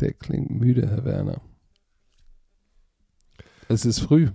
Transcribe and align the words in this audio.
Der 0.00 0.12
klingt 0.12 0.50
müde, 0.50 0.88
Herr 0.88 1.04
Werner. 1.04 1.40
Es 3.68 3.84
ist 3.84 4.00
früh 4.00 4.28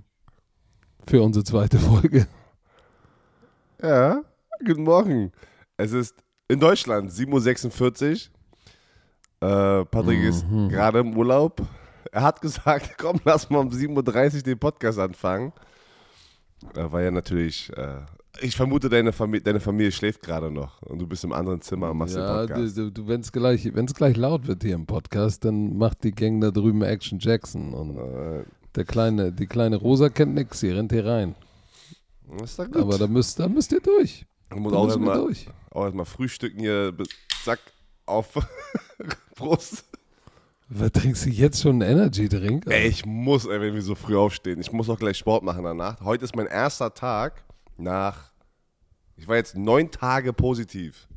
für 1.08 1.22
unsere 1.22 1.44
zweite 1.44 1.80
Folge. 1.80 2.28
Ja, 3.82 4.22
guten 4.66 4.84
Morgen. 4.84 5.34
Es 5.76 5.92
ist 5.92 6.16
in 6.48 6.58
Deutschland 6.58 7.12
7.46 7.12 8.30
Uhr. 9.42 9.82
Äh, 9.82 9.86
Patrick 9.88 10.20
mhm. 10.20 10.28
ist 10.30 10.46
gerade 10.70 11.00
im 11.00 11.18
Urlaub. 11.18 11.62
Er 12.14 12.22
hat 12.22 12.40
gesagt, 12.40 12.96
komm, 12.98 13.20
lass 13.26 13.50
mal 13.50 13.60
um 13.60 13.68
7.30 13.68 14.38
Uhr 14.38 14.42
den 14.44 14.58
Podcast 14.58 15.00
anfangen. 15.00 15.52
Er 16.74 16.94
war 16.94 17.02
ja 17.02 17.12
natürlich 17.12 17.76
äh, 17.76 18.06
ich 18.42 18.56
vermute, 18.56 18.90
deine 18.90 19.14
Familie, 19.14 19.44
deine 19.44 19.60
Familie 19.60 19.92
schläft 19.92 20.22
gerade 20.22 20.50
noch 20.50 20.82
und 20.82 21.00
du 21.00 21.08
bist 21.08 21.24
im 21.24 21.34
anderen 21.34 21.62
Zimmer 21.62 21.92
und 21.92 21.98
machst 21.98 22.16
ja, 22.16 22.46
den 22.46 22.48
Podcast. 22.48 22.78
Du, 22.78 22.92
du, 22.92 23.08
wenn 23.08 23.22
es 23.22 23.32
gleich, 23.32 23.70
gleich 23.72 24.18
laut 24.18 24.48
wird 24.48 24.64
hier 24.64 24.76
im 24.76 24.86
Podcast, 24.86 25.46
dann 25.46 25.78
macht 25.78 26.04
die 26.04 26.12
Gang 26.12 26.42
da 26.42 26.52
drüben 26.52 26.82
Action 26.82 27.20
Jackson 27.20 27.74
und 27.74 27.98
äh, 27.98 28.44
der 28.76 28.86
kleine, 28.86 29.32
die 29.32 29.46
kleine 29.46 29.76
Rosa 29.76 30.10
kennt 30.10 30.34
nichts, 30.34 30.60
sie 30.62 30.72
rennt 30.72 30.92
hier 30.92 31.06
rein. 31.06 31.36
ist 32.44 32.58
doch 32.58 32.66
gut. 32.66 32.78
Aber 32.78 32.98
da 32.98 33.08
müsst, 33.08 33.40
da 33.40 33.48
müsst 33.48 33.72
ihr 33.72 33.82
durch. 33.82 34.26
Du 34.50 34.58
musst 34.58 34.76
auch 34.76 34.88
erstmal, 34.88 35.18
durch. 35.18 35.48
auch 35.72 35.86
erstmal 35.86 36.06
frühstücken 36.06 36.60
hier, 36.60 36.94
zack, 37.44 37.60
auf 38.06 38.34
Prost. 39.36 39.86
Was 40.70 40.92
trinkst 40.92 41.26
du 41.26 41.30
jetzt 41.30 41.62
schon 41.62 41.84
einen 41.84 42.00
Energy-Drink? 42.00 42.66
Ey, 42.68 42.88
ich 42.88 43.06
muss, 43.06 43.46
ey, 43.46 43.62
wenn 43.62 43.76
wir 43.76 43.82
so 43.84 43.94
früh 43.94 44.16
aufstehen. 44.16 44.60
Ich 44.60 44.72
muss 44.72 44.90
auch 44.90 44.98
gleich 44.98 45.18
Sport 45.18 45.44
machen 45.44 45.64
danach. 45.64 46.02
Heute 46.02 46.24
ist 46.24 46.36
mein 46.36 46.48
erster 46.48 46.94
Tag 46.94 47.44
nach, 47.84 48.32
ich 49.16 49.28
war 49.28 49.36
jetzt 49.36 49.56
neun 49.56 49.92
Tage 49.92 50.34
positiv. 50.34 51.08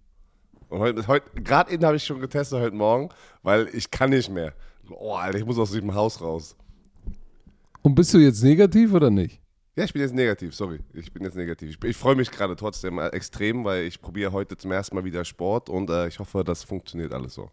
Und 0.69 0.81
heute, 0.81 1.07
heute 1.07 1.31
gerade 1.41 1.73
eben 1.73 1.85
habe 1.85 1.97
ich 1.97 2.05
schon 2.05 2.21
getestet 2.21 2.61
heute 2.61 2.75
Morgen, 2.75 3.09
weil 3.43 3.69
ich 3.73 3.91
kann 3.91 4.11
nicht 4.11 4.31
mehr. 4.31 4.53
Oh, 4.91 5.15
Alter, 5.15 5.39
ich 5.39 5.45
muss 5.45 5.59
aus 5.59 5.71
diesem 5.71 5.95
Haus 5.95 6.21
raus. 6.21 6.57
Und 7.83 7.95
bist 7.95 8.13
du 8.13 8.19
jetzt 8.19 8.43
negativ 8.43 8.93
oder 8.93 9.11
nicht? 9.11 9.41
Ja, 9.77 9.85
ich 9.85 9.93
bin 9.93 10.03
jetzt 10.03 10.15
negativ, 10.15 10.55
sorry. 10.55 10.81
Ich 10.95 11.13
bin 11.13 11.23
jetzt 11.23 11.37
negativ. 11.37 11.71
Ich, 11.71 11.85
ich 11.85 11.97
freue 11.97 12.17
mich 12.17 12.31
gerade 12.31 12.57
trotzdem 12.57 12.99
äh, 12.99 13.09
extrem, 13.09 13.65
weil 13.65 13.85
ich 13.85 14.01
probiere 14.01 14.33
heute 14.33 14.57
zum 14.57 14.73
ersten 14.73 14.97
Mal 14.97 15.05
wieder 15.05 15.25
Sport 15.25 15.69
und 15.69 15.91
äh, 15.91 16.09
ich 16.09 16.19
hoffe, 16.19 16.43
das 16.45 16.65
funktioniert 16.65 17.13
alles 17.13 17.35
so. 17.35 17.51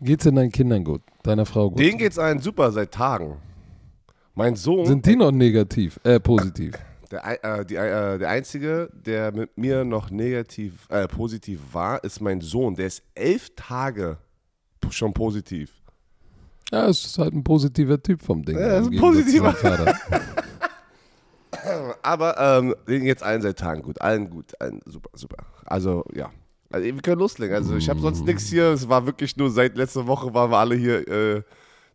Geht's 0.00 0.24
denn 0.24 0.34
deinen 0.34 0.50
Kindern 0.50 0.82
gut? 0.82 1.02
Deiner 1.22 1.46
Frau 1.46 1.70
gut? 1.70 1.78
Denen 1.78 1.98
geht's 1.98 2.18
allen 2.18 2.40
super 2.40 2.72
seit 2.72 2.92
Tagen. 2.92 3.36
Mein 4.34 4.56
Sohn. 4.56 4.86
Sind 4.86 5.06
die 5.06 5.16
noch 5.16 5.30
negativ, 5.30 6.00
äh, 6.04 6.20
positiv? 6.20 6.74
Der, 7.10 7.44
äh, 7.44 7.64
die, 7.64 7.76
äh, 7.76 8.18
der 8.18 8.28
Einzige, 8.28 8.90
der 8.92 9.32
mit 9.32 9.56
mir 9.56 9.84
noch 9.84 10.10
negativ, 10.10 10.88
äh, 10.88 11.06
positiv 11.06 11.60
war, 11.72 12.02
ist 12.02 12.20
mein 12.20 12.40
Sohn. 12.40 12.74
Der 12.74 12.86
ist 12.86 13.02
elf 13.14 13.50
Tage 13.54 14.18
schon 14.90 15.12
positiv. 15.12 15.72
Ja, 16.70 16.88
es 16.88 17.04
ist 17.04 17.18
halt 17.18 17.32
ein 17.32 17.44
positiver 17.44 18.02
Typ 18.02 18.22
vom 18.22 18.44
Ding. 18.44 18.58
Ja, 18.58 18.78
ist 18.78 18.90
ein 18.90 18.98
positiver. 18.98 19.54
Aber 22.02 22.36
ähm, 22.38 22.74
jetzt 22.86 23.22
allen 23.22 23.42
seit 23.42 23.58
Tagen 23.58 23.82
gut. 23.82 24.00
Allen 24.00 24.30
gut. 24.30 24.60
Allen 24.60 24.80
super, 24.84 25.10
super. 25.14 25.44
Also, 25.64 26.04
ja. 26.12 26.30
Also, 26.70 26.84
wir 26.84 27.02
können 27.02 27.20
loslegen. 27.20 27.54
Also, 27.54 27.76
ich 27.76 27.88
habe 27.88 28.00
sonst 28.00 28.24
nichts 28.24 28.46
hier. 28.46 28.72
Es 28.72 28.88
war 28.88 29.06
wirklich 29.06 29.36
nur 29.36 29.50
seit 29.50 29.76
letzter 29.76 30.06
Woche 30.06 30.34
waren 30.34 30.50
wir 30.50 30.58
alle 30.58 30.74
hier 30.74 31.06
äh, 31.08 31.42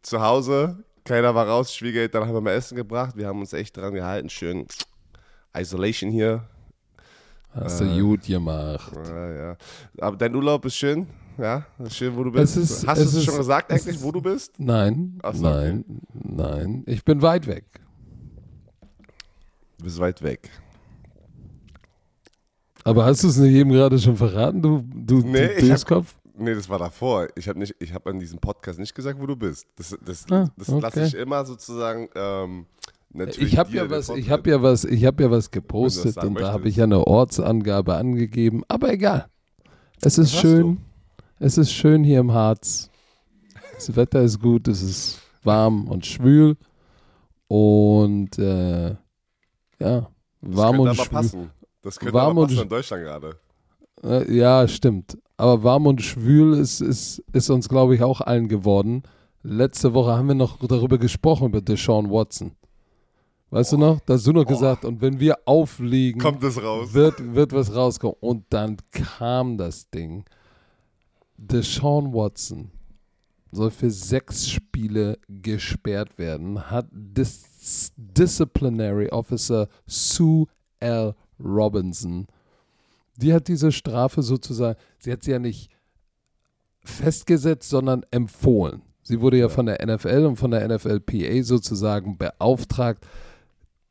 zu 0.02 0.22
Hause. 0.22 0.84
Keiner 1.04 1.36
war 1.36 1.48
raus. 1.48 1.76
Schwiegereltern 1.76 2.26
haben 2.26 2.34
wir 2.34 2.42
mal 2.42 2.54
Essen 2.54 2.76
gebracht. 2.76 3.18
Wir 3.18 3.28
haben 3.28 3.40
uns 3.40 3.54
echt 3.54 3.76
dran 3.76 3.94
gehalten. 3.94 4.30
Schön 4.30 4.68
Isolation 5.56 6.12
hier. 6.12 6.44
Hast 7.54 7.82
du 7.82 7.86
äh, 7.86 8.00
gut 8.00 8.24
gemacht. 8.24 8.92
Ja, 9.08 9.32
ja. 9.32 9.58
Aber 10.00 10.16
dein 10.16 10.34
Urlaub 10.34 10.64
ist 10.66 10.76
schön. 10.76 11.08
Ja, 11.38 11.66
ist 11.80 11.98
schön, 11.98 12.16
wo 12.16 12.24
du 12.24 12.32
bist. 12.32 12.56
Ist, 12.56 12.86
Hast 12.88 13.02
du 13.02 13.18
es 13.18 13.24
schon 13.24 13.38
gesagt 13.38 13.72
eigentlich, 13.72 13.96
ist, 13.96 14.04
wo 14.04 14.12
du 14.12 14.22
bist? 14.22 14.54
Nein, 14.58 15.20
so, 15.34 15.42
nein, 15.42 15.86
okay. 15.88 16.26
nein. 16.36 16.84
Ich 16.86 17.04
bin 17.04 17.22
weit 17.22 17.48
weg. 17.48 17.66
Du 19.78 19.86
bist 19.86 20.00
weit 20.00 20.22
weg. 20.22 20.50
Aber 22.84 23.06
hast 23.06 23.24
du 23.24 23.28
es 23.28 23.38
nicht 23.38 23.54
eben 23.54 23.72
gerade 23.72 23.98
schon 24.00 24.16
verraten, 24.16 24.62
du, 24.62 24.84
du, 24.94 25.20
nee, 25.20 25.60
du 25.60 25.72
hab, 25.72 26.06
Nee, 26.36 26.56
das 26.56 26.68
war 26.68 26.80
davor. 26.80 27.28
Ich 27.36 27.48
habe 27.48 27.64
hab 27.64 28.08
an 28.08 28.20
diesem 28.20 28.40
Podcast 28.40 28.80
nicht 28.80 28.96
gesagt, 28.96 29.20
wo 29.20 29.28
du 29.28 29.36
bist. 29.36 29.68
Das, 29.76 29.96
das, 30.02 30.26
ah, 30.32 30.50
das 30.58 30.70
okay. 30.70 30.82
lasse 30.82 31.04
ich 31.04 31.14
immer 31.16 31.46
sozusagen 31.46 32.10
ähm, 32.16 32.66
Natürlich 33.14 33.54
ich 33.54 33.60
habe 33.60 33.72
ja 33.72 33.90
was, 33.90 34.10
ich 34.10 34.30
habe 34.30 34.50
ja 34.50 34.62
was, 34.62 34.86
ich 34.86 35.06
habe 35.06 35.24
ja 35.24 35.32
was 35.32 35.52
gepostet 35.52 36.18
und 36.18 36.40
da 36.40 36.54
habe 36.54 36.70
ich 36.70 36.78
ja 36.78 36.86
eine 36.86 37.06
Ortsangabe 37.06 37.96
angegeben, 37.96 38.64
aber 38.68 38.92
egal. 38.94 39.28
Es 40.02 40.18
ist 40.18 40.34
schön. 40.34 40.80
Es 41.40 41.58
ist 41.58 41.72
schön 41.72 42.04
hier 42.04 42.20
im 42.20 42.32
Harz. 42.32 42.90
Das 43.76 43.96
Wetter 43.96 44.22
ist 44.22 44.40
gut, 44.40 44.68
es 44.68 44.82
ist 44.82 45.20
warm 45.44 45.88
und 45.88 46.06
schwül 46.06 46.56
und 47.48 48.38
äh, 48.38 48.96
ja, 49.80 50.08
warm 50.42 50.80
und 50.80 50.96
schwül. 50.96 51.08
Passen. 51.08 51.52
Das 51.82 52.00
könnte 52.00 52.14
warm 52.14 52.38
aber 52.38 52.48
passen 52.48 52.62
in 52.62 52.70
Deutschland 52.70 53.04
gerade. 53.04 53.36
Äh, 54.04 54.34
ja, 54.34 54.68
stimmt. 54.68 55.18
Aber 55.38 55.64
warm 55.64 55.88
und 55.88 56.02
schwül 56.02 56.54
ist, 56.54 56.82
ist, 56.82 57.24
ist 57.34 57.50
uns, 57.50 57.68
glaube 57.68 57.96
ich, 57.96 58.04
auch 58.04 58.22
allen 58.22 58.48
geworden. 58.48 59.04
Letzte 59.44 59.94
Woche 59.94 60.12
haben 60.12 60.28
wir 60.28 60.36
noch 60.36 60.60
darüber 60.60 61.00
gesprochen, 61.00 61.48
über 61.48 61.62
Deshaun 61.62 62.12
Watson. 62.12 62.52
Weißt 63.52 63.74
oh. 63.74 63.76
du 63.76 63.82
noch? 63.82 64.00
Da 64.02 64.16
hast 64.16 64.26
du 64.26 64.32
noch 64.32 64.46
oh. 64.46 64.50
gesagt, 64.50 64.86
und 64.86 65.02
wenn 65.02 65.20
wir 65.20 65.38
auflegen, 65.46 66.20
kommt 66.20 66.44
es 66.44 66.62
raus. 66.62 66.94
Wird, 66.94 67.36
wird 67.36 67.54
was 67.54 67.76
rauskommen. 67.76 68.16
Und 68.20 68.46
dann 68.50 68.78
kam 68.92 69.58
das 69.58 69.90
Ding. 69.90 70.26
Deshaun 71.38 72.14
Watson 72.14 72.72
soll 73.52 73.70
für 73.70 73.92
sechs 73.92 74.50
Spiele 74.50 75.20
gesperrt 75.28 76.18
werden, 76.18 76.72
hat 76.72 76.88
Dis 76.92 77.92
Disciplinary 77.98 79.10
Officer 79.10 79.68
Sue 79.86 80.48
L. 80.80 81.14
Robinson. 81.40 82.28
Die 83.18 83.34
hat 83.34 83.48
diese 83.48 83.72
Strafe 83.72 84.24
sozusagen, 84.24 84.80
sie 84.98 85.12
hat 85.12 85.24
sie 85.24 85.32
ja 85.32 85.40
nicht 85.40 85.70
festgesetzt, 86.84 87.70
sondern 87.70 88.04
empfohlen. 88.10 88.82
Sie 89.04 89.20
wurde 89.20 89.38
ja, 89.38 89.48
ja. 89.48 89.50
von 89.50 89.66
der 89.66 89.86
NFL 89.86 90.26
und 90.26 90.38
von 90.38 90.52
der 90.52 90.68
NFLPA 90.68 91.44
sozusagen 91.44 92.18
beauftragt, 92.18 93.06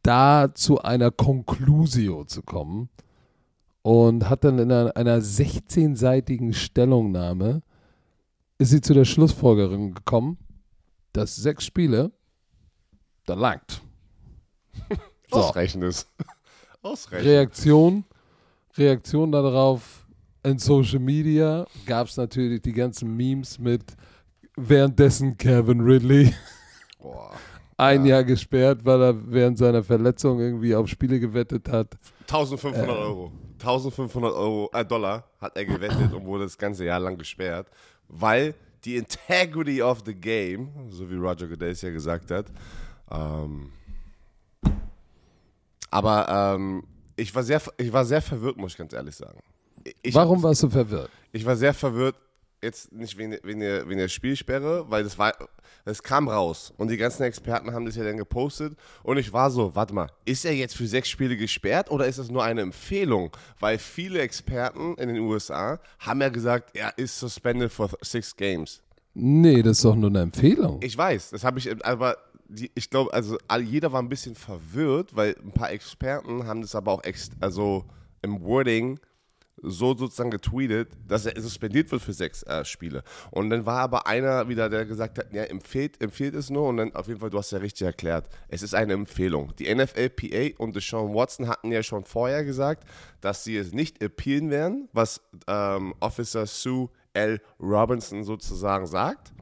da 0.02 0.54
zu 0.54 0.80
einer 0.82 1.10
Conclusio 1.10 2.24
zu 2.24 2.42
kommen 2.42 2.88
und 3.82 4.28
hat 4.28 4.44
dann 4.44 4.58
in 4.58 4.70
einer, 4.70 4.96
einer 4.96 5.18
16-seitigen 5.18 6.52
Stellungnahme 6.52 7.62
ist 8.58 8.70
sie 8.70 8.80
zu 8.80 8.92
der 8.92 9.04
Schlussfolgerung 9.04 9.94
gekommen, 9.94 10.38
dass 11.12 11.36
sechs 11.36 11.64
Spiele 11.64 12.12
da 13.26 13.34
langt. 13.34 13.82
So. 15.32 15.36
Ausreichend 15.36 15.84
ist. 15.84 16.08
Ausreichend. 16.82 17.28
Reaktion, 17.28 18.04
Reaktion 18.76 19.30
darauf 19.30 20.04
in 20.42 20.58
Social 20.58 20.98
Media 20.98 21.68
gab 21.86 22.08
es 22.08 22.16
natürlich 22.16 22.62
die 22.62 22.72
ganzen 22.72 23.16
Memes 23.16 23.56
mit 23.60 23.84
währenddessen 24.56 25.36
Kevin 25.36 25.82
Ridley. 25.82 26.34
Boah 26.98 27.30
ein 27.80 28.04
ja. 28.04 28.16
Jahr 28.16 28.24
gesperrt, 28.24 28.84
weil 28.84 29.02
er 29.02 29.32
während 29.32 29.58
seiner 29.58 29.82
Verletzung 29.82 30.38
irgendwie 30.40 30.74
auf 30.74 30.88
Spiele 30.88 31.18
gewettet 31.18 31.68
hat. 31.68 31.96
1500 32.22 32.86
äh, 32.86 32.90
Euro. 32.90 33.32
1500 33.58 34.32
Euro, 34.32 34.70
äh, 34.72 34.84
Dollar 34.84 35.24
hat 35.40 35.56
er 35.56 35.64
gewettet 35.64 36.12
und 36.12 36.24
wurde 36.24 36.44
das 36.44 36.56
ganze 36.56 36.84
Jahr 36.84 37.00
lang 37.00 37.16
gesperrt, 37.18 37.68
weil 38.08 38.54
die 38.84 38.96
Integrity 38.96 39.82
of 39.82 40.02
the 40.06 40.14
Game, 40.14 40.70
so 40.88 41.10
wie 41.10 41.16
Roger 41.16 41.46
Goodell 41.46 41.74
ja 41.74 41.90
gesagt 41.90 42.30
hat, 42.30 42.46
ähm, 43.10 43.70
aber 45.90 46.54
ähm, 46.56 46.84
ich, 47.16 47.34
war 47.34 47.42
sehr, 47.42 47.60
ich 47.76 47.92
war 47.92 48.04
sehr 48.04 48.22
verwirrt, 48.22 48.56
muss 48.56 48.72
ich 48.72 48.78
ganz 48.78 48.92
ehrlich 48.92 49.16
sagen. 49.16 49.40
Ich, 50.02 50.14
Warum 50.14 50.42
warst 50.42 50.62
du 50.62 50.70
verwirrt? 50.70 51.10
Ich 51.32 51.44
war 51.44 51.56
sehr 51.56 51.74
verwirrt, 51.74 52.16
jetzt 52.62 52.92
nicht 52.92 53.16
wegen, 53.18 53.36
wegen, 53.42 53.60
der, 53.60 53.88
wegen 53.88 53.98
der 53.98 54.08
Spielsperre, 54.08 54.88
weil 54.88 55.04
das 55.04 55.18
war, 55.18 55.34
es 55.84 56.02
kam 56.02 56.28
raus 56.28 56.72
und 56.76 56.90
die 56.90 56.96
ganzen 56.96 57.22
Experten 57.22 57.72
haben 57.72 57.86
das 57.86 57.96
ja 57.96 58.04
dann 58.04 58.16
gepostet 58.16 58.76
und 59.02 59.16
ich 59.16 59.32
war 59.32 59.50
so, 59.50 59.74
warte 59.74 59.94
mal, 59.94 60.08
ist 60.24 60.44
er 60.44 60.54
jetzt 60.54 60.76
für 60.76 60.86
sechs 60.86 61.08
Spiele 61.08 61.36
gesperrt 61.36 61.90
oder 61.90 62.06
ist 62.06 62.18
das 62.18 62.30
nur 62.30 62.44
eine 62.44 62.60
Empfehlung? 62.60 63.30
Weil 63.58 63.78
viele 63.78 64.20
Experten 64.20 64.94
in 64.94 65.08
den 65.08 65.18
USA 65.18 65.78
haben 65.98 66.20
ja 66.20 66.28
gesagt, 66.28 66.76
er 66.76 66.96
ist 66.96 67.18
suspended 67.18 67.72
for 67.72 67.90
six 68.02 68.34
games. 68.36 68.82
Nee, 69.14 69.62
das 69.62 69.78
ist 69.78 69.84
doch 69.84 69.96
nur 69.96 70.10
eine 70.10 70.20
Empfehlung. 70.20 70.80
Ich 70.82 70.96
weiß, 70.96 71.30
das 71.30 71.44
habe 71.44 71.58
ich, 71.58 71.84
aber 71.84 72.16
die, 72.48 72.70
ich 72.74 72.90
glaube, 72.90 73.12
also 73.12 73.38
jeder 73.62 73.92
war 73.92 74.02
ein 74.02 74.08
bisschen 74.08 74.34
verwirrt, 74.34 75.14
weil 75.14 75.36
ein 75.42 75.52
paar 75.52 75.70
Experten 75.70 76.46
haben 76.46 76.62
das 76.62 76.74
aber 76.74 76.92
auch 76.92 77.04
ex, 77.04 77.30
also 77.40 77.84
im 78.22 78.42
Wording 78.42 78.98
so 79.62 79.96
sozusagen 79.96 80.30
getweetet, 80.30 80.90
dass 81.06 81.26
er 81.26 81.40
suspendiert 81.40 81.90
wird 81.90 82.02
für 82.02 82.12
sechs 82.12 82.42
äh, 82.44 82.64
Spiele. 82.64 83.02
Und 83.30 83.50
dann 83.50 83.66
war 83.66 83.80
aber 83.80 84.06
einer 84.06 84.48
wieder, 84.48 84.68
der 84.68 84.86
gesagt 84.86 85.18
hat, 85.18 85.32
ja, 85.32 85.44
empfiehlt, 85.44 86.00
empfiehlt 86.00 86.34
es 86.34 86.50
nur. 86.50 86.68
Und 86.68 86.78
dann 86.78 86.94
auf 86.94 87.08
jeden 87.08 87.20
Fall, 87.20 87.30
du 87.30 87.38
hast 87.38 87.50
ja 87.50 87.58
richtig 87.58 87.86
erklärt, 87.86 88.28
es 88.48 88.62
ist 88.62 88.74
eine 88.74 88.92
Empfehlung. 88.92 89.52
Die 89.58 89.72
NFLPA 89.72 90.56
und 90.58 90.76
Deshaun 90.76 91.14
Watson 91.14 91.48
hatten 91.48 91.72
ja 91.72 91.82
schon 91.82 92.04
vorher 92.04 92.44
gesagt, 92.44 92.84
dass 93.20 93.44
sie 93.44 93.56
es 93.56 93.72
nicht 93.72 94.02
appealen 94.02 94.50
werden, 94.50 94.88
was 94.92 95.20
ähm, 95.46 95.94
Officer 96.00 96.46
Sue 96.46 96.88
L. 97.12 97.40
Robinson 97.60 98.24
sozusagen 98.24 98.86
sagt. 98.86 99.32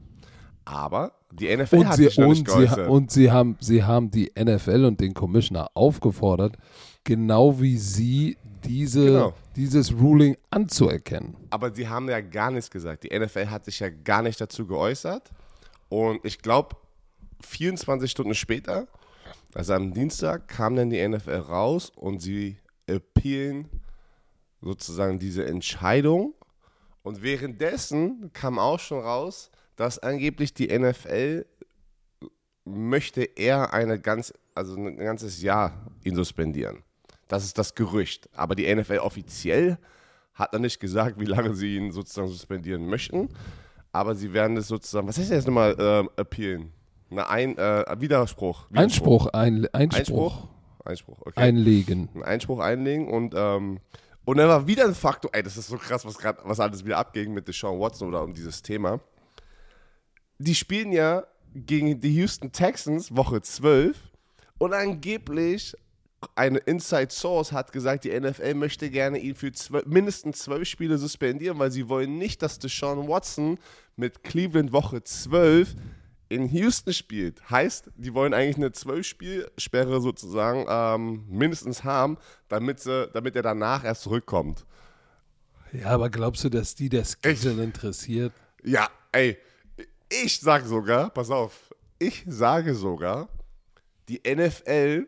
Aber 0.65 1.13
die 1.31 1.55
NFL 1.55 1.77
Und, 1.77 1.87
hat 1.87 1.95
sie, 1.95 2.03
sich 2.05 2.17
noch 2.17 2.29
nicht 2.29 2.49
und, 2.49 2.69
sie, 2.69 2.81
und 2.81 3.11
sie, 3.11 3.31
haben, 3.31 3.57
sie 3.59 3.83
haben 3.83 4.11
die 4.11 4.31
NFL 4.37 4.85
und 4.85 4.99
den 4.99 5.13
Commissioner 5.13 5.69
aufgefordert, 5.73 6.57
genau 7.03 7.59
wie 7.59 7.77
sie 7.77 8.37
diese, 8.63 9.05
Genau. 9.05 9.33
dieses 9.55 9.91
Ruling 9.93 10.37
anzuerkennen. 10.49 11.35
Aber 11.49 11.73
sie 11.73 11.87
haben 11.87 12.09
ja 12.09 12.21
gar 12.21 12.51
nichts 12.51 12.69
gesagt. 12.69 13.03
Die 13.03 13.17
NFL 13.17 13.47
hat 13.47 13.65
sich 13.65 13.79
ja 13.79 13.89
gar 13.89 14.21
nicht 14.21 14.39
dazu 14.39 14.65
geäußert. 14.67 15.29
Und 15.89 16.23
ich 16.23 16.39
glaube, 16.39 16.75
24 17.41 18.11
Stunden 18.11 18.35
später, 18.35 18.87
also 19.53 19.73
am 19.73 19.93
Dienstag, 19.93 20.47
kam 20.47 20.75
dann 20.75 20.89
die 20.89 21.05
NFL 21.07 21.35
raus 21.37 21.91
und 21.95 22.21
sie 22.21 22.57
appealen 22.87 23.69
sozusagen 24.61 25.19
diese 25.19 25.45
Entscheidung. 25.45 26.33
Und 27.01 27.23
währenddessen 27.23 28.31
kam 28.33 28.59
auch 28.59 28.79
schon 28.79 28.99
raus, 28.99 29.51
dass 29.75 29.97
angeblich 29.99 30.53
die 30.53 30.67
NFL 30.77 31.45
möchte 32.65 33.23
eher 33.23 33.73
eine 33.73 33.99
ganz, 33.99 34.33
also 34.53 34.75
ein 34.75 34.97
ganzes 34.97 35.41
Jahr 35.41 35.71
ihn 36.03 36.15
suspendieren. 36.15 36.83
Das 37.29 37.45
ist 37.45 37.57
das 37.57 37.75
Gerücht. 37.75 38.27
Aber 38.35 38.55
die 38.55 38.73
NFL 38.75 38.97
offiziell 38.97 39.77
hat 40.33 40.51
noch 40.51 40.59
nicht 40.59 40.79
gesagt, 40.79 41.19
wie 41.19 41.25
lange 41.25 41.53
sie 41.53 41.77
ihn 41.77 41.91
sozusagen 41.91 42.27
suspendieren 42.27 42.87
möchten. 42.87 43.29
Aber 43.93 44.15
sie 44.15 44.33
werden 44.33 44.57
es 44.57 44.67
sozusagen, 44.67 45.07
was 45.07 45.17
heißt 45.17 45.29
das 45.29 45.37
jetzt 45.37 45.47
nochmal, 45.47 45.75
ähm, 45.79 46.09
appealen? 46.17 46.73
Eine 47.11 47.29
Ein, 47.29 47.57
äh, 47.57 47.85
Widerspruch. 47.99 48.67
Einspruch, 48.73 49.27
ein, 49.27 49.67
Einspruch, 49.73 49.99
Einspruch? 49.99 50.47
Einspruch, 50.85 51.21
okay. 51.21 51.39
einlegen. 51.39 52.09
einen 52.13 52.23
Einspruch 52.23 52.59
einlegen 52.59 53.07
und, 53.07 53.33
ähm, 53.35 53.79
und 54.25 54.37
dann 54.37 54.47
war 54.47 54.67
wieder 54.67 54.85
ein 54.85 54.95
Faktor, 54.95 55.31
ey, 55.33 55.41
das 55.41 55.57
ist 55.57 55.67
so 55.67 55.77
krass, 55.77 56.05
was 56.05 56.17
gerade, 56.17 56.39
was 56.43 56.59
alles 56.59 56.85
wieder 56.85 56.97
abging 56.97 57.33
mit 57.33 57.47
Deshaun 57.47 57.79
Watson 57.79 58.07
oder 58.07 58.23
um 58.23 58.33
dieses 58.33 58.61
Thema. 58.61 58.99
Die 60.37 60.55
spielen 60.55 60.91
ja 60.91 61.23
gegen 61.53 61.99
die 61.99 62.13
Houston 62.15 62.51
Texans 62.51 63.15
Woche 63.15 63.41
12 63.41 63.97
und 64.59 64.73
angeblich 64.73 65.75
eine 66.35 66.59
Inside 66.59 67.11
Source 67.11 67.51
hat 67.51 67.71
gesagt, 67.71 68.03
die 68.03 68.19
NFL 68.19 68.53
möchte 68.53 68.89
gerne 68.89 69.19
ihn 69.19 69.35
für 69.35 69.51
zwölf, 69.51 69.85
mindestens 69.85 70.39
zwölf 70.39 70.67
Spiele 70.67 70.97
suspendieren, 70.97 71.59
weil 71.59 71.71
sie 71.71 71.87
wollen 71.87 72.17
nicht, 72.17 72.41
dass 72.41 72.59
Deshaun 72.59 73.07
Watson 73.07 73.57
mit 73.95 74.23
Cleveland 74.23 74.71
Woche 74.71 75.03
12 75.03 75.75
in 76.29 76.47
Houston 76.49 76.93
spielt. 76.93 77.49
Heißt, 77.49 77.89
die 77.95 78.13
wollen 78.13 78.33
eigentlich 78.33 78.57
eine 78.57 78.71
Zwölf-Spielsperre 78.71 79.99
sozusagen 79.99 80.65
ähm, 80.69 81.25
mindestens 81.27 81.83
haben, 81.83 82.17
damit, 82.47 82.79
sie, 82.79 83.07
damit 83.13 83.35
er 83.35 83.41
danach 83.41 83.83
erst 83.83 84.03
zurückkommt. 84.03 84.65
Ja, 85.71 85.87
aber 85.87 86.09
glaubst 86.09 86.43
du, 86.43 86.49
dass 86.49 86.75
die 86.75 86.89
der 86.89 87.03
Schedule 87.03 87.63
interessiert? 87.63 88.33
Ja, 88.63 88.89
ey, 89.11 89.37
ich 90.09 90.39
sage 90.39 90.67
sogar, 90.67 91.09
pass 91.09 91.29
auf, 91.29 91.73
ich 91.97 92.23
sage 92.27 92.75
sogar, 92.75 93.29
die 94.07 94.21
NFL, 94.25 95.07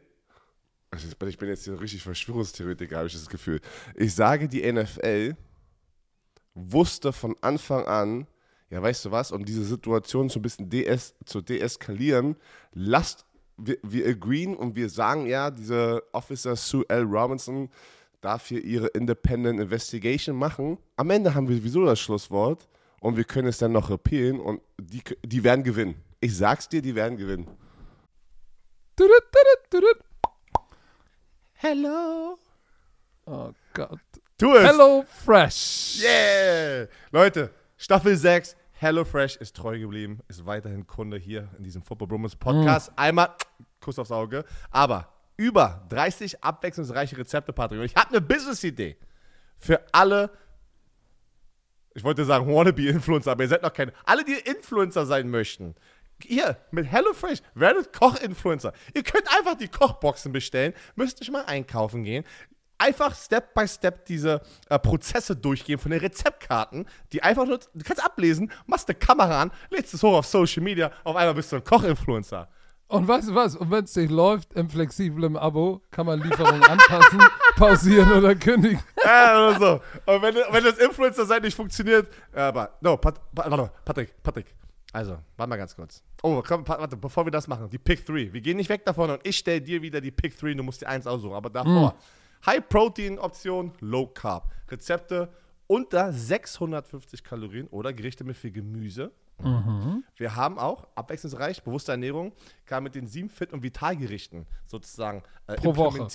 ich 0.93 1.38
bin 1.38 1.49
jetzt 1.49 1.63
hier 1.63 1.79
richtig 1.79 2.03
Verschwörungstheoretiker, 2.03 2.97
habe 2.97 3.07
ich 3.07 3.13
das 3.13 3.29
Gefühl. 3.29 3.61
Ich 3.95 4.13
sage, 4.13 4.47
die 4.47 4.69
NFL 4.69 5.35
wusste 6.53 7.13
von 7.13 7.35
Anfang 7.41 7.85
an, 7.85 8.27
ja, 8.69 8.81
weißt 8.81 9.05
du 9.05 9.11
was, 9.11 9.31
um 9.31 9.45
diese 9.45 9.63
Situation 9.63 10.29
so 10.29 10.39
ein 10.39 10.41
bisschen 10.41 10.69
DS, 10.69 11.15
zu 11.25 11.41
deeskalieren, 11.41 12.35
lasst, 12.73 13.25
wir, 13.57 13.77
wir 13.83 14.07
agreeen 14.07 14.55
und 14.55 14.75
wir 14.75 14.89
sagen 14.89 15.27
ja, 15.27 15.51
diese 15.51 16.03
Officer 16.13 16.55
Sue 16.55 16.85
L. 16.89 17.03
Robinson 17.03 17.69
darf 18.21 18.47
hier 18.47 18.63
ihre 18.63 18.88
Independent 18.88 19.59
Investigation 19.59 20.35
machen. 20.35 20.77
Am 20.95 21.09
Ende 21.09 21.33
haben 21.33 21.47
wir 21.47 21.55
sowieso 21.57 21.85
das 21.85 21.99
Schlusswort 21.99 22.67
und 22.99 23.17
wir 23.17 23.23
können 23.23 23.47
es 23.47 23.57
dann 23.57 23.71
noch 23.71 23.89
appealen 23.89 24.39
und 24.39 24.61
die, 24.79 25.01
die 25.25 25.43
werden 25.43 25.63
gewinnen. 25.63 25.95
Ich 26.19 26.35
sag's 26.35 26.69
dir, 26.69 26.81
die 26.81 26.95
werden 26.95 27.17
gewinnen. 27.17 27.47
Hello. 31.63 32.40
Oh 33.28 33.52
Gott. 33.75 34.00
Tu 34.36 34.52
es. 34.56 34.68
Hello 34.68 35.06
Fresh. 35.08 36.02
Yeah! 36.02 36.88
Leute, 37.12 37.54
Staffel 37.78 38.18
6, 38.18 38.56
HelloFresh 38.72 39.36
ist 39.36 39.56
treu 39.56 39.78
geblieben, 39.78 40.22
ist 40.28 40.44
weiterhin 40.48 40.88
Kunde 40.88 41.18
hier 41.18 41.50
in 41.60 41.63
diesem 41.63 41.84
Football 41.84 42.08
Bromance 42.08 42.36
Podcast. 42.36 42.92
Einmal 42.96 43.36
Kuss 43.80 44.00
aufs 44.00 44.10
Auge. 44.10 44.44
Aber 44.72 45.13
über 45.38 45.86
30 45.90 46.44
abwechslungsreiche 46.44 47.16
Rezepte, 47.16 47.54
Patrick. 47.54 47.80
Und 47.80 47.86
ich 47.86 47.96
habe 47.96 48.10
eine 48.10 48.22
Business-Idee 48.22 48.98
für 49.60 49.86
alle, 49.92 50.31
ich 51.94 52.04
wollte 52.04 52.25
sagen 52.25 52.48
Wannabe-Influencer, 52.48 53.34
aber 53.34 53.44
ihr 53.44 53.50
seid 53.50 53.62
noch 53.62 53.74
keine, 53.74 53.94
alle, 54.04 54.25
die 54.25 54.34
Influencer 54.34 55.06
sein 55.06 55.30
möchten. 55.30 55.75
Ihr 56.25 56.57
mit 56.71 56.85
HelloFresh 56.85 57.41
werdet 57.53 57.94
Koch-Influencer. 57.94 58.73
Ihr 58.94 59.03
könnt 59.03 59.25
einfach 59.38 59.56
die 59.56 59.68
Kochboxen 59.68 60.31
bestellen, 60.31 60.73
müsst 60.95 61.19
nicht 61.19 61.31
mal 61.31 61.45
einkaufen 61.45 62.03
gehen. 62.03 62.23
Einfach 62.77 63.15
Step 63.15 63.53
by 63.53 63.68
Step 63.68 64.06
diese 64.06 64.41
äh, 64.69 64.79
Prozesse 64.79 65.35
durchgehen 65.35 65.77
von 65.77 65.91
den 65.91 66.00
Rezeptkarten, 66.00 66.88
die 67.12 67.21
einfach 67.21 67.45
nur, 67.45 67.59
du 67.59 67.83
kannst 67.83 68.03
ablesen, 68.03 68.51
machst 68.65 68.89
eine 68.89 68.97
Kamera 68.97 69.41
an, 69.41 69.51
lädst 69.69 69.94
es 69.94 70.01
hoch 70.01 70.18
auf 70.18 70.25
Social 70.25 70.63
Media, 70.63 70.91
auf 71.03 71.15
einmal 71.15 71.35
bist 71.35 71.51
du 71.51 71.57
ein 71.57 71.63
Koch-Influencer. 71.63 72.50
Und 72.91 73.07
weißt 73.07 73.29
du 73.29 73.35
was? 73.35 73.56
Und 73.56 73.71
wenn 73.71 73.85
es 73.85 73.95
nicht 73.95 74.12
läuft, 74.12 74.51
im 74.51 74.69
flexiblen 74.69 75.38
Abo 75.38 75.81
kann 75.91 76.06
man 76.06 76.21
Lieferung 76.21 76.62
anpassen, 76.62 77.21
pausieren 77.56 78.12
oder 78.12 78.35
kündigen. 78.35 78.83
Ja, 79.06 79.47
oder 79.47 79.59
so. 79.59 80.12
Und 80.12 80.21
wenn, 80.21 80.35
wenn 80.35 80.63
das 80.63 80.77
Influencer 80.77 81.25
sein 81.25 81.41
nicht 81.41 81.56
funktioniert, 81.56 82.09
äh, 82.33 82.41
aber, 82.41 82.77
no, 82.81 82.97
Pat, 82.97 83.21
Pat, 83.33 83.85
Patrick, 83.85 84.21
Patrick. 84.21 84.53
Also, 84.93 85.17
warte 85.38 85.49
mal 85.49 85.55
ganz 85.57 85.75
kurz. 85.75 86.03
Oh, 86.21 86.43
komm, 86.45 86.67
warte, 86.67 86.97
bevor 86.97 87.25
wir 87.25 87.31
das 87.31 87.47
machen, 87.47 87.69
die 87.69 87.77
Pick 87.77 88.05
3. 88.05 88.33
Wir 88.33 88.41
gehen 88.41 88.57
nicht 88.57 88.69
weg 88.69 88.83
davon 88.85 89.09
und 89.09 89.25
ich 89.25 89.38
stelle 89.38 89.61
dir 89.61 89.81
wieder 89.81 90.01
die 90.01 90.11
Pick 90.11 90.38
3, 90.38 90.53
du 90.53 90.63
musst 90.63 90.81
dir 90.81 90.89
eins 90.89 91.07
aussuchen. 91.07 91.33
Aber 91.33 91.49
davor, 91.49 91.95
High-Protein-Option, 92.45 93.71
Low-Carb. 93.79 94.51
Rezepte 94.69 95.29
unter 95.67 96.11
650 96.11 97.23
Kalorien 97.23 97.67
oder 97.67 97.93
Gerichte 97.93 98.23
mit 98.25 98.35
viel 98.35 98.51
Gemüse. 98.51 99.11
Wir 100.17 100.35
haben 100.35 100.59
auch 100.59 100.88
abwechslungsreich, 100.95 101.63
bewusste 101.63 101.93
Ernährung, 101.93 102.33
kann 102.65 102.83
mit 102.83 102.93
den 102.93 103.07
sieben 103.07 103.29
Fit- 103.29 103.53
und 103.53 103.63
Vitalgerichten 103.63 104.45
sozusagen 104.67 105.23
äh, 105.47 105.55
Pro 105.55 105.75
Woche. 105.77 106.07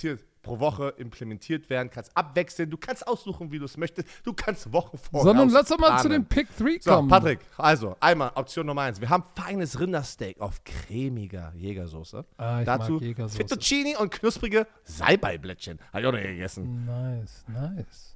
Pro 0.46 0.60
Woche 0.60 0.94
implementiert 0.96 1.68
werden, 1.68 1.90
kannst 1.90 2.16
abwechseln, 2.16 2.70
du 2.70 2.76
kannst 2.76 3.06
aussuchen, 3.06 3.50
wie 3.50 3.58
du 3.58 3.64
es 3.64 3.76
möchtest, 3.76 4.08
du 4.24 4.32
kannst 4.32 4.72
Wochen 4.72 4.96
vorher 4.96 5.24
Sondern 5.24 5.50
lass 5.50 5.68
doch 5.68 5.78
mal 5.78 5.88
planen. 5.88 6.02
zu 6.02 6.08
den 6.08 6.24
Pick 6.24 6.48
3 6.56 6.78
So, 6.80 6.90
kommen. 6.92 7.08
Patrick, 7.08 7.40
also 7.56 7.96
einmal 8.00 8.30
Option 8.36 8.64
Nummer 8.66 8.82
eins. 8.82 9.00
Wir 9.00 9.08
haben 9.10 9.24
feines 9.34 9.78
Rindersteak 9.80 10.40
auf 10.40 10.62
cremiger 10.64 11.52
Jägersoße. 11.56 12.24
Ah, 12.38 12.62
Dazu 12.64 13.00
Jägersoße. 13.00 13.36
Fettuccini 13.38 13.96
und 13.96 14.10
knusprige 14.12 14.66
Salbeiblättchen. 14.84 15.78
Habe 15.92 16.00
ich 16.00 16.06
auch 16.06 16.12
noch 16.12 16.18
nie 16.20 16.26
gegessen. 16.26 16.86
Nice, 16.86 17.44
nice. 17.48 18.15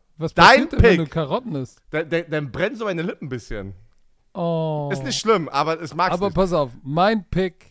Was 0.21 0.33
Dein 0.33 0.45
passiert 0.45 0.71
denn, 0.73 0.83
wenn 0.83 0.97
du 0.97 1.07
Karotten 1.07 1.55
isst? 1.55 1.81
Dann, 1.89 2.09
dann, 2.09 2.23
dann 2.29 2.51
brennen 2.51 2.75
so 2.75 2.85
meine 2.85 3.01
Lippen 3.01 3.25
ein 3.25 3.29
bisschen. 3.29 3.73
Oh. 4.33 4.89
Ist 4.93 5.03
nicht 5.03 5.19
schlimm, 5.19 5.49
aber 5.49 5.81
es 5.81 5.93
mag's 5.93 6.13
Aber 6.13 6.27
nicht. 6.27 6.35
pass 6.35 6.53
auf, 6.53 6.71
mein 6.83 7.25
Pick: 7.29 7.70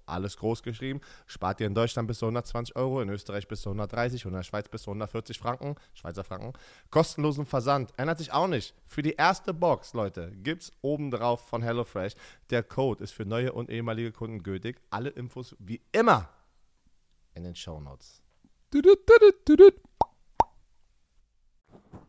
Alles 0.11 0.37
groß 0.37 0.61
geschrieben. 0.63 1.01
Spart 1.25 1.59
ihr 1.61 1.67
in 1.67 1.73
Deutschland 1.73 2.07
bis 2.07 2.19
zu 2.19 2.25
120 2.25 2.75
Euro, 2.75 3.01
in 3.01 3.09
Österreich 3.09 3.47
bis 3.47 3.61
zu 3.61 3.69
130 3.69 4.25
und 4.25 4.33
in 4.33 4.37
der 4.37 4.43
Schweiz 4.43 4.67
bis 4.69 4.83
zu 4.83 4.91
140 4.91 5.39
Franken. 5.39 5.75
Schweizer 5.93 6.23
Franken. 6.23 6.53
Kostenlosen 6.89 7.45
Versand. 7.45 7.93
Ändert 7.97 8.17
sich 8.17 8.31
auch 8.31 8.47
nicht. 8.47 8.73
Für 8.85 9.01
die 9.01 9.13
erste 9.13 9.53
Box, 9.53 9.93
Leute, 9.93 10.31
gibt's 10.43 10.71
obendrauf 10.81 11.47
von 11.47 11.61
HelloFresh. 11.61 12.13
Der 12.49 12.63
Code 12.63 13.03
ist 13.03 13.11
für 13.11 13.25
neue 13.25 13.53
und 13.53 13.69
ehemalige 13.69 14.11
Kunden 14.11 14.43
gültig. 14.43 14.81
Alle 14.89 15.09
Infos 15.09 15.55
wie 15.59 15.81
immer 15.91 16.29
in 17.33 17.43
den 17.43 17.55
Shownotes. 17.55 18.21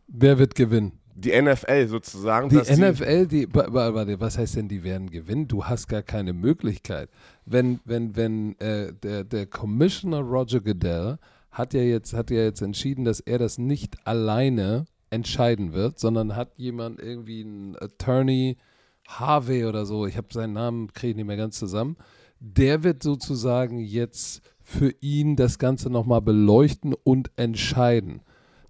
Wer 0.07 0.37
wird 0.37 0.55
gewinnen? 0.55 1.02
Die 1.15 1.29
NFL 1.39 1.87
sozusagen. 1.87 2.49
Die 2.49 2.55
NFL, 2.57 3.27
die, 3.27 3.47
wa- 3.53 3.67
wa- 3.71 3.93
warte, 3.93 4.19
was 4.19 4.37
heißt 4.37 4.55
denn, 4.55 4.67
die 4.67 4.83
werden 4.83 5.09
gewinnen? 5.09 5.47
Du 5.47 5.63
hast 5.65 5.87
gar 5.87 6.01
keine 6.01 6.33
Möglichkeit. 6.33 7.09
Wenn, 7.45 7.79
wenn, 7.85 8.15
wenn 8.15 8.59
äh, 8.59 8.93
der, 8.93 9.23
der 9.23 9.45
Commissioner 9.45 10.19
Roger 10.21 10.59
Goodell 10.61 11.17
hat 11.51 11.73
ja 11.75 11.81
jetzt, 11.81 12.13
hat 12.13 12.31
ja 12.31 12.41
jetzt 12.41 12.61
entschieden, 12.61 13.05
dass 13.05 13.19
er 13.19 13.37
das 13.37 13.57
nicht 13.59 14.07
alleine 14.07 14.85
entscheiden 15.11 15.73
wird, 15.73 15.99
sondern 15.99 16.35
hat 16.35 16.57
jemand 16.57 16.99
irgendwie 16.99 17.41
einen 17.43 17.75
Attorney 17.79 18.57
Harvey 19.07 19.65
oder 19.65 19.85
so, 19.85 20.07
ich 20.07 20.17
habe 20.17 20.27
seinen 20.31 20.53
Namen, 20.53 20.91
kriege 20.93 21.11
ich 21.11 21.15
nicht 21.17 21.27
mehr 21.27 21.37
ganz 21.37 21.59
zusammen, 21.59 21.97
der 22.39 22.83
wird 22.83 23.03
sozusagen 23.03 23.77
jetzt 23.79 24.41
für 24.61 24.91
ihn 25.01 25.35
das 25.35 25.59
Ganze 25.59 25.89
nochmal 25.89 26.21
beleuchten 26.21 26.95
und 27.03 27.29
entscheiden. 27.35 28.21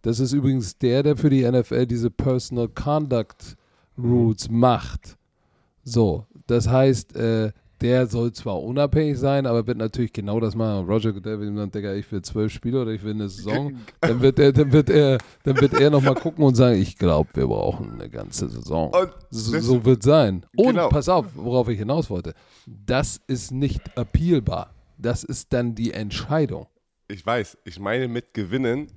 Das 0.04 0.20
ist 0.20 0.34
übrigens 0.34 0.78
der, 0.78 1.02
der 1.02 1.18
für 1.18 1.30
die 1.30 1.50
NFL 1.50 1.88
diese 1.88 2.12
Personal 2.12 2.68
Conduct 2.70 3.56
Rules 3.98 4.50
macht. 4.50 5.18
So, 5.84 6.28
das 6.48 6.68
heißt, 6.68 7.16
äh, 7.16 7.52
der 7.82 8.08
soll 8.08 8.32
zwar 8.32 8.62
unabhängig 8.62 9.18
sein, 9.18 9.46
aber 9.46 9.66
wird 9.68 9.78
natürlich 9.78 10.14
genau 10.14 10.40
das 10.40 10.56
machen. 10.56 10.86
Roger 10.88 11.12
Goodell 11.12 11.40
will 11.40 11.48
ihm 11.50 11.58
sagen, 11.58 11.72
Digga, 11.72 11.94
ich 11.96 12.10
will 12.12 12.22
zwölf 12.22 12.52
Spiele 12.54 12.82
oder 12.82 12.92
ich 12.92 13.04
will 13.04 13.14
eine 13.14 13.28
Saison. 13.28 13.76
Dann 14.02 14.22
wird 14.22 14.40
er, 14.40 14.54
dann 14.54 14.72
wird 14.72 14.90
er, 14.90 15.18
dann 15.44 15.60
wird 15.60 15.74
er 15.74 15.90
nochmal 15.90 16.16
gucken 16.16 16.46
und 16.46 16.56
sagen, 16.56 16.80
ich 16.82 16.98
glaube, 16.98 17.30
wir 17.34 17.48
brauchen 17.48 17.92
eine 17.94 18.10
ganze 18.10 18.48
Saison. 18.48 18.90
Und 18.94 19.10
So, 19.30 19.60
so 19.60 19.86
wird 19.86 20.04
sein. 20.04 20.46
Und 20.56 20.68
Genau. 20.76 20.88
pass 20.90 21.10
auf, 21.10 21.26
worauf 21.36 21.68
ich 21.68 21.80
hinaus 21.80 22.10
wollte. 22.10 22.34
Das 22.68 23.20
ist 23.28 23.52
nicht 23.52 23.98
appealbar. 23.98 24.74
Das 24.98 25.24
ist 25.26 25.52
dann 25.52 25.76
die 25.76 25.92
Entscheidung. 25.92 26.68
Ich 27.10 27.26
weiß, 27.26 27.58
ich 27.66 27.80
meine 27.80 28.08
mit 28.08 28.34
Gewinnen, 28.34 28.88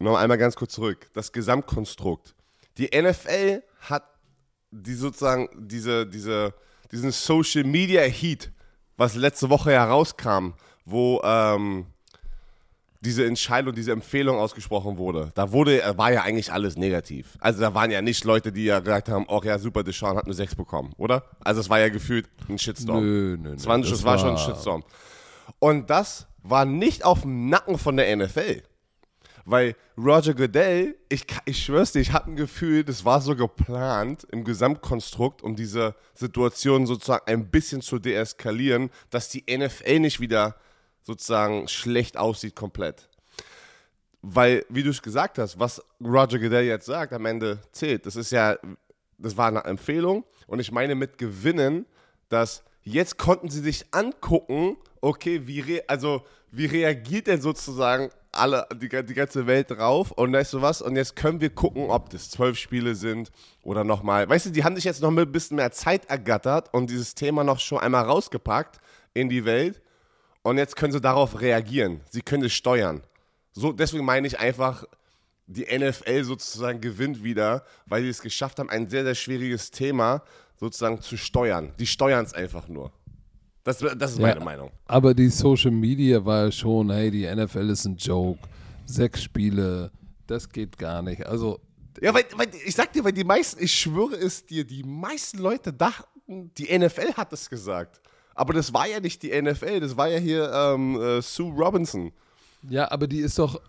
noch 0.00 0.16
einmal 0.16 0.38
ganz 0.38 0.56
kurz 0.56 0.72
zurück, 0.72 1.08
das 1.12 1.32
Gesamtkonstrukt. 1.32 2.34
Die 2.78 2.86
NFL 2.86 3.62
hat 3.80 4.04
die 4.70 4.94
sozusagen 4.94 5.48
diese, 5.56 6.06
diese, 6.06 6.54
diesen 6.90 7.10
Social 7.10 7.64
Media 7.64 8.02
Heat, 8.02 8.50
was 8.96 9.14
letzte 9.14 9.50
Woche 9.50 9.72
herauskam, 9.72 10.52
wo 10.84 11.20
ähm, 11.24 11.86
diese 13.00 13.26
Entscheidung, 13.26 13.74
diese 13.74 13.92
Empfehlung 13.92 14.38
ausgesprochen 14.38 14.98
wurde, 14.98 15.30
da 15.34 15.52
wurde, 15.52 15.82
äh, 15.82 15.96
war 15.96 16.12
ja 16.12 16.22
eigentlich 16.22 16.52
alles 16.52 16.76
negativ. 16.76 17.36
Also 17.40 17.60
da 17.60 17.74
waren 17.74 17.90
ja 17.90 18.02
nicht 18.02 18.24
Leute, 18.24 18.52
die 18.52 18.64
ja 18.64 18.80
gesagt 18.80 19.08
haben, 19.08 19.24
oh 19.28 19.40
ja, 19.42 19.58
super, 19.58 19.82
Deshaun 19.82 20.16
hat 20.16 20.26
eine 20.26 20.34
6 20.34 20.54
bekommen, 20.54 20.92
oder? 20.98 21.24
Also 21.42 21.60
es 21.60 21.70
war 21.70 21.80
ja 21.80 21.88
gefühlt 21.88 22.28
ein 22.48 22.58
Shitstorm. 22.58 23.02
Nö, 23.02 23.36
nö, 23.40 23.50
nö. 23.50 23.56
20, 23.56 23.90
das 23.90 24.04
war 24.04 24.18
schon 24.18 24.30
ein 24.30 24.38
Shitstorm. 24.38 24.84
Und 25.58 25.88
das 25.88 26.26
war 26.42 26.64
nicht 26.64 27.04
auf 27.04 27.22
dem 27.22 27.48
Nacken 27.48 27.78
von 27.78 27.96
der 27.96 28.14
NFL. 28.16 28.62
Weil 29.50 29.74
Roger 29.98 30.32
Goodell, 30.32 30.94
ich, 31.08 31.26
ich 31.44 31.64
schwör's 31.64 31.90
dir, 31.90 31.98
ich 31.98 32.12
hatte 32.12 32.30
ein 32.30 32.36
Gefühl, 32.36 32.84
das 32.84 33.04
war 33.04 33.20
so 33.20 33.34
geplant 33.34 34.24
im 34.30 34.44
Gesamtkonstrukt, 34.44 35.42
um 35.42 35.56
diese 35.56 35.96
Situation 36.14 36.86
sozusagen 36.86 37.26
ein 37.26 37.50
bisschen 37.50 37.82
zu 37.82 37.98
deeskalieren, 37.98 38.90
dass 39.10 39.28
die 39.28 39.44
NFL 39.50 39.98
nicht 39.98 40.20
wieder 40.20 40.54
sozusagen 41.02 41.66
schlecht 41.66 42.16
aussieht 42.16 42.54
komplett. 42.54 43.08
Weil, 44.22 44.64
wie 44.68 44.84
du 44.84 44.90
es 44.90 45.02
gesagt 45.02 45.36
hast, 45.38 45.58
was 45.58 45.82
Roger 46.00 46.38
Goodell 46.38 46.66
jetzt 46.66 46.86
sagt, 46.86 47.12
am 47.12 47.26
Ende 47.26 47.58
zählt. 47.72 48.06
Das 48.06 48.14
ist 48.14 48.30
ja, 48.30 48.56
das 49.18 49.36
war 49.36 49.48
eine 49.48 49.64
Empfehlung. 49.64 50.22
Und 50.46 50.60
ich 50.60 50.70
meine 50.70 50.94
mit 50.94 51.18
Gewinnen, 51.18 51.86
dass 52.28 52.62
jetzt 52.82 53.18
konnten 53.18 53.50
sie 53.50 53.62
sich 53.62 53.84
angucken, 53.90 54.76
okay, 55.00 55.48
wie, 55.48 55.82
also, 55.88 56.24
wie 56.52 56.66
reagiert 56.66 57.26
denn 57.26 57.40
sozusagen 57.40 58.10
alle, 58.32 58.66
die, 58.74 58.88
die 58.88 59.14
ganze 59.14 59.46
Welt 59.46 59.70
drauf 59.70 60.12
und 60.12 60.32
weißt 60.32 60.52
du 60.52 60.62
was? 60.62 60.82
Und 60.82 60.96
jetzt 60.96 61.16
können 61.16 61.40
wir 61.40 61.50
gucken, 61.50 61.90
ob 61.90 62.10
das 62.10 62.30
zwölf 62.30 62.58
Spiele 62.58 62.94
sind 62.94 63.30
oder 63.62 63.84
nochmal. 63.84 64.28
Weißt 64.28 64.46
du, 64.46 64.50
die 64.50 64.64
haben 64.64 64.76
sich 64.76 64.84
jetzt 64.84 65.02
noch 65.02 65.10
ein 65.10 65.32
bisschen 65.32 65.56
mehr 65.56 65.72
Zeit 65.72 66.06
ergattert 66.06 66.72
und 66.72 66.90
dieses 66.90 67.14
Thema 67.14 67.44
noch 67.44 67.58
schon 67.58 67.78
einmal 67.78 68.04
rausgepackt 68.04 68.80
in 69.14 69.28
die 69.28 69.44
Welt. 69.44 69.80
Und 70.42 70.58
jetzt 70.58 70.76
können 70.76 70.92
sie 70.92 71.00
darauf 71.00 71.40
reagieren. 71.40 72.00
Sie 72.08 72.22
können 72.22 72.44
es 72.44 72.52
steuern. 72.52 73.02
So, 73.52 73.72
deswegen 73.72 74.04
meine 74.04 74.26
ich 74.26 74.38
einfach, 74.38 74.84
die 75.46 75.66
NFL 75.66 76.24
sozusagen 76.24 76.80
gewinnt 76.80 77.24
wieder, 77.24 77.64
weil 77.86 78.02
sie 78.02 78.08
es 78.08 78.22
geschafft 78.22 78.58
haben, 78.58 78.70
ein 78.70 78.88
sehr, 78.88 79.04
sehr 79.04 79.16
schwieriges 79.16 79.70
Thema 79.70 80.22
sozusagen 80.56 81.00
zu 81.00 81.16
steuern. 81.16 81.72
Die 81.78 81.86
steuern 81.86 82.24
es 82.24 82.34
einfach 82.34 82.68
nur. 82.68 82.92
Das, 83.64 83.78
das 83.78 84.12
ist 84.12 84.18
Ja. 84.18 84.28
meine 84.28 84.40
Meinung. 84.44 84.70
Aber 84.86 85.12
die 85.14 85.28
Social 85.28 85.70
Media 85.70 86.24
war 86.24 86.44
ja 86.46 86.52
schon, 86.52 86.90
hey, 86.90 87.10
die 87.10 87.26
NFL 87.26 87.68
ist 87.70 87.84
ein 87.84 87.96
Joke. 87.96 88.40
Sechs 88.86 89.22
Spiele, 89.22 89.90
das 90.26 90.48
geht 90.48 90.76
gar 90.78 91.02
nicht. 91.02 91.26
Also, 91.26 91.60
Ja, 92.00 92.14
weil, 92.14 92.24
weil 92.36 92.48
ich 92.66 92.74
sag 92.74 92.92
dir, 92.92 93.04
weil 93.04 93.12
die 93.12 93.24
meisten, 93.24 93.62
ich 93.62 93.72
schwöre 93.72 94.14
es 94.16 94.46
dir, 94.46 94.64
die 94.64 94.82
meisten 94.82 95.38
Leute 95.38 95.72
dachten, 95.72 96.50
die 96.56 96.76
NFL 96.76 97.12
hat 97.14 97.32
es 97.32 97.50
gesagt. 97.50 98.00
Aber 98.34 98.54
das 98.54 98.72
war 98.72 98.86
ja 98.88 99.00
nicht 99.00 99.22
die 99.22 99.30
NFL, 99.42 99.80
das 99.80 99.96
war 99.96 100.08
ja 100.08 100.18
hier 100.18 100.50
ähm, 100.52 100.98
äh, 101.00 101.20
Sue 101.20 101.52
Robinson. 101.52 102.12
ja, 102.68 102.90
aber 102.90 103.06
die 103.06 103.18
ist 103.18 103.38
doch 103.38 103.60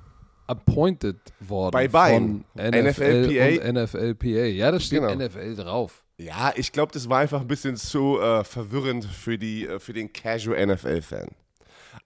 appointed 0.48 1.18
worden 1.40 1.72
Bei 1.74 1.88
beiden. 1.88 2.46
von 2.56 2.70
NFL 2.70 3.28
NFLPA. 3.28 3.68
und 3.68 3.74
NFLPA. 3.76 4.46
Ja, 4.48 4.72
da 4.72 4.80
steht 4.80 5.02
Genau. 5.02 5.14
NFL 5.26 5.56
drauf. 5.56 6.01
Ja, 6.24 6.54
ich 6.56 6.72
glaube, 6.72 6.92
das 6.92 7.10
war 7.10 7.20
einfach 7.20 7.42
ein 7.42 7.48
bisschen 7.48 7.76
zu 7.76 8.20
äh, 8.20 8.44
verwirrend 8.44 9.06
für, 9.06 9.38
die, 9.38 9.66
äh, 9.66 9.80
für 9.80 9.94
den 9.94 10.12
Casual 10.14 10.66
NFL-Fan. 10.68 11.28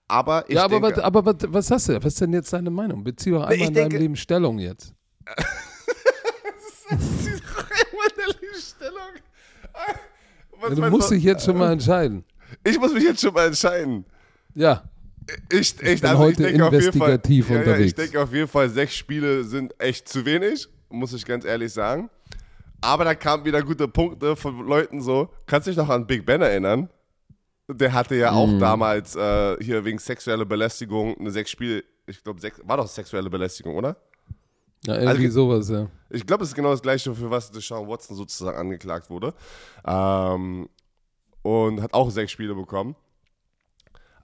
Aber 0.08 0.44
ich 0.48 0.54
ja, 0.54 0.64
aber, 0.64 0.80
denke, 0.80 0.96
was, 0.98 1.04
aber 1.04 1.24
was, 1.26 1.36
was 1.48 1.70
hast 1.70 1.88
du? 1.88 1.96
Was 2.02 2.14
ist 2.14 2.20
denn 2.22 2.32
jetzt 2.32 2.52
deine 2.52 2.70
Meinung? 2.70 3.04
Bezieh 3.04 3.30
doch 3.30 3.42
einmal 3.42 3.54
ich 3.56 3.62
in 3.66 3.74
denke- 3.74 3.90
deinem 3.90 4.00
Leben 4.02 4.16
Stellung 4.16 4.58
jetzt. 4.58 4.94
die 6.90 8.60
Stellung. 8.60 9.12
Was 10.60 10.68
Ja, 10.70 10.74
du 10.74 10.80
meinst 10.80 10.90
musst 10.96 11.10
du? 11.10 11.14
dich 11.14 11.24
jetzt 11.24 11.44
schon 11.44 11.58
mal 11.58 11.72
entscheiden. 11.72 12.24
Ich 12.64 12.78
muss 12.78 12.92
mich 12.92 13.04
jetzt 13.04 13.20
schon 13.20 13.34
mal 13.34 13.46
entscheiden. 13.48 14.04
Ja, 14.54 14.84
Ich, 15.50 15.74
ich, 15.82 16.00
bin 16.00 16.10
also 16.10 16.18
heute 16.22 16.42
ich 16.44 16.48
denke 16.48 16.64
auf 16.66 16.72
jeden 16.72 16.92
Fall, 16.92 17.10
investigativ 17.10 17.48
ja, 17.50 17.54
ja, 17.56 17.60
unterwegs. 17.60 17.86
ich 17.88 17.94
denke 17.94 18.22
auf 18.22 18.32
jeden 18.32 18.48
Fall, 18.48 18.68
sechs 18.70 18.94
Spiele 18.94 19.44
sind 19.44 19.74
echt 19.80 20.08
zu 20.08 20.24
wenig, 20.24 20.68
muss 20.88 21.12
ich 21.12 21.24
ganz 21.26 21.44
ehrlich 21.44 21.72
sagen. 21.72 22.08
Aber 22.80 23.04
da 23.04 23.14
kamen 23.14 23.44
wieder 23.44 23.62
gute 23.62 23.88
Punkte 23.88 24.36
von 24.36 24.66
Leuten 24.66 25.00
so. 25.00 25.28
Kannst 25.46 25.66
du 25.66 25.70
dich 25.70 25.78
noch 25.78 25.88
an 25.88 26.06
Big 26.06 26.24
Ben 26.26 26.42
erinnern? 26.42 26.88
Der 27.68 27.92
hatte 27.92 28.14
ja 28.14 28.32
auch 28.32 28.46
Mhm. 28.46 28.60
damals 28.60 29.16
äh, 29.16 29.56
hier 29.62 29.84
wegen 29.84 29.98
sexueller 29.98 30.44
Belästigung 30.44 31.16
eine 31.18 31.30
sechs 31.32 31.50
Spiele, 31.50 31.82
ich 32.06 32.22
glaube, 32.22 32.40
war 32.64 32.76
doch 32.76 32.86
sexuelle 32.86 33.28
Belästigung, 33.30 33.74
oder? 33.76 33.96
ja 34.84 34.94
irgendwie 35.00 35.24
Also- 35.26 35.48
sowas, 35.50 35.68
ja. 35.68 35.88
Ich 36.10 36.24
glaube, 36.24 36.44
es 36.44 36.50
ist 36.50 36.54
genau 36.54 36.70
das 36.70 36.82
gleiche, 36.82 37.12
für 37.12 37.28
was 37.28 37.50
Deshaun 37.50 37.88
Watson 37.88 38.14
sozusagen 38.16 38.56
angeklagt 38.56 39.10
wurde. 39.10 39.34
Ähm, 39.84 40.68
und 41.42 41.82
hat 41.82 41.92
auch 41.94 42.10
sechs 42.10 42.30
Spiele 42.30 42.54
bekommen. 42.54 42.94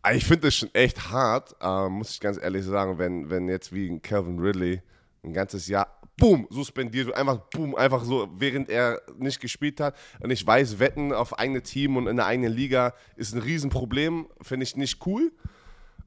Aber 0.03 0.15
ich 0.15 0.25
finde 0.25 0.49
das 0.49 0.55
schon 0.55 0.73
echt 0.75 1.11
hart, 1.11 1.55
ähm, 1.61 1.93
muss 1.93 2.11
ich 2.11 2.21
ganz 2.21 2.39
ehrlich 2.41 2.65
sagen, 2.65 2.99
wenn, 2.99 3.29
wenn 3.31 3.49
jetzt 3.49 3.73
wie 3.73 3.89
ein 3.89 4.03
Calvin 4.03 4.39
Ridley 4.39 4.83
ein 5.25 5.33
ganzes 5.33 5.67
Jahr, 5.69 5.87
boom, 6.23 6.47
suspendiert 6.51 7.13
einfach 7.17 7.39
boom, 7.53 7.75
einfach 7.75 8.05
so, 8.05 8.29
während 8.39 8.71
er 8.71 9.03
nicht 9.19 9.41
gespielt 9.41 9.81
hat. 9.81 9.97
Und 10.21 10.31
ich 10.31 10.47
weiß, 10.47 10.79
Wetten 10.79 11.13
auf 11.13 11.37
eigene 11.37 11.63
Team 11.63 11.97
und 11.97 12.07
in 12.07 12.17
der 12.17 12.27
eigenen 12.27 12.53
Liga 12.53 12.95
ist 13.17 13.35
ein 13.35 13.41
Riesenproblem, 13.41 14.29
finde 14.41 14.63
ich 14.63 14.77
nicht 14.77 15.05
cool. 15.05 15.33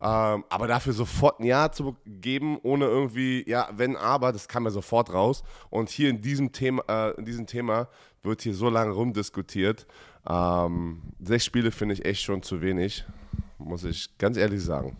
Ähm, 0.01 0.45
aber 0.47 0.67
dafür 0.67 0.93
sofort 0.93 1.41
ein 1.41 1.45
Ja 1.45 1.69
zu 1.69 1.97
geben, 2.05 2.57
ohne 2.63 2.85
irgendwie, 2.85 3.43
ja, 3.45 3.67
wenn, 3.75 3.97
aber, 3.97 4.31
das 4.31 4.47
kam 4.47 4.63
ja 4.63 4.71
sofort 4.71 5.11
raus. 5.11 5.43
Und 5.69 5.89
hier 5.89 6.09
in 6.09 6.21
diesem 6.21 6.53
Thema, 6.53 6.83
äh, 6.87 7.11
in 7.17 7.25
diesem 7.25 7.45
Thema 7.45 7.89
wird 8.23 8.41
hier 8.41 8.53
so 8.53 8.69
lange 8.69 8.93
rumdiskutiert. 8.93 9.85
Ähm, 10.25 11.01
sechs 11.19 11.43
Spiele 11.43 11.71
finde 11.71 11.93
ich 11.93 12.05
echt 12.05 12.23
schon 12.23 12.41
zu 12.41 12.61
wenig, 12.61 13.03
muss 13.57 13.83
ich 13.83 14.17
ganz 14.17 14.37
ehrlich 14.37 14.63
sagen. 14.63 14.95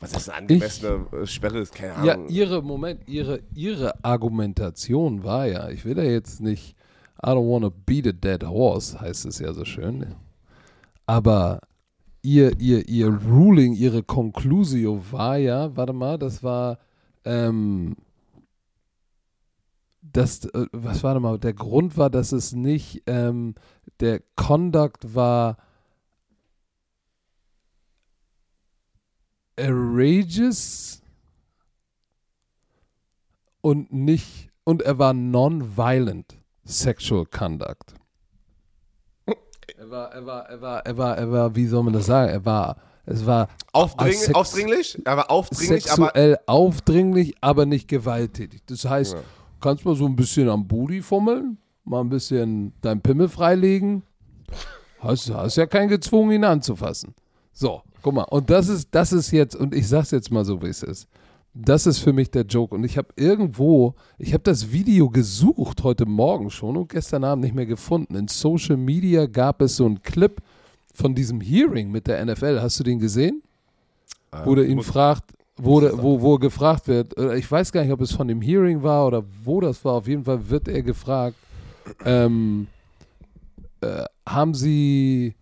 Was 0.00 0.12
ist 0.12 0.28
eine 0.28 0.38
angemessene 0.38 1.06
äh, 1.12 1.26
Sperre? 1.26 1.58
Ist 1.58 1.74
keine 1.74 1.94
Ja, 2.06 2.14
Ahnung. 2.14 2.28
ihre, 2.28 2.62
Moment, 2.62 3.08
ihre, 3.08 3.40
ihre 3.54 4.04
Argumentation 4.04 5.24
war 5.24 5.46
ja, 5.46 5.70
ich 5.70 5.84
will 5.84 5.94
da 5.94 6.02
jetzt 6.02 6.40
nicht, 6.40 6.76
I 7.24 7.28
don't 7.30 7.50
wanna 7.50 7.70
beat 7.86 8.06
a 8.06 8.12
dead 8.12 8.44
horse, 8.44 9.00
heißt 9.00 9.24
es 9.26 9.38
ja 9.38 9.52
so 9.54 9.64
schön. 9.64 10.14
Aber 11.06 11.60
ihr, 12.22 12.58
ihr, 12.60 12.88
ihr 12.88 13.08
Ruling, 13.08 13.74
ihre 13.74 14.02
Conclusio 14.02 15.00
war 15.10 15.38
ja, 15.38 15.74
warte 15.76 15.92
mal, 15.94 16.18
das 16.18 16.42
war, 16.42 16.78
ähm, 17.24 17.96
das, 20.02 20.44
äh, 20.46 20.66
was 20.72 21.02
war 21.02 21.14
da 21.14 21.20
mal, 21.20 21.38
der 21.38 21.54
Grund 21.54 21.96
war, 21.96 22.10
dass 22.10 22.32
es 22.32 22.52
nicht, 22.52 23.02
ähm, 23.06 23.54
der 24.00 24.20
Conduct 24.36 25.14
war 25.14 25.56
outrageous 29.58 31.02
und 33.60 33.92
nicht, 33.92 34.50
und 34.64 34.82
er 34.82 34.98
war 34.98 35.12
non-violent 35.12 36.36
sexual 36.64 37.26
conduct. 37.26 37.94
Er 39.78 39.90
war, 39.90 40.10
er 40.12 40.24
war, 40.24 40.48
er 40.48 40.60
war, 40.62 40.86
er 40.86 40.96
war, 40.96 41.18
er 41.18 41.30
war, 41.32 41.54
wie 41.56 41.66
soll 41.66 41.82
man 41.82 41.92
das 41.92 42.06
sagen? 42.06 42.30
Er 42.30 42.44
war, 42.44 42.76
Es 43.04 43.26
war 43.26 43.48
Aufdringlich, 43.72 44.18
sex- 44.20 44.34
aufdringlich, 44.34 44.98
aber 45.06 45.30
aufdringlich, 45.30 45.90
aber 45.92 46.04
sexuell 46.06 46.38
aufdringlich, 46.46 47.34
aber 47.40 47.66
nicht 47.66 47.86
gewalttätig. 47.88 48.62
Das 48.66 48.84
heißt, 48.86 49.16
kannst 49.60 49.84
mal 49.84 49.94
so 49.94 50.06
ein 50.06 50.16
bisschen 50.16 50.48
am 50.48 50.66
Booty 50.66 51.02
fummeln, 51.02 51.58
mal 51.84 52.00
ein 52.00 52.08
bisschen 52.08 52.72
dein 52.80 53.00
Pimmel 53.02 53.28
freilegen. 53.28 54.02
Hast, 55.00 55.30
hast 55.30 55.56
ja 55.56 55.66
keinen 55.66 55.88
gezwungen, 55.88 56.32
ihn 56.32 56.44
anzufassen. 56.44 57.14
So, 57.52 57.82
guck 58.06 58.14
mal. 58.14 58.22
Und 58.22 58.50
das 58.50 58.68
ist, 58.68 58.88
das 58.92 59.12
ist 59.12 59.32
jetzt, 59.32 59.56
und 59.56 59.74
ich 59.74 59.88
sag's 59.88 60.12
jetzt 60.12 60.30
mal 60.30 60.44
so, 60.44 60.62
wie 60.62 60.68
es 60.68 60.84
ist. 60.84 61.08
Das 61.54 61.86
ist 61.86 61.98
für 61.98 62.12
mich 62.12 62.30
der 62.30 62.44
Joke. 62.44 62.72
Und 62.72 62.84
ich 62.84 62.96
habe 62.96 63.08
irgendwo, 63.16 63.96
ich 64.16 64.32
habe 64.32 64.44
das 64.44 64.70
Video 64.70 65.10
gesucht 65.10 65.82
heute 65.82 66.06
Morgen 66.06 66.50
schon 66.50 66.76
und 66.76 66.88
gestern 66.88 67.24
Abend 67.24 67.42
nicht 67.42 67.56
mehr 67.56 67.66
gefunden. 67.66 68.14
In 68.14 68.28
Social 68.28 68.76
Media 68.76 69.26
gab 69.26 69.60
es 69.60 69.74
so 69.74 69.86
einen 69.86 70.02
Clip 70.02 70.40
von 70.94 71.16
diesem 71.16 71.40
Hearing 71.40 71.90
mit 71.90 72.06
der 72.06 72.24
NFL. 72.24 72.60
Hast 72.60 72.78
du 72.78 72.84
den 72.84 73.00
gesehen? 73.00 73.42
wo 74.44 74.54
der 74.54 74.66
ihn 74.66 74.82
fragt, 74.82 75.32
wo, 75.56 75.80
der, 75.80 75.96
wo, 76.02 76.20
wo 76.20 76.36
gefragt 76.36 76.88
wird, 76.88 77.18
ich 77.36 77.50
weiß 77.50 77.72
gar 77.72 77.82
nicht, 77.82 77.92
ob 77.92 78.02
es 78.02 78.12
von 78.12 78.28
dem 78.28 78.42
Hearing 78.42 78.82
war 78.82 79.06
oder 79.06 79.24
wo 79.44 79.62
das 79.62 79.82
war, 79.82 79.94
auf 79.94 80.06
jeden 80.06 80.24
Fall 80.24 80.50
wird 80.50 80.68
er 80.68 80.82
gefragt, 80.82 81.36
ähm, 82.04 82.66
äh, 83.80 84.04
haben 84.28 84.52
Sie, 84.52 85.34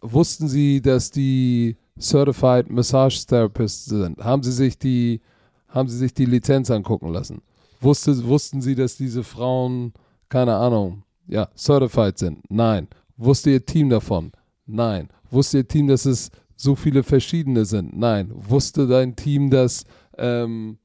wussten 0.00 0.46
Sie, 0.46 0.80
dass 0.80 1.10
die 1.10 1.76
Certified 2.00 2.70
Massage 2.70 3.26
Therapists 3.26 3.86
sind? 3.86 4.18
Haben 4.18 4.42
Sie 4.42 4.52
sich 4.52 4.78
die, 4.78 5.20
haben 5.68 5.88
Sie 5.88 5.96
sich 5.96 6.14
die 6.14 6.26
Lizenz 6.26 6.70
angucken 6.70 7.08
lassen? 7.08 7.42
Wusste, 7.80 8.26
wussten 8.26 8.60
Sie, 8.60 8.74
dass 8.74 8.96
diese 8.96 9.22
Frauen, 9.22 9.92
keine 10.28 10.56
Ahnung, 10.56 11.04
ja, 11.26 11.48
certified 11.56 12.18
sind? 12.18 12.42
Nein. 12.50 12.88
Wusste 13.16 13.50
Ihr 13.50 13.64
Team 13.64 13.88
davon? 13.90 14.32
Nein. 14.66 15.08
Wusste 15.30 15.58
Ihr 15.58 15.68
Team, 15.68 15.88
dass 15.88 16.04
es 16.04 16.30
so 16.56 16.74
viele 16.74 17.02
verschiedene 17.02 17.64
sind? 17.64 17.96
Nein. 17.96 18.30
Wusste 18.32 18.86
dein 18.86 19.14
Team, 19.14 19.50
dass, 19.50 19.84
ähm, 20.16 20.78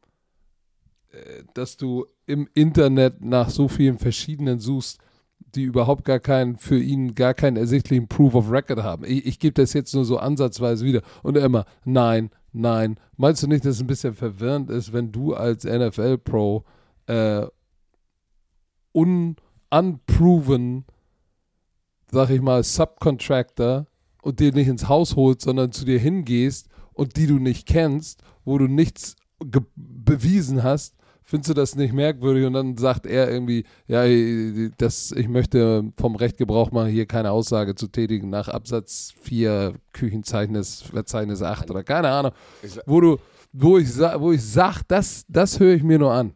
äh, 1.12 1.43
dass 1.53 1.77
du 1.77 2.05
im 2.25 2.48
Internet 2.53 3.24
nach 3.24 3.50
so 3.50 3.67
vielen 3.67 3.98
verschiedenen 3.98 4.60
suchst, 4.60 5.00
die 5.55 5.63
überhaupt 5.63 6.05
gar 6.05 6.19
keinen, 6.19 6.55
für 6.55 6.79
ihn 6.79 7.15
gar 7.15 7.33
keinen 7.33 7.57
ersichtlichen 7.57 8.07
Proof 8.07 8.36
of 8.36 8.51
Record 8.51 8.83
haben. 8.83 9.05
Ich, 9.05 9.25
ich 9.25 9.39
gebe 9.39 9.53
das 9.53 9.74
jetzt 9.74 9.93
nur 9.93 10.05
so 10.05 10.17
ansatzweise 10.17 10.86
wieder. 10.86 11.01
Und 11.22 11.38
er 11.38 11.45
immer, 11.45 11.65
nein, 11.86 12.31
nein. 12.51 13.00
Meinst 13.17 13.43
du 13.43 13.48
nicht, 13.48 13.65
dass 13.65 13.75
es 13.75 13.81
ein 13.81 13.88
bisschen 13.88 14.15
verwirrend 14.15 14.69
ist, 14.69 14.93
wenn 14.93 15.12
du 15.12 15.33
als 15.33 15.63
NFL-Pro 15.63 16.63
äh, 17.07 17.45
un, 18.93 19.36
unproven, 19.69 20.86
sag 22.12 22.29
ich 22.29 22.41
mal, 22.41 22.63
Subcontractor 22.63 23.88
und 24.22 24.39
den 24.39 24.55
nicht 24.55 24.67
ins 24.67 24.88
Haus 24.88 25.15
holst, 25.15 25.41
sondern 25.41 25.72
zu 25.72 25.86
dir 25.86 26.00
hingehst 26.00 26.69
und 26.93 27.17
die 27.17 27.27
du 27.27 27.39
nicht 27.39 27.67
kennst, 27.67 28.24
wo 28.45 28.57
du 28.57 28.67
nichts 28.67 29.15
bewiesen 29.75 30.63
hast, 30.63 30.95
findest 31.25 31.49
du 31.49 31.53
das 31.53 31.75
nicht 31.75 31.93
merkwürdig? 31.93 32.45
Und 32.45 32.53
dann 32.53 32.77
sagt 32.77 33.05
er 33.05 33.31
irgendwie, 33.31 33.65
ja, 33.87 34.03
das, 34.77 35.11
ich 35.11 35.27
möchte 35.27 35.91
vom 35.97 36.15
Recht 36.15 36.37
Gebrauch 36.37 36.71
machen, 36.71 36.89
hier 36.89 37.05
keine 37.05 37.31
Aussage 37.31 37.75
zu 37.75 37.87
tätigen 37.87 38.29
nach 38.29 38.47
Absatz 38.47 39.13
4 39.21 39.73
Küchenzeichnis, 39.93 40.81
Verzeichnis 40.81 41.41
8 41.41 41.69
oder 41.71 41.83
keine 41.83 42.09
Ahnung, 42.09 42.31
wo 42.85 43.01
du, 43.01 43.17
wo 43.51 43.77
ich, 43.77 43.97
wo 43.97 44.31
ich 44.31 44.43
sag, 44.43 44.83
das, 44.87 45.25
das 45.27 45.59
höre 45.59 45.75
ich 45.75 45.83
mir 45.83 45.99
nur 45.99 46.13
an. 46.13 46.33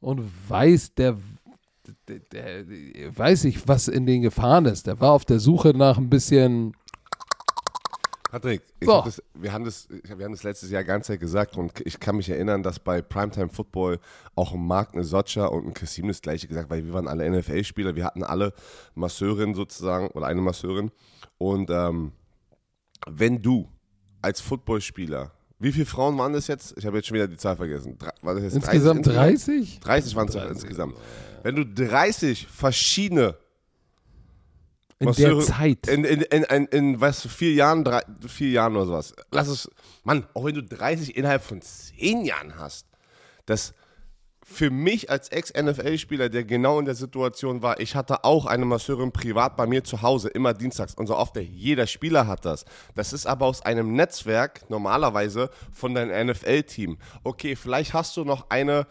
Und 0.00 0.28
weiß, 0.48 0.94
der, 0.94 1.16
der, 2.08 2.18
der, 2.32 2.64
der 2.64 3.16
weiß 3.16 3.44
ich, 3.44 3.68
was 3.68 3.88
in 3.88 4.06
den 4.06 4.22
gefahren 4.22 4.66
ist. 4.66 4.86
Der 4.86 5.00
war 5.00 5.12
auf 5.12 5.24
der 5.24 5.38
Suche 5.38 5.70
nach 5.76 5.98
ein 5.98 6.10
bisschen, 6.10 6.74
Patrick, 8.32 8.62
So. 8.82 8.94
hab 8.96 9.04
das, 9.04 9.22
wir, 9.34 9.52
haben 9.52 9.64
das, 9.64 9.88
wir 9.90 10.24
haben 10.24 10.32
das 10.32 10.42
letztes 10.42 10.70
Jahr 10.70 10.82
ganz 10.84 11.06
Zeit 11.06 11.20
gesagt 11.20 11.56
und 11.58 11.72
ich 11.86 12.00
kann 12.00 12.16
mich 12.16 12.28
erinnern, 12.30 12.62
dass 12.62 12.78
bei 12.80 13.02
Primetime 13.02 13.50
Football 13.50 13.98
auch 14.34 14.54
ein 14.54 14.66
Mark, 14.66 14.94
eine 14.94 15.04
Socha 15.04 15.44
und 15.46 15.66
ein 15.66 15.74
Kassim 15.74 16.08
das 16.08 16.22
gleiche 16.22 16.48
gesagt, 16.48 16.70
weil 16.70 16.82
wir 16.84 16.94
waren 16.94 17.08
alle 17.08 17.28
NFL-Spieler, 17.30 17.94
wir 17.94 18.04
hatten 18.06 18.24
alle 18.24 18.54
Masseurinnen 18.94 19.54
sozusagen 19.54 20.06
oder 20.08 20.26
eine 20.26 20.40
Masseurin 20.40 20.90
und 21.36 21.68
ähm, 21.70 22.12
wenn 23.06 23.42
du 23.42 23.68
als 24.22 24.40
Footballspieler, 24.40 25.32
wie 25.58 25.70
viele 25.72 25.86
Frauen 25.86 26.16
waren 26.18 26.32
das 26.32 26.46
jetzt? 26.46 26.74
Ich 26.78 26.86
habe 26.86 26.96
jetzt 26.96 27.08
schon 27.08 27.16
wieder 27.16 27.28
die 27.28 27.36
Zahl 27.36 27.56
vergessen. 27.56 27.96
Drei- 27.98 28.10
war 28.22 28.34
das 28.34 28.44
jetzt 28.44 28.54
insgesamt 28.54 29.06
30? 29.06 29.78
30 29.80 30.16
waren 30.16 30.28
es 30.28 30.34
30, 30.34 30.50
insgesamt. 30.54 30.96
Wenn 31.42 31.54
du 31.56 31.66
30 31.66 32.46
verschiedene 32.48 33.36
In 35.02 35.08
Was 35.08 35.16
der 35.16 35.30
wäre- 35.30 35.40
Zeit. 35.40 35.86
In, 35.88 36.04
in, 36.04 36.20
in, 36.22 36.42
in, 36.44 36.64
in 36.66 37.00
was, 37.00 37.26
vier 37.26 37.52
Jahren, 37.52 37.84
drei, 37.84 38.02
vier 38.26 38.50
Jahren 38.50 38.76
oder 38.76 38.86
sowas. 38.86 39.14
Lass 39.30 39.48
es, 39.48 39.68
Mann, 40.04 40.26
auch 40.34 40.44
wenn 40.44 40.54
du 40.54 40.62
30 40.62 41.16
innerhalb 41.16 41.42
von 41.42 41.60
zehn 41.60 42.24
Jahren 42.24 42.58
hast, 42.58 42.86
das 43.46 43.74
für 44.44 44.70
mich 44.70 45.08
als 45.08 45.28
Ex-NFL-Spieler, 45.30 46.28
der 46.28 46.44
genau 46.44 46.78
in 46.78 46.84
der 46.84 46.94
Situation 46.94 47.62
war, 47.62 47.80
ich 47.80 47.94
hatte 47.94 48.24
auch 48.24 48.44
eine 48.44 48.64
Masseurin 48.64 49.10
privat 49.12 49.56
bei 49.56 49.66
mir 49.66 49.82
zu 49.84 50.02
Hause, 50.02 50.28
immer 50.28 50.52
dienstags 50.52 50.94
und 50.94 51.06
so 51.06 51.16
oft, 51.16 51.36
der, 51.36 51.44
jeder 51.44 51.86
Spieler 51.86 52.26
hat 52.26 52.44
das. 52.44 52.64
Das 52.94 53.12
ist 53.12 53.26
aber 53.26 53.46
aus 53.46 53.62
einem 53.62 53.94
Netzwerk 53.94 54.68
normalerweise 54.68 55.48
von 55.72 55.94
deinem 55.94 56.28
NFL-Team. 56.28 56.98
Okay, 57.24 57.56
vielleicht 57.56 57.94
hast 57.94 58.16
du 58.16 58.24
noch 58.24 58.50
eine, 58.50 58.86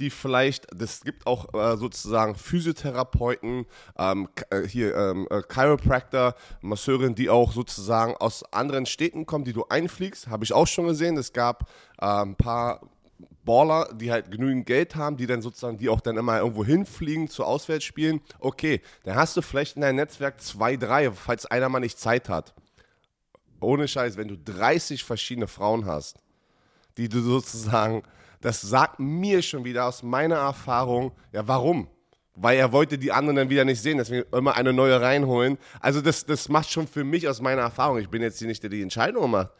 die 0.00 0.10
vielleicht, 0.10 0.66
das 0.74 1.02
gibt 1.02 1.26
auch 1.26 1.52
äh, 1.54 1.76
sozusagen 1.76 2.34
Physiotherapeuten, 2.34 3.66
ähm, 3.98 4.28
äh, 4.50 4.62
hier 4.62 4.96
ähm, 4.96 5.28
äh, 5.30 5.42
Chiropractor, 5.48 6.34
Masseurin, 6.62 7.14
die 7.14 7.30
auch 7.30 7.52
sozusagen 7.52 8.16
aus 8.16 8.42
anderen 8.52 8.86
Städten 8.86 9.26
kommen, 9.26 9.44
die 9.44 9.52
du 9.52 9.66
einfliegst, 9.68 10.28
habe 10.28 10.44
ich 10.44 10.52
auch 10.52 10.66
schon 10.66 10.86
gesehen. 10.86 11.16
Es 11.16 11.32
gab 11.32 11.68
äh, 12.00 12.06
ein 12.06 12.36
paar 12.36 12.80
Baller, 13.44 13.88
die 13.94 14.10
halt 14.10 14.30
genügend 14.30 14.66
Geld 14.66 14.96
haben, 14.96 15.16
die 15.16 15.26
dann 15.26 15.42
sozusagen, 15.42 15.78
die 15.78 15.88
auch 15.88 16.00
dann 16.00 16.16
immer 16.16 16.38
irgendwo 16.38 16.64
hinfliegen 16.64 17.28
zu 17.28 17.44
Auswärtsspielen. 17.44 18.20
Okay, 18.38 18.80
dann 19.04 19.16
hast 19.16 19.36
du 19.36 19.42
vielleicht 19.42 19.76
in 19.76 19.82
deinem 19.82 19.96
Netzwerk 19.96 20.40
zwei, 20.40 20.76
drei, 20.76 21.10
falls 21.10 21.46
einer 21.46 21.68
mal 21.68 21.80
nicht 21.80 21.98
Zeit 21.98 22.28
hat. 22.28 22.54
Ohne 23.60 23.88
Scheiß, 23.88 24.16
wenn 24.16 24.28
du 24.28 24.38
30 24.38 25.04
verschiedene 25.04 25.46
Frauen 25.46 25.84
hast, 25.86 26.18
die 26.96 27.08
du 27.08 27.20
sozusagen, 27.20 28.02
das 28.40 28.60
sagt 28.62 28.98
mir 29.00 29.42
schon 29.42 29.64
wieder 29.64 29.86
aus 29.86 30.02
meiner 30.02 30.36
Erfahrung, 30.36 31.12
ja, 31.32 31.46
warum? 31.46 31.88
Weil 32.34 32.56
er 32.58 32.72
wollte 32.72 32.96
die 32.96 33.12
anderen 33.12 33.36
dann 33.36 33.50
wieder 33.50 33.64
nicht 33.64 33.82
sehen, 33.82 33.98
deswegen 33.98 34.24
immer 34.34 34.54
eine 34.56 34.72
neue 34.72 34.98
reinholen. 35.00 35.58
Also 35.80 36.00
das, 36.00 36.24
das 36.24 36.48
macht 36.48 36.70
schon 36.70 36.86
für 36.86 37.04
mich 37.04 37.28
aus 37.28 37.40
meiner 37.42 37.62
Erfahrung, 37.62 37.98
ich 37.98 38.08
bin 38.08 38.22
jetzt 38.22 38.38
hier 38.38 38.48
nicht 38.48 38.62
der, 38.62 38.70
der 38.70 38.78
die 38.78 38.82
Entscheidung 38.82 39.30
macht, 39.30 39.50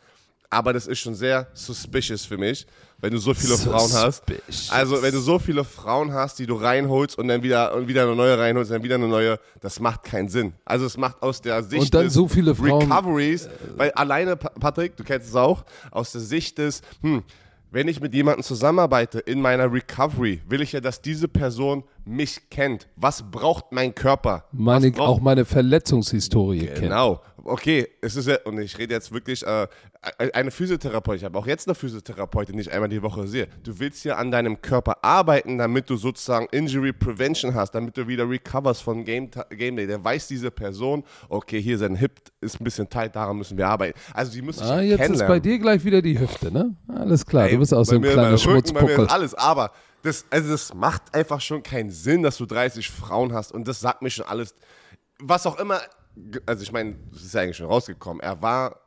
aber 0.48 0.72
das 0.72 0.86
ist 0.86 0.98
schon 0.98 1.14
sehr 1.14 1.48
suspicious 1.52 2.24
für 2.24 2.38
mich, 2.38 2.66
wenn 2.98 3.12
du 3.12 3.18
so 3.18 3.34
viele 3.34 3.56
Frauen 3.58 3.92
hast. 3.92 4.26
Suspicious. 4.26 4.70
Also 4.70 5.02
wenn 5.02 5.12
du 5.12 5.20
so 5.20 5.38
viele 5.38 5.62
Frauen 5.64 6.12
hast, 6.12 6.38
die 6.38 6.46
du 6.46 6.54
reinholst 6.54 7.18
und 7.18 7.28
dann 7.28 7.42
wieder 7.42 7.74
und 7.74 7.86
wieder 7.86 8.02
eine 8.04 8.16
neue 8.16 8.38
reinholst, 8.38 8.70
dann 8.70 8.82
wieder 8.82 8.96
eine 8.96 9.08
neue, 9.08 9.38
das 9.60 9.78
macht 9.78 10.02
keinen 10.04 10.28
Sinn. 10.28 10.54
Also 10.64 10.86
es 10.86 10.96
macht 10.96 11.22
aus 11.22 11.40
der 11.42 11.62
Sicht 11.62 11.82
Und 11.82 11.94
dann 11.94 12.04
des 12.04 12.14
so 12.14 12.26
viele 12.28 12.54
Frauen- 12.54 12.82
Recoveries, 12.90 13.48
weil 13.76 13.90
alleine 13.92 14.36
Pa- 14.36 14.50
Patrick, 14.58 14.96
du 14.96 15.04
kennst 15.04 15.28
es 15.28 15.36
auch, 15.36 15.64
aus 15.90 16.12
der 16.12 16.20
Sicht 16.22 16.58
des, 16.58 16.82
hm, 17.02 17.22
wenn 17.70 17.88
ich 17.88 18.00
mit 18.00 18.14
jemandem 18.14 18.42
zusammenarbeite 18.42 19.20
in 19.20 19.40
meiner 19.40 19.72
Recovery, 19.72 20.42
will 20.48 20.60
ich 20.60 20.72
ja, 20.72 20.80
dass 20.80 21.00
diese 21.00 21.28
Person 21.28 21.84
mich 22.04 22.50
kennt. 22.50 22.88
Was 22.96 23.30
braucht 23.30 23.72
mein 23.72 23.94
Körper? 23.94 24.44
Meine, 24.52 24.86
Was 24.88 24.92
braucht 24.96 25.08
auch 25.08 25.20
meine 25.20 25.44
Verletzungshistorie 25.44 26.66
kennt. 26.66 26.80
Genau. 26.80 27.20
Okay, 27.42 27.88
es 28.02 28.16
ist 28.16 28.28
ja, 28.28 28.36
und 28.44 28.58
ich 28.60 28.76
rede 28.76 28.92
jetzt 28.92 29.12
wirklich, 29.12 29.46
äh, 29.46 29.66
eine 30.34 30.50
Physiotherapeutin, 30.50 31.18
ich 31.18 31.24
habe 31.24 31.38
auch 31.38 31.46
jetzt 31.46 31.66
eine 31.66 31.74
Physiotherapeutin, 31.74 32.54
die 32.56 32.62
ich 32.62 32.72
einmal 32.72 32.88
die 32.90 33.02
Woche 33.02 33.26
sehe. 33.26 33.48
Du 33.62 33.78
willst 33.78 34.04
ja 34.04 34.16
an 34.16 34.30
deinem 34.30 34.60
Körper 34.60 35.02
arbeiten, 35.02 35.56
damit 35.56 35.88
du 35.88 35.96
sozusagen 35.96 36.46
Injury 36.52 36.92
Prevention 36.92 37.54
hast, 37.54 37.70
damit 37.74 37.96
du 37.96 38.06
wieder 38.06 38.28
recoverst 38.28 38.82
von 38.82 39.04
Game, 39.04 39.30
Game 39.50 39.76
Day. 39.76 39.86
Der 39.86 40.02
weiß 40.04 40.28
diese 40.28 40.50
Person, 40.50 41.02
okay, 41.30 41.60
hier 41.62 41.78
sein 41.78 41.94
Hip 41.96 42.12
ist 42.42 42.60
ein 42.60 42.64
bisschen 42.64 42.88
tight, 42.90 43.16
daran 43.16 43.36
müssen 43.38 43.56
wir 43.56 43.68
arbeiten. 43.68 43.98
Also 44.12 44.32
die 44.32 44.42
muss 44.42 44.56
ich 44.58 44.62
Ah, 44.62 44.80
jetzt 44.82 45.08
ist 45.08 45.26
bei 45.26 45.40
dir 45.40 45.58
gleich 45.58 45.82
wieder 45.84 46.02
die 46.02 46.18
Hüfte, 46.18 46.52
ne? 46.52 46.74
Alles 46.88 47.24
klar, 47.24 47.46
Ey, 47.46 47.52
du 47.52 47.58
bist 47.58 47.72
auch 47.72 47.84
so 47.84 47.94
ein 47.96 48.02
kleiner 48.02 48.28
Rücken, 48.32 48.38
Schmutzpuckel. 48.38 49.04
ist 49.06 49.10
alles, 49.10 49.34
aber 49.34 49.72
das, 50.02 50.24
also 50.30 50.50
das 50.50 50.74
macht 50.74 51.14
einfach 51.14 51.40
schon 51.40 51.62
keinen 51.62 51.90
Sinn, 51.90 52.22
dass 52.22 52.36
du 52.36 52.46
30 52.46 52.90
Frauen 52.90 53.32
hast 53.32 53.52
und 53.52 53.66
das 53.68 53.80
sagt 53.80 54.02
mir 54.02 54.10
schon 54.10 54.26
alles. 54.26 54.54
Was 55.18 55.46
auch 55.46 55.58
immer, 55.58 55.80
also 56.46 56.62
ich 56.62 56.72
meine, 56.72 56.96
das 57.12 57.22
ist 57.22 57.34
ja 57.34 57.42
eigentlich 57.42 57.56
schon 57.56 57.66
rausgekommen, 57.66 58.20
er 58.20 58.40
war 58.40 58.80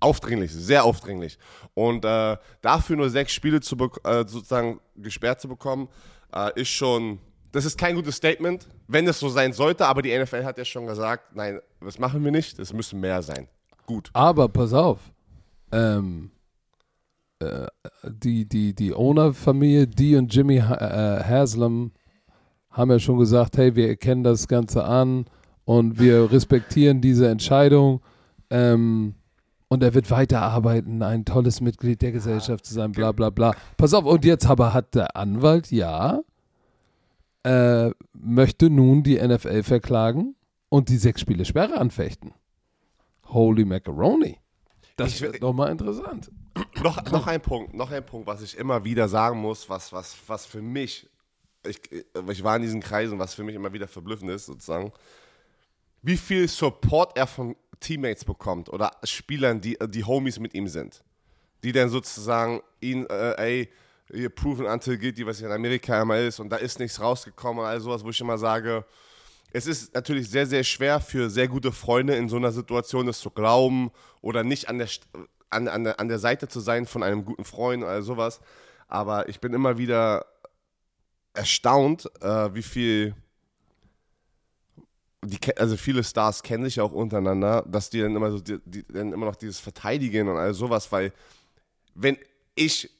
aufdringlich, 0.00 0.52
sehr 0.52 0.84
aufdringlich 0.84 1.38
und 1.74 2.04
äh, 2.04 2.36
dafür 2.62 2.96
nur 2.96 3.10
sechs 3.10 3.32
Spiele 3.32 3.60
zu 3.60 3.76
äh, 3.76 4.26
sozusagen 4.26 4.80
gesperrt 4.96 5.40
zu 5.40 5.48
bekommen, 5.48 5.88
äh, 6.34 6.60
ist 6.60 6.68
schon, 6.68 7.18
das 7.52 7.64
ist 7.64 7.78
kein 7.78 7.94
gutes 7.94 8.16
Statement, 8.16 8.66
wenn 8.88 9.06
es 9.06 9.18
so 9.18 9.28
sein 9.28 9.52
sollte, 9.52 9.86
aber 9.86 10.02
die 10.02 10.16
NFL 10.16 10.44
hat 10.44 10.58
ja 10.58 10.64
schon 10.64 10.86
gesagt, 10.86 11.34
nein, 11.34 11.60
das 11.80 11.98
machen 11.98 12.24
wir 12.24 12.30
nicht, 12.30 12.58
es 12.58 12.72
müssen 12.72 13.00
mehr 13.00 13.22
sein. 13.22 13.48
Gut. 13.86 14.10
Aber 14.12 14.48
pass 14.48 14.72
auf, 14.72 15.00
ähm, 15.72 16.30
äh, 17.40 17.66
die, 18.08 18.46
die, 18.48 18.74
die 18.74 18.94
Owner-Familie, 18.94 19.86
die 19.86 20.16
und 20.16 20.34
Jimmy 20.34 20.58
ha 20.58 20.74
äh, 20.76 21.24
Haslam 21.24 21.92
haben 22.70 22.90
ja 22.90 22.98
schon 22.98 23.18
gesagt, 23.18 23.56
hey, 23.58 23.74
wir 23.74 23.88
erkennen 23.88 24.22
das 24.22 24.46
Ganze 24.48 24.84
an 24.84 25.24
und 25.64 25.98
wir 25.98 26.30
respektieren 26.30 27.00
diese 27.00 27.28
Entscheidung. 27.28 28.00
Ähm, 28.50 29.14
und 29.68 29.82
er 29.84 29.94
wird 29.94 30.10
weiterarbeiten, 30.10 31.02
ein 31.02 31.24
tolles 31.24 31.60
Mitglied 31.60 32.02
der 32.02 32.10
Gesellschaft 32.12 32.66
zu 32.66 32.74
sein, 32.74 32.90
bla 32.92 33.12
bla 33.12 33.30
bla. 33.30 33.54
Pass 33.76 33.94
auf, 33.94 34.04
und 34.04 34.24
jetzt 34.24 34.46
aber 34.46 34.72
hat 34.74 34.94
der 34.96 35.16
Anwalt, 35.16 35.70
ja, 35.70 36.20
äh, 37.44 37.90
möchte 38.12 38.68
nun 38.68 39.02
die 39.02 39.16
NFL 39.16 39.62
verklagen 39.62 40.34
und 40.68 40.88
die 40.88 40.96
sechs 40.96 41.20
Spiele 41.20 41.44
Sperre 41.44 41.78
anfechten. 41.78 42.32
Holy 43.28 43.64
Macaroni. 43.64 44.38
Das 44.96 45.14
Ich- 45.14 45.20
wird 45.22 45.40
nochmal 45.40 45.70
interessant. 45.70 46.30
Noch, 46.82 47.02
noch 47.10 47.26
ein 47.26 47.40
Punkt, 47.40 47.74
noch 47.74 47.90
ein 47.90 48.04
Punkt, 48.04 48.26
was 48.26 48.42
ich 48.42 48.56
immer 48.56 48.84
wieder 48.84 49.08
sagen 49.08 49.40
muss, 49.40 49.68
was, 49.68 49.92
was, 49.92 50.16
was 50.26 50.46
für 50.46 50.62
mich, 50.62 51.08
ich, 51.66 51.80
ich 51.92 52.44
war 52.44 52.56
in 52.56 52.62
diesen 52.62 52.80
Kreisen, 52.80 53.18
was 53.18 53.34
für 53.34 53.44
mich 53.44 53.54
immer 53.54 53.72
wieder 53.72 53.88
verblüffend 53.88 54.30
ist, 54.30 54.46
sozusagen, 54.46 54.92
wie 56.02 56.16
viel 56.16 56.48
Support 56.48 57.16
er 57.16 57.26
von 57.26 57.56
Teammates 57.78 58.24
bekommt 58.24 58.68
oder 58.68 58.90
Spielern, 59.04 59.60
die, 59.60 59.76
die 59.88 60.04
Homies 60.04 60.38
mit 60.38 60.54
ihm 60.54 60.68
sind. 60.68 61.02
Die 61.62 61.72
dann 61.72 61.90
sozusagen 61.90 62.62
ihn, 62.80 63.06
äh, 63.06 63.34
ey, 63.36 63.68
hier 64.12 64.30
proven 64.30 64.66
until 64.66 64.98
guilty, 64.98 65.26
was 65.26 65.40
ja 65.40 65.46
in 65.46 65.52
Amerika 65.52 66.00
immer 66.00 66.18
ist, 66.18 66.40
und 66.40 66.50
da 66.50 66.56
ist 66.56 66.78
nichts 66.78 67.00
rausgekommen 67.00 67.62
und 67.62 67.68
all 67.68 67.80
sowas, 67.80 68.02
wo 68.02 68.10
ich 68.10 68.20
immer 68.20 68.38
sage, 68.38 68.84
es 69.52 69.66
ist 69.66 69.94
natürlich 69.94 70.28
sehr, 70.30 70.46
sehr 70.46 70.64
schwer 70.64 71.00
für 71.00 71.28
sehr 71.28 71.48
gute 71.48 71.72
Freunde 71.72 72.14
in 72.14 72.28
so 72.28 72.36
einer 72.36 72.52
Situation 72.52 73.06
das 73.06 73.20
zu 73.20 73.30
glauben 73.30 73.90
oder 74.20 74.44
nicht 74.44 74.68
an 74.68 74.78
der, 74.78 74.88
an, 75.50 75.68
an, 75.68 75.84
der, 75.84 76.00
an 76.00 76.08
der 76.08 76.18
Seite 76.18 76.48
zu 76.48 76.60
sein 76.60 76.86
von 76.86 77.02
einem 77.02 77.24
guten 77.24 77.44
Freund 77.44 77.82
oder 77.82 78.02
sowas. 78.02 78.40
Aber 78.88 79.28
ich 79.28 79.40
bin 79.40 79.52
immer 79.52 79.78
wieder 79.78 80.26
erstaunt, 81.34 82.10
äh, 82.20 82.54
wie 82.54 82.62
viel. 82.62 83.14
Die, 85.22 85.38
also 85.58 85.76
viele 85.76 86.02
Stars 86.02 86.42
kennen 86.42 86.64
sich 86.64 86.76
ja 86.76 86.82
auch 86.82 86.92
untereinander, 86.92 87.62
dass 87.68 87.90
die 87.90 88.00
dann 88.00 88.16
immer 88.16 88.30
so 88.30 88.40
die, 88.40 88.58
die 88.64 88.86
dann 88.86 89.12
immer 89.12 89.26
noch 89.26 89.36
dieses 89.36 89.60
Verteidigen 89.60 90.28
und 90.28 90.38
all 90.38 90.54
sowas, 90.54 90.90
weil 90.92 91.12
wenn 91.94 92.16
ich 92.54 92.90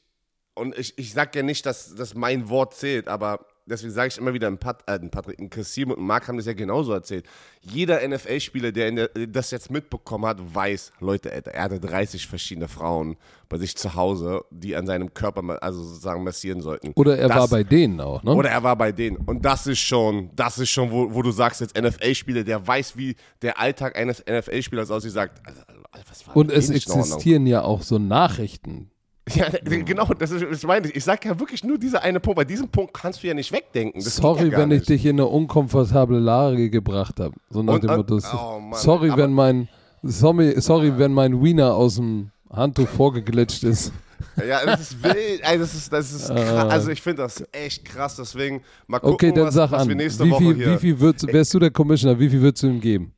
und 0.53 0.77
ich, 0.77 0.97
ich 0.99 1.13
sag 1.13 1.35
ja 1.35 1.41
nicht, 1.41 1.65
dass, 1.65 1.95
dass 1.95 2.13
mein 2.13 2.49
Wort 2.49 2.75
zählt, 2.75 3.07
aber 3.07 3.47
deswegen 3.65 3.93
sage 3.93 4.07
ich 4.09 4.17
immer 4.17 4.33
wieder, 4.33 4.47
ein 4.47 4.57
Pat, 4.57 4.83
äh, 4.87 4.99
Patrick, 4.99 5.39
ein 5.39 5.49
Kassim 5.49 5.91
und 5.91 5.99
ein 5.99 6.05
Marc 6.05 6.27
haben 6.27 6.37
das 6.37 6.45
ja 6.45 6.53
genauso 6.53 6.93
erzählt. 6.93 7.25
Jeder 7.61 8.01
NFL-Spieler, 8.07 8.71
der, 8.71 8.91
der 8.91 9.27
das 9.27 9.51
jetzt 9.51 9.69
mitbekommen 9.71 10.25
hat, 10.25 10.37
weiß, 10.53 10.93
Leute, 10.99 11.31
er 11.31 11.63
hatte 11.63 11.79
30 11.79 12.27
verschiedene 12.27 12.67
Frauen 12.67 13.17
bei 13.49 13.57
sich 13.57 13.75
zu 13.75 13.95
Hause, 13.95 14.43
die 14.49 14.75
an 14.75 14.85
seinem 14.87 15.13
Körper, 15.13 15.61
also 15.61 15.83
sozusagen 15.83 16.23
massieren 16.23 16.61
sollten. 16.61 16.91
Oder 16.95 17.17
er 17.17 17.27
Das- 17.27 17.37
war 17.37 17.47
bei 17.47 17.63
denen 17.63 17.99
auch, 18.01 18.23
ne? 18.23 18.33
Oder 18.33 18.49
er 18.49 18.63
war 18.63 18.75
bei 18.75 18.91
denen. 18.91 19.17
Und 19.17 19.43
das 19.45 19.67
ist 19.67 19.79
schon, 19.79 20.29
das 20.35 20.57
ist 20.57 20.69
schon, 20.69 20.91
wo, 20.91 21.13
wo 21.13 21.21
du 21.21 21.31
sagst, 21.31 21.61
jetzt 21.61 21.75
NFL-Spieler, 21.77 22.43
der 22.43 22.65
weiß, 22.65 22.97
wie 22.97 23.15
der 23.41 23.59
Alltag 23.59 23.95
eines 23.97 24.21
NFL-Spielers 24.25 24.89
aussieht, 24.91 25.11
sagt, 25.11 25.41
Alter, 25.45 25.65
was 26.09 26.27
war 26.27 26.35
und 26.37 26.51
es 26.51 26.69
existieren 26.69 27.45
ja 27.45 27.63
auch 27.63 27.81
so 27.83 27.99
Nachrichten. 27.99 28.89
Ja, 29.35 29.49
genau, 29.63 30.05
das 30.17 30.31
ist, 30.31 30.43
das 30.49 30.63
meine 30.63 30.87
ich. 30.87 30.95
Ich 30.95 31.03
sage 31.03 31.29
ja 31.29 31.39
wirklich 31.39 31.63
nur 31.63 31.77
dieser 31.77 32.01
eine 32.01 32.19
Punkt. 32.19 32.37
Bei 32.37 32.43
diesem 32.43 32.67
Punkt 32.69 32.93
kannst 32.93 33.21
du 33.23 33.27
ja 33.27 33.33
nicht 33.35 33.51
wegdenken. 33.51 34.03
Das 34.03 34.15
Sorry, 34.15 34.49
ja 34.49 34.57
wenn 34.57 34.71
ich 34.71 34.79
nicht. 34.79 34.89
dich 34.89 35.05
in 35.05 35.17
eine 35.19 35.27
unkomfortable 35.27 36.19
Lage 36.19 36.69
gebracht 36.71 37.19
habe. 37.19 37.35
So 37.49 37.61
nach 37.61 37.75
Und- 37.75 37.83
dem 37.83 37.89
und- 37.91 38.09
Motto, 38.09 38.19
oh 38.35 38.59
Mann, 38.59 38.79
sorry, 38.79 39.15
wenn 39.15 39.31
mein 39.31 39.69
sorry, 40.01 40.59
sorry, 40.59 40.97
wenn 40.97 41.13
mein 41.13 41.41
Wiener 41.41 41.75
aus 41.75 41.95
dem 41.95 42.31
Handtuch 42.51 42.87
vorgeglitscht 42.89 43.63
ist. 43.63 43.91
Ja, 44.47 44.63
das 44.65 44.81
ist 44.81 45.03
wild. 45.03 45.41
Ey, 45.43 45.57
das 45.57 45.73
ist, 45.73 45.91
das 45.91 46.11
ist 46.13 46.27
krass. 46.27 46.71
Also 46.71 46.91
ich 46.91 47.01
finde 47.01 47.23
das 47.23 47.43
echt 47.51 47.83
krass. 47.83 48.15
Deswegen 48.17 48.61
mal 48.87 48.99
gucken, 48.99 49.13
Okay, 49.15 49.31
dann 49.33 49.45
was, 49.47 49.55
sag 49.55 49.71
was 49.71 49.81
an. 49.81 49.89
wir 49.89 49.95
nächste 49.95 50.23
Wie 50.25 50.29
Woche 50.31 50.43
viel, 50.43 50.55
hier. 50.55 50.73
wie 50.75 50.77
viel 50.77 50.99
würdest, 50.99 51.27
wärst 51.33 51.53
du 51.55 51.59
der 51.59 51.71
Commissioner, 51.71 52.17
wie 52.19 52.29
viel 52.29 52.39
würdest 52.39 52.61
du 52.63 52.67
ihm 52.67 52.79
geben? 52.79 53.13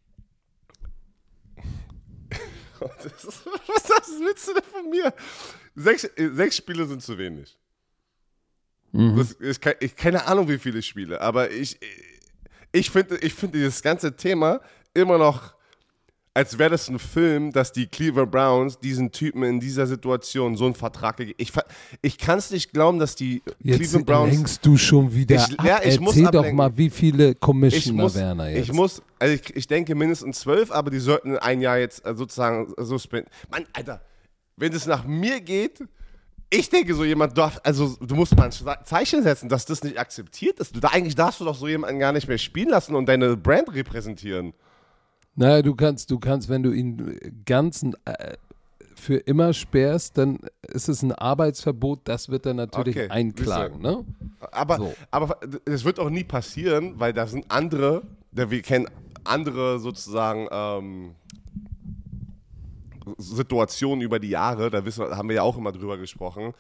Das 2.80 3.24
ist, 3.24 3.46
was 3.46 3.84
das 3.84 4.10
willst 4.20 4.48
du 4.48 4.54
denn 4.54 4.64
von 4.64 4.90
mir? 4.90 5.14
Sechs, 5.76 6.04
äh, 6.04 6.30
sechs 6.34 6.58
Spiele 6.58 6.86
sind 6.86 7.02
zu 7.02 7.18
wenig. 7.18 7.58
Mhm. 8.92 9.16
Das 9.18 9.32
ist 9.34 9.62
ich 9.80 9.96
keine 9.96 10.26
Ahnung, 10.28 10.48
wie 10.48 10.60
viele 10.60 10.82
Spiele, 10.82 11.20
aber 11.20 11.50
ich, 11.52 11.80
ich 12.72 12.92
finde 12.92 13.18
ich 13.18 13.34
finde 13.34 13.58
dieses 13.58 13.82
ganze 13.82 14.16
Thema 14.16 14.62
immer 14.94 15.18
noch, 15.18 15.56
als 16.36 16.58
wäre 16.60 16.72
das 16.72 16.90
ein 16.90 17.00
Film, 17.00 17.52
dass 17.52 17.72
die 17.72 17.88
Cleveland 17.88 18.32
Browns 18.32 18.80
diesen 18.80 19.12
Typen 19.12 19.44
in 19.44 19.60
dieser 19.60 19.86
Situation 19.88 20.56
so 20.58 20.66
einen 20.66 20.76
Vertrag 20.76 21.18
gegeben 21.18 21.38
Ich, 21.40 21.52
ich 22.04 22.18
kann 22.20 22.38
es 22.40 22.52
nicht 22.52 22.72
glauben, 22.72 23.00
dass 23.00 23.16
die 23.16 23.42
Jetzt 23.60 23.78
Cleveland 23.78 24.06
Browns. 24.06 24.34
lenkst 24.36 24.66
du 24.66 24.78
schon 24.78 25.12
wieder 25.14 25.36
Ich- 25.38 25.60
ab. 25.60 25.66
ja, 25.66 25.80
ich 25.84 26.00
muss 26.00 26.16
Erzähl 26.16 26.32
doch 26.32 26.52
mal, 26.52 26.76
wie 26.78 26.90
viele 26.92 27.34
Commissioner 27.36 28.04
muss, 28.04 28.16
Werner 28.16 28.50
jetzt. 28.50 28.70
ich 28.70 28.74
muss, 28.74 29.02
also 29.18 29.34
ich, 29.34 29.56
ich 29.56 29.68
denke 29.68 29.96
mindestens 29.96 30.40
zwölf, 30.42 30.72
aber 30.72 30.92
die 30.92 31.00
sollten 31.00 31.38
ein 31.38 31.62
Jahr 31.62 31.78
jetzt 31.80 32.06
äh, 32.06 32.16
sozusagen 32.16 32.72
suspendieren. 32.78 33.32
Mann, 33.52 33.66
Alter, 33.74 34.02
wenn 34.58 34.74
es 34.74 34.86
nach 34.86 35.06
mir 35.06 35.42
geht, 35.42 35.84
ich 36.50 36.70
denke, 36.70 36.94
so 36.94 37.04
jemand 37.04 37.36
darf, 37.38 37.60
also 37.64 37.96
du 38.00 38.14
musst 38.16 38.36
mal 38.38 38.46
ein 38.46 38.52
Ze- 38.52 38.78
Zeichen 38.84 39.24
setzen, 39.24 39.50
dass 39.50 39.66
das 39.66 39.84
nicht 39.84 39.98
akzeptiert 39.98 40.60
ist. 40.60 40.76
Du, 40.76 40.80
da, 40.80 40.90
eigentlich 40.90 41.16
darfst 41.16 41.40
du 41.40 41.46
doch 41.46 41.56
so 41.56 41.68
jemanden 41.68 42.00
gar 42.00 42.12
nicht 42.12 42.28
mehr 42.28 42.38
spielen 42.38 42.70
lassen 42.70 42.94
und 42.96 43.08
deine 43.08 43.36
Brand 43.36 43.74
repräsentieren. 43.74 44.54
Naja, 45.36 45.64
du 45.64 45.74
kannst, 45.74 46.12
du 46.12 46.20
kannst, 46.20 46.50
wenn 46.50 46.62
du 46.62 46.72
ihn 46.72 47.42
ganz 47.44 47.84
äh, 48.06 48.36
für 48.96 49.16
immer 49.16 49.52
sperrst, 49.54 50.16
dann 50.18 50.38
ist 50.62 50.90
es 50.90 51.02
ein 51.02 51.12
Arbeitsverbot, 51.12 52.02
das 52.04 52.30
wird 52.30 52.46
er 52.46 52.54
natürlich 52.54 52.98
Okay, 52.98 53.10
einklagen, 53.10 53.82
ne? 53.82 54.06
Aber, 54.52 54.78
So. 54.78 54.94
aber 55.10 55.40
das 55.66 55.84
wird 55.86 56.00
auch 56.00 56.12
nie 56.12 56.24
passieren, 56.24 57.00
weil 57.00 57.14
da 57.14 57.26
sind 57.26 57.46
andere, 57.50 58.04
der, 58.32 58.52
wir 58.52 58.62
kennen 58.62 58.88
andere 59.24 59.80
sozusagen 59.80 60.48
ähm, 60.52 61.16
Situationen 63.18 64.02
über 64.02 64.20
die 64.20 64.30
Jahre, 64.30 64.70
da 64.70 64.86
wissen, 64.86 65.04
haben 65.06 65.30
wir 65.30 65.38
ja 65.38 65.42
auch 65.44 65.58
immer 65.58 65.72
drüber 65.72 65.98
gesprochen. 65.98 66.54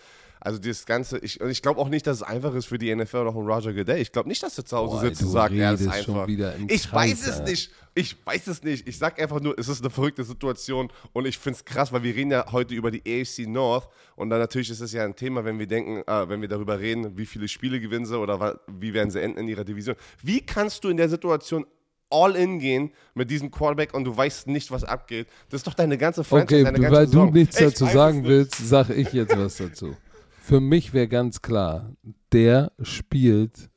Also 0.45 0.60
das 0.60 0.86
Ganze, 0.86 1.19
ich, 1.19 1.39
ich 1.39 1.62
glaube 1.62 1.79
auch 1.79 1.88
nicht, 1.88 2.06
dass 2.06 2.17
es 2.17 2.23
einfach 2.23 2.53
ist 2.53 2.65
für 2.65 2.77
die 2.77 2.93
NFL 2.93 3.15
oder 3.17 3.32
von 3.32 3.47
Roger 3.47 3.71
Goodell. 3.71 4.01
Ich 4.01 4.12
glaube 4.12 4.27
nicht, 4.27 4.43
dass 4.43 4.58
er 4.58 4.65
zu 4.65 4.75
Hause 4.75 4.95
Boah, 4.95 5.01
sitzt 5.01 5.21
und 5.21 5.29
sagt, 5.29 5.56
er 5.56 5.71
ist 5.71 5.88
einfach. 5.88 6.27
ich 6.27 6.89
Kreis, 6.89 6.91
weiß 6.91 7.21
es 7.21 7.39
Alter. 7.39 7.49
nicht. 7.49 7.71
Ich 7.95 8.25
weiß 8.25 8.47
es 8.47 8.62
nicht. 8.62 8.86
Ich 8.86 8.97
sag 8.97 9.21
einfach 9.21 9.39
nur, 9.39 9.58
es 9.58 9.69
ist 9.69 9.79
eine 9.79 9.89
verrückte 9.89 10.25
Situation 10.25 10.91
und 11.13 11.25
ich 11.25 11.38
finde 11.38 11.60
es 11.60 11.63
krass, 11.63 11.93
weil 11.93 12.03
wir 12.03 12.13
reden 12.13 12.32
ja 12.32 12.51
heute 12.51 12.73
über 12.73 12.91
die 12.91 12.99
AFC 12.99 13.47
North 13.47 13.88
und 14.17 14.29
dann 14.32 14.39
natürlich 14.39 14.69
ist 14.69 14.82
es 14.82 14.91
ja 14.91 15.06
ein 15.06 15.15
Thema, 15.15 15.45
wenn 15.45 15.60
wir 15.60 15.67
denken, 15.67 16.03
äh, 16.06 16.27
wenn 16.27 16.41
wir 16.41 16.49
darüber 16.49 16.77
reden, 16.77 17.17
wie 17.17 17.25
viele 17.25 17.47
Spiele 17.47 17.79
gewinnen 17.79 18.06
sie 18.06 18.19
oder 18.19 18.60
wie 18.67 18.93
werden 18.93 19.12
sie 19.12 19.21
enden 19.21 19.39
in 19.39 19.47
ihrer 19.47 19.63
Division. 19.63 19.95
Wie 20.21 20.41
kannst 20.41 20.84
du 20.84 20.89
in 20.89 20.97
der 20.97 21.08
Situation 21.08 21.65
all 22.13 22.36
in 22.36 22.60
gehen 22.60 22.91
mit 23.15 23.30
diesem 23.32 23.49
Quarterback 23.52 23.93
und 23.93 24.04
du 24.06 24.15
weißt 24.15 24.47
nicht, 24.47 24.71
was 24.71 24.84
abgeht? 24.84 25.28
Das 25.49 25.60
ist 25.60 25.67
doch 25.67 25.73
deine 25.73 25.97
ganze 25.97 26.23
Franchise, 26.23 26.62
Okay, 26.62 26.63
deine 26.63 26.78
du, 26.78 26.82
ganze 26.84 26.95
weil 26.97 27.06
du 27.06 27.12
Saison. 27.12 27.34
nichts 27.34 27.60
Ich 27.60 27.65
dazu 27.65 27.86
sagen 27.86 28.23
willst, 28.26 28.58
sage 28.58 28.93
ich 28.93 29.12
jetzt 29.13 29.38
was 29.38 29.58
dazu. 29.58 29.95
Für 30.41 30.60
mich 30.60 30.93
wäre 30.93 31.08
ganz 31.08 31.41
klar, 31.41 31.91
der 32.32 32.71
spielt 32.82 33.69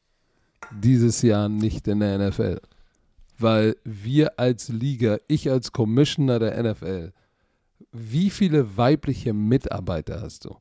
dieses 0.70 1.22
Jahr 1.22 1.48
nicht 1.48 1.88
in 1.88 2.00
der 2.00 2.18
NFL. 2.18 2.60
Weil 3.38 3.76
wir 3.84 4.38
als 4.38 4.68
Liga, 4.68 5.18
ich 5.28 5.50
als 5.50 5.70
Commissioner 5.72 6.38
der 6.38 6.62
NFL, 6.62 7.12
wie 7.92 8.30
viele 8.30 8.76
weibliche 8.76 9.32
Mitarbeiter 9.32 10.20
hast 10.22 10.44
du? 10.46 10.56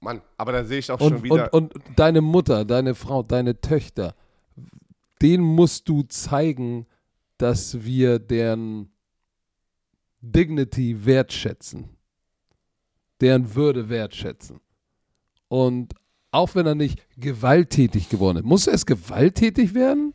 Mann, 0.00 0.22
aber 0.36 0.52
da 0.52 0.64
sehe 0.64 0.78
ich 0.78 0.90
auch 0.90 0.98
schon 0.98 1.14
Und, 1.16 1.22
wieder. 1.22 1.52
und, 1.52 1.74
und 1.74 1.84
deine 1.96 2.20
Mutter, 2.20 2.64
deine 2.64 2.94
Frau, 2.94 3.22
deine 3.22 3.60
Töchter, 3.60 4.14
denen 5.22 5.44
musst 5.44 5.88
du 5.88 6.02
zeigen, 6.02 6.86
dass 7.38 7.84
wir 7.84 8.18
deren 8.18 8.90
Dignity 10.20 11.04
wertschätzen, 11.04 11.88
deren 13.20 13.54
Würde 13.54 13.88
wertschätzen. 13.88 14.60
Und 15.48 15.94
auch 16.30 16.54
wenn 16.54 16.66
er 16.66 16.74
nicht 16.74 17.02
gewalttätig 17.16 18.08
geworden 18.08 18.38
ist, 18.38 18.44
muss 18.44 18.66
erst 18.66 18.86
gewalttätig 18.86 19.74
werden? 19.74 20.14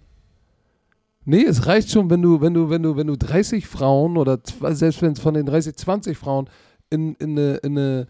Nee, 1.26 1.44
es 1.44 1.66
reicht 1.66 1.90
schon, 1.90 2.10
wenn 2.10 2.22
du, 2.22 2.40
wenn 2.40 2.54
du, 2.54 2.70
wenn 2.70 2.84
du, 2.84 2.96
wenn 2.96 3.08
du 3.08 3.18
30 3.18 3.66
Frauen 3.66 4.16
oder 4.16 4.40
selbst 4.46 5.02
wenn 5.02 5.14
es 5.14 5.20
von 5.20 5.34
den 5.34 5.48
30, 5.48 5.76
20 5.76 6.18
Frauen 6.18 6.50
in, 6.92 7.16
in 7.16 7.32
eine, 7.32 7.56
in 7.58 7.78
eine 7.78 8.08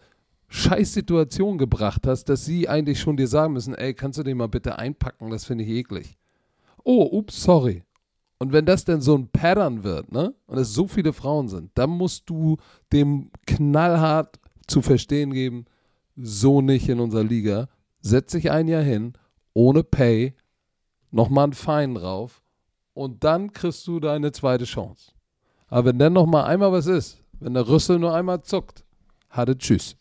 Scheißsituation 0.49 1.57
gebracht 1.57 2.05
hast, 2.05 2.25
dass 2.25 2.45
sie 2.45 2.67
eigentlich 2.67 2.99
schon 2.99 3.17
dir 3.17 3.27
sagen 3.27 3.53
müssen, 3.53 3.73
ey, 3.73 3.93
kannst 3.93 4.19
du 4.19 4.23
den 4.23 4.37
mal 4.37 4.47
bitte 4.47 4.77
einpacken, 4.77 5.29
das 5.29 5.45
finde 5.45 5.63
ich 5.63 5.69
eklig. 5.71 6.17
Oh, 6.85 7.09
ups, 7.11 7.41
sorry. 7.41 7.83
Und 8.37 8.53
wenn 8.53 8.65
das 8.65 8.85
denn 8.85 9.01
so 9.01 9.15
ein 9.17 9.27
Pattern 9.29 9.83
wird, 9.83 10.11
ne, 10.11 10.35
und 10.45 10.57
es 10.59 10.73
so 10.73 10.87
viele 10.87 11.13
Frauen 11.13 11.47
sind, 11.47 11.71
dann 11.73 11.89
musst 11.89 12.29
du 12.29 12.57
dem 12.93 13.31
knallhart 13.47 14.39
zu 14.67 14.83
verstehen 14.83 15.33
geben, 15.33 15.65
so 16.15 16.61
nicht 16.61 16.87
in 16.87 16.99
unserer 16.99 17.23
Liga. 17.23 17.69
Setz 18.01 18.33
dich 18.33 18.51
ein 18.51 18.67
Jahr 18.67 18.83
hin, 18.83 19.13
ohne 19.53 19.83
Pay, 19.83 20.35
nochmal 21.09 21.47
ein 21.47 21.53
Fein 21.53 21.95
drauf 21.95 22.43
und 22.93 23.23
dann 23.23 23.51
kriegst 23.51 23.87
du 23.87 23.99
deine 23.99 24.31
zweite 24.31 24.65
Chance. 24.65 25.11
Aber 25.67 25.85
wenn 25.85 25.97
dann 25.97 26.13
nochmal 26.13 26.45
einmal 26.45 26.71
was 26.71 26.85
ist, 26.85 27.23
wenn 27.39 27.55
der 27.55 27.67
Rüssel 27.67 27.97
nur 27.97 28.13
einmal 28.13 28.43
zuckt, 28.43 28.85
hatte 29.29 29.57
Tschüss. 29.57 29.97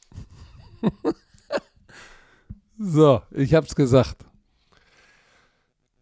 so, 2.78 3.22
ich 3.30 3.54
hab's 3.54 3.74
gesagt. 3.74 4.26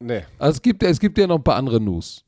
Nee. 0.02 0.22
Also 0.38 0.56
es 0.56 0.62
gibt, 0.62 0.82
es 0.82 1.00
gibt 1.00 1.18
ja 1.18 1.26
noch 1.26 1.36
ein 1.36 1.44
paar 1.44 1.56
andere 1.56 1.80
News. 1.80 2.24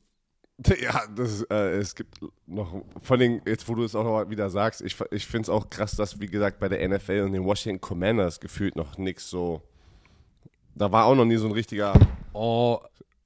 Ja, 0.81 1.01
das, 1.13 1.41
äh, 1.49 1.77
es 1.79 1.93
gibt 1.95 2.17
noch, 2.47 2.81
vor 3.01 3.17
allem 3.17 3.41
jetzt, 3.45 3.67
wo 3.67 3.75
du 3.75 3.83
es 3.83 3.93
auch 3.93 4.05
noch 4.05 4.29
wieder 4.29 4.49
sagst, 4.49 4.81
ich, 4.81 4.95
ich 5.11 5.27
finde 5.27 5.43
es 5.43 5.49
auch 5.49 5.69
krass, 5.69 5.97
dass, 5.97 6.19
wie 6.21 6.27
gesagt, 6.27 6.59
bei 6.59 6.69
der 6.69 6.87
NFL 6.87 7.23
und 7.25 7.33
den 7.33 7.43
Washington 7.43 7.81
Commanders 7.81 8.39
gefühlt 8.39 8.77
noch 8.77 8.97
nichts 8.97 9.29
so, 9.29 9.61
da 10.73 10.89
war 10.91 11.05
auch 11.05 11.15
noch 11.15 11.25
nie 11.25 11.35
so 11.35 11.47
ein 11.47 11.51
richtiger, 11.51 11.93
Oh, 12.31 12.79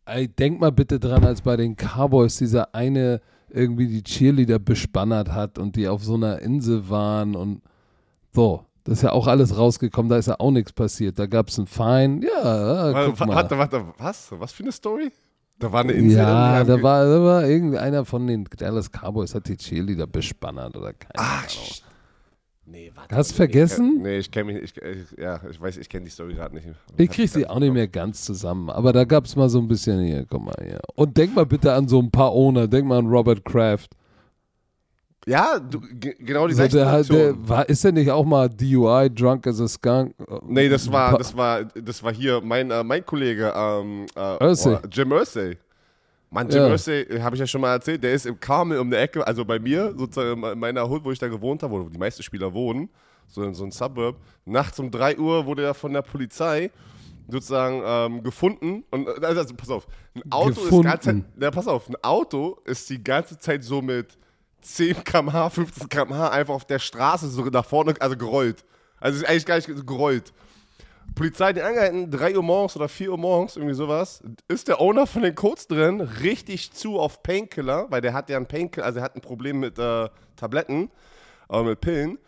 ey, 0.06 0.28
denk 0.28 0.60
mal 0.60 0.72
bitte 0.72 1.00
dran, 1.00 1.24
als 1.24 1.42
bei 1.42 1.56
den 1.58 1.76
Cowboys 1.76 2.38
dieser 2.38 2.74
eine 2.76 3.22
irgendwie 3.50 3.88
die 3.88 4.04
Cheerleader 4.04 4.60
bespannert 4.60 5.30
hat 5.30 5.58
und 5.58 5.76
die 5.76 5.88
auf 5.88 6.04
so 6.04 6.14
einer 6.14 6.40
Insel 6.40 6.90
waren 6.90 7.36
und 7.36 7.62
so. 8.32 8.66
Das 8.90 8.98
ist 9.00 9.04
ja 9.04 9.12
auch 9.12 9.28
alles 9.28 9.56
rausgekommen, 9.56 10.10
da 10.10 10.18
ist 10.18 10.28
ja 10.28 10.40
auch 10.40 10.50
nichts 10.50 10.74
passiert. 10.74 11.20
Da 11.20 11.28
gab 11.28 11.50
es 11.50 11.60
einen 11.60 11.68
Fein. 11.68 12.24
Ja, 12.24 13.06
guck 13.06 13.20
mal. 13.20 13.36
warte, 13.36 13.56
warte, 13.58 13.84
was? 14.00 14.30
Was 14.32 14.52
für 14.52 14.64
eine 14.64 14.72
Story? 14.72 15.12
Da 15.60 15.72
war 15.72 15.82
eine 15.82 15.92
Insel. 15.92 16.18
Ja, 16.18 16.64
da 16.64 16.82
war, 16.82 17.06
da 17.06 17.22
war 17.24 17.46
irgendeiner 17.48 18.04
von 18.04 18.26
den 18.26 18.46
Dallas 18.46 18.90
Cowboys 18.90 19.36
hat 19.36 19.48
die 19.48 19.58
Cheerleader 19.58 20.08
bespannert 20.08 20.76
oder 20.76 20.94
keine 20.94 21.14
Ach, 21.18 21.44
Ahnung. 21.44 21.68
nee, 22.66 22.92
warte. 22.96 23.16
Hast 23.16 23.30
Ich- 23.32 23.36
vergessen? 23.36 24.00
Nee, 24.02 24.18
ich 24.18 24.32
kenne 24.32 24.54
mich 24.54 24.62
nicht, 24.62 24.78
ich, 24.78 24.84
ich, 25.12 25.20
ja, 25.20 25.40
ich 25.52 25.62
weiß, 25.62 25.78
ich 25.78 25.88
kenne 25.88 26.06
die 26.06 26.12
Story 26.12 26.34
gerade 26.34 26.56
nicht. 26.56 26.68
Ich 26.98 27.10
krieg 27.12 27.30
sie 27.30 27.46
auch 27.46 27.60
nicht 27.60 27.74
mehr 27.74 27.88
ganz 27.88 28.24
zusammen, 28.26 28.70
aber 28.72 28.92
da 28.92 29.04
gab 29.04 29.26
es 29.26 29.36
mal 29.36 29.50
so 29.50 29.60
ein 29.60 29.68
bisschen 29.68 30.04
hier, 30.04 30.26
guck 30.28 30.44
mal 30.46 30.56
hier. 30.64 30.80
Und 30.96 31.16
denk 31.16 31.36
mal 31.36 31.46
bitte 31.46 31.74
an 31.74 31.88
so 31.88 32.00
ein 32.00 32.10
paar 32.10 32.32
Owner, 32.32 32.68
denk 32.68 32.88
mal 32.88 32.98
an 32.98 33.06
Robert 33.08 33.46
Kraft. 33.46 33.92
Ja, 35.28 35.60
du, 35.60 35.80
ge- 35.82 36.16
genau 36.20 36.48
die 36.48 36.56
gleiche 36.56 36.78
der, 36.78 36.88
Aktion. 36.94 37.18
der, 37.18 37.50
war, 37.50 37.70
ist 37.70 37.84
der 37.84 37.92
nicht 37.92 38.10
auch 38.10 38.26
mal 38.26 38.50
DUI, 38.50 39.10
drunk 39.14 39.46
as 39.48 39.60
a 39.62 39.68
skunk? 39.68 40.16
Nee, 40.48 40.70
das 40.70 40.92
war, 40.92 41.18
das 41.18 41.36
war, 41.36 41.66
das 41.66 42.02
war 42.02 42.14
hier 42.14 42.42
mein, 42.42 42.72
äh, 42.72 42.84
mein 42.84 43.06
Kollege 43.06 43.54
ähm, 43.56 44.06
äh, 44.16 44.44
Irsay. 44.44 44.76
oh, 44.76 44.88
Jim 44.92 45.12
Irsay. 45.12 45.58
Mann, 46.32 46.48
Jim 46.50 46.60
Ja. 46.64 46.70
Irsay, 46.70 47.06
habe 47.22 47.36
ich 47.36 47.40
ja 47.42 47.48
schon 47.48 47.62
mal 47.62 47.74
erzählt, 47.74 48.04
der 48.04 48.14
ist 48.14 48.26
im 48.26 48.40
Carmel 48.40 48.80
um 48.80 48.90
der 48.90 49.02
Ecke, 49.02 49.26
also 49.26 49.44
bei 49.44 49.60
mir, 49.60 49.94
sozusagen 49.98 50.42
in 50.44 50.60
meiner 50.60 50.90
Hood, 50.90 51.04
wo 51.04 51.12
ich 51.12 51.20
da 51.20 51.28
gewohnt 51.28 51.62
habe, 51.64 51.74
wo 51.74 51.90
die 51.90 51.98
meisten 51.98 52.24
Spieler 52.24 52.54
wohnen, 52.54 52.90
so 53.28 53.44
in 53.44 53.54
so 53.54 53.64
einem 53.64 53.72
Suburb. 53.72 54.16
Nachts 54.46 54.80
um 54.80 54.90
3 54.90 55.18
Uhr 55.18 55.46
wurde 55.46 55.64
er 55.64 55.74
von 55.74 55.92
der 55.94 56.02
Polizei 56.02 56.72
sozusagen 57.28 57.82
ähm, 57.86 58.24
gefunden 58.24 58.84
und 58.90 59.08
äh, 59.08 59.12
also, 59.26 59.42
also 59.42 59.54
pass 59.56 59.70
auf, 59.70 59.88
ein 60.16 60.24
Auto 60.32 60.50
ist 60.50 60.56
Gefunden. 60.64 60.84
ganze 60.90 61.06
Zeit, 61.14 61.24
ja, 61.40 61.52
pass 61.52 61.68
auf, 61.68 61.88
ein 61.90 61.96
Auto 62.02 62.58
ist 62.66 62.90
die 62.90 63.04
ganze 63.04 63.38
Zeit 63.38 63.64
so 63.64 63.82
mit 63.84 64.18
10 64.62 65.04
km/h, 65.04 65.50
15 65.50 65.90
km/h 65.90 66.30
einfach 66.30 66.54
auf 66.54 66.66
der 66.66 66.80
Straße 66.80 67.30
so 67.30 67.44
nach 67.46 67.66
vorne, 67.66 67.96
also 68.00 68.18
gerollt. 68.18 68.66
Also 69.00 69.18
ist 69.18 69.30
eigentlich 69.30 69.46
gar 69.46 69.56
nicht 69.56 69.88
gerollt. 69.88 70.34
Polizei 71.16 71.52
ihn 71.52 71.60
angehalten, 71.60 72.12
3 72.12 72.36
Uhr 72.38 72.44
morgens 72.44 72.76
oder 72.76 72.88
4 72.88 73.12
Uhr 73.12 73.18
morgens, 73.18 73.56
irgendwie 73.56 73.76
sowas. 73.76 74.22
Ist 74.48 74.68
der 74.68 74.80
Owner 74.80 75.08
von 75.08 75.24
den 75.24 75.36
Codes 75.36 75.68
drin, 75.68 76.02
richtig 76.02 76.72
zu 76.72 77.00
auf 77.00 77.24
Painkiller, 77.24 77.88
weil 77.90 78.02
der 78.02 78.14
hat 78.14 78.30
ja 78.30 78.38
ein 78.38 78.48
Painkiller, 78.48 78.86
also 78.86 79.00
er 79.00 79.04
hat 79.04 79.16
ein 79.16 79.22
Problem 79.22 79.60
mit 79.60 79.78
äh, 79.80 80.10
Tabletten, 80.36 80.92
äh, 81.50 81.64
mit 81.64 81.82
Pillen. 81.82 82.20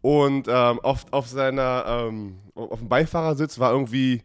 Und 0.00 0.46
ähm, 0.48 0.80
auf, 0.80 1.06
auf 1.10 1.26
seiner, 1.26 1.84
ähm, 2.06 2.38
auf 2.54 2.78
dem 2.78 2.88
Beifahrersitz 2.88 3.58
war 3.58 3.72
irgendwie 3.72 4.22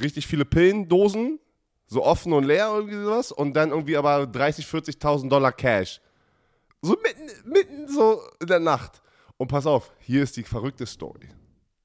richtig 0.00 0.26
viele 0.26 0.44
Pillendosen, 0.44 1.40
so 1.86 2.04
offen 2.04 2.32
und 2.32 2.44
leer 2.44 2.70
irgendwie 2.72 3.02
sowas. 3.02 3.32
Und 3.32 3.54
dann 3.54 3.70
irgendwie 3.70 3.96
aber 3.96 4.26
30, 4.26 4.66
40.000 4.66 5.28
Dollar 5.28 5.52
Cash. 5.52 6.00
So 6.82 6.96
mitten, 7.02 7.50
mitten 7.50 7.88
so 7.88 8.20
in 8.40 8.46
der 8.46 8.60
Nacht. 8.60 9.02
Und 9.36 9.48
pass 9.48 9.66
auf, 9.66 9.92
hier 10.00 10.22
ist 10.22 10.36
die 10.36 10.42
verrückte 10.44 10.86
Story. 10.86 11.28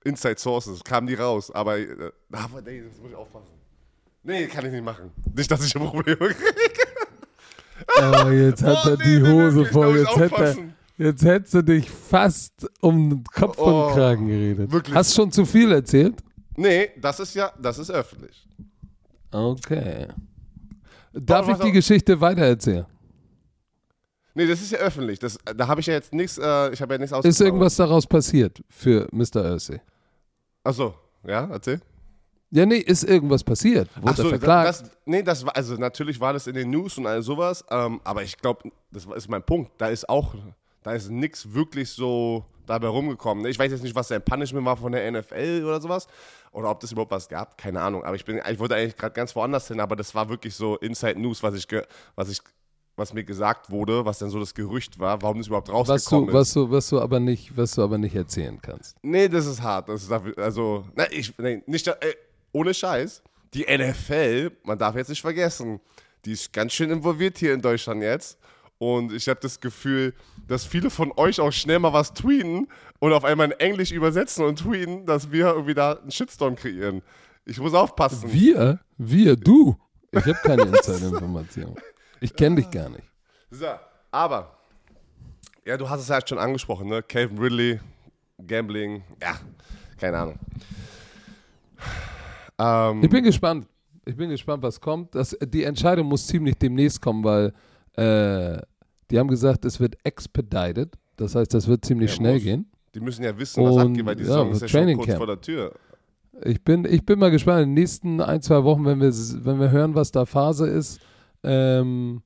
Inside 0.03 0.37
Sources, 0.39 0.83
kamen 0.83 1.07
die 1.07 1.13
raus, 1.15 1.49
aber, 1.51 1.77
äh, 1.79 2.11
aber 2.31 2.61
nee, 2.61 2.81
das 2.81 2.99
muss 2.99 3.09
ich 3.11 3.15
aufpassen. 3.15 3.47
Nee, 4.23 4.47
kann 4.47 4.65
ich 4.65 4.71
nicht 4.71 4.83
machen. 4.83 5.11
Nicht, 5.35 5.49
dass 5.51 5.65
ich 5.65 5.75
ein 5.75 5.81
Problem 5.89 6.17
kriege. 6.17 6.35
Oh, 7.97 8.29
jetzt 8.29 8.63
hat 8.63 8.77
Oh, 8.85 8.89
er 8.91 8.97
nee, 8.97 9.03
die 9.03 9.19
nee, 9.19 9.29
Hose 9.29 9.63
da 9.63 9.69
voll. 9.71 9.97
Jetzt, 9.97 10.15
hätte 10.15 10.35
er, 10.97 11.05
jetzt 11.05 11.25
hättest 11.25 11.53
du 11.55 11.61
dich 11.63 11.89
fast 11.89 12.65
um 12.79 13.09
den 13.09 13.23
Kopf 13.25 13.57
und 13.57 13.73
Oh, 13.73 13.87
den 13.89 13.95
Kragen 13.95 14.27
geredet. 14.27 14.71
wirklich. 14.71 14.95
Hast 14.95 15.13
schon 15.13 15.31
zu 15.31 15.45
viel 15.45 15.69
erzählt? 15.71 16.15
Nee, 16.55 16.91
das 17.01 17.19
ist 17.19 17.33
ja, 17.35 17.51
das 17.61 17.79
ist 17.79 17.89
öffentlich. 17.91 18.47
Okay. 19.31 20.07
Darf 21.11 21.47
Oh, 21.47 21.51
ich 21.51 21.57
die 21.57 21.71
Geschichte 21.73 22.19
weitererzählen? 22.21 22.85
Nee, 24.35 24.47
das 24.47 24.61
ist 24.61 24.71
ja 24.71 24.79
öffentlich. 24.79 25.19
Das, 25.19 25.37
da 25.55 25.67
habe 25.67 25.81
ich 25.81 25.87
ja 25.87 25.93
jetzt 25.93 26.13
nichts, 26.13 26.37
äh, 26.37 26.71
ich 26.71 26.81
habe 26.81 26.95
ja 26.95 26.97
nichts 26.97 27.11
Ist 27.11 27.17
ausgeklaut. 27.17 27.39
irgendwas 27.47 27.75
daraus 27.75 28.07
passiert 28.07 28.63
für 28.69 29.07
Mr. 29.11 29.51
Ursay? 29.51 29.79
Achso, 30.63 30.95
ja, 31.25 31.47
erzähl. 31.51 31.79
Ja, 32.49 32.65
nee, 32.65 32.77
ist 32.77 33.03
irgendwas 33.03 33.43
passiert? 33.43 33.89
Wurde 33.95 34.09
Ach 34.11 34.15
so, 34.17 34.23
er 34.23 34.29
verklagt? 34.29 34.67
das, 34.69 34.83
nee, 35.05 35.23
das 35.23 35.45
war, 35.45 35.55
also 35.55 35.75
natürlich 35.75 36.19
war 36.19 36.33
das 36.33 36.47
in 36.47 36.53
den 36.53 36.69
News 36.69 36.97
und 36.97 37.07
all 37.07 37.21
sowas, 37.21 37.63
ähm, 37.69 37.99
aber 38.03 38.23
ich 38.23 38.37
glaube, 38.37 38.69
das 38.91 39.05
ist 39.05 39.27
mein 39.29 39.43
Punkt. 39.43 39.71
Da 39.79 39.87
ist 39.87 40.07
auch, 40.07 40.35
da 40.83 40.93
ist 40.93 41.09
nichts 41.09 41.53
wirklich 41.53 41.89
so 41.89 42.45
dabei 42.65 42.87
rumgekommen. 42.87 43.45
Ich 43.45 43.57
weiß 43.59 43.71
jetzt 43.71 43.83
nicht, 43.83 43.95
was 43.95 44.07
sein 44.07 44.23
Punishment 44.23 44.65
war 44.65 44.77
von 44.77 44.91
der 44.91 45.11
NFL 45.11 45.63
oder 45.65 45.81
sowas. 45.81 46.07
Oder 46.51 46.69
ob 46.69 46.79
das 46.79 46.91
überhaupt 46.91 47.11
was 47.11 47.27
gab, 47.27 47.57
keine 47.57 47.81
Ahnung. 47.81 48.03
Aber 48.03 48.15
ich 48.15 48.23
bin, 48.23 48.39
ich 48.49 48.59
wollte 48.59 48.75
eigentlich 48.75 48.95
gerade 48.95 49.13
ganz 49.13 49.35
woanders 49.35 49.67
hin, 49.67 49.79
aber 49.79 49.95
das 49.95 50.13
war 50.13 50.29
wirklich 50.29 50.55
so 50.55 50.77
Inside 50.77 51.19
News, 51.19 51.41
was 51.41 51.55
ich, 51.55 51.67
was 52.15 52.29
ich, 52.29 52.39
was 52.95 53.13
mir 53.13 53.23
gesagt 53.23 53.71
wurde, 53.71 54.05
was 54.05 54.19
dann 54.19 54.29
so 54.29 54.39
das 54.39 54.53
Gerücht 54.53 54.99
war, 54.99 55.21
warum 55.21 55.39
das 55.39 55.47
überhaupt 55.47 55.69
was, 55.69 55.89
rausgekommen 55.89 56.27
du, 56.27 56.31
ist. 56.31 56.39
was, 56.39 56.53
du, 56.53 56.71
was, 56.71 56.89
du 56.89 56.99
aber 56.99 57.19
nicht, 57.19 57.57
was 57.57 57.71
du 57.73 57.81
aber 57.81 57.97
nicht 57.97 58.15
erzählen 58.15 58.59
kannst. 58.61 58.97
Nee, 59.01 59.27
das 59.27 59.45
ist 59.45 59.61
hart. 59.61 59.89
Das 59.89 60.03
ist 60.03 60.11
also, 60.11 60.85
na, 60.95 61.11
ich, 61.11 61.33
nee, 61.37 61.63
nicht, 61.65 61.87
äh, 61.87 61.95
ohne 62.51 62.73
Scheiß. 62.73 63.23
Die 63.53 63.65
NFL, 63.65 64.51
man 64.63 64.77
darf 64.77 64.95
jetzt 64.95 65.09
nicht 65.09 65.21
vergessen, 65.21 65.79
die 66.25 66.31
ist 66.31 66.53
ganz 66.53 66.73
schön 66.73 66.89
involviert 66.89 67.37
hier 67.37 67.53
in 67.53 67.61
Deutschland 67.61 68.01
jetzt. 68.01 68.37
Und 68.79 69.13
ich 69.13 69.29
habe 69.29 69.39
das 69.39 69.59
Gefühl, 69.59 70.13
dass 70.47 70.65
viele 70.65 70.89
von 70.89 71.11
euch 71.15 71.39
auch 71.39 71.51
schnell 71.51 71.79
mal 71.79 71.93
was 71.93 72.13
tweeten 72.13 72.67
und 72.99 73.13
auf 73.13 73.23
einmal 73.23 73.51
in 73.51 73.59
Englisch 73.59 73.91
übersetzen 73.91 74.43
und 74.43 74.59
tweeten, 74.59 75.05
dass 75.05 75.31
wir 75.31 75.47
irgendwie 75.47 75.73
da 75.73 75.93
einen 75.93 76.11
Shitstorm 76.11 76.55
kreieren. 76.55 77.01
Ich 77.45 77.59
muss 77.59 77.73
aufpassen. 77.73 78.31
Wir? 78.31 78.79
Wir? 78.97 79.35
Du? 79.35 79.77
Ich 80.11 80.25
habe 80.25 80.39
keine 80.43 80.61
Insider-Information. 80.77 81.75
Ich 82.23 82.33
kenne 82.35 82.55
dich 82.55 82.69
gar 82.71 82.89
nicht. 82.89 83.03
So, 83.51 83.65
aber, 84.11 84.57
ja, 85.65 85.75
du 85.77 85.89
hast 85.89 86.01
es 86.01 86.07
ja 86.07 86.19
schon 86.25 86.37
angesprochen, 86.39 86.87
ne? 86.87 87.03
Calvin 87.03 87.37
Ridley, 87.37 87.79
Gambling, 88.47 89.03
ja, 89.21 89.35
keine 89.97 90.17
Ahnung. 90.17 90.39
Ähm, 92.57 93.03
Ich 93.03 93.09
bin 93.09 93.23
gespannt. 93.23 93.67
Ich 94.05 94.15
bin 94.17 94.29
gespannt, 94.29 94.61
was 94.63 94.79
kommt. 94.81 95.15
Das, 95.15 95.37
die 95.41 95.63
Entscheidung 95.63 96.07
muss 96.07 96.27
ziemlich 96.27 96.55
demnächst 96.57 97.01
kommen, 97.01 97.23
weil 97.23 97.53
äh, 97.95 98.61
die 99.09 99.17
haben 99.19 99.27
gesagt, 99.29 99.63
es 99.65 99.79
wird 99.79 99.95
expedited. 100.03 100.93
Das 101.15 101.35
heißt, 101.35 101.53
das 101.53 101.67
wird 101.67 101.85
ziemlich 101.85 102.11
Ja, 102.11 102.15
schnell 102.17 102.33
muss. 102.35 102.43
gehen. 102.43 102.71
Die 102.95 102.99
müssen 102.99 103.23
ja 103.23 103.37
wissen, 103.37 103.63
was 103.63 103.77
abgeht, 103.77 104.05
weil 104.05 104.15
die 104.15 104.23
ja, 104.23 104.27
Saison 104.29 104.51
ist 104.51 104.61
ja 104.61 104.67
schon 104.67 104.79
Training 104.79 104.97
kurz 104.97 105.07
Camp. 105.07 105.17
vor 105.17 105.27
der 105.27 105.41
Tür. 105.41 105.73
Ich 106.43 106.61
bin, 106.63 106.83
ich 106.85 107.05
bin 107.05 107.17
mal 107.19 107.31
gespannt. 107.31 107.63
In 107.63 107.69
den 107.69 107.73
nächsten 107.75 108.19
ein, 108.21 108.41
zwei 108.41 108.63
Wochen, 108.63 108.85
wenn 108.85 108.99
wir, 108.99 109.11
wenn 109.11 109.59
wir 109.59 109.71
hören, 109.71 109.95
was 109.95 110.11
da 110.11 110.25
Phase 110.25 110.67
ist, 110.67 110.99
ähm, 111.43 112.21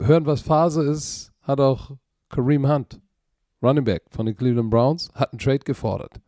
hören, 0.00 0.26
was 0.26 0.40
Phase 0.40 0.82
ist, 0.84 1.32
hat 1.42 1.60
auch 1.60 1.92
Kareem 2.28 2.68
Hunt, 2.68 3.00
Running 3.62 3.84
Back 3.84 4.02
von 4.10 4.26
den 4.26 4.36
Cleveland 4.36 4.70
Browns, 4.70 5.10
hat 5.14 5.32
einen 5.32 5.38
Trade 5.38 5.58
gefordert. 5.60 6.20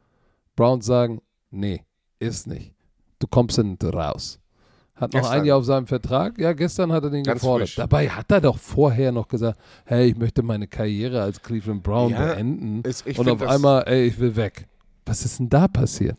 Browns 0.56 0.86
sagen, 0.86 1.20
nee, 1.50 1.84
ist 2.18 2.46
nicht. 2.46 2.74
Du 3.18 3.26
kommst 3.26 3.58
nicht 3.58 3.84
raus. 3.84 4.38
Hat 4.94 5.14
noch 5.14 5.20
Gestern. 5.20 5.40
ein 5.40 5.44
Jahr 5.46 5.58
auf 5.58 5.64
seinem 5.64 5.86
Vertrag. 5.86 6.38
Ja, 6.38 6.52
gestern 6.52 6.92
hat 6.92 7.04
er 7.04 7.10
den 7.10 7.22
Ganz 7.22 7.40
gefordert. 7.40 7.68
frisch. 7.68 7.76
Dabei 7.76 8.08
hat 8.08 8.30
er 8.30 8.40
doch 8.42 8.58
vorher 8.58 9.12
noch 9.12 9.28
gesagt, 9.28 9.58
hey, 9.86 10.08
ich 10.10 10.16
möchte 10.16 10.42
meine 10.42 10.66
Karriere 10.66 11.22
als 11.22 11.40
Cleveland 11.40 11.82
Brown 11.82 12.10
Ja, 12.10 12.26
beenden. 12.34 12.82
ist- 12.82 13.06
Und 13.18 13.28
auf 13.30 13.40
einmal, 13.42 13.84
ey, 13.86 14.06
ich 14.06 14.18
will 14.18 14.36
weg. 14.36 14.66
Was 15.06 15.24
ist 15.24 15.38
denn 15.38 15.48
da 15.48 15.68
passiert? 15.68 16.18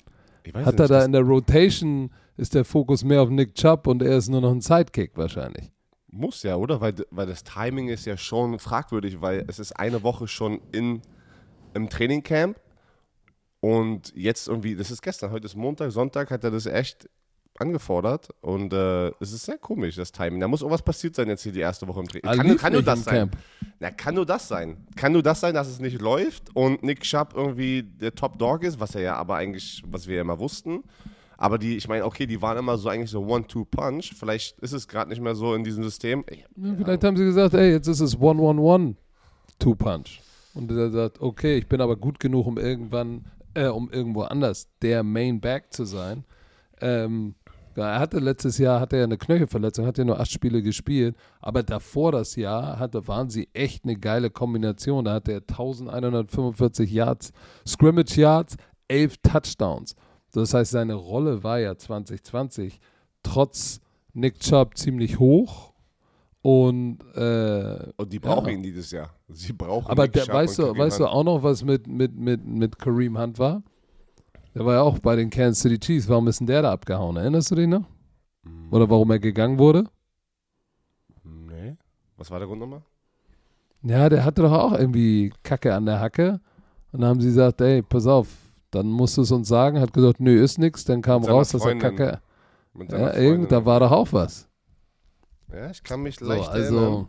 Hat 0.53 0.73
er 0.79 0.79
nicht, 0.79 0.89
da 0.91 1.05
in 1.05 1.11
der 1.11 1.21
Rotation, 1.21 2.09
ist 2.37 2.55
der 2.55 2.65
Fokus 2.65 3.03
mehr 3.03 3.21
auf 3.21 3.29
Nick 3.29 3.53
Chubb 3.53 3.85
und 3.85 4.01
er 4.01 4.17
ist 4.17 4.29
nur 4.29 4.41
noch 4.41 4.51
ein 4.51 4.61
Sidekick 4.61 5.11
wahrscheinlich. 5.15 5.71
Muss 6.11 6.43
ja, 6.43 6.55
oder? 6.55 6.81
Weil, 6.81 6.93
weil 7.09 7.27
das 7.27 7.43
Timing 7.43 7.89
ist 7.89 8.05
ja 8.05 8.17
schon 8.17 8.59
fragwürdig, 8.59 9.21
weil 9.21 9.45
es 9.47 9.59
ist 9.59 9.73
eine 9.73 10.03
Woche 10.03 10.27
schon 10.27 10.61
in, 10.71 11.01
im 11.73 11.89
Trainingcamp 11.89 12.59
und 13.59 14.11
jetzt 14.15 14.47
irgendwie, 14.47 14.75
das 14.75 14.91
ist 14.91 15.01
gestern, 15.01 15.31
heute 15.31 15.45
ist 15.45 15.55
Montag, 15.55 15.91
Sonntag 15.91 16.31
hat 16.31 16.43
er 16.43 16.51
das 16.51 16.65
echt 16.65 17.09
angefordert 17.59 18.29
und 18.41 18.73
äh, 18.73 19.09
es 19.19 19.33
ist 19.33 19.45
sehr 19.45 19.57
komisch, 19.57 19.95
das 19.95 20.11
Timing. 20.11 20.39
Da 20.39 20.47
muss 20.47 20.61
irgendwas 20.61 20.81
passiert 20.81 21.15
sein 21.15 21.27
jetzt 21.27 21.43
hier 21.43 21.51
die 21.51 21.59
erste 21.59 21.87
Woche 21.87 21.99
im 21.99 22.07
Training. 22.07 22.27
Ah, 22.27 22.35
Kann, 22.35 22.47
lief 22.47 22.61
kann 22.61 22.73
nur 22.73 22.81
das 22.81 23.03
sein. 23.03 23.13
Camp. 23.13 23.37
Na, 23.79 23.91
kann 23.91 24.15
nur 24.15 24.25
das 24.25 24.47
sein. 24.47 24.77
Kann 24.95 25.11
nur 25.11 25.21
das 25.21 25.41
sein, 25.41 25.53
dass 25.53 25.67
es 25.67 25.79
nicht 25.79 26.01
läuft 26.01 26.55
und 26.55 26.81
Nick 26.81 27.01
Chubb 27.01 27.33
irgendwie 27.35 27.83
der 27.83 28.15
Top 28.15 28.39
Dog 28.39 28.63
ist, 28.63 28.79
was 28.79 28.95
er 28.95 29.01
ja 29.01 29.15
aber 29.15 29.35
eigentlich, 29.35 29.83
was 29.85 30.07
wir 30.07 30.15
ja 30.15 30.21
immer 30.21 30.39
wussten. 30.39 30.83
Aber 31.41 31.57
die, 31.57 31.75
ich 31.75 31.87
meine, 31.87 32.05
okay, 32.05 32.27
die 32.27 32.39
waren 32.43 32.55
immer 32.59 32.77
so 32.77 32.87
eigentlich 32.87 33.09
so 33.09 33.25
One-Two-Punch. 33.25 34.13
Vielleicht 34.15 34.59
ist 34.59 34.73
es 34.73 34.87
gerade 34.87 35.09
nicht 35.09 35.23
mehr 35.23 35.33
so 35.33 35.55
in 35.55 35.63
diesem 35.63 35.83
System. 35.83 36.23
Ich, 36.29 36.45
Ja, 36.55 36.75
Vielleicht 36.77 37.03
haben 37.03 37.17
sie 37.17 37.25
gesagt, 37.25 37.55
ey, 37.55 37.71
jetzt 37.71 37.87
ist 37.87 37.99
es 37.99 38.19
One-One-One 38.19 38.95
Two-Punch. 39.57 40.21
Und 40.53 40.71
er 40.71 40.91
sagt, 40.91 41.19
okay, 41.19 41.57
ich 41.57 41.67
bin 41.67 41.81
aber 41.81 41.95
gut 41.95 42.19
genug, 42.19 42.45
um 42.45 42.59
irgendwann, 42.59 43.25
äh, 43.55 43.69
um 43.69 43.89
irgendwo 43.89 44.21
anders 44.21 44.67
der 44.83 45.01
Main 45.01 45.41
Back 45.41 45.73
zu 45.73 45.85
sein. 45.85 46.25
Ähm, 46.79 47.33
Er 47.73 47.99
hatte 47.99 48.19
letztes 48.19 48.59
Jahr 48.59 48.79
hatte 48.79 48.97
er 48.97 49.05
eine 49.05 49.17
Knöchelverletzung, 49.17 49.87
hat 49.87 49.97
ja 49.97 50.03
nur 50.03 50.19
acht 50.19 50.29
Spiele 50.31 50.61
gespielt, 50.61 51.15
aber 51.39 51.63
davor 51.63 52.11
das 52.11 52.35
Jahr 52.35 52.77
hatte, 52.77 53.07
waren 53.07 53.31
sie 53.31 53.49
echt 53.53 53.83
eine 53.83 53.95
geile 53.95 54.29
Kombination. 54.29 55.05
Da 55.05 55.13
hatte 55.13 55.31
er 55.31 55.39
1145 55.39 56.91
Yards, 56.91 57.31
Scrimmage 57.67 58.15
Yards, 58.17 58.57
elf 58.87 59.17
Touchdowns. 59.23 59.95
Das 60.33 60.53
heißt, 60.53 60.71
seine 60.71 60.93
Rolle 60.93 61.43
war 61.43 61.59
ja 61.59 61.75
2020 61.75 62.79
trotz 63.23 63.81
Nick 64.13 64.39
Chubb 64.39 64.77
ziemlich 64.77 65.19
hoch. 65.19 65.73
Und, 66.41 66.99
äh, 67.15 67.91
und 67.97 68.11
die 68.11 68.19
brauchen 68.19 68.47
ja. 68.47 68.53
ihn 68.53 68.63
dieses 68.63 68.89
Jahr. 68.91 69.11
Sie 69.29 69.53
brauchen 69.53 69.91
Aber 69.91 70.03
Nick 70.03 70.13
der, 70.13 70.23
Chubb 70.23 70.33
weißt, 70.33 70.59
du, 70.59 70.77
weißt 70.77 70.99
du 70.99 71.07
auch 71.07 71.23
noch, 71.23 71.43
was 71.43 71.63
mit, 71.63 71.87
mit, 71.87 72.15
mit, 72.15 72.43
mit 72.45 72.79
Kareem 72.79 73.17
Hunt 73.17 73.37
war? 73.37 73.61
Der 74.55 74.65
war 74.65 74.75
ja 74.75 74.81
auch 74.81 74.99
bei 74.99 75.15
den 75.15 75.29
Kansas 75.29 75.61
City 75.61 75.79
Chiefs. 75.79 76.09
Warum 76.09 76.27
ist 76.27 76.39
denn 76.39 76.47
der 76.47 76.61
da 76.61 76.71
abgehauen? 76.71 77.15
Erinnerst 77.15 77.51
du 77.51 77.55
dich 77.55 77.67
noch? 77.67 77.85
Oder 78.71 78.89
warum 78.89 79.11
er 79.11 79.19
gegangen 79.19 79.59
wurde? 79.59 79.85
Nee. 81.23 81.75
Was 82.17 82.31
war 82.31 82.39
der 82.39 82.47
Grund 82.47 82.61
nochmal? 82.61 82.81
Ja, 83.83 84.09
der 84.09 84.25
hatte 84.25 84.41
doch 84.41 84.51
auch 84.51 84.73
irgendwie 84.73 85.33
Kacke 85.43 85.73
an 85.73 85.85
der 85.85 85.99
Hacke. 85.99 86.39
Und 86.91 87.01
dann 87.01 87.09
haben 87.09 87.21
sie 87.21 87.27
gesagt, 87.27 87.61
ey, 87.61 87.81
pass 87.81 88.07
auf, 88.07 88.27
dann 88.71 88.87
musst 88.87 89.17
du 89.17 89.21
es 89.21 89.31
uns 89.31 89.47
sagen. 89.47 89.79
Hat 89.79 89.93
gesagt, 89.93 90.19
nö, 90.19 90.41
ist 90.41 90.57
nix. 90.57 90.85
Dann 90.85 91.01
kam 91.01 91.23
raus, 91.23 91.49
dass 91.49 91.65
er. 91.65 91.75
Kacke. 91.75 92.19
Ja, 92.89 93.13
irgend, 93.15 93.51
da 93.51 93.65
war 93.65 93.81
doch 93.81 93.91
auch 93.91 94.13
was. 94.13 94.47
Ja, 95.51 95.69
ich 95.69 95.83
kann 95.83 96.01
mich 96.01 96.17
So, 96.17 96.25
leicht 96.25 96.49
also, 96.49 96.77
erinnern. 96.77 97.07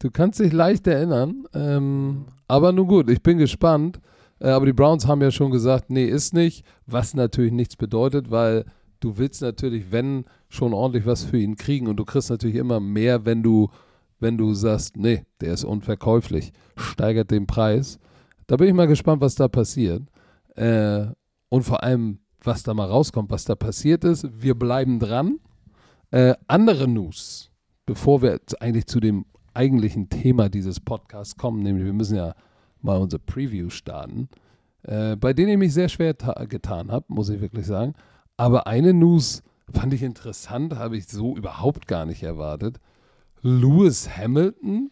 du 0.00 0.10
kannst 0.10 0.40
dich 0.40 0.52
leicht 0.52 0.86
erinnern. 0.86 1.46
Ähm, 1.54 2.24
aber 2.48 2.72
nun 2.72 2.88
gut, 2.88 3.08
ich 3.08 3.22
bin 3.22 3.38
gespannt. 3.38 4.00
Äh, 4.40 4.48
aber 4.48 4.66
die 4.66 4.72
Browns 4.72 5.06
haben 5.06 5.22
ja 5.22 5.30
schon 5.30 5.52
gesagt, 5.52 5.90
nee, 5.90 6.06
ist 6.06 6.34
nicht. 6.34 6.64
Was 6.86 7.14
natürlich 7.14 7.52
nichts 7.52 7.76
bedeutet, 7.76 8.32
weil 8.32 8.64
du 8.98 9.16
willst 9.16 9.42
natürlich, 9.42 9.92
wenn, 9.92 10.24
schon 10.48 10.72
ordentlich 10.72 11.06
was 11.06 11.24
für 11.24 11.38
ihn 11.38 11.56
kriegen. 11.56 11.86
Und 11.86 11.96
du 11.96 12.04
kriegst 12.04 12.30
natürlich 12.30 12.56
immer 12.56 12.80
mehr, 12.80 13.24
wenn 13.24 13.42
du, 13.42 13.70
wenn 14.18 14.36
du 14.36 14.54
sagst, 14.54 14.96
nee, 14.96 15.24
der 15.40 15.52
ist 15.54 15.64
unverkäuflich. 15.64 16.52
Steigert 16.76 17.30
den 17.30 17.46
Preis. 17.46 17.98
Da 18.46 18.56
bin 18.56 18.68
ich 18.68 18.74
mal 18.74 18.86
gespannt, 18.88 19.20
was 19.20 19.34
da 19.36 19.48
passiert. 19.48 20.02
Äh, 20.54 21.06
und 21.48 21.62
vor 21.62 21.82
allem, 21.82 22.18
was 22.42 22.62
da 22.62 22.74
mal 22.74 22.86
rauskommt, 22.88 23.30
was 23.30 23.44
da 23.44 23.54
passiert 23.54 24.04
ist. 24.04 24.26
Wir 24.32 24.54
bleiben 24.54 24.98
dran. 24.98 25.38
Äh, 26.10 26.34
andere 26.46 26.86
News, 26.88 27.50
bevor 27.86 28.22
wir 28.22 28.40
eigentlich 28.60 28.86
zu 28.86 29.00
dem 29.00 29.24
eigentlichen 29.54 30.08
Thema 30.08 30.48
dieses 30.48 30.80
Podcasts 30.80 31.36
kommen, 31.36 31.62
nämlich 31.62 31.84
wir 31.84 31.92
müssen 31.92 32.16
ja 32.16 32.34
mal 32.80 32.98
unser 32.98 33.18
Preview 33.18 33.70
starten, 33.70 34.28
äh, 34.82 35.16
bei 35.16 35.32
denen 35.32 35.50
ich 35.52 35.58
mich 35.58 35.72
sehr 35.74 35.88
schwer 35.88 36.16
ta- 36.18 36.44
getan 36.44 36.90
habe, 36.92 37.06
muss 37.08 37.28
ich 37.30 37.40
wirklich 37.40 37.66
sagen. 37.66 37.94
Aber 38.36 38.66
eine 38.66 38.92
News 38.92 39.42
fand 39.72 39.94
ich 39.94 40.02
interessant, 40.02 40.76
habe 40.76 40.96
ich 40.96 41.06
so 41.06 41.36
überhaupt 41.36 41.86
gar 41.88 42.04
nicht 42.04 42.22
erwartet. 42.22 42.78
Lewis 43.40 44.08
Hamilton, 44.16 44.90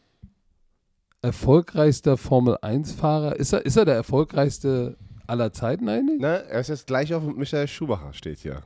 erfolgreichster 1.23 2.17
Formel-1-Fahrer, 2.17 3.37
ist 3.37 3.53
er, 3.53 3.65
ist 3.67 3.77
er 3.77 3.85
der 3.85 3.95
erfolgreichste 3.95 4.97
aller 5.27 5.53
Zeiten 5.53 5.89
eigentlich? 5.89 6.21
Ne, 6.21 6.45
er 6.49 6.61
ist 6.61 6.69
jetzt 6.69 6.87
gleich 6.87 7.13
auf 7.15 7.23
Michael 7.23 7.69
Schumacher, 7.69 8.13
steht 8.13 8.39
hier. 8.41 8.63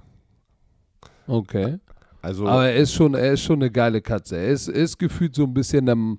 Okay. 1.27 1.79
Also, 2.23 2.47
Aber 2.47 2.67
er 2.69 2.77
ist 2.77 2.93
schon, 2.93 3.15
er 3.15 3.33
ist 3.33 3.43
schon 3.43 3.61
eine 3.61 3.71
geile 3.71 4.01
Katze. 4.01 4.37
Er 4.37 4.49
ist, 4.49 4.69
ist 4.69 4.99
gefühlt 4.99 5.35
so 5.35 5.45
ein 5.45 5.55
bisschen 5.55 5.89
am, 5.89 6.19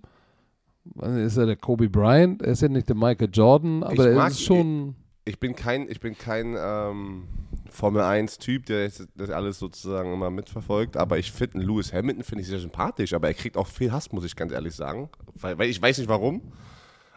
ist 1.17 1.37
er 1.37 1.45
der 1.45 1.57
Kobe 1.57 1.89
Bryant? 1.89 2.41
Er 2.41 2.53
ist 2.53 2.61
ja 2.61 2.69
nicht 2.69 2.87
der 2.87 2.95
Michael 2.95 3.29
Jordan, 3.31 3.83
aber 3.83 3.93
Ich 3.93 3.99
er 3.99 4.15
mag 4.15 4.31
ist 4.31 4.41
schon. 4.41 4.95
ich 5.25 5.39
bin 5.39 5.55
kein, 5.55 5.89
ich 5.89 5.99
bin 5.99 6.17
kein 6.17 6.55
ähm, 6.57 7.23
Formel 7.69 8.01
1-Typ, 8.01 8.65
der 8.67 8.89
das 9.15 9.29
alles 9.29 9.59
sozusagen 9.59 10.13
immer 10.13 10.29
mitverfolgt, 10.29 10.95
aber 10.95 11.17
ich 11.17 11.31
finde 11.31 11.59
Lewis 11.59 11.91
Hamilton 11.91 12.23
finde 12.23 12.41
ich 12.43 12.47
sehr 12.47 12.59
sympathisch, 12.59 13.13
aber 13.13 13.27
er 13.27 13.33
kriegt 13.33 13.57
auch 13.57 13.67
viel 13.67 13.91
Hass, 13.91 14.11
muss 14.13 14.23
ich 14.23 14.35
ganz 14.35 14.53
ehrlich 14.53 14.75
sagen. 14.75 15.09
Weil, 15.35 15.57
weil 15.57 15.69
ich 15.69 15.81
weiß 15.81 15.97
nicht 15.97 16.07
warum, 16.07 16.41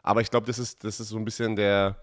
aber 0.02 0.20
ich 0.20 0.30
glaube, 0.30 0.46
das 0.48 0.58
ist, 0.58 0.82
das 0.82 0.98
ist 0.98 1.10
so 1.10 1.16
ein 1.16 1.24
bisschen 1.24 1.54
der, 1.54 1.96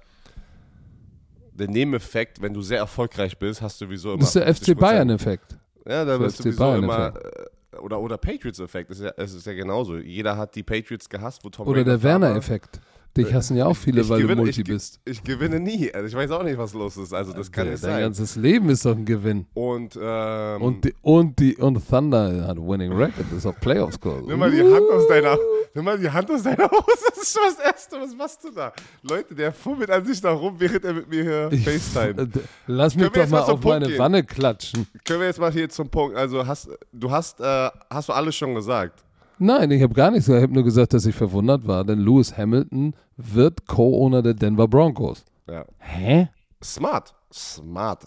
der 1.58 1.68
Nebeneffekt, 1.70 2.42
wenn 2.42 2.54
du 2.54 2.62
sehr 2.62 2.80
erfolgreich 2.80 3.38
bist, 3.38 3.62
hast 3.62 3.82
du 3.82 3.86
sowieso 3.86 4.10
immer. 4.14 4.20
Das 4.20 4.36
ist 4.36 4.36
der 4.36 4.48
50%. 4.54 4.76
FC 4.76 4.80
Bayern-Effekt. 4.80 5.58
Ja, 5.88 6.06
da 6.06 6.18
bist 6.18 6.40
du 6.40 6.44
sowieso 6.44 6.60
Bayern 6.60 6.84
immer. 6.84 7.14
äh, 7.16 7.78
Oder, 7.80 8.00
oder 8.00 8.18
Patriots-Effekt, 8.18 8.90
das 8.92 9.00
ist, 9.00 9.04
ja, 9.06 9.12
ist 9.24 9.46
ja 9.46 9.54
genauso. 9.54 9.98
Jeder 9.98 10.36
hat 10.38 10.56
die 10.56 10.64
Patriots 10.64 11.08
gehasst, 11.10 11.44
wo 11.44 11.50
Tom 11.50 11.68
Oder 11.68 11.84
Brady 11.84 11.90
der. 11.92 12.04
Werner-Effekt. 12.04 12.80
Dich 13.18 13.34
hassen 13.34 13.58
ja 13.58 13.66
auch 13.66 13.76
viele, 13.76 14.02
Ich 14.02 14.10
weil 14.10 14.22
gewinne- 14.22 14.36
du 14.38 14.42
Multi 14.44 14.62
ich, 14.62 14.68
bist. 14.68 15.00
Ich 15.06 15.24
gewinne 15.24 15.60
nie. 15.60 15.92
Also 15.94 16.08
ich 16.08 16.14
weiß 16.16 16.32
auch 16.32 16.44
nicht, 16.44 16.58
was 16.58 16.74
los 16.74 16.98
ist. 16.98 17.14
Also 17.14 17.34
das 17.34 17.52
kann 17.52 17.66
Dein 17.66 17.74
nicht 17.74 17.82
sein. 17.82 18.02
ganzes 18.02 18.36
Leben 18.36 18.70
ist 18.70 18.86
doch 18.86 18.96
ein 18.96 19.06
Gewinn. 19.06 19.46
Und, 19.54 19.98
ähm, 20.02 20.62
Und, 20.62 20.84
die, 20.86 20.94
und, 21.02 21.40
die, 21.40 21.56
und 21.58 21.88
Thunder 21.88 22.48
hat 22.48 22.58
Winning 22.58 22.92
Record, 22.94 23.26
ist 23.36 23.46
auf 23.46 23.60
Playoffs 23.60 24.00
Kurs. 24.00 24.24
nimm 24.26 24.40
mal 24.40 24.52
die 24.52 24.62
Hand 24.62 24.90
aus 24.92 25.08
deiner, 25.08 25.38
nimm 25.74 25.86
mal 25.86 25.98
die 26.00 26.10
Hand 26.10 26.30
aus 26.32 26.44
deiner 26.44 26.64
Hose. 26.72 26.84
Das 27.10 27.24
ist 27.24 27.34
schon 27.34 27.44
das 27.58 27.66
Erste. 27.66 27.96
Was 28.00 28.16
machst 28.16 28.44
du 28.44 28.52
da? 28.52 28.72
Leute, 29.04 29.34
der 29.36 29.52
fummelt 29.52 29.90
an 29.90 30.06
sich 30.06 30.22
da 30.22 30.32
rum, 30.32 30.56
während 30.58 30.86
er 30.86 30.94
mit 30.94 31.10
mir 31.10 31.24
hier 31.24 31.50
Ich- 31.52 31.64
FaceTime. 31.66 32.28
Lass 32.68 32.96
mich 32.96 33.10
doch 33.10 33.28
mal 33.30 33.42
auf 33.42 33.64
meine 33.64 33.88
gehen? 33.88 33.98
Wanne 34.00 34.24
klatschen. 34.24 34.88
Können 35.06 35.20
wir 35.22 35.28
jetzt 35.28 35.40
mal 35.40 35.52
hier 35.52 35.68
zum 35.70 35.90
Punkt. 35.90 36.16
Also 36.16 36.46
hast 36.46 36.70
du 36.94 37.10
hast, 37.12 37.40
äh, 37.40 37.70
hast 37.90 38.10
du 38.10 38.14
alles 38.14 38.36
schon 38.36 38.54
gesagt. 38.56 39.04
Nein, 39.40 39.70
ich 39.72 39.82
habe 39.84 39.94
gar 39.94 40.10
nichts 40.12 40.26
gesagt. 40.26 40.40
Ich 40.40 40.44
habe 40.44 40.54
nur 40.54 40.64
gesagt, 40.64 40.94
dass 40.94 41.06
ich 41.06 41.16
verwundert 41.16 41.68
war, 41.68 41.84
denn 41.84 42.00
Lewis 42.00 42.36
Hamilton 42.38 42.96
wird 43.18 43.66
Co-Owner 43.68 44.22
der 44.22 44.34
Denver 44.34 44.68
Broncos. 44.68 45.24
Ja. 45.50 45.66
Hä? 45.80 46.30
Smart. 46.64 47.14
Smart. 47.32 48.06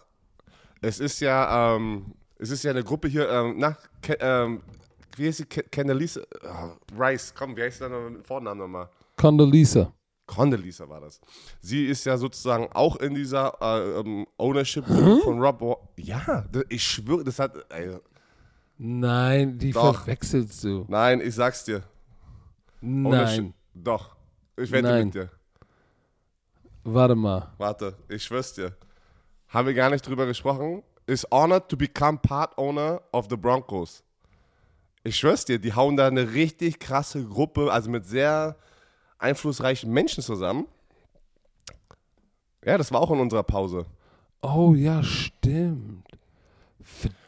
Es 0.80 0.98
ist 0.98 1.20
ja, 1.20 1.76
ähm, 1.76 2.06
es 2.38 2.50
ist 2.50 2.62
ja 2.64 2.70
eine 2.70 2.82
Gruppe 2.82 3.08
hier, 3.08 3.28
ähm, 3.30 3.54
na, 3.58 3.76
Ke 4.02 4.16
ähm, 4.20 4.60
wie 5.16 5.26
heißt 5.28 5.38
sie? 5.38 5.44
Ke 5.44 5.62
Candelisa? 5.70 6.20
Oh, 6.42 6.70
Rice, 6.98 7.32
komm, 7.36 7.56
wie 7.56 7.62
heißt 7.62 7.78
sie 7.78 7.84
da 7.84 7.88
noch 7.90 8.08
mit 8.10 8.26
Vornamen 8.26 8.58
nochmal? 8.58 8.88
Condoleezza. 9.16 9.92
Condoleezza 10.26 10.88
war 10.88 11.00
das. 11.00 11.20
Sie 11.60 11.86
ist 11.86 12.06
ja 12.06 12.16
sozusagen 12.16 12.68
auch 12.72 12.96
in 12.96 13.14
dieser 13.14 13.52
äh, 13.60 14.00
ähm, 14.00 14.26
Ownership 14.38 14.86
von 14.86 15.40
Rob. 15.40 15.60
Wa- 15.60 15.76
Ja, 15.96 16.44
ich 16.68 16.82
schwöre, 16.84 17.24
das 17.24 17.38
hat. 17.38 17.52
Ey, 17.70 17.90
Nein, 18.82 19.58
die 19.58 19.72
Doch. 19.72 20.04
verwechselst 20.04 20.64
du. 20.64 20.86
nein, 20.88 21.20
ich 21.20 21.34
sag's 21.34 21.64
dir. 21.64 21.82
Nein. 22.80 23.52
Doch. 23.74 24.16
Ich 24.56 24.70
wette 24.70 24.88
Nein. 24.88 25.04
mit 25.04 25.14
dir. 25.14 25.30
Warte 26.84 27.14
mal. 27.14 27.52
Warte, 27.58 27.94
ich 28.08 28.24
schwör's 28.24 28.54
dir. 28.54 28.74
Haben 29.48 29.66
wir 29.66 29.74
gar 29.74 29.90
nicht 29.90 30.00
drüber 30.06 30.24
gesprochen? 30.24 30.82
Is 31.06 31.30
honored 31.30 31.68
to 31.68 31.76
become 31.76 32.16
part 32.22 32.56
owner 32.56 33.02
of 33.12 33.26
the 33.28 33.36
Broncos. 33.36 34.02
Ich 35.04 35.18
schwör's 35.18 35.44
dir, 35.44 35.58
die 35.58 35.74
hauen 35.74 35.98
da 35.98 36.06
eine 36.06 36.32
richtig 36.32 36.78
krasse 36.78 37.22
Gruppe, 37.22 37.70
also 37.70 37.90
mit 37.90 38.06
sehr 38.06 38.56
einflussreichen 39.18 39.92
Menschen 39.92 40.22
zusammen. 40.22 40.66
Ja, 42.64 42.78
das 42.78 42.90
war 42.90 43.02
auch 43.02 43.10
in 43.10 43.20
unserer 43.20 43.42
Pause. 43.42 43.84
Oh 44.40 44.72
ja, 44.74 45.02
stimmt. 45.02 46.08
Verdammt. 46.82 47.19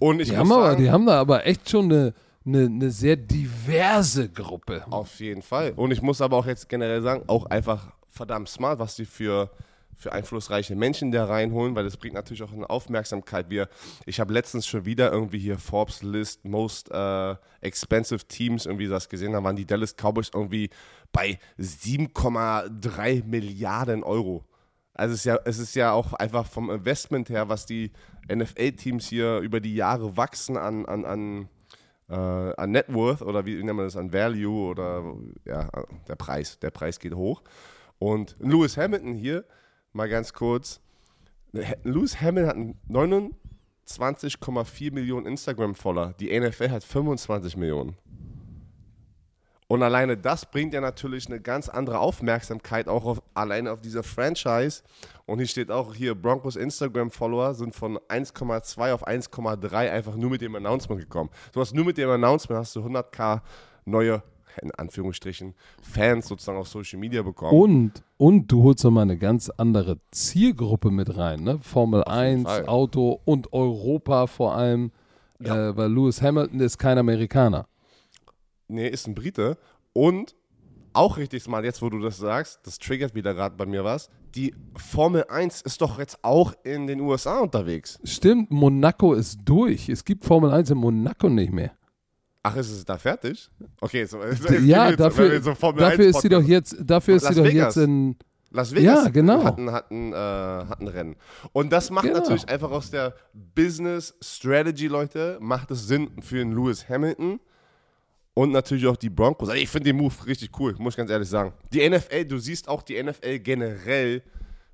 Und 0.00 0.20
ich 0.20 0.30
Die 0.30 0.36
haben, 0.36 0.50
aber, 0.52 0.70
sagen, 0.70 0.82
die 0.82 0.90
haben 0.90 1.06
da 1.06 1.20
aber 1.20 1.46
echt 1.46 1.68
schon 1.68 1.86
eine, 1.86 2.14
eine, 2.46 2.66
eine 2.66 2.90
sehr 2.90 3.16
diverse 3.16 4.28
Gruppe. 4.28 4.84
Auf 4.90 5.20
jeden 5.20 5.42
Fall. 5.42 5.72
Und 5.76 5.90
ich 5.90 6.02
muss 6.02 6.20
aber 6.20 6.36
auch 6.36 6.46
jetzt 6.46 6.68
generell 6.68 7.02
sagen, 7.02 7.24
auch 7.26 7.46
einfach 7.46 7.92
verdammt 8.10 8.48
smart, 8.48 8.78
was 8.78 8.96
die 8.96 9.04
für, 9.04 9.50
für 9.96 10.12
einflussreiche 10.12 10.76
Menschen 10.76 11.10
da 11.10 11.24
reinholen, 11.24 11.74
weil 11.74 11.84
das 11.84 11.96
bringt 11.96 12.14
natürlich 12.14 12.42
auch 12.42 12.52
eine 12.52 12.68
Aufmerksamkeit. 12.70 13.50
Wir, 13.50 13.68
ich 14.06 14.20
habe 14.20 14.32
letztens 14.32 14.66
schon 14.66 14.84
wieder 14.84 15.10
irgendwie 15.10 15.38
hier 15.38 15.58
Forbes 15.58 16.02
List 16.02 16.44
Most 16.44 16.90
äh, 16.90 17.34
Expensive 17.60 18.24
Teams 18.26 18.66
irgendwie 18.66 18.86
das 18.86 19.08
gesehen, 19.08 19.32
da 19.32 19.42
waren 19.42 19.56
die 19.56 19.66
Dallas 19.66 19.94
Cowboys 19.96 20.30
irgendwie 20.32 20.70
bei 21.12 21.38
7,3 21.58 23.24
Milliarden 23.24 24.02
Euro. 24.02 24.44
Also 24.94 25.14
es 25.14 25.20
ist 25.20 25.24
ja, 25.24 25.38
es 25.44 25.58
ist 25.58 25.74
ja 25.74 25.92
auch 25.92 26.12
einfach 26.14 26.46
vom 26.46 26.70
Investment 26.70 27.28
her, 27.28 27.48
was 27.48 27.66
die 27.66 27.92
NFL-Teams 28.32 29.08
hier 29.08 29.38
über 29.38 29.60
die 29.60 29.74
Jahre 29.74 30.16
wachsen 30.16 30.56
an, 30.56 30.86
an, 30.86 31.04
an 31.04 31.48
äh, 32.08 32.14
an 32.14 32.70
Net 32.70 32.92
Worth 32.92 33.22
oder 33.22 33.46
wie 33.46 33.54
nennt 33.62 33.76
man 33.76 33.86
das, 33.86 33.96
an 33.96 34.12
Value 34.12 34.70
oder 34.70 35.02
ja, 35.44 35.68
der 36.08 36.16
Preis. 36.16 36.58
Der 36.58 36.70
Preis 36.70 36.98
geht 36.98 37.14
hoch. 37.14 37.42
Und 37.98 38.36
Lewis 38.38 38.76
Hamilton 38.76 39.14
hier, 39.14 39.44
mal 39.92 40.08
ganz 40.08 40.32
kurz. 40.32 40.80
Lewis 41.82 42.20
Hamilton 42.20 42.76
hat 42.88 42.96
29,4 43.86 44.92
Millionen 44.92 45.26
Instagram-Follower. 45.26 46.14
Die 46.18 46.38
NFL 46.38 46.70
hat 46.70 46.84
25 46.84 47.56
Millionen. 47.56 47.96
Und 49.66 49.82
alleine 49.82 50.16
das 50.16 50.44
bringt 50.50 50.74
ja 50.74 50.80
natürlich 50.80 51.26
eine 51.26 51.40
ganz 51.40 51.68
andere 51.68 51.98
Aufmerksamkeit 51.98 52.86
auch 52.86 53.04
auf, 53.06 53.22
alleine 53.32 53.72
auf 53.72 53.80
dieser 53.80 54.02
Franchise. 54.02 54.82
Und 55.26 55.38
hier 55.38 55.46
steht 55.46 55.70
auch 55.70 55.94
hier, 55.94 56.14
Broncos 56.14 56.56
Instagram-Follower 56.56 57.54
sind 57.54 57.74
von 57.74 57.98
1,2 58.08 58.92
auf 58.92 59.06
1,3 59.06 59.90
einfach 59.90 60.16
nur 60.16 60.30
mit 60.30 60.42
dem 60.42 60.54
Announcement 60.54 61.00
gekommen. 61.00 61.30
Du 61.52 61.60
hast 61.60 61.74
nur 61.74 61.84
mit 61.86 61.96
dem 61.96 62.10
Announcement 62.10 62.60
hast 62.60 62.76
du 62.76 62.80
100k 62.80 63.40
neue 63.86 64.22
in 64.62 64.70
Anführungsstrichen, 64.70 65.54
Fans 65.82 66.28
sozusagen 66.28 66.58
auf 66.58 66.68
Social 66.68 67.00
Media 67.00 67.22
bekommen. 67.22 67.58
Und, 67.58 68.02
und 68.16 68.46
du 68.52 68.62
holst 68.62 68.84
nochmal 68.84 69.02
eine 69.02 69.18
ganz 69.18 69.50
andere 69.50 69.98
Zielgruppe 70.12 70.90
mit 70.90 71.16
rein, 71.16 71.42
ne? 71.42 71.58
Formel 71.60 72.04
1, 72.04 72.44
Fall. 72.44 72.66
Auto 72.66 73.20
und 73.24 73.52
Europa 73.52 74.26
vor 74.28 74.54
allem, 74.54 74.92
Ja. 75.40 75.70
äh, 75.70 75.76
weil 75.76 75.92
Lewis 75.92 76.22
Hamilton 76.22 76.60
ist 76.60 76.78
kein 76.78 76.98
Amerikaner. 76.98 77.66
Nee, 78.74 78.88
ist 78.88 79.06
ein 79.06 79.14
Brite. 79.14 79.56
Und 79.92 80.34
auch 80.92 81.16
richtig 81.16 81.42
smart, 81.42 81.64
jetzt 81.64 81.82
wo 81.82 81.90
du 81.90 81.98
das 82.00 82.16
sagst, 82.18 82.60
das 82.64 82.78
triggert 82.78 83.14
wieder 83.14 83.34
gerade 83.34 83.56
bei 83.56 83.66
mir 83.66 83.84
was. 83.84 84.10
Die 84.34 84.54
Formel 84.76 85.24
1 85.28 85.62
ist 85.62 85.80
doch 85.80 85.98
jetzt 85.98 86.18
auch 86.22 86.52
in 86.64 86.86
den 86.86 87.00
USA 87.00 87.40
unterwegs. 87.40 87.98
Stimmt, 88.04 88.50
Monaco 88.50 89.14
ist 89.14 89.38
durch. 89.44 89.88
Es 89.88 90.04
gibt 90.04 90.24
Formel 90.24 90.50
1 90.50 90.70
in 90.70 90.78
Monaco 90.78 91.28
nicht 91.28 91.52
mehr. 91.52 91.72
Ach, 92.42 92.56
ist 92.56 92.70
es 92.70 92.84
da 92.84 92.98
fertig? 92.98 93.48
Okay, 93.80 94.04
so, 94.04 94.18
ja, 94.64 94.90
jetzt, 94.90 95.00
dafür, 95.00 95.40
so 95.40 95.54
Formel 95.54 95.80
dafür 95.80 96.06
1 96.06 96.16
ist 96.16 96.22
sie 96.22 96.28
doch 96.28 96.42
jetzt, 96.42 96.76
dafür 96.80 97.16
ist 97.16 97.22
Las 97.22 97.34
sie 97.34 97.40
doch 97.42 97.48
Vegas. 97.48 97.74
jetzt 97.76 97.84
in, 97.84 98.16
Las 98.50 98.72
Vegas 98.74 99.04
Ja, 99.04 99.10
genau. 99.10 99.42
hat, 99.44 99.58
ein, 99.58 99.72
hat, 99.72 99.90
ein, 99.90 100.12
äh, 100.12 100.16
hat 100.16 100.80
ein 100.80 100.88
Rennen. 100.88 101.16
Und 101.52 101.72
das 101.72 101.90
macht 101.90 102.04
Genau. 102.06 102.18
natürlich 102.18 102.48
einfach 102.48 102.70
aus 102.70 102.90
der 102.90 103.14
Business 103.32 104.14
Strategy, 104.20 104.86
Leute, 104.88 105.38
macht 105.40 105.70
es 105.70 105.86
Sinn 105.88 106.10
für 106.20 106.40
einen 106.40 106.52
Lewis 106.52 106.88
Hamilton 106.88 107.40
und 108.34 108.50
natürlich 108.50 108.86
auch 108.86 108.96
die 108.96 109.10
Broncos. 109.10 109.48
Also 109.48 109.62
ich 109.62 109.68
finde 109.68 109.90
den 109.90 109.96
Move 109.96 110.14
richtig 110.26 110.50
cool, 110.58 110.74
muss 110.78 110.94
ich 110.94 110.98
ganz 110.98 111.10
ehrlich 111.10 111.28
sagen. 111.28 111.52
Die 111.72 111.88
NFL, 111.88 112.24
du 112.24 112.38
siehst 112.38 112.68
auch, 112.68 112.82
die 112.82 113.00
NFL 113.02 113.38
generell 113.38 114.22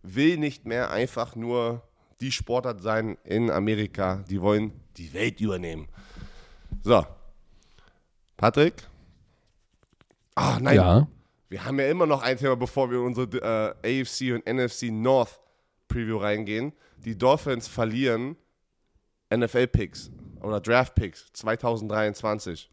will 0.03 0.39
nicht 0.39 0.67
mehr 0.67 0.91
einfach 0.91 1.37
nur 1.37 1.83
die 2.21 2.33
Sportart 2.33 2.83
sein 2.83 3.17
in 3.25 3.51
Amerika. 3.51 4.25
Die 4.29 4.41
wollen 4.41 4.73
die 4.97 5.13
Welt 5.13 5.41
übernehmen. 5.41 5.89
So. 6.83 7.05
Patrick? 8.37 8.75
Ah, 10.35 10.59
nein. 10.61 10.77
ja, 10.77 11.09
Wir 11.49 11.65
haben 11.65 11.79
ja 11.79 11.89
immer 11.89 12.07
noch 12.07 12.23
ein 12.23 12.39
Thema, 12.39 12.57
bevor 12.57 12.91
wir 12.91 12.99
in 12.99 13.05
unsere 13.05 13.75
äh, 13.83 14.01
AFC 14.01 14.33
und 14.35 14.47
NFC 14.47 14.85
North 14.85 15.39
Preview 15.89 16.17
reingehen. 16.17 16.73
Die 17.05 17.17
Dolphins 17.17 17.69
verlieren 17.69 18.37
NFL-Picks 19.35 20.11
oder 20.41 20.61
Draft-Picks 20.61 21.33
2023. 21.35 22.71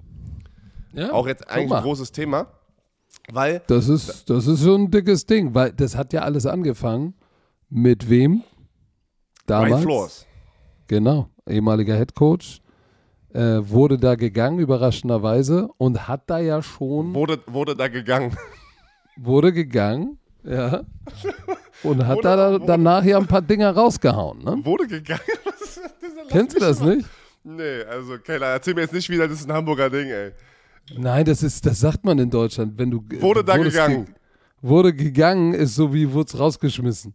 ja. 0.93 1.11
Auch 1.11 1.27
jetzt 1.27 1.49
eigentlich 1.49 1.71
ein 1.73 1.83
großes 1.83 2.11
Thema, 2.11 2.47
weil 3.31 3.61
Das 3.67 3.87
ist, 3.87 4.29
das 4.29 4.47
ist 4.47 4.63
schon 4.63 4.83
ein 4.83 4.91
dickes 4.91 5.25
Ding, 5.25 5.53
weil 5.53 5.71
das 5.73 5.95
hat 5.95 6.13
ja 6.13 6.21
alles 6.21 6.45
angefangen 6.45 7.13
mit 7.69 8.09
wem? 8.09 8.43
Damals. 9.45 9.69
Brian 9.71 9.81
Flores. 9.83 10.25
Genau, 10.87 11.29
ehemaliger 11.47 11.95
Head 11.97 12.15
Coach. 12.15 12.61
Äh, 13.33 13.59
wurde 13.69 13.97
da 13.97 14.15
gegangen, 14.15 14.59
überraschenderweise, 14.59 15.69
und 15.77 16.07
hat 16.07 16.29
da 16.29 16.39
ja 16.39 16.61
schon, 16.61 17.13
Wurde, 17.13 17.39
wurde 17.47 17.75
da 17.75 17.87
gegangen. 17.89 18.35
wurde 19.17 19.51
gegangen, 19.53 20.17
ja. 20.43 20.81
Und 21.83 22.07
hat 22.07 22.17
Wurde- 22.17 22.23
da 22.27 22.51
wurde- 22.53 22.65
danach 22.65 23.03
ja 23.03 23.17
ein 23.19 23.27
paar 23.27 23.41
Dinger 23.43 23.69
rausgehauen, 23.71 24.39
ne? 24.43 24.59
Wurde 24.65 24.87
gegangen? 24.87 25.21
Kennst 26.29 26.55
du 26.55 26.59
das 26.59 26.79
mal- 26.79 26.95
nicht? 26.95 27.07
Nee, 27.43 27.83
also 27.83 28.17
Keller, 28.17 28.47
erzähl 28.47 28.73
mir 28.73 28.81
jetzt 28.81 28.93
nicht 28.93 29.07
wieder, 29.09 29.27
das 29.27 29.41
ist 29.41 29.47
ein 29.49 29.53
Hamburger 29.53 29.89
Ding, 29.89 30.07
ey. 30.09 30.31
Nein, 30.95 31.25
das 31.25 31.43
ist, 31.43 31.65
das 31.65 31.79
sagt 31.79 32.05
man 32.05 32.17
in 32.19 32.29
Deutschland, 32.29 32.77
wenn 32.77 32.91
du 32.91 33.03
Wurde 33.19 33.43
da 33.43 33.57
gegangen. 33.57 34.05
ge- 34.05 34.13
wurde 34.61 34.93
gegangen, 34.93 35.53
ist 35.53 35.75
so 35.75 35.93
wie 35.93 36.11
wurd's 36.11 36.37
rausgeschmissen. 36.37 37.13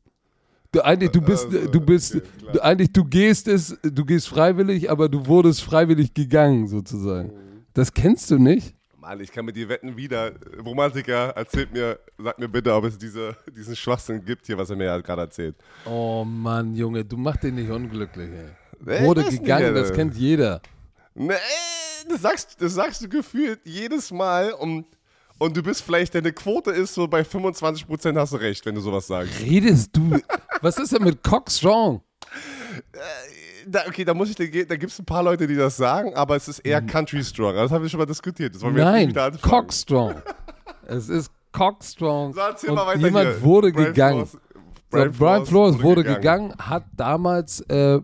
Du, 0.73 0.81
eigentlich, 0.83 1.11
du 1.11 1.21
bist, 1.21 1.47
Also, 1.47 1.69
du 1.69 1.81
bist, 1.81 2.15
okay, 2.17 2.25
du, 2.55 2.61
eigentlich, 2.65 2.93
du 2.93 3.05
gehst 3.05 3.47
es, 3.49 3.77
du 3.83 4.05
gehst 4.05 4.29
freiwillig, 4.29 4.91
aber 4.91 5.09
du 5.09 5.27
wurdest 5.27 5.63
freiwillig 5.63 6.15
gegangen, 6.15 6.67
sozusagen. 6.69 7.29
Mhm. 7.29 7.65
Das 7.75 7.93
kennst 7.93 8.31
du 8.31 8.39
nicht? 8.39 8.75
Mann, 8.99 9.21
ich 9.21 9.33
kann 9.33 9.45
mit 9.45 9.57
dir 9.57 9.69
wetten 9.69 9.97
wieder. 9.97 10.33
Romantiker, 10.65 11.31
erzählt 11.31 11.73
mir, 11.73 11.99
sag 12.19 12.39
mir 12.39 12.49
bitte, 12.49 12.73
ob 12.73 12.85
es 12.85 12.97
diese, 12.97 13.37
diesen 13.55 13.75
Schwachsinn 13.75 14.25
gibt 14.25 14.47
hier, 14.47 14.57
was 14.57 14.71
er 14.71 14.77
mir 14.77 14.85
ja 14.85 14.99
gerade 15.01 15.23
erzählt. 15.23 15.57
Oh 15.85 16.25
Mann, 16.25 16.75
Junge, 16.77 17.05
du 17.05 17.17
machst 17.17 17.43
den 17.43 17.57
nicht 17.57 17.69
unglücklich, 17.71 18.31
ey. 18.87 19.05
Wurde 19.05 19.23
nicht, 19.23 19.41
gegangen, 19.41 19.67
Alter. 19.67 19.81
das 19.81 19.93
kennt 19.93 20.15
jeder. 20.15 20.61
Nee, 21.15 21.35
das 22.09 22.23
sagst, 22.23 22.57
das 22.61 22.75
sagst 22.75 23.03
du 23.03 23.09
gefühlt 23.09 23.61
jedes 23.65 24.11
Mal 24.11 24.53
und, 24.53 24.87
und 25.39 25.57
du 25.57 25.63
bist 25.63 25.83
vielleicht, 25.83 26.15
deine 26.15 26.33
Quote 26.33 26.71
ist 26.71 26.95
so 26.95 27.07
bei 27.09 27.23
25% 27.23 28.19
hast 28.19 28.33
du 28.33 28.37
recht, 28.37 28.65
wenn 28.67 28.75
du 28.75 28.81
sowas 28.81 29.07
sagst. 29.07 29.41
Redest 29.41 29.91
du? 29.97 30.19
Was 30.61 30.79
ist 30.79 30.93
denn 30.93 31.03
mit 31.05 31.23
Cockstrong? 31.23 32.03
Da, 33.67 33.83
okay, 33.87 34.05
da 34.05 34.13
muss 34.15 34.29
ich 34.31 34.35
dir, 34.37 34.67
da 34.67 34.77
gibt 34.77 34.93
es 34.93 34.99
ein 34.99 35.05
paar 35.05 35.23
Leute, 35.23 35.47
die 35.47 35.55
das 35.57 35.77
sagen, 35.77 36.15
aber 36.15 36.35
es 36.37 36.49
ist 36.49 36.59
eher 36.61 36.83
Country 36.83 37.23
Strong. 37.23 37.55
Das 37.55 37.71
haben 37.71 37.83
wir 37.83 37.89
schon 37.89 37.99
mal 38.01 38.07
diskutiert. 38.07 38.57
Nein, 38.61 39.17
anfangen. 39.17 39.41
Cockstrong. 39.41 40.15
es 40.87 41.09
ist 41.09 41.31
Cockstrong. 41.53 42.33
So, 42.35 42.41
erzähl 42.41 42.71
Und 42.71 42.77
mal 42.77 42.87
weiter 42.87 42.99
jemand 43.01 43.29
hier. 43.29 43.43
wurde 43.43 43.73
Brian 43.73 43.87
gegangen. 43.87 44.27
Flores- 44.27 44.43
Brian, 44.91 45.13
Brian 45.13 45.47
Flores 45.47 45.83
wurde 45.83 46.05
gegangen. 46.05 46.55
hat 46.59 46.85
damals 46.97 47.61
äh, 47.69 48.01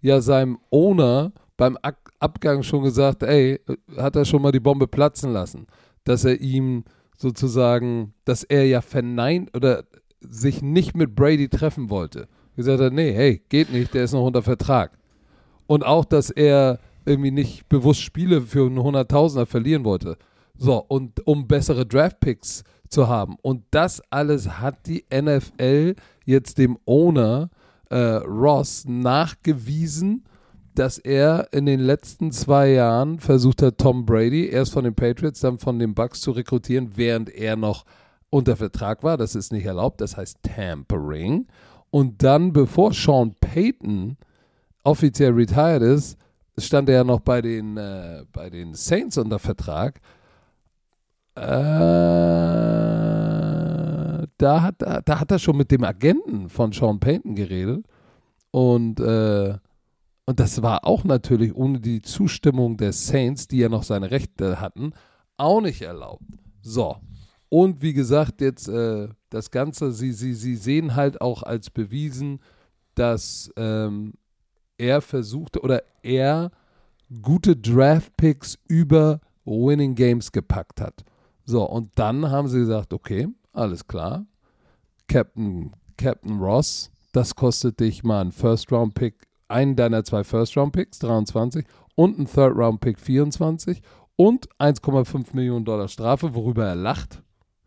ja 0.00 0.20
seinem 0.20 0.58
Owner 0.70 1.32
beim 1.56 1.76
Ak 1.82 2.01
Abgang 2.22 2.62
schon 2.62 2.82
gesagt, 2.82 3.22
ey, 3.22 3.60
hat 3.96 4.16
er 4.16 4.24
schon 4.24 4.42
mal 4.42 4.52
die 4.52 4.60
Bombe 4.60 4.86
platzen 4.86 5.32
lassen, 5.32 5.66
dass 6.04 6.24
er 6.24 6.40
ihm 6.40 6.84
sozusagen, 7.16 8.14
dass 8.24 8.42
er 8.42 8.66
ja 8.66 8.80
verneint 8.80 9.54
oder 9.56 9.84
sich 10.20 10.62
nicht 10.62 10.94
mit 10.96 11.14
Brady 11.14 11.48
treffen 11.48 11.90
wollte. 11.90 12.28
Gesagt 12.56 12.80
hat, 12.80 12.92
nee, 12.92 13.12
hey, 13.12 13.42
geht 13.48 13.72
nicht, 13.72 13.94
der 13.94 14.04
ist 14.04 14.12
noch 14.12 14.26
unter 14.26 14.42
Vertrag. 14.42 14.98
Und 15.66 15.84
auch, 15.84 16.04
dass 16.04 16.30
er 16.30 16.78
irgendwie 17.04 17.30
nicht 17.30 17.68
bewusst 17.68 18.00
Spiele 18.00 18.42
für 18.42 18.66
einen 18.66 18.82
Hunderttausender 18.82 19.46
verlieren 19.46 19.84
wollte. 19.84 20.16
So, 20.56 20.84
und 20.86 21.26
um 21.26 21.48
bessere 21.48 21.86
Draftpicks 21.86 22.62
zu 22.88 23.08
haben. 23.08 23.36
Und 23.42 23.64
das 23.70 24.02
alles 24.10 24.60
hat 24.60 24.86
die 24.86 25.04
NFL 25.12 25.94
jetzt 26.24 26.58
dem 26.58 26.78
Owner 26.84 27.50
äh, 27.90 27.96
Ross 27.96 28.84
nachgewiesen, 28.86 30.24
dass 30.74 30.98
er 30.98 31.48
in 31.52 31.66
den 31.66 31.80
letzten 31.80 32.32
zwei 32.32 32.70
Jahren 32.70 33.18
versucht 33.20 33.62
hat, 33.62 33.78
Tom 33.78 34.06
Brady 34.06 34.48
erst 34.48 34.72
von 34.72 34.84
den 34.84 34.94
Patriots, 34.94 35.40
dann 35.40 35.58
von 35.58 35.78
den 35.78 35.94
Bucks 35.94 36.20
zu 36.20 36.30
rekrutieren, 36.30 36.92
während 36.96 37.28
er 37.30 37.56
noch 37.56 37.84
unter 38.30 38.56
Vertrag 38.56 39.02
war. 39.02 39.16
Das 39.18 39.34
ist 39.34 39.52
nicht 39.52 39.66
erlaubt, 39.66 40.00
das 40.00 40.16
heißt 40.16 40.38
Tampering. 40.42 41.46
Und 41.90 42.22
dann, 42.22 42.52
bevor 42.52 42.94
Sean 42.94 43.34
Payton 43.40 44.16
offiziell 44.82 45.32
retired 45.32 45.82
ist, 45.82 46.16
stand 46.58 46.88
er 46.88 46.96
ja 46.96 47.04
noch 47.04 47.20
bei 47.20 47.42
den, 47.42 47.76
äh, 47.76 48.24
bei 48.32 48.48
den 48.48 48.74
Saints 48.74 49.18
unter 49.18 49.38
Vertrag. 49.38 50.00
Äh, 51.34 51.42
da, 54.38 54.62
hat, 54.62 54.76
da 54.80 55.20
hat 55.20 55.30
er 55.30 55.38
schon 55.38 55.56
mit 55.56 55.70
dem 55.70 55.84
Agenten 55.84 56.48
von 56.48 56.72
Sean 56.72 56.98
Payton 56.98 57.34
geredet. 57.34 57.84
Und, 58.50 59.00
äh, 59.00 59.54
und 60.26 60.40
das 60.40 60.62
war 60.62 60.84
auch 60.84 61.04
natürlich 61.04 61.54
ohne 61.54 61.80
die 61.80 62.00
Zustimmung 62.00 62.76
der 62.76 62.92
Saints, 62.92 63.48
die 63.48 63.58
ja 63.58 63.68
noch 63.68 63.82
seine 63.82 64.10
Rechte 64.10 64.60
hatten, 64.60 64.92
auch 65.36 65.60
nicht 65.60 65.82
erlaubt. 65.82 66.24
So. 66.62 66.96
Und 67.48 67.82
wie 67.82 67.92
gesagt, 67.92 68.40
jetzt 68.40 68.68
äh, 68.68 69.08
das 69.30 69.50
Ganze, 69.50 69.92
sie, 69.92 70.12
sie, 70.12 70.34
sie 70.34 70.56
sehen 70.56 70.94
halt 70.94 71.20
auch 71.20 71.42
als 71.42 71.70
bewiesen, 71.70 72.40
dass 72.94 73.52
ähm, 73.56 74.14
er 74.78 75.00
versuchte 75.00 75.60
oder 75.60 75.82
er 76.02 76.50
gute 77.20 77.56
Draft-Picks 77.56 78.58
über 78.68 79.20
Winning 79.44 79.94
Games 79.94 80.32
gepackt 80.32 80.80
hat. 80.80 81.04
So, 81.44 81.68
und 81.68 81.90
dann 81.96 82.30
haben 82.30 82.48
sie 82.48 82.60
gesagt, 82.60 82.92
okay, 82.92 83.28
alles 83.52 83.86
klar. 83.86 84.24
Captain, 85.08 85.72
Captain 85.96 86.38
Ross, 86.38 86.90
das 87.12 87.34
kostet 87.34 87.80
dich 87.80 88.02
mal 88.02 88.20
einen 88.20 88.32
First-Round-Pick, 88.32 89.26
einen 89.52 89.76
deiner 89.76 90.04
zwei 90.04 90.24
First-Round-Picks, 90.24 90.98
23, 91.00 91.64
und 91.94 92.16
einen 92.16 92.26
Third-Round-Pick, 92.26 92.98
24, 92.98 93.82
und 94.16 94.48
1,5 94.58 95.34
Millionen 95.34 95.64
Dollar 95.64 95.88
Strafe, 95.88 96.34
worüber 96.34 96.66
er 96.66 96.74
lacht. 96.74 97.22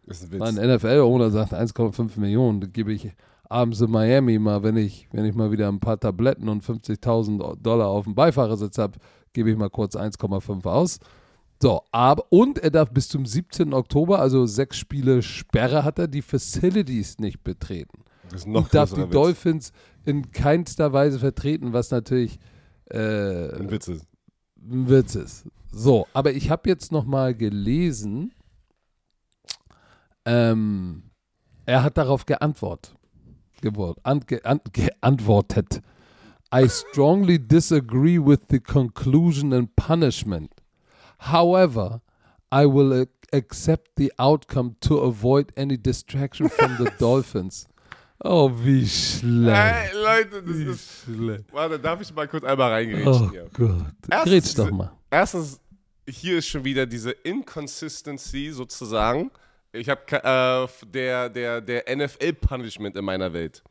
Das 0.05 0.21
ist 0.21 0.33
ein 0.33 0.41
Ein 0.41 0.57
Witz. 0.57 0.83
NFL-Owner 0.83 1.31
sagt 1.31 1.53
1,5 1.53 2.19
Millionen, 2.19 2.61
das 2.61 2.71
gebe 2.73 2.93
ich 2.93 3.11
abends 3.49 3.81
in 3.81 3.91
Miami 3.91 4.39
mal, 4.39 4.63
wenn 4.63 4.77
ich, 4.77 5.07
wenn 5.11 5.25
ich 5.25 5.35
mal 5.35 5.51
wieder 5.51 5.67
ein 5.67 5.79
paar 5.79 5.99
Tabletten 5.99 6.49
und 6.49 6.63
50.000 6.63 7.61
Dollar 7.61 7.87
auf 7.87 8.05
dem 8.05 8.15
Beifahrersitz 8.15 8.77
habe, 8.77 8.99
gebe 9.33 9.51
ich 9.51 9.57
mal 9.57 9.69
kurz 9.69 9.95
1,5 9.95 10.65
aus. 10.65 10.99
So, 11.61 11.81
aber, 11.91 12.25
und 12.29 12.59
er 12.59 12.71
darf 12.71 12.91
bis 12.91 13.07
zum 13.07 13.25
17. 13.25 13.73
Oktober, 13.73 14.19
also 14.19 14.45
sechs 14.45 14.77
Spiele 14.77 15.21
Sperre 15.21 15.83
hat 15.83 15.99
er, 15.99 16.07
die 16.07 16.21
Facilities 16.21 17.19
nicht 17.19 17.43
betreten. 17.43 18.03
Das 18.29 18.41
ist 18.41 18.47
noch 18.47 18.63
und 18.63 18.73
darf 18.73 18.93
die 18.93 19.03
Witz. 19.03 19.11
Dolphins 19.11 19.71
in 20.05 20.31
keinster 20.31 20.93
Weise 20.93 21.19
vertreten, 21.19 21.73
was 21.73 21.91
natürlich 21.91 22.39
äh, 22.91 23.49
Ein 23.55 23.71
Witz 23.71 23.87
ist. 23.87 24.05
ein 24.61 24.89
Witz 24.89 25.15
ist. 25.15 25.45
So, 25.71 26.07
aber 26.13 26.31
ich 26.33 26.49
habe 26.49 26.69
jetzt 26.69 26.91
noch 26.91 27.05
mal 27.05 27.33
gelesen, 27.35 28.31
ähm, 30.25 31.03
er 31.65 31.83
hat 31.83 31.97
darauf 31.97 32.25
geantwortet. 32.25 32.95
Gewort, 33.61 33.97
ge, 34.27 34.41
an, 34.43 34.61
geantwortet. 34.71 35.81
I 36.53 36.67
strongly 36.69 37.39
disagree 37.39 38.19
with 38.19 38.41
the 38.49 38.59
conclusion 38.59 39.53
and 39.53 39.75
punishment. 39.75 40.51
However, 41.19 42.01
I 42.53 42.65
will 42.65 42.93
ac- 42.93 43.09
accept 43.33 43.91
the 43.97 44.11
outcome 44.19 44.75
to 44.81 44.99
avoid 45.01 45.51
any 45.57 45.77
distraction 45.77 46.49
from 46.49 46.77
the 46.77 46.91
Dolphins. 46.99 47.67
Oh, 48.23 48.49
wie 48.55 48.87
schlecht. 48.87 49.55
Hey, 49.55 49.89
Leute, 50.01 50.41
das 50.41 50.57
Wie 50.57 50.63
ist. 50.65 51.03
schlecht. 51.03 51.43
Warte, 51.51 51.77
darf 51.79 52.01
ich 52.01 52.13
mal 52.13 52.27
kurz 52.27 52.43
einmal 52.43 52.71
reingrätschen 52.71 53.07
Oh 53.07 53.29
hier? 53.31 53.47
Gott. 53.53 53.85
Erstens- 54.09 54.31
Grätsch 54.31 54.57
doch 54.57 54.71
mal. 54.71 54.91
Erstens, 55.11 55.59
hier 56.07 56.37
ist 56.37 56.47
schon 56.47 56.63
wieder 56.63 56.85
diese 56.85 57.11
Inconsistency 57.11 58.51
sozusagen. 58.51 59.31
Ich 59.73 59.89
habe 59.89 60.01
äh, 60.11 60.85
der, 60.87 61.29
der, 61.29 61.61
der 61.61 61.83
NFL-Punishment 61.95 62.95
in 62.95 63.03
meiner 63.03 63.33
Welt. 63.33 63.61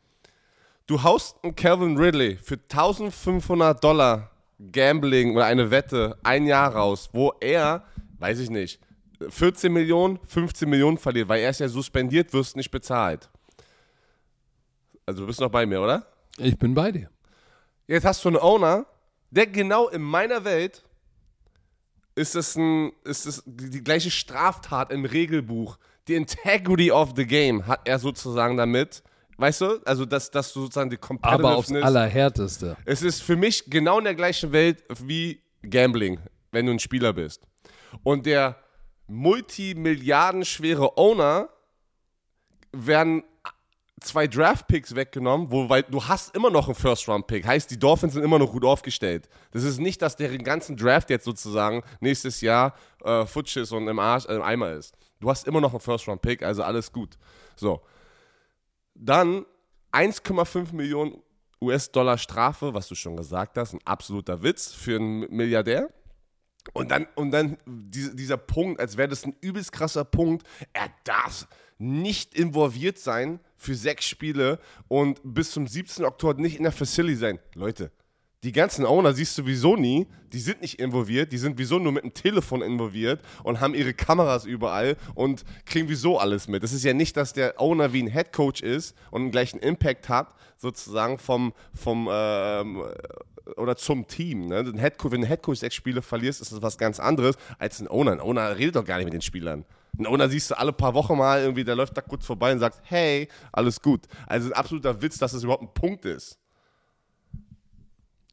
Du 0.87 1.03
haust 1.03 1.37
einen 1.43 1.57
Calvin 1.57 1.97
Ridley 1.97 2.37
für 2.37 2.57
1500 2.71 3.83
Dollar 3.83 4.31
Gambling 4.71 5.35
oder 5.35 5.47
eine 5.47 5.71
Wette 5.71 6.19
ein 6.23 6.47
Jahr 6.47 6.75
raus, 6.75 7.09
wo 7.13 7.33
er, 7.41 7.85
weiß 8.19 8.39
ich 8.41 8.51
nicht, 8.51 8.79
14 9.31 9.73
Millionen, 9.73 10.19
15 10.29 10.69
Millionen 10.69 10.99
verliert, 10.99 11.29
weil 11.29 11.41
er 11.41 11.51
ist 11.51 11.61
ja 11.61 11.69
suspendiert, 11.69 12.33
wirst 12.35 12.55
nicht 12.57 12.71
bezahlt. 12.71 13.31
Also 15.07 15.23
du 15.23 15.27
bist 15.27 15.41
noch 15.41 15.51
bei 15.51 15.67
mir, 15.67 15.81
oder? 15.81 16.07
Ich 16.39 16.59
bin 16.59 16.75
bei 16.75 16.91
dir. 16.91 17.11
Jetzt 17.87 18.05
hast 18.05 18.25
du 18.25 18.29
einen 18.29 18.39
Owner, 18.39 18.87
der 19.31 19.47
genau 19.47 19.89
in 19.89 20.03
meiner 20.03 20.45
Welt 20.45 20.85
ist 22.15 22.37
es, 22.37 22.57
ein, 22.57 22.93
ist 23.05 23.27
es 23.27 23.43
die, 23.45 23.83
gleiche 23.83 24.11
Straftat 24.11 24.93
im 24.93 25.05
Regelbuch. 25.05 25.79
Die 26.07 26.15
Integrity 26.15 26.93
of 26.93 27.13
the 27.17 27.27
Game 27.27 27.67
hat 27.67 27.81
er 27.85 27.99
sozusagen 27.99 28.57
damit. 28.57 29.03
Weißt 29.37 29.63
du? 29.63 29.83
Also, 29.85 30.05
dass, 30.05 30.31
dass 30.31 30.53
du 30.53 30.61
sozusagen 30.63 30.91
die 30.91 30.99
Aber 31.23 31.57
aufs 31.57 31.67
Competitiveness. 31.67 31.85
Allerhärteste. 31.85 32.77
Es 32.85 33.03
ist 33.03 33.21
für 33.21 33.37
mich 33.37 33.65
genau 33.69 33.99
in 33.99 34.05
der 34.05 34.15
gleichen 34.15 34.53
Welt 34.53 34.85
wie 35.03 35.41
Gambling, 35.69 36.21
wenn 36.53 36.67
du 36.67 36.73
ein 36.73 36.79
Spieler 36.79 37.13
bist. 37.13 37.43
Und 38.05 38.27
der 38.27 38.57
multimilliardenschwere 39.09 40.97
Owner 40.97 41.49
werden 42.73 43.25
zwei 44.01 44.27
Draft-Picks 44.27 44.95
weggenommen, 44.95 45.51
wo, 45.51 45.69
weil 45.69 45.83
du 45.85 46.05
hast 46.05 46.35
immer 46.35 46.51
noch 46.51 46.67
einen 46.67 46.75
First-Round-Pick. 46.75 47.47
Heißt, 47.47 47.71
die 47.71 47.79
Dolphins 47.79 48.15
sind 48.15 48.23
immer 48.23 48.39
noch 48.39 48.53
gut 48.53 48.65
aufgestellt. 48.65 49.29
Das 49.53 49.63
ist 49.63 49.79
nicht, 49.79 50.03
dass 50.03 50.17
deren 50.17 50.43
ganzen 50.45 50.77
Draft 50.77 51.11
jetzt 51.11 51.25
sozusagen 51.25 51.83
nächstes 52.01 52.41
Jahr 52.41 52.75
äh, 53.05 53.25
futsch 53.27 53.57
ist 53.57 53.73
und 53.73 53.89
im, 53.89 53.99
Arsch, 53.99 54.27
äh, 54.27 54.35
im 54.35 54.43
Eimer 54.43 54.73
ist. 54.73 54.95
Du 55.21 55.31
hast 55.31 55.47
immer 55.47 55.61
noch 55.61 55.73
einen 55.73 55.81
First-Round-Pick, 55.81 56.43
also 56.43 56.63
alles 56.63 56.93
gut. 56.93 57.17
So. 57.57 57.81
Dann 58.95 59.47
1,5 59.93 60.75
Millionen 60.75 61.23
US-Dollar 61.61 62.19
Strafe, 62.19 62.75
was 62.75 62.89
du 62.89 62.95
schon 62.95 63.17
gesagt 63.17 63.57
hast, 63.57 63.73
ein 63.75 63.81
absoluter 63.85 64.43
Witz 64.43 64.73
für 64.73 64.97
einen 64.97 65.21
Milliardär. 65.35 65.89
Und 66.73 66.91
dann, 66.91 67.07
und 67.15 67.31
dann 67.31 67.59
diese, 67.67 68.15
dieser 68.15 68.37
Punkt, 68.39 68.81
als 68.81 68.97
wäre 68.97 69.09
das 69.09 69.25
ein 69.25 69.37
übelst 69.41 69.73
krasser 69.73 70.05
Punkt, 70.05 70.47
er 70.73 70.89
darf 71.05 71.47
nicht 71.85 72.35
involviert 72.35 72.99
sein 72.99 73.41
für 73.57 73.75
sechs 73.75 74.07
Spiele 74.07 74.59
und 74.89 75.21
bis 75.23 75.53
zum 75.53 75.67
17. 75.67 76.05
Oktober 76.05 76.41
nicht 76.41 76.57
in 76.57 76.65
der 76.65 76.73
Facility 76.73 77.17
sein. 77.17 77.39
Leute, 77.55 77.91
die 78.45 78.53
ganzen 78.53 78.85
Owner 78.85 79.15
siehst 79.15 79.39
du 79.39 79.43
sowieso 79.43 79.75
nie, 79.75 80.07
die 80.33 80.39
sind 80.39 80.61
nicht 80.61 80.79
involviert, 80.79 81.33
die 81.33 81.39
sind 81.39 81.57
wieso 81.57 81.79
nur 81.79 81.93
mit 81.93 82.05
dem 82.05 82.13
Telefon 82.13 82.61
involviert 82.61 83.21
und 83.43 83.61
haben 83.61 83.75
ihre 83.75 83.95
Kameras 83.95 84.45
überall 84.45 84.97
und 85.15 85.45
kriegen 85.65 85.89
wieso 85.89 86.19
alles 86.19 86.47
mit. 86.47 86.63
Das 86.63 86.73
ist 86.73 86.85
ja 86.85 86.93
nicht, 86.93 87.17
dass 87.17 87.33
der 87.33 87.59
Owner 87.59 87.95
wie 87.95 88.03
ein 88.03 88.09
Headcoach 88.09 88.61
ist 88.61 88.95
und 89.11 89.23
einen 89.23 89.31
gleichen 89.31 89.61
Impact 89.61 90.11
hat, 90.11 90.35
sozusagen 90.59 91.19
vom, 91.19 91.55
vom 91.73 92.09
ähm, 92.11 92.83
oder 93.57 93.77
zum 93.77 94.07
Team. 94.07 94.49
Ne? 94.49 94.59
Ein 94.59 94.79
Headcoach, 94.79 95.13
wenn 95.13 95.23
ein 95.23 95.27
Headcoach 95.27 95.59
sechs 95.59 95.75
Spiele 95.75 96.03
verlierst, 96.03 96.43
ist 96.43 96.53
das 96.53 96.61
was 96.61 96.77
ganz 96.77 97.01
anderes 97.01 97.37
als 97.59 97.81
ein 97.81 97.89
Owner. 97.89 98.13
Ein 98.13 98.21
Owner 98.21 98.59
redet 98.59 98.77
doch 98.77 98.85
gar 98.85 98.99
nicht 98.99 99.07
mit 99.07 99.15
den 99.15 99.23
Spielern. 99.23 99.65
Ein 99.99 100.07
Owner 100.07 100.29
siehst 100.29 100.51
du 100.51 100.59
alle 100.59 100.73
paar 100.73 100.95
Wochen 100.95 101.17
mal 101.17 101.41
irgendwie, 101.43 101.65
der 101.65 101.77
läuft 101.77 101.97
da 101.97 102.01
kurz 102.01 102.27
vorbei 102.27 102.53
und 102.53 102.59
sagt, 102.59 102.81
hey, 102.85 103.29
alles 103.53 103.81
gut. 103.81 104.07
Also 104.27 104.49
ein 104.49 104.53
absoluter 104.55 105.01
Witz, 105.01 105.19
dass 105.19 105.33
es 105.33 105.45
überhaupt 105.45 105.63
ein 105.63 105.75
Punkt 105.75 106.05
ist. 106.05 106.39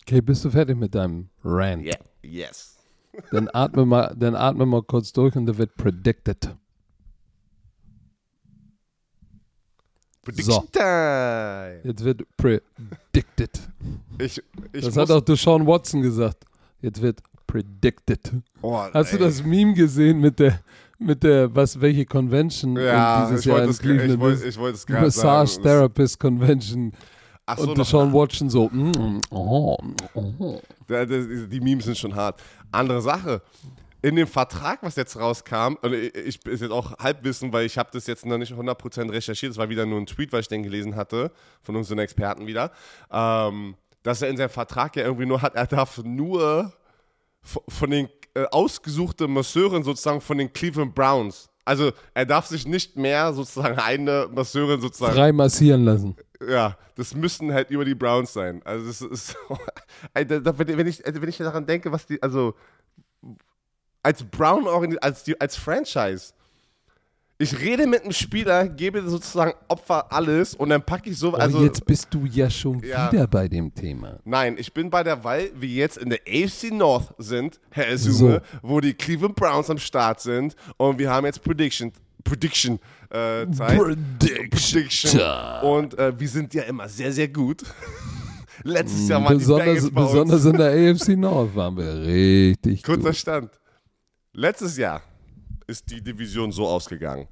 Okay, 0.04 0.22
bist 0.22 0.44
du 0.44 0.50
fertig 0.50 0.76
mit 0.76 0.96
deinem 0.96 1.30
Rant? 1.44 1.84
Yeah, 1.86 2.00
yes. 2.24 2.78
Dann 3.32 3.50
atme 3.54 3.86
mal, 3.86 4.16
dann 4.18 4.36
atme 4.36 4.66
mal 4.66 4.82
kurz 4.82 5.12
durch 5.14 5.36
und 5.36 5.46
da 5.46 5.58
wird 5.58 5.76
predicted. 5.76 6.56
Prediction 10.24 10.54
So. 10.54 10.68
time. 10.72 11.82
Jetzt 11.84 12.04
wird 12.04 12.24
predicted. 12.38 13.60
Ich, 14.20 14.42
ich 14.72 14.86
Das 14.86 14.96
hat 14.98 15.10
auch 15.12 15.22
Deshaun 15.22 15.66
Watson 15.66 16.02
gesagt. 16.02 16.46
Jetzt 16.82 17.02
wird 17.02 17.22
predicted. 17.48 18.32
oh, 18.62 18.78
Hast 18.94 19.14
du 19.14 19.18
ey. 19.18 19.24
das 19.24 19.44
Meme 19.44 19.74
gesehen 19.74 20.20
mit 20.20 20.40
der, 20.40 20.60
mit 21.02 21.24
der, 21.24 21.54
was, 21.56 21.80
welche 21.82 22.06
Convention 22.06 22.78
Ja, 22.78 23.26
dieses 23.26 23.42
ich 23.42 23.46
Jahr 23.48 23.58
wollte 23.58 23.66
in 23.66 23.72
es, 23.72 23.78
ich 23.78 23.82
Cleveland 23.84 24.20
wollte, 24.20 24.48
ich 24.48 24.58
wollte 24.58 24.76
es 24.76 24.86
gerade 24.86 25.06
Massage 25.06 25.52
sagen. 25.54 25.64
Therapist 25.64 26.20
Convention. 26.20 26.92
Ach 27.46 27.58
so, 27.58 27.64
und 27.64 27.70
noch- 27.70 27.76
Deshaun 27.86 28.14
Watson 28.14 28.50
so, 28.50 28.70
mm, 28.70 29.22
oh, 29.32 29.78
oh. 30.14 30.62
Da- 30.88 31.06
Die 31.06 31.60
Memes 31.60 31.86
sind 31.86 31.98
schon 31.98 32.16
hart. 32.16 32.42
Andere 32.72 33.02
Sache. 33.02 33.42
In 34.04 34.16
dem 34.16 34.28
Vertrag, 34.28 34.80
was 34.82 34.96
jetzt 34.96 35.20
rauskam, 35.20 35.76
und 35.82 35.94
ich, 35.94 36.44
ist 36.46 36.62
jetzt 36.62 36.72
auch 36.72 36.98
Halbwissen, 36.98 37.54
weil 37.54 37.66
ich 37.66 37.78
habe 37.78 37.90
das 37.94 38.08
jetzt 38.08 38.26
noch 38.26 38.38
nicht 38.40 38.52
100% 38.54 39.12
recherchiert, 39.12 39.52
das 39.52 39.58
war 39.58 39.70
wieder 39.70 39.86
nur 39.86 40.00
ein 40.00 40.08
Tweet, 40.08 40.32
was 40.34 40.42
ich 40.42 40.48
den 40.48 40.64
gelesen 40.64 40.96
hatte, 40.96 41.32
von 41.62 41.76
unseren 41.76 42.00
Experten 42.00 42.48
wieder, 42.48 42.72
ähm, 43.12 43.76
dass 44.02 44.22
er 44.24 44.30
in 44.30 44.38
seinem 44.38 44.50
Vertrag 44.50 44.96
ja 44.96 45.04
irgendwie 45.04 45.28
nur 45.28 45.42
hat, 45.44 45.54
er 45.56 45.68
darf 45.68 46.02
nur 46.04 46.74
von 47.44 47.90
den 47.92 48.08
äh, 48.34 48.46
ausgesuchten 48.52 49.32
Masseuren 49.32 49.84
sozusagen 49.84 50.22
von 50.22 50.38
den 50.38 50.52
Cleveland 50.52 50.94
Browns. 50.96 51.50
Also 51.66 51.92
er 52.14 52.26
darf 52.26 52.48
sich 52.48 52.66
nicht 52.66 52.98
mehr 52.98 53.34
sozusagen 53.34 53.78
eine 53.78 54.28
Masseurin 54.32 54.82
sozusagen 54.82 55.14
frei 55.14 55.32
massieren 55.32 55.86
lassen. 55.86 56.16
ja, 56.48 56.76
das 56.96 57.14
müssten 57.14 57.54
halt 57.54 57.70
über 57.70 57.86
die 57.86 57.94
Browns 57.96 58.34
sein. 58.34 58.62
Also 58.66 58.88
das 58.88 59.02
ist 59.02 59.36
da- 60.14 60.58
wenn 60.58 60.88
ich 60.88 61.02
wenn 61.06 61.30
ich 61.30 61.38
daran 61.38 61.66
denke, 61.66 61.92
was 61.92 62.06
die 62.08 62.22
also 62.22 62.56
als 64.04 64.24
Brown 64.24 64.68
als 65.02 65.24
die, 65.24 65.40
als 65.40 65.56
Franchise 65.56 66.34
ich 67.42 67.60
rede 67.60 67.88
mit 67.88 68.04
einem 68.04 68.12
Spieler, 68.12 68.68
gebe 68.68 69.02
sozusagen 69.10 69.54
Opfer 69.68 70.12
alles 70.12 70.54
und 70.56 70.70
dann 70.70 70.82
packe 70.84 71.10
ich 71.10 71.18
so 71.18 71.34
also 71.34 71.60
oh, 71.60 71.64
jetzt 71.64 71.86
bist 71.86 72.08
du 72.12 72.26
ja 72.26 72.50
schon 72.50 72.80
Ja. 72.84 73.12
wieder 73.12 73.28
bei 73.28 73.48
dem 73.48 73.74
Thema. 73.74 74.20
Nein, 74.24 74.56
ich 74.58 74.72
bin 74.74 74.90
bei 74.90 75.04
der, 75.04 75.24
weil 75.24 75.52
wir 75.56 75.70
jetzt 75.70 75.98
in 75.98 76.10
der 76.10 76.20
AFC 76.28 76.72
North 76.72 77.14
sind, 77.18 77.60
Herr 77.72 77.90
Esume, 77.90 78.42
wo 78.62 78.80
die 78.80 78.94
Cleveland 78.94 79.36
Browns 79.36 79.70
am 79.70 79.78
Start 79.80 80.22
sind 80.22 80.56
und 80.78 81.00
wir 81.00 81.10
haben 81.10 81.26
jetzt 81.26 81.44
Prediction, 81.44 81.92
Prediction 82.24 82.80
äh, 83.10 83.50
Zeit. 83.52 83.78
Prediction. 84.52 85.22
Und 85.64 85.98
äh, 85.98 86.18
wir 86.20 86.30
sind 86.30 86.54
ja 86.54 86.64
immer 86.64 86.88
sehr, 86.88 87.12
sehr 87.12 87.28
gut. 87.28 87.64
Letztes 88.64 89.10
Jahr 89.10 89.24
waren 89.24 89.40
die 89.40 89.40
Besonders, 89.40 89.66
Bengals 89.66 89.92
bei 89.92 90.02
uns. 90.02 90.12
besonders 90.12 90.46
in 90.46 90.58
der 90.58 90.92
AFC 90.94 91.08
North 91.18 91.56
waren 91.56 91.76
wir 91.78 91.94
richtig 92.06 92.84
Kurzer 92.84 93.02
gut. 93.10 93.16
Stand. 93.16 93.50
Letztes 94.34 94.78
Jahr 94.78 95.02
ist 95.68 95.90
die 95.90 96.02
Division 96.02 96.52
so 96.52 96.68
ausgegangen. 96.68 97.28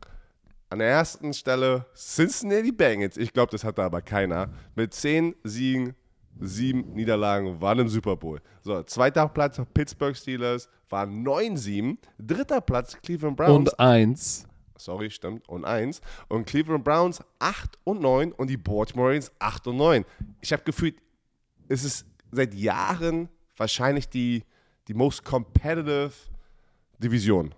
An 0.70 0.80
der 0.80 0.90
ersten 0.90 1.34
Stelle 1.34 1.86
Cincinnati 1.96 2.72
Bengals. 2.72 3.18
Ich 3.18 3.34
glaube, 3.34 3.52
das 3.52 3.64
hatte 3.64 3.84
aber 3.84 4.02
keiner. 4.02 4.50
Mit 4.76 4.94
10 4.94 5.36
Siegen, 5.44 5.96
7 6.40 6.94
Niederlagen, 6.94 7.60
waren 7.60 7.80
im 7.80 7.90
Super 7.90 8.16
Bowl. 8.16 8.40
So, 8.62 8.84
zweiter 8.84 9.28
Platz 9.30 9.60
Pittsburgh 9.74 10.16
Steelers, 10.16 10.70
waren 10.90 11.26
9-7. 11.26 11.98
Dritter 12.20 12.62
Platz 12.62 12.96
Cleveland 13.02 13.36
Browns. 13.36 13.72
Und 13.72 13.80
eins, 13.80 14.48
Sorry, 14.80 15.10
stimmt. 15.12 15.48
Und 15.50 15.66
1. 15.66 16.02
Und 16.30 16.46
Cleveland 16.46 16.84
Browns 16.84 17.22
8 17.40 17.78
und 17.84 18.02
9 18.02 18.32
und 18.32 18.50
die 18.50 18.58
Baltimore 18.58 19.10
Ravens 19.10 19.32
8 19.40 19.68
und 19.68 19.78
9. 19.78 20.06
Ich 20.42 20.54
habe 20.54 20.64
gefühlt, 20.64 20.96
es 21.68 21.84
ist 21.84 22.06
seit 22.32 22.54
Jahren 22.54 23.28
wahrscheinlich 23.58 24.08
die, 24.08 24.44
die 24.88 24.94
most 24.94 25.26
competitive 25.26 26.12
Division. 26.98 27.54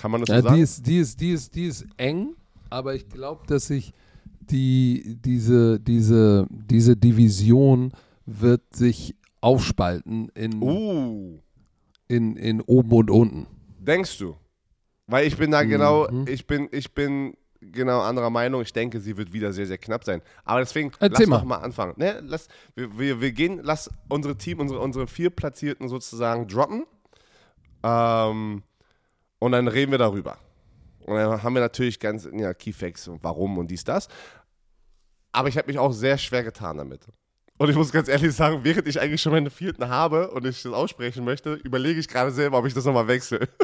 Kann 0.00 0.10
man 0.10 0.22
das 0.22 0.28
so 0.28 0.34
ja, 0.34 0.42
sagen? 0.42 0.56
die 0.56 0.62
ist, 0.62 0.86
die 0.86 0.96
ist, 0.98 1.20
die 1.20 1.32
ist, 1.32 1.54
die 1.54 1.66
ist 1.66 1.86
eng, 1.98 2.34
aber 2.70 2.94
ich 2.94 3.06
glaube, 3.08 3.46
dass 3.46 3.66
sich 3.66 3.92
die, 4.40 5.18
diese, 5.22 5.78
diese, 5.78 6.46
diese 6.50 6.96
Division 6.96 7.92
wird 8.24 8.62
sich 8.74 9.14
aufspalten 9.42 10.30
in, 10.34 10.62
uh, 10.62 11.38
in, 12.08 12.36
in 12.36 12.60
oben 12.62 12.92
und 12.92 13.10
unten. 13.10 13.46
denkst 13.78 14.16
du? 14.18 14.36
Weil 15.06 15.26
ich 15.26 15.36
bin 15.36 15.50
da 15.50 15.64
genau, 15.64 16.08
Mhm. 16.10 16.26
ich 16.28 16.46
bin, 16.46 16.68
ich 16.72 16.94
bin 16.94 17.34
genau 17.60 18.00
anderer 18.00 18.30
Meinung. 18.30 18.62
Ich 18.62 18.72
denke, 18.72 19.00
sie 19.00 19.16
wird 19.18 19.32
wieder 19.34 19.52
sehr, 19.52 19.66
sehr 19.66 19.76
knapp 19.78 20.04
sein. 20.04 20.22
Aber 20.44 20.60
deswegen, 20.60 20.92
Erzähl 21.00 21.26
lass 21.26 21.28
mal. 21.28 21.38
doch 21.40 21.44
mal 21.44 21.56
anfangen. 21.58 21.94
Ne, 21.96 22.22
lass, 22.24 22.48
wir, 22.74 22.98
wir, 22.98 23.20
wir 23.20 23.32
gehen, 23.32 23.60
lass 23.62 23.90
unsere 24.08 24.36
Team, 24.38 24.60
unsere, 24.60 24.80
unsere 24.80 25.06
vier 25.06 25.28
Platzierten 25.30 25.88
sozusagen 25.88 26.46
droppen. 26.48 26.84
Ähm, 27.82 28.62
und 29.40 29.50
dann 29.52 29.66
reden 29.66 29.90
wir 29.90 29.98
darüber. 29.98 30.38
Und 31.00 31.16
dann 31.16 31.42
haben 31.42 31.54
wir 31.54 31.60
natürlich 31.60 31.98
ganz, 31.98 32.28
ja, 32.32 32.54
Keyfacts 32.54 33.08
und 33.08 33.18
warum 33.24 33.58
und 33.58 33.68
dies, 33.68 33.82
das. 33.82 34.06
Aber 35.32 35.48
ich 35.48 35.56
habe 35.58 35.66
mich 35.66 35.78
auch 35.78 35.92
sehr 35.92 36.16
schwer 36.18 36.44
getan 36.44 36.76
damit. 36.78 37.00
Und 37.58 37.68
ich 37.68 37.76
muss 37.76 37.92
ganz 37.92 38.08
ehrlich 38.08 38.32
sagen, 38.34 38.60
während 38.62 38.86
ich 38.86 39.00
eigentlich 39.00 39.20
schon 39.20 39.32
meine 39.32 39.50
vierten 39.50 39.88
habe 39.88 40.30
und 40.30 40.46
ich 40.46 40.62
das 40.62 40.72
aussprechen 40.72 41.24
möchte, 41.24 41.54
überlege 41.54 41.98
ich 42.00 42.08
gerade 42.08 42.30
selber, 42.30 42.58
ob 42.58 42.66
ich 42.66 42.74
das 42.74 42.84
nochmal 42.84 43.08
wechsle. 43.08 43.40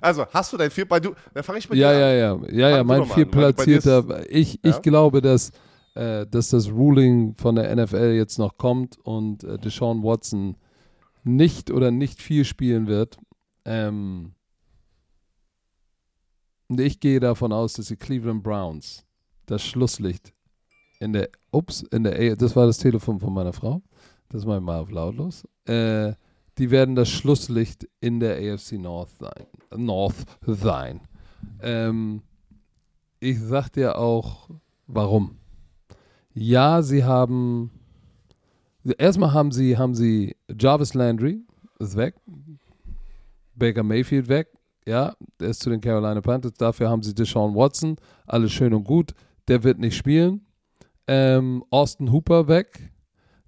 Also, 0.00 0.26
hast 0.34 0.52
du 0.52 0.58
dein 0.58 0.70
vier, 0.70 0.86
bei 0.86 1.00
du, 1.00 1.14
dann 1.32 1.42
fange 1.42 1.60
ich 1.60 1.70
mit 1.70 1.78
Ja, 1.78 1.90
dir 1.90 2.14
ja, 2.16 2.32
an. 2.34 2.44
ja, 2.44 2.50
ja, 2.50 2.68
ja, 2.70 2.78
du 2.78 2.84
mein 2.84 3.00
bei 3.00 3.06
dir 3.06 3.14
viertplatzierter. 3.14 4.30
Ich, 4.30 4.54
Ja? 4.62 4.70
ich 4.70 4.82
glaube, 4.82 5.22
dass, 5.22 5.50
äh, 5.94 6.26
dass 6.26 6.50
das 6.50 6.68
Ruling 6.68 7.34
von 7.34 7.54
der 7.54 7.74
NFL 7.74 8.12
jetzt 8.12 8.38
noch 8.38 8.58
kommt 8.58 8.98
und 9.02 9.44
äh, 9.44 9.56
Deshaun 9.56 10.02
Watson 10.02 10.56
nicht 11.22 11.70
oder 11.70 11.90
nicht 11.90 12.20
viel 12.20 12.44
spielen 12.44 12.86
wird. 12.86 13.16
Ähm, 13.64 14.33
ich 16.68 17.00
gehe 17.00 17.20
davon 17.20 17.52
aus, 17.52 17.74
dass 17.74 17.86
die 17.86 17.96
Cleveland 17.96 18.42
Browns 18.42 19.04
das 19.46 19.62
Schlusslicht 19.62 20.32
in 21.00 21.12
der, 21.12 21.28
ups, 21.50 21.82
in 21.82 22.04
der, 22.04 22.36
das 22.36 22.56
war 22.56 22.66
das 22.66 22.78
Telefon 22.78 23.20
von 23.20 23.32
meiner 23.32 23.52
Frau. 23.52 23.82
Das 24.30 24.44
mache 24.44 24.58
ich 24.58 24.64
mal 24.64 24.80
auf 24.80 24.90
lautlos. 24.90 25.46
Äh, 25.66 26.14
die 26.58 26.70
werden 26.70 26.94
das 26.94 27.08
Schlusslicht 27.10 27.88
in 28.00 28.20
der 28.20 28.36
AFC 28.36 28.72
North 28.72 29.10
sein. 29.18 29.46
North 29.76 30.24
sein. 30.46 31.00
Ähm, 31.60 32.22
ich 33.20 33.40
sag 33.40 33.70
dir 33.70 33.98
auch, 33.98 34.50
warum. 34.86 35.38
Ja, 36.32 36.82
sie 36.82 37.04
haben. 37.04 37.70
Erstmal 38.98 39.32
haben 39.32 39.50
sie, 39.50 39.78
haben 39.78 39.94
sie 39.94 40.36
Jarvis 40.48 40.94
Landry, 40.94 41.40
ist 41.78 41.96
weg. 41.96 42.16
Baker 43.54 43.82
Mayfield 43.82 44.28
weg. 44.28 44.48
Ja, 44.86 45.14
der 45.40 45.48
ist 45.48 45.62
zu 45.62 45.70
den 45.70 45.80
Carolina 45.80 46.20
Panthers. 46.20 46.54
Dafür 46.54 46.90
haben 46.90 47.02
sie 47.02 47.14
Deshaun 47.14 47.54
Watson. 47.54 47.96
Alles 48.26 48.52
schön 48.52 48.74
und 48.74 48.84
gut. 48.84 49.14
Der 49.48 49.62
wird 49.64 49.78
nicht 49.78 49.96
spielen. 49.96 50.46
Ähm, 51.06 51.64
Austin 51.70 52.12
Hooper 52.12 52.48
weg. 52.48 52.90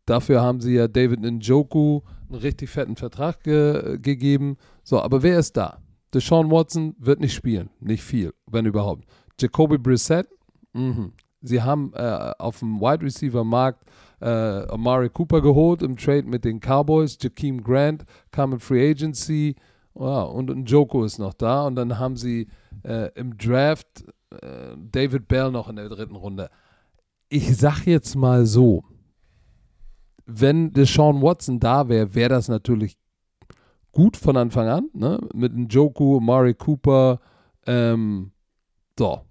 Dafür 0.07 0.41
haben 0.41 0.61
sie 0.61 0.74
ja 0.74 0.89
David 0.89 1.20
Njoku 1.20 2.01
einen 2.28 2.41
richtig 2.41 2.70
fetten 2.70 2.97
Vertrag 2.97 3.43
ge 3.43 3.99
gegeben. 3.99 4.57
So, 4.82 5.01
aber 5.01 5.22
wer 5.22 5.39
ist 5.39 5.57
da? 5.57 5.78
Deshaun 6.14 6.51
Watson 6.51 6.95
wird 6.99 7.20
nicht 7.20 7.34
spielen. 7.34 7.70
Nicht 7.80 8.03
viel, 8.03 8.32
wenn 8.47 8.66
überhaupt. 8.66 9.05
Jacoby 9.39 9.78
Brissett, 9.78 10.28
mhm. 10.72 11.12
sie 11.43 11.61
haben 11.61 11.93
äh, 11.95 12.32
auf 12.39 12.61
dem 12.61 12.80
Wide 12.80 13.05
Receiver 13.05 13.45
Markt 13.45 13.84
äh, 14.20 14.26
Amari 14.28 15.11
Cooper 15.11 15.43
geholt 15.43 15.82
im 15.82 15.97
Trade 15.97 16.24
mit 16.24 16.45
den 16.45 16.61
Cowboys. 16.61 17.18
Jakeem 17.20 17.62
Grant 17.62 18.05
kam 18.30 18.53
in 18.53 18.61
Free 18.61 18.91
Agency. 18.91 19.57
Ja, 19.99 20.22
und 20.22 20.51
Njoku 20.51 21.05
ist 21.05 21.18
noch 21.18 21.34
da. 21.34 21.66
Und 21.66 21.76
dann 21.76 21.99
haben 21.99 22.16
sie 22.16 22.49
äh, 22.82 23.11
im 23.14 23.36
Draft 23.38 24.05
äh, 24.30 24.76
David 24.76 25.28
Bell 25.28 25.51
noch 25.51 25.68
in 25.68 25.76
der 25.76 25.88
dritten 25.88 26.16
Runde. 26.16 26.51
Ich 27.28 27.57
sag 27.57 27.86
jetzt 27.86 28.14
mal 28.14 28.47
so, 28.47 28.84
wenn 30.26 30.72
Deshaun 30.72 31.22
Watson 31.22 31.59
da 31.61 31.88
wäre, 31.88 32.14
wäre 32.14 32.30
das 32.30 32.49
natürlich 32.49 32.99
gut 33.92 34.16
von 34.16 34.36
Anfang 34.36 34.68
an, 34.68 34.90
ne? 34.92 35.18
Mit 35.32 35.57
Njoku, 35.57 36.20
Mari 36.20 36.55
Cooper, 36.55 37.20
ähm, 37.66 38.32
so, 38.99 39.22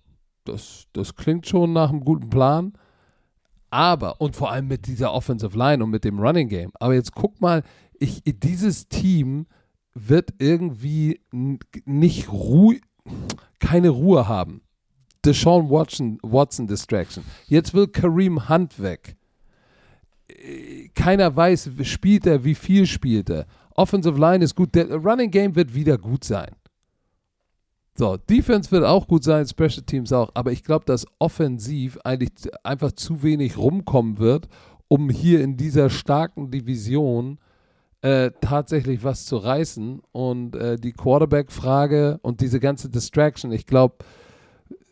das, 0.43 0.88
das 0.93 1.16
klingt 1.16 1.47
schon 1.47 1.74
nach 1.74 1.89
einem 1.89 2.03
guten 2.03 2.30
Plan. 2.30 2.74
Aber, 3.70 4.20
und 4.22 4.36
vor 4.36 4.51
allem 4.51 4.68
mit 4.68 4.88
dieser 4.88 5.13
Offensive 5.13 5.57
Line 5.57 5.84
und 5.84 5.89
mit 5.89 6.03
dem 6.03 6.20
Running 6.20 6.47
Game. 6.47 6.72
Aber 6.80 6.93
jetzt 6.93 7.13
guck 7.13 7.41
mal, 7.41 7.63
ich, 7.99 8.24
dieses 8.26 8.88
Team 8.88 9.47
wird 9.96 10.34
irgendwie 10.38 11.22
nicht 11.86 12.32
ruhig, 12.32 12.82
keine 13.60 13.89
Ruhe 13.89 14.28
haben. 14.28 14.62
Deshaun 15.24 15.70
Watson, 15.70 16.20
Watson 16.22 16.68
Distraction. 16.68 17.24
Jetzt 17.48 17.74
will 17.74 17.88
Kareem 17.88 18.48
Hunt 18.48 18.80
weg. 18.80 19.16
Keiner 20.93 21.36
weiß, 21.36 21.72
spielt 21.84 22.28
er, 22.28 22.43
wie 22.43 22.56
viel 22.56 22.86
spielt 22.86 23.30
er. 23.30 23.48
Offensive 23.74 24.20
Line 24.20 24.43
ist 24.43 24.56
gut. 24.56 24.76
Der 24.76 24.93
Running 24.93 25.32
Game 25.32 25.56
wird 25.56 25.74
wieder 25.74 25.98
gut 25.98 26.24
sein. 26.24 26.56
So, 27.98 28.18
Defense 28.18 28.70
wird 28.72 28.84
auch 28.84 29.08
gut 29.08 29.24
sein, 29.24 29.48
Special 29.48 29.82
Teams 29.86 30.12
auch, 30.12 30.30
aber 30.34 30.52
ich 30.52 30.66
glaube, 30.66 30.84
dass 30.84 31.08
offensiv 31.18 31.98
eigentlich 32.04 32.32
einfach 32.62 32.91
zu 32.91 33.24
wenig 33.24 33.58
rumkommen 33.58 34.18
wird, 34.18 34.50
um 34.89 35.10
hier 35.10 35.41
in 35.41 35.56
dieser 35.56 35.89
starken 35.89 36.52
Division 36.52 37.39
äh, 38.06 38.32
tatsächlich 38.39 39.03
was 39.03 39.26
zu 39.26 39.38
reißen. 39.38 40.01
Und 40.12 40.56
äh, 40.56 40.78
die 40.78 40.93
Quarterback-Frage 40.93 42.20
und 42.22 42.41
diese 42.41 42.60
ganze 42.60 42.89
Distraction, 42.89 43.51
ich 43.51 43.66
glaube, 43.66 43.95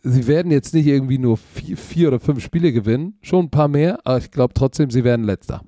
sie 0.01 0.26
werden 0.26 0.51
jetzt 0.51 0.74
nicht 0.74 0.88
irgendwie 0.88 1.20
nur 1.20 1.38
vier, 1.38 1.78
vier 1.78 2.07
oder 2.07 2.20
fünf 2.20 2.43
Spiele 2.43 2.74
gewinnen, 2.74 3.18
schon 3.22 3.45
ein 3.45 3.51
paar 3.51 3.68
mehr, 3.68 3.99
aber 4.03 4.18
ich 4.18 4.32
glaube 4.32 4.53
trotzdem, 4.53 4.89
sie 4.89 5.03
werden 5.03 5.26
letzter. 5.26 5.64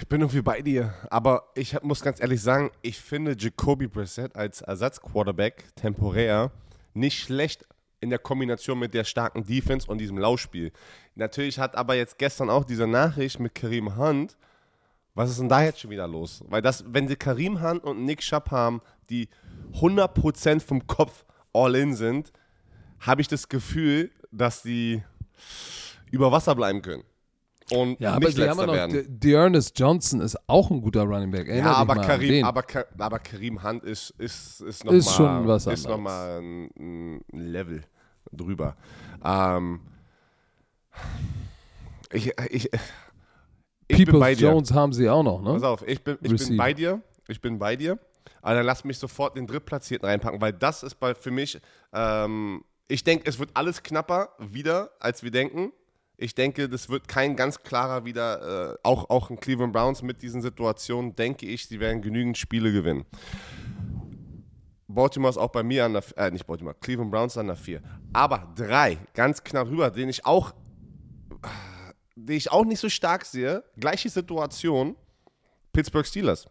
Ich 0.00 0.08
bin 0.08 0.20
irgendwie 0.20 0.42
bei 0.42 0.60
dir. 0.60 0.92
Aber 1.08 1.44
ich 1.54 1.74
hab- 1.74 1.84
muss 1.84 2.02
ganz 2.02 2.20
ehrlich 2.20 2.42
sagen, 2.42 2.70
ich 2.82 2.98
finde 3.00 3.34
Jacoby 3.38 3.86
Brissett 3.86 4.36
als 4.36 4.60
Ersatzquarterback 4.60 5.64
temporär 5.76 6.50
nicht 6.94 7.18
schlecht 7.18 7.64
in 8.00 8.10
der 8.10 8.18
Kombination 8.18 8.78
mit 8.78 8.92
der 8.92 9.04
starken 9.04 9.44
Defense 9.46 9.90
und 9.90 9.98
diesem 9.98 10.18
Laufspiel. 10.18 10.70
Natürlich 11.16 11.58
hat 11.58 11.74
aber 11.76 11.94
jetzt 11.94 12.18
gestern 12.18 12.50
auch 12.50 12.64
diese 12.64 12.86
Nachricht 12.86 13.40
mit 13.40 13.54
Kareem 13.54 13.96
Hunt. 13.96 14.36
Was 15.14 15.30
ist 15.30 15.40
denn 15.40 15.48
da 15.48 15.62
jetzt 15.62 15.80
schon 15.80 15.90
wieder 15.90 16.06
los? 16.06 16.44
Weil 16.48 16.60
das, 16.62 16.84
wenn 16.88 17.08
sie 17.08 17.16
Kareem 17.16 17.62
Hunt 17.62 17.82
und 17.84 18.04
Nick 18.04 18.22
Schapp 18.22 18.50
haben, 18.50 18.82
die 19.08 19.28
100% 19.80 20.60
vom 20.60 20.86
Kopf 20.86 21.24
all 21.52 21.74
in 21.74 21.94
sind, 21.94 22.32
habe 23.00 23.22
ich 23.22 23.28
das 23.28 23.48
Gefühl, 23.48 24.10
dass 24.30 24.62
sie 24.62 25.02
über 26.10 26.30
Wasser 26.32 26.54
bleiben 26.54 26.82
können. 26.82 27.02
Und 27.70 27.98
Ja, 27.98 28.12
aber 28.12 28.26
nicht 28.26 28.38
haben 28.38 28.46
letzter 28.46 28.66
noch, 28.66 28.74
werden. 28.74 28.92
De- 28.92 29.06
Dearness 29.08 29.72
Johnson 29.74 30.20
ist 30.20 30.36
auch 30.46 30.70
ein 30.70 30.80
guter 30.82 31.02
Running 31.02 31.30
Back. 31.30 31.48
Erinnert 31.48 31.72
Ja, 31.72 31.78
aber 31.78 31.96
Karim, 31.96 32.44
aber, 32.44 32.62
aber 32.98 33.18
Karim 33.18 33.62
Hunt 33.62 33.82
ist, 33.84 34.10
ist, 34.18 34.60
ist 34.60 34.84
noch 34.84 34.92
Ist 34.92 35.18
mal, 35.18 35.42
noch 35.66 35.98
mal 35.98 36.40
ein, 36.40 36.70
ein 36.78 37.20
Level 37.32 37.82
drüber. 38.32 38.76
Ähm, 39.24 39.80
ich, 42.12 42.32
ich, 42.50 42.70
ich 43.88 44.04
bin 44.04 44.18
bei 44.18 44.34
Peoples 44.34 44.38
dir. 44.38 44.48
Jones 44.48 44.72
haben 44.72 44.92
sie 44.92 45.08
auch 45.08 45.22
noch, 45.22 45.42
Pass 45.42 45.62
ne? 45.62 45.68
auf, 45.68 45.86
ich 45.86 46.02
bin, 46.02 46.18
ich 46.22 46.46
bin 46.46 46.56
bei 46.56 46.72
dir. 46.72 47.02
Ich 47.28 47.40
bin 47.40 47.58
bei 47.58 47.76
dir. 47.76 47.98
Aber 48.42 48.54
dann 48.54 48.66
lass 48.66 48.84
mich 48.84 48.98
sofort 48.98 49.36
den 49.36 49.46
Drittplatzierten 49.46 50.08
reinpacken, 50.08 50.40
weil 50.40 50.52
das 50.52 50.82
ist 50.82 50.96
bei, 50.96 51.14
für 51.14 51.30
mich, 51.30 51.60
ähm, 51.92 52.64
ich 52.88 53.02
denke, 53.04 53.28
es 53.28 53.38
wird 53.38 53.50
alles 53.54 53.82
knapper 53.82 54.30
wieder, 54.38 54.90
als 55.00 55.22
wir 55.22 55.30
denken. 55.30 55.72
Ich 56.16 56.34
denke, 56.34 56.68
das 56.68 56.88
wird 56.88 57.08
kein 57.08 57.36
ganz 57.36 57.62
klarer 57.62 58.04
wieder, 58.04 58.72
äh, 58.72 58.76
auch, 58.82 59.10
auch 59.10 59.30
in 59.30 59.38
Cleveland 59.38 59.72
Browns 59.72 60.02
mit 60.02 60.22
diesen 60.22 60.40
Situationen, 60.40 61.14
denke 61.14 61.46
ich, 61.46 61.66
sie 61.66 61.78
werden 61.78 62.00
genügend 62.00 62.38
Spiele 62.38 62.72
gewinnen. 62.72 63.04
Baltimore 64.88 65.30
ist 65.30 65.36
auch 65.36 65.50
bei 65.50 65.62
mir 65.62 65.84
an 65.84 65.92
der, 65.92 66.04
äh, 66.16 66.30
nicht 66.30 66.46
Baltimore, 66.46 66.76
Cleveland 66.80 67.10
Browns 67.10 67.36
an 67.36 67.48
der 67.48 67.56
4. 67.56 67.82
Aber 68.12 68.52
drei, 68.56 68.98
ganz 69.12 69.44
knapp 69.44 69.68
rüber, 69.68 69.90
den 69.90 70.08
ich 70.08 70.24
auch, 70.24 70.54
den 72.16 72.36
ich 72.36 72.50
auch 72.50 72.64
nicht 72.64 72.80
so 72.80 72.88
stark 72.88 73.24
sehe, 73.24 73.62
gleiche 73.78 74.08
Situation, 74.08 74.96
Pittsburgh 75.72 76.06
Steelers. 76.06 76.48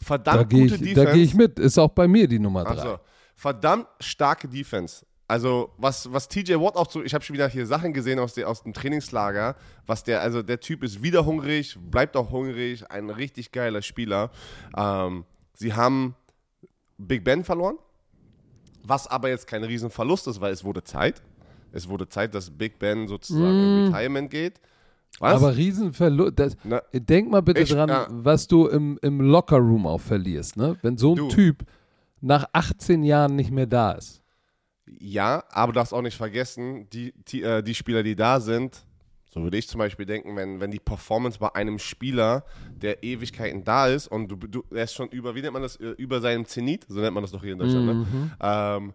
Verdammt 0.00 0.38
Da 0.38 0.44
gehe 0.44 0.62
gute 0.62 0.74
ich, 0.76 0.80
Defense. 0.80 1.04
da 1.04 1.12
geh 1.12 1.22
ich 1.22 1.34
mit. 1.34 1.58
Ist 1.58 1.78
auch 1.78 1.90
bei 1.90 2.06
mir 2.06 2.28
die 2.28 2.38
Nummer 2.38 2.64
3. 2.64 2.70
Also, 2.70 2.98
verdammt 3.34 3.88
starke 4.00 4.48
Defense. 4.48 5.04
Also, 5.26 5.74
was, 5.76 6.10
was 6.10 6.26
TJ 6.28 6.54
Watt 6.54 6.76
auch 6.76 6.90
so, 6.90 7.02
ich 7.02 7.12
habe 7.12 7.22
schon 7.22 7.34
wieder 7.34 7.48
hier 7.48 7.66
Sachen 7.66 7.92
gesehen 7.92 8.18
aus, 8.18 8.32
der, 8.32 8.48
aus 8.48 8.62
dem 8.62 8.72
Trainingslager, 8.72 9.56
was 9.86 10.02
der, 10.02 10.22
also 10.22 10.42
der 10.42 10.58
Typ 10.60 10.82
ist 10.82 11.02
wieder 11.02 11.26
hungrig, 11.26 11.76
bleibt 11.78 12.16
auch 12.16 12.30
hungrig, 12.30 12.90
ein 12.90 13.10
richtig 13.10 13.52
geiler 13.52 13.82
Spieler. 13.82 14.30
Ähm, 14.74 15.26
sie 15.52 15.74
haben 15.74 16.14
Big 16.96 17.24
Ben 17.24 17.44
verloren, 17.44 17.76
was 18.82 19.06
aber 19.06 19.28
jetzt 19.28 19.46
kein 19.46 19.64
Riesenverlust 19.64 20.28
ist, 20.28 20.40
weil 20.40 20.52
es 20.52 20.64
wurde 20.64 20.82
Zeit. 20.82 21.20
Es 21.72 21.88
wurde 21.88 22.08
Zeit, 22.08 22.34
dass 22.34 22.50
Big 22.50 22.78
Ben 22.78 23.06
sozusagen 23.08 23.58
in 23.58 23.84
Retirement 23.92 24.30
geht. 24.30 24.60
Was? 25.20 25.34
Aber 25.42 25.56
Riesenverlust. 25.56 26.38
das- 26.38 26.56
Na, 26.64 26.80
Denk 26.92 27.30
mal 27.30 27.40
bitte 27.42 27.62
Ich- 27.62 27.70
dran, 27.70 27.88
ja. 27.88 28.06
was 28.10 28.46
du 28.46 28.68
im, 28.68 28.98
im 29.02 29.20
Lockerroom 29.20 29.86
auch 29.86 30.00
verlierst, 30.00 30.56
ne? 30.56 30.76
Wenn 30.82 30.96
so 30.96 31.12
ein 31.12 31.16
Du. 31.16 31.28
Typ 31.28 31.64
nach 32.20 32.46
18 32.52 33.02
Jahren 33.02 33.34
nicht 33.36 33.50
mehr 33.50 33.66
da 33.66 33.92
ist. 33.92 34.22
Ja, 35.00 35.44
aber 35.50 35.72
du 35.72 35.78
darfst 35.78 35.92
auch 35.92 36.02
nicht 36.02 36.16
vergessen, 36.16 36.88
die, 36.90 37.12
die, 37.28 37.42
äh, 37.42 37.62
die 37.62 37.74
Spieler, 37.74 38.02
die 38.02 38.16
da 38.16 38.40
sind, 38.40 38.84
so 39.30 39.42
würde 39.42 39.58
ich 39.58 39.68
zum 39.68 39.78
Beispiel 39.78 40.06
denken, 40.06 40.34
wenn, 40.36 40.60
wenn 40.60 40.70
die 40.70 40.78
Performance 40.80 41.38
bei 41.38 41.54
einem 41.54 41.78
Spieler, 41.78 42.44
der 42.74 43.02
Ewigkeiten 43.04 43.62
da 43.64 43.86
ist 43.88 44.08
und 44.08 44.28
du, 44.28 44.36
du 44.36 44.64
er 44.70 44.84
ist 44.84 44.94
schon 44.94 45.08
über, 45.10 45.34
wie 45.34 45.42
nennt 45.42 45.52
man 45.52 45.62
das, 45.62 45.76
äh, 45.76 45.90
über 45.98 46.20
seinem 46.20 46.46
Zenit, 46.46 46.86
so 46.88 47.00
nennt 47.00 47.12
man 47.14 47.22
das 47.22 47.32
doch 47.32 47.42
hier 47.42 47.52
in 47.52 47.58
Deutschland, 47.58 47.86
ne? 47.86 48.30
ähm, 48.40 48.94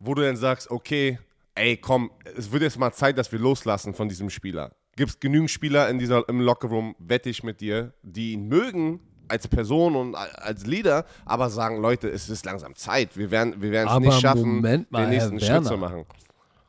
wo 0.00 0.14
du 0.14 0.22
dann 0.22 0.36
sagst, 0.36 0.70
okay, 0.70 1.18
ey, 1.58 1.76
komm, 1.76 2.10
es 2.36 2.50
wird 2.52 2.62
jetzt 2.62 2.78
mal 2.78 2.92
Zeit, 2.92 3.18
dass 3.18 3.30
wir 3.32 3.38
loslassen 3.38 3.94
von 3.94 4.08
diesem 4.08 4.30
Spieler. 4.30 4.72
Gibt 4.96 5.10
es 5.10 5.20
genügend 5.20 5.50
Spieler 5.50 5.88
in 5.88 5.98
dieser, 5.98 6.28
im 6.28 6.40
Lockerroom, 6.40 6.94
wette 6.98 7.30
ich 7.30 7.42
mit 7.42 7.60
dir, 7.60 7.92
die 8.02 8.32
ihn 8.32 8.48
mögen 8.48 9.00
als 9.28 9.46
Person 9.46 9.94
und 9.94 10.14
als 10.14 10.66
Leader, 10.66 11.04
aber 11.26 11.50
sagen, 11.50 11.80
Leute, 11.80 12.08
es 12.08 12.28
ist 12.28 12.44
langsam 12.46 12.74
Zeit. 12.74 13.16
Wir 13.16 13.30
werden 13.30 13.60
wir 13.60 13.72
es 13.72 13.98
nicht 13.98 14.20
schaffen, 14.20 14.56
Moment 14.56 14.90
mal, 14.90 15.02
den 15.02 15.10
nächsten 15.10 15.38
Schritt 15.38 15.66
zu 15.66 15.76
machen. 15.76 16.04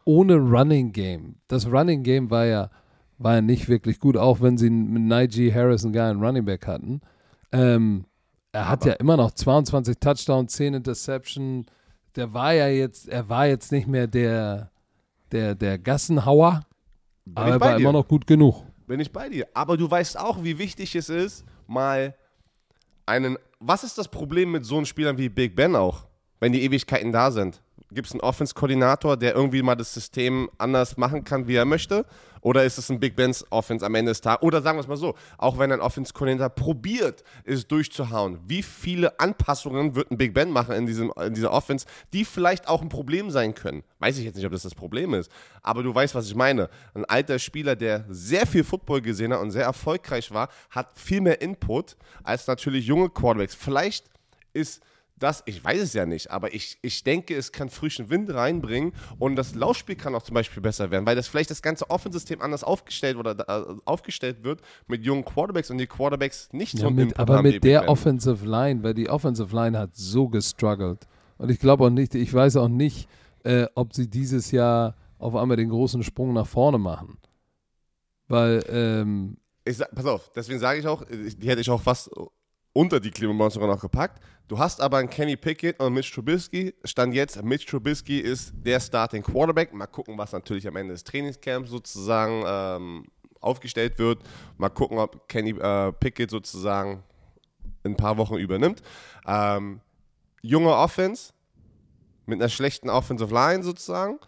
Ohne 0.06 0.36
Running 0.36 0.92
Game. 0.92 1.36
Das 1.48 1.66
Running 1.68 2.04
Game 2.04 2.30
war 2.30 2.46
ja, 2.46 2.70
war 3.18 3.36
ja 3.36 3.42
nicht 3.42 3.70
wirklich 3.70 4.00
gut, 4.00 4.18
auch 4.18 4.42
wenn 4.42 4.58
sie 4.58 4.70
mit 4.70 5.04
Najee 5.04 5.54
Harris 5.54 5.84
einen 5.84 5.94
geilen 5.94 6.24
Running 6.24 6.46
Back 6.46 6.68
hatten. 6.68 7.02
Ähm, 7.52 8.06
er 8.52 8.68
hat 8.70 8.82
Aber- 8.82 8.92
ja 8.92 8.96
immer 8.98 9.18
noch 9.18 9.32
22 9.32 9.98
Touchdowns, 10.00 10.54
10 10.54 10.74
Interception. 10.74 11.66
Der 12.16 12.34
war 12.34 12.54
ja 12.54 12.68
jetzt, 12.68 13.08
er 13.08 13.30
war 13.30 13.48
jetzt 13.48 13.72
nicht 13.72 13.88
mehr 13.88 14.08
der, 14.08 14.72
der, 15.32 15.56
der 15.56 15.78
Gassenhauer, 15.78 16.62
Bin 17.26 17.38
aber 17.38 17.50
er 17.50 17.60
war 17.60 17.76
dir. 17.76 17.82
immer 17.82 17.94
noch 17.94 18.08
gut 18.08 18.26
genug. 18.28 18.64
Bin 18.88 19.00
ich 19.00 19.12
bei 19.12 19.30
dir. 19.30 19.48
Aber 19.54 19.78
du 19.78 19.90
weißt 19.90 20.20
auch, 20.20 20.44
wie 20.44 20.58
wichtig 20.58 20.96
es 20.96 21.10
ist, 21.10 21.46
mal 21.68 22.16
einen. 23.06 23.38
Was 23.60 23.84
ist 23.84 23.98
das 23.98 24.08
Problem 24.08 24.52
mit 24.52 24.66
so 24.66 24.78
einem 24.78 24.86
Spielern 24.86 25.18
wie 25.18 25.30
Big 25.30 25.56
Ben 25.56 25.76
auch, 25.76 26.06
wenn 26.40 26.54
die 26.54 26.64
Ewigkeiten 26.64 27.12
da 27.12 27.30
sind? 27.30 27.62
Gibt 27.92 28.08
es 28.08 28.14
einen 28.14 28.22
Offense-Koordinator, 28.22 29.18
der 29.18 29.36
irgendwie 29.36 29.62
mal 29.62 29.76
das 29.76 29.94
System 29.94 30.50
anders 30.58 30.96
machen 30.98 31.24
kann, 31.24 31.48
wie 31.48 31.56
er 31.56 31.66
möchte? 31.66 32.06
Oder 32.42 32.64
ist 32.64 32.78
es 32.78 32.90
ein 32.90 33.00
Big 33.00 33.16
Ben's 33.16 33.46
Offense 33.50 33.86
am 33.86 33.96
Ende 33.96 34.12
des 34.12 34.22
Tages? 34.22 34.42
Oder 34.44 34.62
sagen 34.62 34.78
wir 34.78 34.82
es 34.82 34.88
mal 34.88 34.98
so, 34.98 35.16
auch 35.38 35.58
wenn 35.58 35.72
ein 35.72 35.82
Offense-Koordinator 35.82 36.50
probiert, 36.50 37.24
es 37.44 37.68
durchzuhauen, 37.68 38.40
wie 38.46 38.64
viele 38.64 39.20
Anpassungen 39.20 39.96
wird 39.96 40.12
ein 40.12 40.18
Big 40.18 40.34
Ben 40.34 40.52
machen 40.52 40.76
in, 40.76 40.86
diesem, 40.86 41.12
in 41.26 41.34
dieser 41.34 41.52
Offense, 41.52 41.86
die 42.14 42.26
vielleicht 42.26 42.68
auch 42.68 42.82
ein 42.82 42.90
Problem 42.90 43.30
sein 43.32 43.54
können? 43.56 43.84
Weiß 44.00 44.18
ich 44.18 44.26
jetzt 44.26 44.36
nicht, 44.36 44.46
ob 44.46 44.52
das 44.52 44.64
das 44.64 44.76
Problem 44.76 45.14
ist. 45.14 45.32
Aber 45.62 45.84
du 45.84 45.94
weißt, 45.94 46.16
was 46.16 46.28
ich 46.28 46.36
meine. 46.36 46.70
Ein 46.94 47.06
alter 47.06 47.40
Spieler, 47.40 47.76
der 47.76 48.06
sehr 48.10 48.48
viel 48.48 48.64
Football 48.64 49.02
gesehen 49.02 49.34
hat 49.34 49.42
und 49.42 49.52
sehr 49.52 49.64
erfolgreich 49.64 50.32
war, 50.32 50.50
hat 50.70 50.98
viel 50.98 51.22
mehr 51.22 51.42
Input 51.42 51.98
als 52.24 52.48
natürlich 52.48 52.86
junge 52.86 53.10
Quarterbacks. 53.10 53.56
Vielleicht 53.56 54.06
ist 54.54 54.82
das, 55.20 55.44
ich 55.46 55.64
weiß 55.64 55.82
es 55.82 55.94
ja 55.94 56.06
nicht, 56.06 56.32
aber 56.32 56.54
ich, 56.54 56.78
ich 56.82 57.04
denke, 57.04 57.36
es 57.36 57.52
kann 57.52 57.70
frischen 57.70 58.10
Wind 58.10 58.34
reinbringen 58.34 58.94
und 59.20 59.36
das 59.36 59.56
Laufspiel 59.56 59.96
kann 59.96 60.16
auch 60.16 60.24
zum 60.24 60.34
Beispiel 60.34 60.64
besser 60.64 60.92
werden, 60.92 61.06
weil 61.06 61.16
das 61.16 61.28
vielleicht 61.28 61.52
das 61.52 61.62
ganze 61.62 61.90
Offensystem 61.90 62.42
anders 62.42 62.64
aufgestellt 62.64 63.18
oder 63.18 63.38
äh, 63.48 63.76
aufgestellt 63.86 64.44
wird 64.44 64.62
mit 64.88 65.04
jungen 65.04 65.26
Quarterbacks 65.26 65.70
und 65.70 65.78
die 65.78 65.88
Quarterbacks 65.88 66.50
nicht 66.54 66.78
so 66.78 66.84
Ja, 66.84 66.88
einen 66.88 66.96
mit, 66.96 67.20
aber 67.20 67.42
mit 67.42 67.64
der 67.64 67.82
Ben. 67.82 67.90
Offensive 67.90 68.46
Line, 68.46 68.84
weil 68.84 68.94
die 68.94 69.10
Offensive 69.10 69.56
Line 69.56 69.78
hat 69.78 69.96
so 69.96 70.28
gestruggelt. 70.30 71.08
Und 71.38 71.50
ich 71.50 71.60
glaube 71.60 71.86
auch 71.86 71.90
nicht, 71.90 72.16
ich 72.16 72.34
weiß 72.34 72.58
auch 72.58 72.68
nicht, 72.68 73.08
äh, 73.44 73.68
ob 73.76 73.94
sie 73.94 74.10
dieses 74.10 74.52
Jahr 74.52 74.96
auf 75.18 75.36
einmal 75.36 75.58
den 75.58 75.70
großen 75.70 76.04
Sprung 76.04 76.34
nach 76.34 76.48
vorne 76.48 76.78
machen. 76.78 77.18
Weil, 78.28 78.64
ähm, 78.70 79.38
Ich 79.66 79.78
sag, 79.78 79.94
pass 79.94 80.06
auf, 80.06 80.32
deswegen 80.36 80.60
sage 80.60 80.80
ich 80.80 80.88
auch, 80.88 81.04
die 81.06 81.48
hätte 81.48 81.62
ich 81.62 81.70
auch 81.70 81.82
fast 81.82 82.10
unter 82.74 83.00
die 83.00 83.12
Cleveland 83.12 83.52
sogar 83.54 83.68
noch 83.68 83.82
gepackt. 83.82 84.22
Du 84.48 84.58
hast 84.58 84.82
aber 84.82 84.98
einen 84.98 85.10
Kenny 85.10 85.36
Pickett 85.38 85.80
und 85.80 85.94
Mitch 85.94 86.12
Trubisky. 86.14 86.74
Stand 86.84 87.14
jetzt, 87.14 87.42
Mitch 87.44 87.66
Trubisky 87.68 88.20
ist 88.20 88.54
der 88.56 88.80
Starting 88.80 89.22
Quarterback. 89.24 89.74
Mal 89.74 89.88
gucken, 89.88 90.18
was 90.18 90.32
natürlich 90.32 90.68
am 90.68 90.76
Ende 90.76 90.94
des 90.94 91.04
Trainingscamps 91.04 91.70
sozusagen 91.70 92.44
ähm, 92.48 93.06
aufgestellt 93.42 94.00
wird. 94.00 94.24
Mal 94.58 94.70
gucken, 94.70 94.98
ob 94.98 95.28
Kenny 95.28 95.52
äh, 95.52 95.92
Pickett 95.94 96.32
sozusagen 96.32 97.04
in 97.84 97.92
ein 97.92 97.98
paar 97.98 98.18
Wochen 98.18 98.36
übernimmt. 98.36 98.82
Ähm, 99.26 99.82
junge 100.42 100.76
Offense 100.76 101.32
mit 102.26 102.40
einer 102.42 102.50
schlechten 102.50 102.90
Offensive 102.90 103.34
Line 103.34 103.64
sozusagen. 103.64 104.20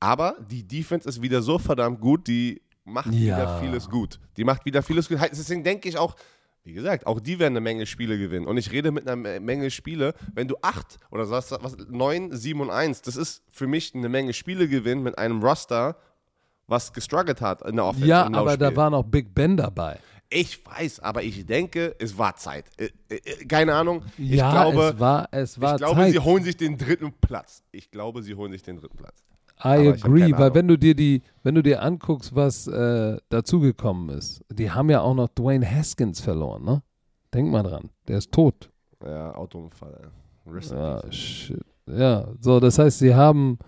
Aber 0.00 0.36
die 0.50 0.66
Defense 0.66 1.08
ist 1.08 1.22
wieder 1.22 1.42
so 1.42 1.58
verdammt 1.58 2.00
gut, 2.00 2.26
die 2.26 2.60
macht 2.84 3.06
Ja. 3.06 3.36
wieder 3.36 3.60
vieles 3.60 3.88
gut. 3.88 4.20
Die 4.36 4.44
macht 4.44 4.64
wieder 4.64 4.82
vieles 4.82 5.08
gut. 5.08 5.18
Deswegen 5.30 5.64
denke 5.64 5.88
ich 5.88 5.96
auch, 5.96 6.16
wie 6.64 6.72
gesagt, 6.72 7.06
auch 7.06 7.20
die 7.20 7.38
werden 7.38 7.52
eine 7.52 7.60
Menge 7.60 7.84
Spiele 7.86 8.18
gewinnen. 8.18 8.46
Und 8.46 8.56
ich 8.56 8.72
rede 8.72 8.90
mit 8.90 9.06
einer 9.06 9.16
Me- 9.16 9.38
Menge 9.38 9.70
Spiele, 9.70 10.14
wenn 10.34 10.48
du 10.48 10.56
acht 10.62 10.98
oder 11.10 11.28
was, 11.30 11.50
was, 11.50 11.76
neun, 11.88 12.34
sieben 12.34 12.60
und 12.60 12.70
eins, 12.70 13.02
das 13.02 13.16
ist 13.16 13.42
für 13.52 13.66
mich 13.66 13.94
eine 13.94 14.08
Menge 14.08 14.32
Spiele 14.32 14.66
gewinnen 14.66 15.02
mit 15.02 15.18
einem 15.18 15.42
Roster, 15.42 15.96
was 16.66 16.92
gestruggelt 16.94 17.40
hat 17.42 17.60
in 17.62 17.76
der 17.76 17.84
Offense. 17.84 18.06
ja, 18.06 18.24
aber 18.24 18.56
da 18.56 18.64
Laufspiel. 18.66 18.76
war 18.76 18.90
noch 18.90 19.02
Big 19.04 19.34
Ben 19.34 19.56
dabei. 19.56 19.98
Ich 20.30 20.64
weiß, 20.66 21.00
aber 21.00 21.22
ich 21.22 21.44
denke, 21.44 21.94
es 21.98 22.16
war 22.16 22.34
Zeit. 22.36 22.64
Äh, 22.78 22.88
äh, 23.14 23.44
keine 23.44 23.74
Ahnung. 23.74 24.02
Ich 24.16 24.30
ja, 24.30 24.50
glaube, 24.50 24.92
es 24.94 24.98
war, 24.98 25.28
es 25.32 25.60
war 25.60 25.74
ich 25.74 25.78
glaube 25.82 26.00
Zeit. 26.00 26.12
sie 26.12 26.18
holen 26.18 26.42
sich 26.42 26.56
den 26.56 26.78
dritten 26.78 27.12
Platz. 27.12 27.62
Ich 27.72 27.90
glaube, 27.90 28.22
sie 28.22 28.34
holen 28.34 28.50
sich 28.52 28.62
den 28.62 28.80
dritten 28.80 28.96
Platz. 28.96 29.22
I 29.58 29.78
Aber 29.78 29.88
agree, 29.90 30.32
weil 30.32 30.34
Ahnung. 30.34 30.54
wenn 30.54 30.68
du 30.68 30.78
dir 30.78 30.94
die, 30.94 31.22
wenn 31.42 31.54
du 31.54 31.62
dir 31.62 31.82
anguckst, 31.82 32.34
was 32.34 32.66
äh, 32.66 33.16
dazugekommen 33.28 34.16
ist, 34.16 34.42
die 34.50 34.70
haben 34.70 34.90
ja 34.90 35.00
auch 35.00 35.14
noch 35.14 35.28
Dwayne 35.28 35.68
Haskins 35.68 36.20
verloren, 36.20 36.64
ne? 36.64 36.82
Denk 37.32 37.50
mal 37.50 37.62
dran, 37.62 37.90
der 38.08 38.18
ist 38.18 38.32
tot. 38.32 38.70
Ja, 39.04 39.34
Autounfall. 39.34 40.10
Ja, 40.70 41.12
shit. 41.12 41.60
Ja, 41.86 42.28
so, 42.40 42.60
das 42.60 42.78
heißt, 42.78 42.98
sie 42.98 43.14
haben, 43.14 43.58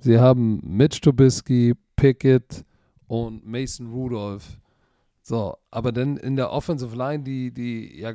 sie 0.00 0.18
haben 0.18 0.60
Mitch 0.64 1.00
Trubisky, 1.00 1.74
Pickett 1.96 2.64
und 3.06 3.46
Mason 3.46 3.90
Rudolph. 3.90 4.58
So, 5.22 5.56
aber 5.70 5.92
dann 5.92 6.16
in 6.16 6.36
der 6.36 6.50
Offensive 6.50 6.96
Line, 6.96 7.22
die, 7.22 7.52
die, 7.52 8.00
ja, 8.00 8.14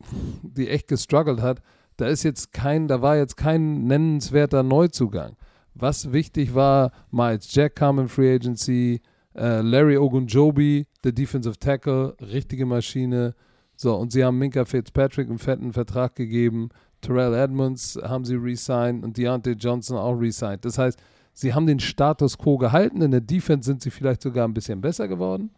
die 0.42 0.68
echt 0.68 0.88
gestruggelt 0.88 1.40
hat, 1.40 1.60
da 1.96 2.06
ist 2.06 2.22
jetzt 2.22 2.52
kein, 2.52 2.88
da 2.88 3.02
war 3.02 3.16
jetzt 3.16 3.36
kein 3.36 3.84
nennenswerter 3.84 4.62
Neuzugang. 4.62 5.36
Was 5.78 6.10
wichtig 6.12 6.54
war, 6.54 6.90
Miles 7.10 7.54
Jack 7.54 7.76
kam 7.76 7.98
in 7.98 8.08
Free 8.08 8.34
Agency, 8.34 9.02
äh, 9.34 9.60
Larry 9.60 9.98
Ogunjobi, 9.98 10.86
der 11.04 11.12
Defensive 11.12 11.58
Tackle, 11.58 12.16
richtige 12.20 12.64
Maschine. 12.64 13.34
So, 13.76 13.94
und 13.94 14.10
sie 14.10 14.24
haben 14.24 14.38
Minka 14.38 14.64
Fitzpatrick 14.64 15.28
einen 15.28 15.38
fetten 15.38 15.74
Vertrag 15.74 16.14
gegeben. 16.14 16.70
Terrell 17.02 17.34
Edmonds 17.34 17.98
haben 18.02 18.24
sie 18.24 18.36
resigned 18.36 19.04
und 19.04 19.18
Deontay 19.18 19.52
Johnson 19.52 19.98
auch 19.98 20.14
resigned. 20.14 20.64
Das 20.64 20.78
heißt, 20.78 20.98
sie 21.34 21.52
haben 21.52 21.66
den 21.66 21.78
Status 21.80 22.38
quo 22.38 22.56
gehalten. 22.56 23.02
In 23.02 23.10
der 23.10 23.20
Defense 23.20 23.66
sind 23.66 23.82
sie 23.82 23.90
vielleicht 23.90 24.22
sogar 24.22 24.48
ein 24.48 24.54
bisschen 24.54 24.80
besser 24.80 25.08
geworden. 25.08 25.50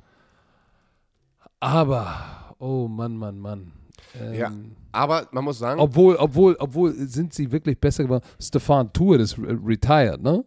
Aber, 1.60 2.56
oh 2.58 2.88
Mann, 2.88 3.16
Mann, 3.16 3.38
Mann. 3.38 3.77
Ähm, 4.20 4.34
Ja. 4.34 4.52
Aber 4.92 5.28
man 5.32 5.44
muss 5.44 5.58
sagen, 5.58 5.80
obwohl, 5.80 6.16
obwohl, 6.16 6.56
obwohl 6.58 6.92
sind 6.94 7.34
sie 7.34 7.50
wirklich 7.52 7.78
besser 7.78 8.04
geworden. 8.04 8.24
Stefan 8.40 8.92
Tuitt 8.92 9.20
ist 9.20 9.38
re 9.38 9.58
retired, 9.64 10.22
ne? 10.22 10.44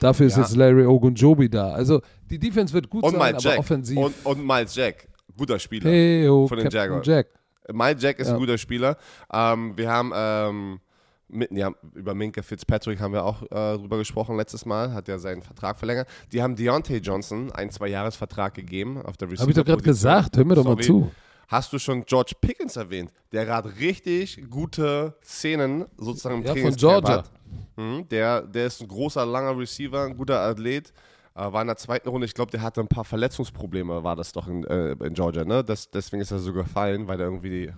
Dafür 0.00 0.26
ist 0.26 0.36
Ja. 0.36 0.42
jetzt 0.42 0.56
Larry 0.56 0.86
Ogunjobi 0.86 1.48
da. 1.48 1.72
Also 1.72 2.00
die 2.30 2.38
Defense 2.38 2.72
wird 2.72 2.88
gut 2.90 3.02
und 3.04 3.12
sein, 3.12 3.20
Miles 3.20 3.44
aber 3.44 3.54
Jack. 3.54 3.58
offensiv. 3.58 3.98
Und, 3.98 4.14
und 4.24 4.46
Miles 4.46 4.74
Jack. 4.74 5.08
Guter 5.36 5.58
Spieler. 5.58 5.90
hey, 5.90 6.28
oh, 6.28 6.46
von 6.46 6.56
den 6.58 6.64
Captain 6.64 6.80
Jaguars. 6.80 7.06
Jack. 7.06 7.26
Miles 7.72 8.02
Jack 8.02 8.18
ist 8.20 8.28
Ja. 8.28 8.34
ein 8.34 8.40
guter 8.40 8.58
Spieler. 8.58 8.96
Ähm, 9.32 9.72
wir 9.76 9.90
haben 9.90 10.12
ähm, 10.14 10.80
mit, 11.28 11.50
ja, 11.52 11.72
über 11.94 12.14
Minka 12.14 12.42
Fitzpatrick 12.42 13.00
haben 13.00 13.12
wir 13.12 13.24
auch 13.24 13.42
äh, 13.42 13.78
drüber 13.78 13.98
gesprochen 13.98 14.36
letztes 14.36 14.64
Mal, 14.66 14.92
hat 14.92 15.08
ja 15.08 15.18
seinen 15.18 15.42
Vertrag 15.42 15.78
verlängert. 15.78 16.06
Die 16.32 16.42
haben 16.42 16.54
Deontay 16.54 16.98
Johnson 16.98 17.50
einen 17.52 17.70
Zwei-Jahres-Vertrag 17.70 18.54
gegeben 18.54 19.00
auf 19.02 19.16
der 19.16 19.26
Habe 19.28 19.50
ich 19.50 19.56
doch 19.56 19.64
gerade 19.64 19.82
gesagt. 19.82 20.36
Hör 20.36 20.44
mir 20.44 20.54
doch 20.54 20.64
mal 20.64 20.70
Sorry. 20.72 20.82
zu. 20.84 21.10
Hast 21.48 21.72
du 21.72 21.78
schon 21.78 22.04
George 22.04 22.32
Pickens 22.40 22.76
erwähnt, 22.76 23.12
der 23.32 23.44
gerade 23.44 23.74
richtig 23.78 24.48
gute 24.50 25.14
Szenen 25.22 25.84
sozusagen 25.96 26.36
im 26.36 26.42
Ja, 26.42 26.48
von 26.48 26.54
Trainingscamp 26.56 27.04
Georgia. 27.04 27.16
hat. 27.18 27.30
Mhm, 27.76 28.08
der, 28.08 28.42
der 28.42 28.66
ist 28.66 28.80
ein 28.80 28.88
großer, 28.88 29.26
langer 29.26 29.58
Receiver, 29.58 30.02
ein 30.04 30.16
guter 30.16 30.40
Athlet. 30.40 30.92
Äh, 31.34 31.52
war 31.52 31.60
in 31.62 31.66
der 31.66 31.76
zweiten 31.76 32.08
Runde, 32.08 32.26
ich 32.26 32.34
glaube, 32.34 32.50
der 32.52 32.62
hatte 32.62 32.80
ein 32.80 32.86
paar 32.88 33.04
Verletzungsprobleme, 33.04 34.04
war 34.04 34.14
das 34.16 34.32
doch 34.32 34.46
in, 34.46 34.64
äh, 34.64 34.92
in 34.92 35.14
Georgia, 35.14 35.44
ne? 35.44 35.64
Das, 35.64 35.90
deswegen 35.90 36.22
ist 36.22 36.30
er 36.30 36.38
so 36.38 36.52
gefallen, 36.52 37.08
weil 37.08 37.20
er 37.20 37.26
irgendwie 37.26 37.50
die 37.50 37.72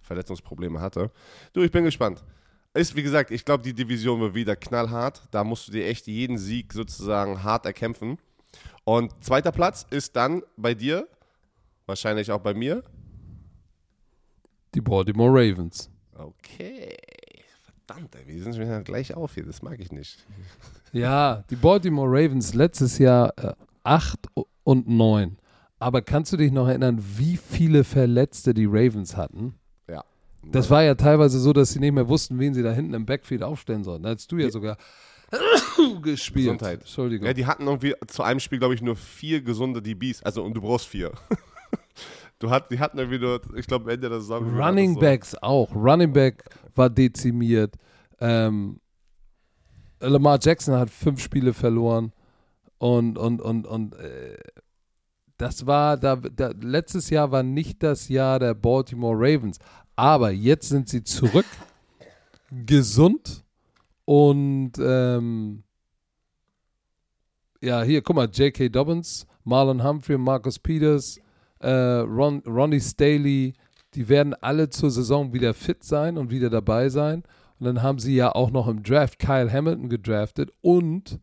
Verletzungsprobleme 0.00 0.80
hatte. 0.80 1.10
Du, 1.52 1.62
ich 1.62 1.70
bin 1.70 1.84
gespannt. 1.84 2.24
Ist, 2.74 2.94
wie 2.94 3.02
gesagt, 3.02 3.30
ich 3.30 3.44
glaube, 3.44 3.62
die 3.62 3.72
Division 3.74 4.20
wird 4.20 4.34
wieder 4.34 4.54
knallhart. 4.56 5.22
Da 5.30 5.44
musst 5.44 5.68
du 5.68 5.72
dir 5.72 5.86
echt 5.86 6.06
jeden 6.06 6.36
Sieg 6.38 6.72
sozusagen 6.72 7.42
hart 7.42 7.64
erkämpfen. 7.64 8.18
Und 8.84 9.12
zweiter 9.24 9.50
Platz 9.52 9.86
ist 9.90 10.14
dann 10.14 10.42
bei 10.56 10.74
dir, 10.74 11.08
wahrscheinlich 11.86 12.30
auch 12.30 12.40
bei 12.40 12.54
mir. 12.54 12.82
Die 14.74 14.80
Baltimore 14.80 15.30
Ravens. 15.30 15.90
Okay. 16.14 16.96
Verdammt, 17.86 18.14
ey, 18.16 18.26
wir 18.26 18.42
sind 18.42 18.56
schon 18.56 18.84
gleich 18.84 19.14
auf 19.14 19.34
hier. 19.34 19.44
Das 19.44 19.62
mag 19.62 19.80
ich 19.80 19.92
nicht. 19.92 20.24
Ja, 20.92 21.44
die 21.50 21.56
Baltimore 21.56 22.08
Ravens 22.08 22.54
letztes 22.54 22.96
Jahr 22.96 23.34
äh, 23.36 23.52
8 23.82 24.28
und 24.64 24.88
9. 24.88 25.36
Aber 25.78 26.00
kannst 26.00 26.32
du 26.32 26.38
dich 26.38 26.52
noch 26.52 26.68
erinnern, 26.68 27.02
wie 27.18 27.36
viele 27.36 27.84
Verletzte 27.84 28.54
die 28.54 28.64
Ravens 28.64 29.14
hatten? 29.14 29.56
Ja. 29.90 30.04
Das 30.42 30.70
war 30.70 30.84
ja 30.84 30.94
teilweise 30.94 31.38
so, 31.38 31.52
dass 31.52 31.72
sie 31.72 31.80
nicht 31.80 31.92
mehr 31.92 32.08
wussten, 32.08 32.38
wen 32.38 32.54
sie 32.54 32.62
da 32.62 32.72
hinten 32.72 32.94
im 32.94 33.04
Backfield 33.04 33.42
aufstellen 33.42 33.84
sollten. 33.84 34.04
Da 34.04 34.14
hast 34.14 34.32
du 34.32 34.38
ja 34.38 34.48
sogar 34.48 34.78
gespielt. 36.02 36.44
Gesundheit. 36.44 36.80
Entschuldigung. 36.80 37.26
Ja, 37.26 37.34
die 37.34 37.44
hatten 37.44 37.66
irgendwie 37.66 37.94
zu 38.06 38.22
einem 38.22 38.40
Spiel, 38.40 38.58
glaube 38.58 38.74
ich, 38.74 38.80
nur 38.80 38.96
vier 38.96 39.42
gesunde 39.42 39.82
DBs. 39.82 40.22
Also, 40.22 40.42
und 40.44 40.54
du 40.54 40.62
brauchst 40.62 40.86
vier. 40.86 41.12
du 42.38 42.50
hat, 42.50 42.70
die 42.70 42.78
hatten 42.78 42.98
irgendwie 42.98 43.18
nur, 43.18 43.40
ich 43.56 43.66
glaube, 43.66 43.92
Ende 43.92 44.08
der 44.08 44.20
Saison. 44.20 44.58
Running 44.58 44.94
so. 44.94 45.00
Backs 45.00 45.34
auch. 45.36 45.74
Running 45.74 46.12
Back 46.12 46.44
war 46.74 46.90
dezimiert. 46.90 47.74
Ähm, 48.20 48.80
Lamar 50.00 50.38
Jackson 50.40 50.74
hat 50.74 50.90
fünf 50.90 51.20
Spiele 51.20 51.52
verloren. 51.54 52.12
Und, 52.78 53.16
und, 53.16 53.40
und, 53.40 53.66
und 53.66 53.94
äh, 53.94 54.36
das 55.38 55.66
war, 55.66 55.96
da, 55.96 56.16
da, 56.16 56.52
letztes 56.60 57.10
Jahr 57.10 57.30
war 57.30 57.42
nicht 57.42 57.82
das 57.82 58.08
Jahr 58.08 58.38
der 58.38 58.54
Baltimore 58.54 59.16
Ravens. 59.16 59.58
Aber 59.94 60.30
jetzt 60.30 60.68
sind 60.68 60.88
sie 60.88 61.02
zurück, 61.02 61.46
gesund 62.66 63.44
und 64.04 64.72
ähm, 64.78 65.62
ja, 67.60 67.82
hier, 67.82 68.02
guck 68.02 68.16
mal, 68.16 68.28
J.K. 68.28 68.68
Dobbins, 68.68 69.26
Marlon 69.44 69.82
Humphrey, 69.82 70.18
Marcus 70.18 70.58
Peters, 70.58 71.18
äh, 71.60 71.70
Ron, 71.70 72.42
Ronnie 72.46 72.80
Staley, 72.80 73.54
die 73.94 74.08
werden 74.08 74.34
alle 74.34 74.68
zur 74.68 74.90
Saison 74.90 75.32
wieder 75.32 75.54
fit 75.54 75.82
sein 75.82 76.18
und 76.18 76.30
wieder 76.30 76.50
dabei 76.50 76.88
sein. 76.88 77.22
Und 77.58 77.66
dann 77.66 77.82
haben 77.82 77.98
sie 77.98 78.14
ja 78.14 78.34
auch 78.34 78.50
noch 78.50 78.68
im 78.68 78.82
Draft 78.82 79.18
Kyle 79.18 79.50
Hamilton 79.50 79.88
gedraftet 79.88 80.50
und, 80.60 81.18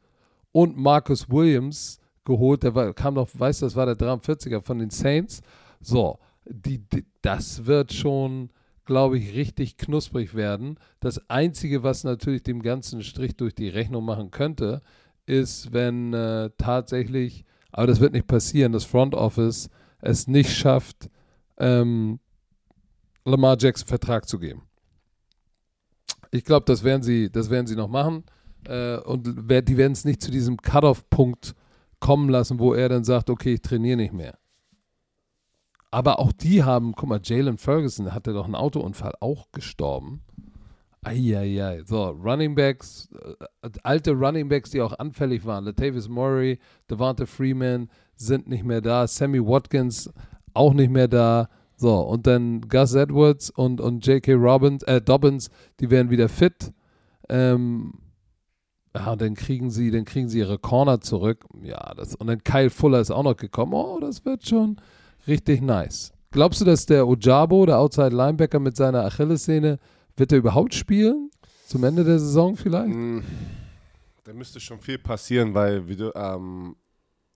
und 0.52 0.78
Marcus 0.78 1.30
Williams 1.30 2.00
geholt. 2.26 2.64
Der 2.64 2.74
war, 2.74 2.94
kam 2.94 3.14
noch, 3.14 3.30
weißt 3.34 3.62
du, 3.62 3.66
das 3.68 3.76
war 3.76 3.86
der 3.86 3.96
43er 3.96 4.62
von 4.62 4.80
den 4.80 4.90
Saints. 4.90 5.42
So, 5.80 6.18
die, 6.46 6.80
die, 6.80 7.06
das 7.22 7.66
wird 7.66 7.94
schon, 7.94 8.50
glaube 8.86 9.18
ich, 9.20 9.36
richtig 9.36 9.78
knusprig 9.78 10.34
werden. 10.34 10.80
Das 11.00 11.30
Einzige, 11.30 11.84
was 11.84 12.04
natürlich 12.04 12.44
dem 12.44 12.64
ganzen 12.64 13.04
Strich 13.04 13.36
durch 13.36 13.54
die 13.54 13.70
Rechnung 13.70 14.04
machen 14.04 14.32
könnte, 14.32 14.82
ist, 15.26 15.72
wenn 15.72 16.14
äh, 16.14 16.50
tatsächlich, 16.58 17.46
aber 17.72 17.88
das 17.88 18.00
wird 18.00 18.14
nicht 18.14 18.28
passieren, 18.28 18.72
das 18.72 18.84
Front 18.84 19.16
Office 19.16 19.70
es 20.04 20.28
nicht 20.28 20.52
schafft, 20.52 21.10
ähm, 21.58 22.20
Lamar 23.26 23.58
Jackson 23.60 23.88
Vertrag 23.88 24.28
zu 24.28 24.38
geben. 24.38 24.64
Ich 26.32 26.44
glaube, 26.44 26.66
das 26.66 26.84
werden 26.84 27.04
sie, 27.04 27.32
das 27.32 27.50
werden 27.50 27.68
sie 27.68 27.76
noch 27.76 27.88
machen. 27.88 28.24
Äh, 28.66 28.98
und 28.98 29.28
die 29.28 29.78
werden 29.78 29.94
es 29.94 30.06
nicht 30.06 30.22
zu 30.22 30.32
diesem 30.32 30.58
Cut-off-Punkt 30.58 31.56
kommen 32.00 32.30
lassen, 32.30 32.60
wo 32.60 32.74
er 32.74 32.90
dann 32.90 33.04
sagt, 33.04 33.30
okay, 33.30 33.56
ich 33.56 33.62
trainiere 33.62 33.98
nicht 33.98 34.14
mehr. 34.14 34.38
Aber 35.92 36.20
auch 36.20 36.32
die 36.32 36.64
haben, 36.64 36.94
guck 36.96 37.08
mal, 37.08 37.22
Jalen 37.24 37.58
Ferguson 37.58 38.14
hatte 38.14 38.34
doch 38.34 38.46
einen 38.46 38.56
Autounfall, 38.56 39.14
auch 39.20 39.52
gestorben. 39.52 40.24
Eieiei. 41.04 41.84
So, 41.86 42.10
Running 42.10 42.56
Backs, 42.56 43.10
äh, 43.62 43.70
alte 43.84 44.12
Running 44.12 44.50
Backs, 44.50 44.72
die 44.72 44.82
auch 44.82 44.98
anfällig 44.98 45.46
waren. 45.46 45.66
Latavius 45.66 46.10
Murray, 46.10 46.60
Devonta 46.90 47.26
Freeman 47.26 47.90
sind 48.16 48.48
nicht 48.48 48.64
mehr 48.64 48.82
da. 48.82 49.08
Sammy 49.08 49.40
Watkins 49.40 50.12
auch 50.54 50.74
nicht 50.74 50.92
mehr 50.92 51.08
da. 51.08 51.50
So, 51.76 52.00
und 52.00 52.28
dann 52.28 52.62
Gus 52.62 52.94
Edwards 52.94 53.50
und, 53.50 53.82
und 53.82 54.06
J.K. 54.06 54.34
Robbins, 54.34 54.84
äh, 54.84 55.02
Dobbins, 55.02 55.50
die 55.80 55.90
werden 55.90 56.10
wieder 56.10 56.30
fit. 56.30 56.72
Ähm, 57.30 57.94
ja, 58.96 59.16
dann 59.16 59.34
kriegen 59.34 59.72
sie, 59.72 59.90
dann 59.90 60.06
kriegen 60.06 60.30
sie 60.30 60.40
ihre 60.40 60.60
Corner 60.60 61.02
zurück. 61.02 61.46
Ja, 61.62 61.94
das, 61.96 62.16
und 62.16 62.28
dann 62.28 62.44
Kyle 62.44 62.70
Fuller 62.70 63.00
ist 63.00 63.12
auch 63.12 63.24
noch 63.24 63.36
gekommen. 63.36 63.74
Oh, 63.74 64.00
das 64.00 64.24
wird 64.24 64.48
schon 64.48 64.78
richtig 65.28 65.62
nice. 65.62 66.14
Glaubst 66.32 66.62
du, 66.62 66.66
dass 66.66 66.86
der 66.86 67.08
Ojabo, 67.08 67.66
der 67.66 67.80
Outside 67.80 68.10
Linebacker 68.10 68.60
mit 68.60 68.76
seiner 68.76 69.04
Achillessehne, 69.06 69.80
wird 70.16 70.32
er 70.32 70.38
überhaupt 70.38 70.74
spielen? 70.74 71.30
Zum 71.68 71.84
Ende 71.84 72.04
der 72.04 72.20
Saison 72.20 72.56
vielleicht? 72.56 72.94
Mm, 72.94 73.20
da 74.24 74.34
müsste 74.34 74.60
schon 74.60 74.80
viel 74.80 75.00
passieren, 75.00 75.54
weil 75.54 75.88
wie 75.88 75.96
du, 75.96 76.12
ähm, 76.16 76.76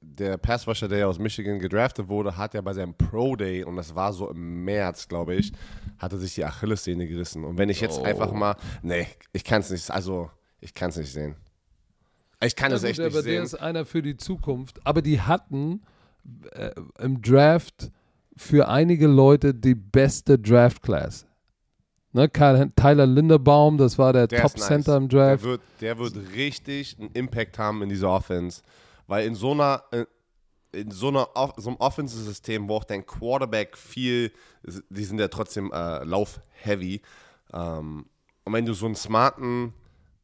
der 0.02 0.38
Passwasher, 0.38 0.88
der 0.88 1.00
ja 1.00 1.08
aus 1.08 1.20
Michigan 1.20 1.60
gedraftet 1.60 2.08
wurde, 2.08 2.38
hat 2.38 2.54
ja 2.54 2.62
bei 2.62 2.74
seinem 2.74 2.94
Pro 2.94 3.36
Day, 3.36 3.64
und 3.64 3.76
das 3.76 3.96
war 3.96 4.14
so 4.14 4.30
im 4.30 4.64
März, 4.64 5.08
glaube 5.08 5.36
ich, 5.36 5.52
hatte 5.98 6.18
sich 6.18 6.36
die 6.36 6.46
Achillessehne 6.46 7.08
gerissen. 7.08 7.44
Und 7.44 7.58
wenn 7.58 7.70
ich 7.70 7.82
jetzt 7.82 8.00
oh. 8.00 8.04
einfach 8.04 8.32
mal, 8.32 8.56
nee, 8.82 9.08
ich 9.34 9.44
kann 9.44 9.62
es 9.62 9.70
nicht, 9.70 9.90
also 9.90 10.30
ich 10.60 10.74
kann 10.74 10.90
es 10.90 10.98
nicht 10.98 11.12
sehen. 11.12 11.36
Ich 12.42 12.56
kann 12.56 12.72
es 12.72 12.84
echt 12.84 13.00
nicht 13.00 13.08
aber 13.08 13.24
sehen. 13.24 13.34
Der 13.34 13.44
ist 13.44 13.56
einer 13.56 13.86
für 13.86 14.02
die 14.02 14.16
Zukunft. 14.16 14.80
Aber 14.86 15.02
die 15.02 15.22
hatten 15.22 15.82
äh, 16.52 16.72
im 17.00 17.22
Draft 17.22 17.92
für 18.36 18.68
einige 18.68 19.08
Leute 19.08 19.56
die 19.56 19.74
beste 19.74 20.38
Draft 20.38 20.84
Class. 20.84 21.26
Ne, 22.14 22.32
Tyler 22.32 23.06
Linderbaum, 23.06 23.78
das 23.78 23.98
war 23.98 24.14
der, 24.14 24.28
der 24.28 24.42
Top 24.42 24.58
Center 24.58 24.94
nice. 24.94 25.02
im 25.02 25.10
Draft. 25.10 25.44
Der 25.44 25.50
wird, 25.50 25.62
der 25.82 25.98
wird 25.98 26.36
richtig 26.36 26.98
einen 27.00 27.10
Impact 27.14 27.58
haben 27.58 27.82
in 27.82 27.90
dieser 27.90 28.10
Offense. 28.10 28.62
Weil 29.08 29.26
in 29.26 29.36
so 29.36 29.52
einer, 29.52 29.84
äh, 29.92 30.06
in 30.74 30.92
so, 30.92 31.08
einer, 31.08 31.28
so 31.58 31.70
einem 31.70 31.78
Offensive-System, 31.78 32.68
wo 32.68 32.76
auch 32.76 32.84
dein 32.84 33.06
Quarterback 33.06 33.78
viel, 33.78 34.32
die 34.90 35.04
sind 35.04 35.20
ja 35.20 35.30
trotzdem 35.30 35.72
äh, 35.72 36.04
lauf-heavy. 36.04 37.02
Ähm, 37.54 38.06
und 38.44 38.54
wenn 38.54 38.66
du 38.66 38.74
so 38.74 38.86
einen 38.86 38.96
smarten, 38.96 39.74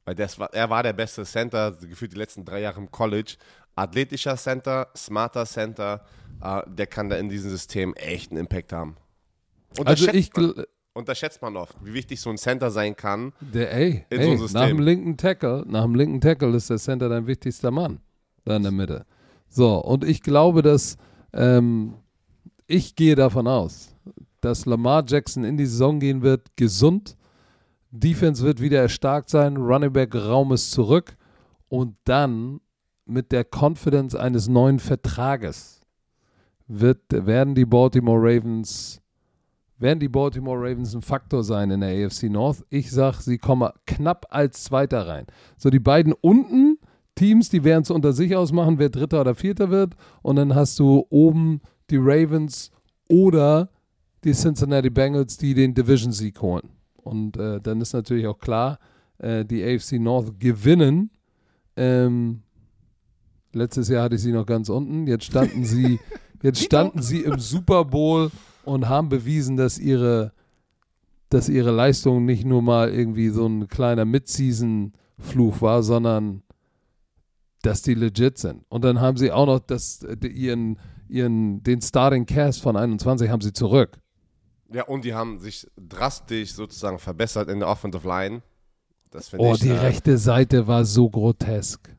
weil 0.05 0.15
das 0.15 0.37
war, 0.37 0.53
er 0.53 0.69
war 0.69 0.83
der 0.83 0.93
beste 0.93 1.23
Center, 1.23 1.71
gefühlt 1.71 2.11
die 2.13 2.17
letzten 2.17 2.43
drei 2.43 2.59
Jahre 2.59 2.81
im 2.81 2.91
College, 2.91 3.35
athletischer 3.75 4.35
Center, 4.35 4.89
smarter 4.95 5.45
Center, 5.45 6.05
äh, 6.41 6.61
der 6.67 6.87
kann 6.87 7.09
da 7.09 7.15
in 7.15 7.29
diesem 7.29 7.49
System 7.49 7.93
echt 7.95 8.31
einen 8.31 8.41
Impact 8.41 8.73
haben. 8.73 8.97
Also 9.85 10.09
ich 10.09 10.29
unterschätzt 10.93 11.41
man 11.41 11.57
oft, 11.57 11.75
wie 11.83 11.93
wichtig 11.93 12.21
so 12.21 12.29
ein 12.29 12.37
Center 12.37 12.69
sein 12.69 12.95
kann. 12.95 13.33
Der, 13.39 13.73
ey, 13.73 14.05
in 14.09 14.19
ey, 14.19 14.25
so 14.25 14.29
einem 14.29 14.37
System. 14.39 14.61
nach 14.61 14.67
dem 14.67 14.79
linken 14.79 15.17
Tackle, 15.17 15.63
nach 15.65 15.83
dem 15.83 15.95
linken 15.95 16.21
Tackle 16.21 16.55
ist 16.55 16.69
der 16.69 16.77
Center 16.77 17.09
dein 17.09 17.25
wichtigster 17.25 17.71
Mann 17.71 17.99
da 18.45 18.55
in 18.55 18.63
der 18.63 18.71
Mitte. 18.71 19.05
So, 19.49 19.77
und 19.77 20.03
ich 20.03 20.21
glaube, 20.21 20.61
dass 20.61 20.97
ähm, 21.33 21.95
ich 22.67 22.95
gehe 22.95 23.15
davon 23.15 23.47
aus, 23.47 23.95
dass 24.41 24.65
Lamar 24.65 25.03
Jackson 25.07 25.43
in 25.43 25.57
die 25.57 25.65
Saison 25.65 25.99
gehen 25.99 26.21
wird, 26.21 26.55
gesund. 26.55 27.17
Defense 27.91 28.43
wird 28.43 28.59
wieder 28.59 28.81
erstarkt 28.81 29.29
sein, 29.29 29.57
Running 29.57 29.93
Back 29.93 30.15
Raum 30.15 30.51
ist 30.51 30.71
zurück 30.71 31.15
und 31.69 31.95
dann 32.05 32.59
mit 33.05 33.31
der 33.31 33.45
Confidence 33.45 34.15
eines 34.15 34.47
neuen 34.47 34.79
Vertrages 34.79 35.81
wird, 36.67 37.01
werden 37.09 37.53
die 37.53 37.65
Baltimore 37.65 38.19
Ravens 38.19 39.03
werden 39.83 39.99
die 39.99 40.09
Baltimore 40.09 40.57
Ravens 40.57 40.95
ein 40.95 41.01
Faktor 41.01 41.43
sein 41.43 41.69
in 41.69 41.81
der 41.81 42.05
AFC 42.05 42.23
North. 42.23 42.63
Ich 42.69 42.89
sage, 42.89 43.17
sie 43.21 43.37
kommen 43.37 43.69
knapp 43.85 44.25
als 44.29 44.63
Zweiter 44.63 45.07
rein. 45.07 45.25
So 45.57 45.69
die 45.69 45.79
beiden 45.79 46.13
unten 46.13 46.72
Teams, 47.15 47.49
die 47.49 47.63
werden 47.63 47.83
es 47.83 47.91
unter 47.91 48.13
sich 48.13 48.35
ausmachen, 48.35 48.79
wer 48.79 48.89
Dritter 48.89 49.21
oder 49.21 49.35
Vierter 49.35 49.69
wird. 49.69 49.95
Und 50.21 50.35
dann 50.37 50.55
hast 50.55 50.79
du 50.79 51.05
oben 51.09 51.61
die 51.89 51.97
Ravens 51.97 52.71
oder 53.07 53.69
die 54.23 54.33
Cincinnati 54.33 54.89
Bengals, 54.89 55.37
die 55.37 55.53
den 55.53 55.73
Division-Sieg 55.73 56.41
holen. 56.41 56.69
Und 56.95 57.37
äh, 57.37 57.59
dann 57.61 57.81
ist 57.81 57.93
natürlich 57.93 58.25
auch 58.27 58.39
klar, 58.39 58.79
äh, 59.17 59.45
die 59.45 59.63
AFC 59.63 59.93
North 59.99 60.39
gewinnen. 60.39 61.11
Ähm, 61.75 62.41
letztes 63.51 63.89
Jahr 63.89 64.03
hatte 64.03 64.15
ich 64.15 64.21
sie 64.21 64.31
noch 64.31 64.45
ganz 64.45 64.69
unten. 64.69 65.07
Jetzt 65.07 65.25
standen 65.25 65.65
sie, 65.65 65.99
jetzt 66.41 66.63
standen 66.63 67.01
sie 67.01 67.21
im 67.21 67.39
Super 67.39 67.85
Bowl 67.85 68.31
und 68.63 68.87
haben 68.87 69.09
bewiesen, 69.09 69.57
dass 69.57 69.77
ihre, 69.77 70.31
dass 71.29 71.49
ihre 71.49 71.71
Leistung 71.71 72.25
nicht 72.25 72.45
nur 72.45 72.61
mal 72.61 72.89
irgendwie 72.89 73.29
so 73.29 73.45
ein 73.45 73.67
kleiner 73.67 74.05
Mid-Season-Fluch 74.05 75.61
war, 75.61 75.83
sondern 75.83 76.43
dass 77.65 77.81
die 77.81 77.95
legit 77.95 78.37
sind. 78.37 78.63
Und 78.69 78.83
dann 78.83 79.01
haben 79.01 79.17
sie 79.17 79.31
auch 79.31 79.45
noch 79.45 79.59
das, 79.59 80.05
ihren, 80.21 80.77
ihren, 81.07 81.63
den 81.63 81.81
Starting 81.81 82.25
Cast 82.25 82.61
von 82.61 82.75
21 82.75 83.29
haben 83.29 83.41
sie 83.41 83.53
zurück. 83.53 83.97
Ja, 84.71 84.83
und 84.83 85.05
die 85.05 85.13
haben 85.13 85.39
sich 85.39 85.67
drastisch 85.77 86.53
sozusagen 86.53 86.99
verbessert 86.99 87.49
in 87.49 87.59
der 87.59 87.69
Offensive 87.69 88.07
Line. 88.07 88.41
Das 89.11 89.31
oh, 89.37 89.53
ich, 89.53 89.61
die 89.61 89.69
äh, 89.69 89.77
rechte 89.77 90.17
Seite 90.17 90.67
war 90.67 90.85
so 90.85 91.09
grotesk. 91.09 91.89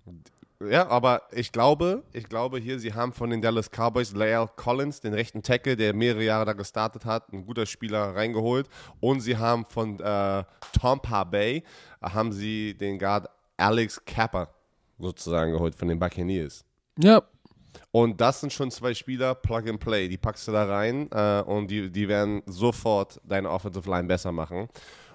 Ja, 0.68 0.88
aber 0.88 1.22
ich 1.30 1.52
glaube, 1.52 2.02
ich 2.12 2.28
glaube 2.28 2.58
hier, 2.58 2.78
sie 2.78 2.94
haben 2.94 3.12
von 3.12 3.30
den 3.30 3.40
Dallas 3.42 3.70
Cowboys 3.70 4.12
Lael 4.12 4.48
Collins, 4.56 5.00
den 5.00 5.14
rechten 5.14 5.42
Tackle, 5.42 5.76
der 5.76 5.94
mehrere 5.94 6.24
Jahre 6.24 6.46
da 6.46 6.52
gestartet 6.52 7.04
hat, 7.04 7.32
ein 7.32 7.44
guter 7.44 7.66
Spieler 7.66 8.16
reingeholt. 8.16 8.68
Und 9.00 9.20
sie 9.20 9.36
haben 9.36 9.64
von 9.66 10.00
äh, 10.00 10.44
Tampa 10.72 11.24
Bay, 11.24 11.62
haben 12.02 12.32
sie 12.32 12.74
den 12.74 12.98
Guard 12.98 13.28
Alex 13.56 14.04
Capper 14.04 14.48
sozusagen 15.04 15.52
geholt 15.52 15.74
von 15.74 15.88
den 15.88 15.98
Buccaneers. 15.98 16.64
Ja. 16.98 17.22
Und 17.90 18.20
das 18.20 18.40
sind 18.40 18.52
schon 18.52 18.70
zwei 18.70 18.94
Spieler, 18.94 19.34
Plug 19.34 19.68
and 19.68 19.80
Play. 19.80 20.08
Die 20.08 20.16
packst 20.16 20.48
du 20.48 20.52
da 20.52 20.64
rein 20.64 21.08
äh, 21.12 21.42
und 21.42 21.70
die, 21.70 21.90
die 21.90 22.08
werden 22.08 22.42
sofort 22.46 23.20
deine 23.24 23.50
Offensive 23.50 23.88
Line 23.88 24.08
besser 24.08 24.32
machen. 24.32 24.68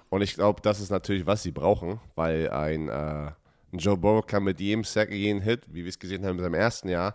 Und 0.08 0.22
ich 0.22 0.34
glaube, 0.34 0.60
das 0.60 0.80
ist 0.80 0.90
natürlich, 0.90 1.26
was 1.26 1.42
sie 1.42 1.52
brauchen, 1.52 2.00
weil 2.16 2.50
ein, 2.50 2.88
äh, 2.88 3.30
Joe 3.72 3.96
Burrow 3.96 4.26
kann 4.26 4.44
mit 4.44 4.60
jedem 4.60 4.84
Sack, 4.84 5.12
jedem 5.12 5.40
Hit, 5.40 5.62
wie 5.68 5.84
wir 5.84 5.88
es 5.88 5.98
gesehen 5.98 6.24
haben 6.26 6.36
in 6.38 6.42
seinem 6.42 6.54
ersten 6.54 6.88
Jahr, 6.88 7.14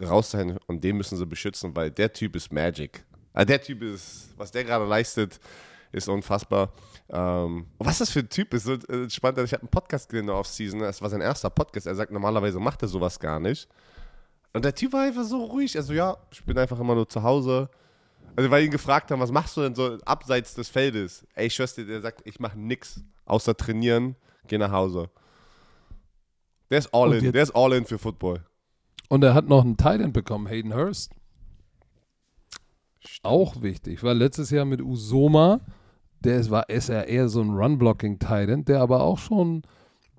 raus 0.00 0.30
sein 0.30 0.58
und 0.66 0.82
den 0.82 0.96
müssen 0.96 1.18
sie 1.18 1.26
beschützen, 1.26 1.76
weil 1.76 1.90
der 1.90 2.12
Typ 2.12 2.36
ist 2.36 2.52
Magic. 2.52 3.04
Also 3.32 3.46
der 3.46 3.60
Typ 3.60 3.82
ist, 3.82 4.30
was 4.36 4.50
der 4.50 4.64
gerade 4.64 4.86
leistet, 4.86 5.38
ist 5.92 6.08
unfassbar. 6.08 6.72
Ähm, 7.12 7.66
was 7.78 7.98
das 7.98 8.10
für 8.10 8.20
ein 8.20 8.28
Typ 8.28 8.54
ist, 8.54 8.64
so 8.64 8.74
äh, 8.74 9.10
spannend. 9.10 9.40
Ich 9.40 9.52
habe 9.52 9.62
einen 9.62 9.70
Podcast 9.70 10.08
gesehen 10.08 10.22
in 10.22 10.26
der 10.28 10.36
Offseason, 10.36 10.80
das 10.80 11.02
war 11.02 11.10
sein 11.10 11.20
erster 11.20 11.50
Podcast. 11.50 11.86
Er 11.86 11.94
sagt, 11.94 12.12
normalerweise 12.12 12.60
macht 12.60 12.82
er 12.82 12.88
sowas 12.88 13.18
gar 13.18 13.40
nicht. 13.40 13.68
Und 14.52 14.64
der 14.64 14.74
Typ 14.74 14.92
war 14.92 15.02
einfach 15.02 15.24
so 15.24 15.44
ruhig. 15.44 15.76
Also, 15.76 15.92
ja, 15.92 16.16
ich 16.30 16.44
bin 16.44 16.56
einfach 16.56 16.78
immer 16.78 16.94
nur 16.94 17.08
zu 17.08 17.22
Hause. 17.22 17.68
Also, 18.36 18.50
weil 18.50 18.64
ihn 18.64 18.70
gefragt 18.70 19.10
haben, 19.10 19.20
was 19.20 19.32
machst 19.32 19.56
du 19.56 19.62
denn 19.62 19.74
so 19.74 19.98
abseits 20.04 20.54
des 20.54 20.68
Feldes? 20.68 21.26
Ey, 21.34 21.48
ich 21.48 21.54
schwör's 21.54 21.74
dir, 21.74 21.84
der 21.84 22.00
sagt, 22.00 22.22
ich 22.24 22.38
mache 22.38 22.58
nichts 22.58 23.00
außer 23.24 23.56
trainieren, 23.56 24.14
geh 24.46 24.58
nach 24.58 24.72
Hause. 24.72 25.10
Der 26.70 26.78
ist 26.78 26.94
all 26.94 27.12
in, 27.14 27.32
der 27.32 27.42
ist 27.42 27.54
all 27.56 27.72
in 27.72 27.84
für 27.84 27.98
Football. 27.98 28.44
Und 29.08 29.24
er 29.24 29.34
hat 29.34 29.48
noch 29.48 29.64
einen 29.64 29.76
Titan 29.76 30.12
bekommen, 30.12 30.46
Hayden 30.46 30.74
Hurst. 30.74 31.12
Stimmt. 33.00 33.24
Auch 33.24 33.62
wichtig, 33.62 34.04
weil 34.04 34.16
letztes 34.16 34.50
Jahr 34.50 34.64
mit 34.64 34.80
Usoma 34.80 35.60
der 36.24 36.48
war, 36.50 36.68
ist 36.68 36.88
ja 36.88 37.02
eher 37.02 37.28
so 37.28 37.40
ein 37.40 37.50
Run-Blocking-Titan, 37.50 38.64
der 38.64 38.80
aber 38.80 39.00
auch 39.02 39.18
schon, 39.18 39.62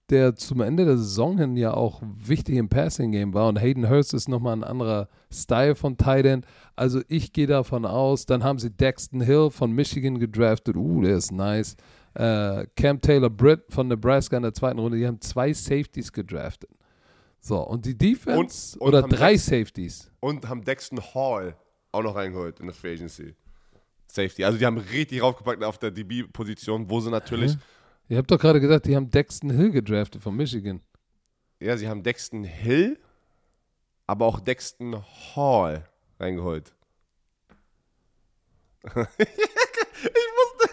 der 0.09 0.35
zum 0.35 0.61
Ende 0.61 0.83
der 0.85 0.97
Saison 0.97 1.37
hin 1.37 1.55
ja 1.55 1.73
auch 1.73 2.01
wichtig 2.17 2.55
im 2.57 2.67
Passing-Game 2.69 3.33
war. 3.33 3.47
Und 3.47 3.61
Hayden 3.61 3.89
Hurst 3.89 4.13
ist 4.13 4.27
nochmal 4.27 4.53
ein 4.53 4.63
anderer 4.63 5.07
Style 5.31 5.75
von 5.75 5.95
Tight 5.97 6.25
End. 6.25 6.45
Also 6.75 7.01
ich 7.07 7.31
gehe 7.31 7.47
davon 7.47 7.85
aus, 7.85 8.25
dann 8.25 8.43
haben 8.43 8.59
sie 8.59 8.71
Daxton 8.75 9.21
Hill 9.21 9.49
von 9.51 9.71
Michigan 9.71 10.19
gedraftet. 10.19 10.75
Uh, 10.75 11.01
der 11.01 11.17
ist 11.17 11.31
nice. 11.31 11.75
Äh, 12.13 12.65
Cam 12.75 12.99
Taylor 12.99 13.29
Britt 13.29 13.63
von 13.69 13.87
Nebraska 13.87 14.35
in 14.35 14.43
der 14.43 14.53
zweiten 14.53 14.79
Runde. 14.79 14.97
Die 14.97 15.07
haben 15.07 15.21
zwei 15.21 15.53
Safeties 15.53 16.11
gedraftet. 16.11 16.69
So, 17.39 17.59
und 17.65 17.85
die 17.85 17.97
Defense, 17.97 18.77
Und- 18.77 18.81
und 18.81 18.87
oder 18.87 19.01
drei 19.03 19.31
Dex- 19.31 19.45
Safeties. 19.45 20.11
Und 20.19 20.47
haben 20.49 20.63
Dexton 20.63 20.99
Hall 20.99 21.55
auch 21.93 22.03
noch 22.03 22.15
reingeholt 22.15 22.59
in 22.59 22.65
der 22.67 22.75
Free 22.75 22.93
Agency. 22.93 23.33
Safety. 24.13 24.43
Also 24.43 24.57
die 24.57 24.65
haben 24.65 24.77
richtig 24.77 25.21
raufgepackt 25.21 25.63
auf 25.63 25.77
der 25.77 25.91
DB-Position, 25.91 26.89
wo 26.89 26.99
sie 26.99 27.09
natürlich, 27.09 27.55
Ihr 28.09 28.17
habt 28.17 28.29
doch 28.29 28.39
gerade 28.39 28.59
gesagt, 28.59 28.85
die 28.87 28.95
haben 28.95 29.09
Daxton 29.09 29.49
Hill 29.51 29.71
gedraftet 29.71 30.21
von 30.21 30.35
Michigan. 30.35 30.81
ja, 31.61 31.77
sie 31.77 31.87
haben 31.87 32.03
Dexton 32.03 32.43
Hill, 32.43 32.97
aber 34.07 34.25
auch 34.25 34.39
Dexton 34.41 35.01
Hall 35.35 35.85
reingeholt. 36.19 36.73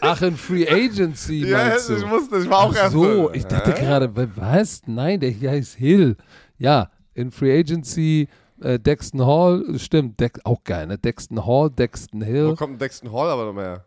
Ach, 0.00 0.22
in 0.22 0.36
Free 0.36 0.66
Agency 0.68 1.40
Ja, 1.48 1.58
meinst 1.68 1.88
du? 1.88 1.96
ich 1.96 2.08
wusste, 2.08 2.38
ich 2.38 2.48
war 2.48 2.60
auch 2.60 2.72
Ach 2.72 2.76
erst 2.76 2.92
so, 2.92 3.32
ich 3.32 3.44
dachte 3.44 3.72
Hä? 3.74 3.80
gerade, 3.84 4.16
wa- 4.16 4.28
was? 4.36 4.82
Nein, 4.86 5.20
der 5.20 5.30
hier 5.30 5.50
heißt 5.50 5.74
Hill. 5.76 6.16
Ja, 6.56 6.90
in 7.14 7.30
Free 7.30 7.58
Agency 7.58 8.28
äh, 8.60 8.78
Dexton 8.78 9.24
Hall, 9.26 9.78
stimmt, 9.78 10.18
Dex, 10.20 10.40
auch 10.44 10.64
geil, 10.64 10.86
ne? 10.86 10.98
Dexton 10.98 11.44
Hall, 11.46 11.70
Dexton 11.70 12.20
Wo 12.20 12.24
Hill. 12.26 12.54
kommt 12.56 12.72
denn 12.72 12.78
Dexton 12.78 13.12
Hall 13.12 13.28
aber 13.28 13.46
noch 13.46 13.52
mehr? 13.54 13.84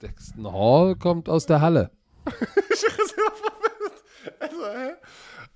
Dexton 0.00 0.52
Hall 0.52 0.96
kommt 0.96 1.28
aus 1.28 1.46
der 1.46 1.60
Halle. 1.60 1.90
Also, 4.38 4.56
hä? 4.66 4.92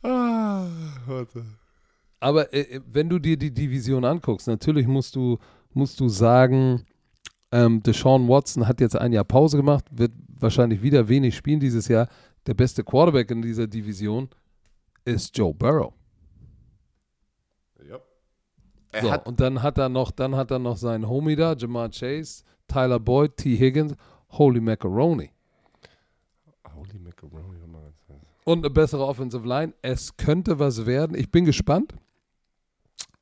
Ah, 0.03 0.67
warte. 1.07 1.45
Aber 2.21 2.53
äh, 2.53 2.81
wenn 2.87 3.09
du 3.09 3.19
dir 3.19 3.37
die 3.37 3.53
Division 3.53 4.05
anguckst, 4.05 4.49
natürlich 4.49 4.87
musst 4.87 5.15
du, 5.15 5.39
musst 5.73 6.01
du 6.01 6.09
sagen, 6.09 6.85
ähm, 7.53 7.83
Deshaun 7.83 8.29
Watson 8.29 8.67
hat 8.67 8.81
jetzt 8.81 8.97
ein 8.97 9.13
Jahr 9.13 9.25
Pause 9.25 9.57
gemacht, 9.57 9.85
wird 9.91 10.13
wahrscheinlich 10.39 10.83
wieder 10.83 11.09
wenig 11.09 11.37
spielen 11.37 11.61
dieses 11.61 11.89
Jahr. 11.89 12.09
Der 12.47 12.55
beste 12.55 12.83
Quarterback 12.85 13.31
in 13.31 13.43
dieser 13.43 13.67
Division 13.67 14.29
ist 15.05 15.37
Joe 15.37 15.55
Burrow. 15.55 15.93
Ja. 17.89 17.99
Er 18.86 18.86
So, 19.01 19.13
und 19.25 19.41
dann 19.41 19.63
hat 19.63 19.79
er 19.79 19.89
noch, 19.89 20.11
dann 20.11 20.37
hat 20.37 20.51
er 20.51 20.59
noch 20.59 20.77
seinen 20.77 21.09
Homie 21.09 21.37
da, 21.37 21.55
Jamar 21.55 21.91
Chase, 21.91 22.45
Tyler 22.69 22.99
Boyd, 22.99 23.37
T. 23.37 23.57
Higgins, 23.57 23.95
Holy 24.31 24.61
Macaroni. 24.61 25.31
Holy 26.75 26.99
Macaroni. 26.99 27.57
Und 28.47 28.65
eine 28.65 28.71
bessere 28.71 29.05
Offensive 29.05 29.47
Line. 29.47 29.75
Es 29.83 30.17
könnte 30.17 30.61
was 30.61 30.87
werden. 30.87 31.17
Ich 31.17 31.33
bin 31.33 31.45
gespannt. 31.45 31.95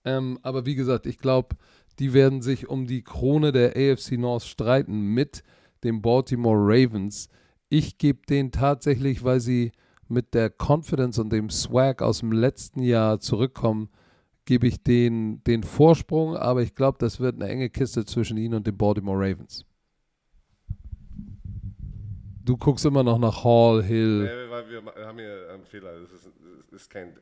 Ähm, 0.05 0.39
aber 0.43 0.67
wie 0.67 0.75
gesagt, 0.75 1.07
ich 1.07 1.17
glaube, 1.17 1.57
die 1.99 2.13
werden 2.13 2.43
sich 2.43 2.69
um 2.69 2.87
die 2.87 3.03
Krone 3.03 3.51
der 3.51 3.71
AFC 3.71 4.19
North 4.19 4.43
streiten 4.43 5.15
mit 5.15 5.43
den 5.83 6.03
Baltimore 6.03 6.59
Ravens. 6.59 7.31
Ich 7.71 7.97
gebe 7.97 8.27
denen 8.29 8.53
tatsächlich, 8.53 9.25
weil 9.25 9.41
sie 9.41 9.73
mit 10.09 10.35
der 10.35 10.51
Confidence 10.51 11.19
und 11.19 11.33
dem 11.33 11.49
Swag 11.49 12.03
aus 12.03 12.19
dem 12.19 12.33
letzten 12.33 12.83
Jahr 12.83 13.19
zurückkommen, 13.19 13.89
gebe 14.45 14.67
ich 14.67 14.83
denen 14.83 15.43
den 15.45 15.63
Vorsprung. 15.63 16.37
Aber 16.37 16.63
ich 16.63 16.75
glaube, 16.75 16.99
das 16.99 17.21
wird 17.21 17.37
eine 17.37 17.49
enge 17.51 17.71
Kiste 17.71 18.05
zwischen 18.05 18.37
ihnen 18.37 18.55
und 18.55 18.67
den 18.67 18.77
Baltimore 18.77 19.19
Ravens. 19.19 19.65
Du 22.45 22.57
guckst 22.59 22.85
immer 22.85 23.03
noch 23.03 23.19
nach 23.19 23.43
Hall, 23.43 23.83
Hill. 23.83 24.25
Nee, 24.25 24.51
weil 24.51 24.69
wir 24.69 25.07
haben 25.07 25.19
hier 25.19 25.49
einen 25.55 25.65
Fehler. 25.65 25.99
Das 26.01 26.13
ist, 26.13 26.31
das 26.71 26.83
ist 26.83 26.91
kein. 26.91 27.15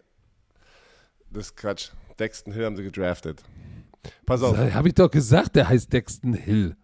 Das 1.31 1.47
ist 1.47 1.57
Quatsch. 1.57 1.91
Dexton 2.19 2.53
Hill 2.53 2.65
haben 2.67 2.77
sie 2.77 2.83
gedraftet. 2.83 3.43
Pass 4.27 4.43
auf. 4.43 4.57
Habe 4.57 4.89
ich 4.89 4.95
doch 4.95 5.11
gesagt, 5.11 5.55
der 5.55 5.69
heißt 5.69 5.93
Dexton 5.93 6.35
Hill. 6.35 6.77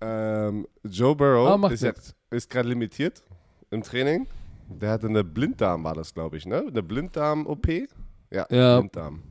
Ähm, 0.00 0.66
Joe 0.84 1.16
Burrow 1.16 1.64
Ah, 1.64 1.68
ist, 1.72 2.14
ist 2.30 2.50
gerade 2.50 2.68
limitiert 2.68 3.22
im 3.70 3.82
Training. 3.82 4.26
Der 4.68 4.90
hatte 4.90 5.08
eine 5.08 5.24
Blinddarm, 5.24 5.82
war 5.82 5.94
das, 5.94 6.12
glaube 6.12 6.36
ich, 6.36 6.44
ne? 6.46 6.64
Eine 6.68 6.82
Blinddarm-OP? 6.82 7.66
Ja, 8.30 8.46
Ja. 8.50 8.78
Blinddarm. 8.78 9.22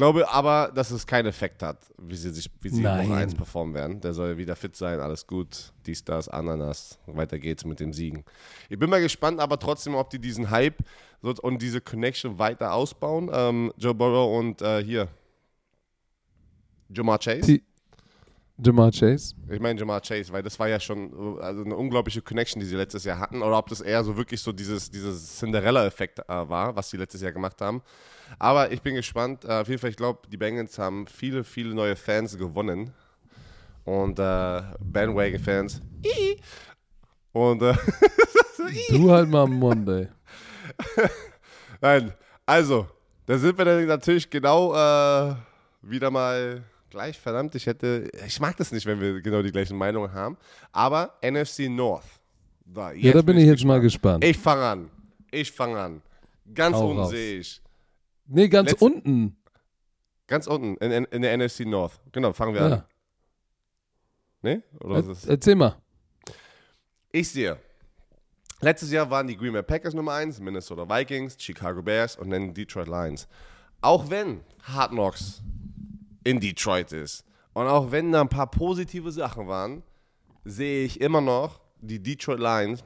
Glaube 0.00 0.30
aber, 0.30 0.72
dass 0.74 0.90
es 0.92 1.06
keinen 1.06 1.26
Effekt 1.26 1.62
hat, 1.62 1.76
wie 1.98 2.16
sie 2.16 2.30
sich, 2.30 2.50
wie 2.62 2.70
sie 2.70 2.78
in 2.78 2.84
Woche 2.84 3.08
Nein. 3.08 3.12
1 3.12 3.34
performen 3.34 3.74
werden. 3.74 4.00
Der 4.00 4.14
soll 4.14 4.38
wieder 4.38 4.56
fit 4.56 4.74
sein, 4.74 4.98
alles 4.98 5.26
gut. 5.26 5.74
Dies, 5.84 6.02
das, 6.02 6.26
Ananas. 6.26 6.98
Weiter 7.04 7.38
geht's 7.38 7.66
mit 7.66 7.80
dem 7.80 7.92
Siegen. 7.92 8.24
Ich 8.70 8.78
bin 8.78 8.88
mal 8.88 9.02
gespannt, 9.02 9.40
aber 9.40 9.58
trotzdem, 9.58 9.94
ob 9.94 10.08
die 10.08 10.18
diesen 10.18 10.48
Hype 10.48 10.78
und 11.20 11.60
diese 11.60 11.82
Connection 11.82 12.38
weiter 12.38 12.72
ausbauen. 12.72 13.30
Ähm, 13.30 13.74
Joe 13.76 13.92
Burrow 13.92 14.38
und 14.38 14.62
äh, 14.62 14.82
hier. 14.82 15.08
Jamar 16.88 17.18
Chase. 17.18 17.42
T 17.42 17.62
Jamar 18.64 18.90
Chase. 18.90 19.34
Ich 19.50 19.60
meine 19.60 19.78
Jamar 19.78 20.00
Chase, 20.00 20.32
weil 20.32 20.42
das 20.42 20.58
war 20.58 20.68
ja 20.68 20.78
schon 20.80 21.38
also 21.40 21.64
eine 21.64 21.76
unglaubliche 21.76 22.22
Connection, 22.22 22.60
die 22.60 22.66
sie 22.66 22.76
letztes 22.76 23.04
Jahr 23.04 23.18
hatten. 23.18 23.42
Oder 23.42 23.58
ob 23.58 23.68
das 23.68 23.80
eher 23.80 24.02
so 24.04 24.16
wirklich 24.16 24.40
so 24.40 24.52
dieses, 24.52 24.90
dieses 24.90 25.38
Cinderella-Effekt 25.38 26.20
äh, 26.20 26.24
war, 26.28 26.74
was 26.76 26.90
sie 26.90 26.96
letztes 26.96 27.22
Jahr 27.22 27.32
gemacht 27.32 27.60
haben. 27.60 27.82
Aber 28.38 28.70
ich 28.72 28.82
bin 28.82 28.94
gespannt. 28.94 29.44
Äh, 29.44 29.60
auf 29.60 29.68
jeden 29.68 29.80
Fall, 29.80 29.90
ich 29.90 29.96
glaube, 29.96 30.20
die 30.30 30.36
Bengals 30.36 30.78
haben 30.78 31.06
viele, 31.06 31.44
viele 31.44 31.74
neue 31.74 31.96
Fans 31.96 32.36
gewonnen. 32.36 32.92
Und 33.84 34.18
äh, 34.18 34.62
Bandwagon-Fans. 34.80 35.80
Und 37.32 37.62
äh, 37.62 37.74
Du 38.90 39.10
halt 39.10 39.28
mal 39.28 39.44
am 39.44 39.58
Monday. 39.58 40.08
Nein, 41.80 42.12
also, 42.46 42.86
da 43.26 43.38
sind 43.38 43.56
wir 43.56 43.64
dann 43.64 43.86
natürlich 43.86 44.28
genau 44.28 44.74
äh, 44.74 45.34
wieder 45.82 46.10
mal 46.10 46.62
gleich. 46.90 47.18
Verdammt, 47.18 47.54
ich 47.54 47.66
hätte, 47.66 48.10
ich 48.26 48.40
mag 48.40 48.56
das 48.56 48.72
nicht, 48.72 48.86
wenn 48.86 49.00
wir 49.00 49.20
genau 49.20 49.42
die 49.42 49.52
gleichen 49.52 49.76
Meinungen 49.76 50.12
haben. 50.12 50.36
Aber 50.72 51.14
NFC 51.22 51.68
North. 51.70 52.04
Da, 52.64 52.92
Ja, 52.92 53.12
da 53.12 53.22
bin 53.22 53.36
ich 53.38 53.46
jetzt 53.46 53.64
mal 53.64 53.80
gespannt. 53.80 54.24
Ich 54.24 54.38
fange 54.38 54.62
an. 54.64 54.90
Ich 55.30 55.50
fange 55.52 55.78
an. 55.78 56.02
Ganz 56.54 56.76
Hau 56.76 56.90
unten 56.90 57.06
sehe 57.08 57.38
ich. 57.40 57.60
Nee, 58.26 58.48
ganz 58.48 58.70
Letz- 58.72 58.82
unten. 58.82 59.36
Ganz 60.26 60.46
unten 60.46 60.76
in, 60.84 60.90
in, 60.92 61.04
in 61.06 61.22
der 61.22 61.36
NFC 61.36 61.60
North. 61.60 62.00
Genau, 62.12 62.32
fangen 62.32 62.54
wir 62.54 62.62
an. 62.62 62.70
Ja. 62.70 62.84
Ne? 64.42 64.62
Oder 64.80 64.96
was 64.96 65.06
Er, 65.06 65.12
ist 65.12 65.26
erzähl 65.28 65.54
mal. 65.56 65.76
Ich 67.12 67.28
sehe. 67.30 67.58
Letztes 68.60 68.92
Jahr 68.92 69.10
waren 69.10 69.26
die 69.26 69.36
Green 69.36 69.52
Bay 69.52 69.62
Packers 69.62 69.94
Nummer 69.94 70.12
1, 70.14 70.38
Minnesota 70.40 70.88
Vikings, 70.88 71.36
Chicago 71.38 71.82
Bears 71.82 72.16
und 72.16 72.30
dann 72.30 72.52
Detroit 72.54 72.88
Lions. 72.88 73.26
Auch 73.80 74.08
wenn 74.10 74.42
Hard 74.62 74.90
Knocks 74.90 75.42
in 76.30 76.40
Detroit 76.40 76.92
ist 76.92 77.24
und 77.52 77.66
auch 77.66 77.90
wenn 77.90 78.12
da 78.12 78.20
ein 78.20 78.28
paar 78.28 78.50
positive 78.50 79.10
Sachen 79.10 79.48
waren, 79.48 79.82
sehe 80.44 80.84
ich 80.84 81.00
immer 81.00 81.20
noch 81.20 81.60
die 81.80 82.00
Detroit 82.02 82.38
Lions 82.38 82.84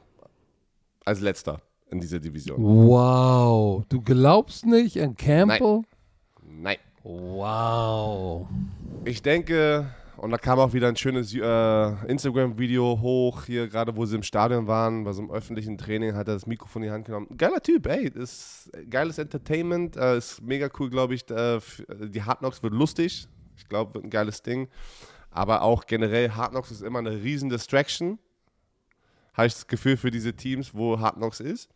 als 1.05 1.21
letzter 1.21 1.61
in 1.89 1.99
dieser 1.99 2.19
Division. 2.19 2.61
Wow. 2.61 3.85
Du 3.89 4.01
glaubst 4.01 4.65
nicht 4.65 4.99
an 4.99 5.15
Campbell? 5.15 5.83
Nein. 6.43 6.77
Wow. 7.03 8.47
Ich 9.05 9.21
denke, 9.21 9.87
und 10.17 10.31
da 10.31 10.37
kam 10.37 10.57
auch 10.57 10.73
wieder 10.73 10.87
ein 10.87 10.95
schönes 10.95 11.35
äh, 11.35 12.07
Instagram-Video 12.07 12.99
hoch, 12.99 13.43
hier 13.45 13.67
gerade 13.67 13.95
wo 13.95 14.05
sie 14.05 14.15
im 14.15 14.23
Stadion 14.23 14.65
waren, 14.65 15.03
bei 15.03 15.13
so 15.13 15.21
einem 15.21 15.31
öffentlichen 15.31 15.77
Training, 15.77 16.15
hat 16.15 16.27
er 16.27 16.33
das 16.33 16.47
Mikrofon 16.47 16.81
in 16.81 16.89
die 16.89 16.93
Hand 16.93 17.05
genommen. 17.05 17.27
Geiler 17.37 17.61
Typ, 17.61 17.85
ey, 17.85 18.07
ist 18.07 18.71
geiles 18.89 19.19
Entertainment, 19.19 19.95
äh, 19.97 20.17
ist 20.17 20.41
mega 20.41 20.67
cool, 20.79 20.89
glaube 20.89 21.13
ich. 21.13 21.29
Äh, 21.29 21.59
die 22.07 22.23
Hard 22.23 22.39
Knocks 22.39 22.63
wird 22.63 22.73
lustig, 22.73 23.27
ich 23.57 23.67
glaube, 23.67 23.93
wird 23.95 24.03
ein 24.05 24.09
geiles 24.09 24.41
Ding. 24.41 24.67
Aber 25.31 25.61
auch 25.63 25.85
generell, 25.85 26.31
Hard 26.31 26.51
Knocks 26.51 26.71
ist 26.71 26.81
immer 26.81 26.99
eine 26.99 27.11
riesen 27.11 27.49
Distraction. 27.49 28.19
Habe 29.33 29.47
ich 29.47 29.53
das 29.53 29.67
Gefühl 29.67 29.97
für 29.97 30.11
diese 30.11 30.33
Teams, 30.33 30.73
wo 30.73 30.99
Hard 30.99 31.15
Knocks 31.15 31.39
ist. 31.41 31.69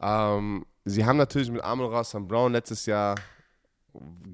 Ähm, 0.00 0.66
sie 0.84 1.04
haben 1.04 1.16
natürlich 1.16 1.50
mit 1.50 1.62
Amon 1.62 1.92
Ross 1.92 2.08
St. 2.10 2.26
Brown 2.26 2.52
letztes 2.52 2.84
Jahr 2.86 3.14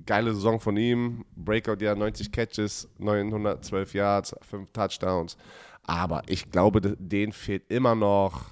geile 0.07 0.35
Saison 0.35 0.59
von 0.59 0.77
ihm. 0.77 1.25
Breakout-Jahr, 1.37 1.95
90 1.97 2.33
Catches, 2.33 2.89
912 2.99 3.95
Yards, 3.95 4.35
5 4.41 4.73
Touchdowns. 4.73 5.37
Aber 5.85 6.23
ich 6.27 6.51
glaube, 6.51 6.81
de- 6.81 6.97
denen 6.99 7.33
fehlt 7.33 7.71
immer 7.71 7.95
noch 7.95 8.47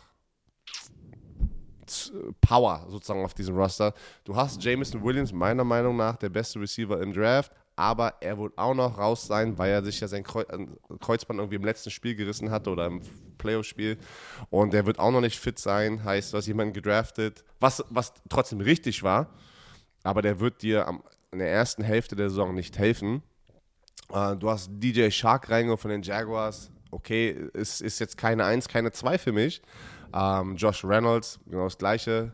Power 2.40 2.86
sozusagen 2.88 3.24
auf 3.24 3.34
diesem 3.34 3.56
Roster. 3.56 3.92
Du 4.24 4.36
hast 4.36 4.62
Jameson 4.62 5.02
Williams, 5.02 5.32
meiner 5.32 5.64
Meinung 5.64 5.96
nach, 5.96 6.16
der 6.16 6.28
beste 6.28 6.60
Receiver 6.60 7.00
im 7.02 7.12
Draft. 7.12 7.50
Aber 7.80 8.14
er 8.20 8.38
wird 8.38 8.56
auch 8.58 8.74
noch 8.74 8.98
raus 8.98 9.26
sein, 9.26 9.56
weil 9.58 9.70
er 9.70 9.82
sich 9.82 10.00
ja 10.00 10.08
sein 10.08 10.24
äh, 10.24 10.66
Kreuzband 11.00 11.40
irgendwie 11.40 11.56
im 11.56 11.64
letzten 11.64 11.90
Spiel 11.90 12.14
gerissen 12.14 12.50
hatte 12.50 12.70
oder 12.70 12.86
im 12.86 13.00
Playoff-Spiel. 13.38 13.96
Und 14.50 14.74
er 14.74 14.86
wird 14.86 14.98
auch 14.98 15.10
noch 15.10 15.20
nicht 15.20 15.38
fit 15.38 15.58
sein. 15.58 16.04
Heißt, 16.04 16.32
du 16.32 16.36
hast 16.36 16.46
jemanden 16.46 16.74
gedraftet, 16.74 17.44
was, 17.58 17.84
was 17.90 18.12
trotzdem 18.28 18.60
richtig 18.60 19.02
war 19.02 19.30
aber 20.02 20.22
der 20.22 20.40
wird 20.40 20.62
dir 20.62 20.86
am, 20.86 21.02
in 21.32 21.38
der 21.38 21.50
ersten 21.50 21.82
Hälfte 21.82 22.16
der 22.16 22.30
Saison 22.30 22.54
nicht 22.54 22.78
helfen. 22.78 23.22
Äh, 24.12 24.36
du 24.36 24.50
hast 24.50 24.70
DJ 24.72 25.10
Shark 25.10 25.50
reingeholt 25.50 25.80
von 25.80 25.90
den 25.90 26.02
Jaguars. 26.02 26.70
Okay, 26.90 27.48
es 27.54 27.80
ist 27.80 28.00
jetzt 28.00 28.16
keine 28.16 28.44
1, 28.44 28.68
keine 28.68 28.90
2 28.90 29.18
für 29.18 29.32
mich. 29.32 29.62
Ähm, 30.12 30.56
Josh 30.56 30.84
Reynolds, 30.84 31.38
genau 31.46 31.64
das 31.64 31.78
gleiche. 31.78 32.32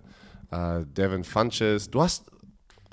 äh, 0.50 0.86
Devin 0.86 1.24
Funches. 1.24 1.90
Du 1.90 2.00
hast, 2.00 2.30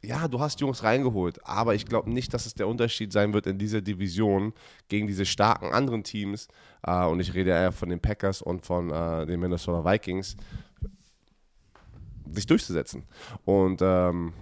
ja, 0.03 0.27
du 0.27 0.39
hast 0.39 0.59
Jungs 0.59 0.83
reingeholt, 0.83 1.39
aber 1.45 1.75
ich 1.75 1.85
glaube 1.85 2.11
nicht, 2.11 2.33
dass 2.33 2.45
es 2.45 2.53
der 2.53 2.67
Unterschied 2.67 3.13
sein 3.13 3.33
wird 3.33 3.47
in 3.47 3.57
dieser 3.57 3.81
Division 3.81 4.53
gegen 4.89 5.07
diese 5.07 5.25
starken 5.25 5.71
anderen 5.71 6.03
Teams. 6.03 6.49
Äh, 6.85 7.05
und 7.05 7.21
ich 7.21 7.33
rede 7.33 7.51
eher 7.51 7.71
von 7.71 7.89
den 7.89 8.01
Packers 8.01 8.41
und 8.41 8.65
von 8.65 8.91
äh, 8.91 9.25
den 9.25 9.39
Minnesota 9.39 9.89
Vikings, 9.89 10.35
sich 12.29 12.45
durchzusetzen. 12.45 13.03
Und 13.45 13.81
ähm, 13.81 14.33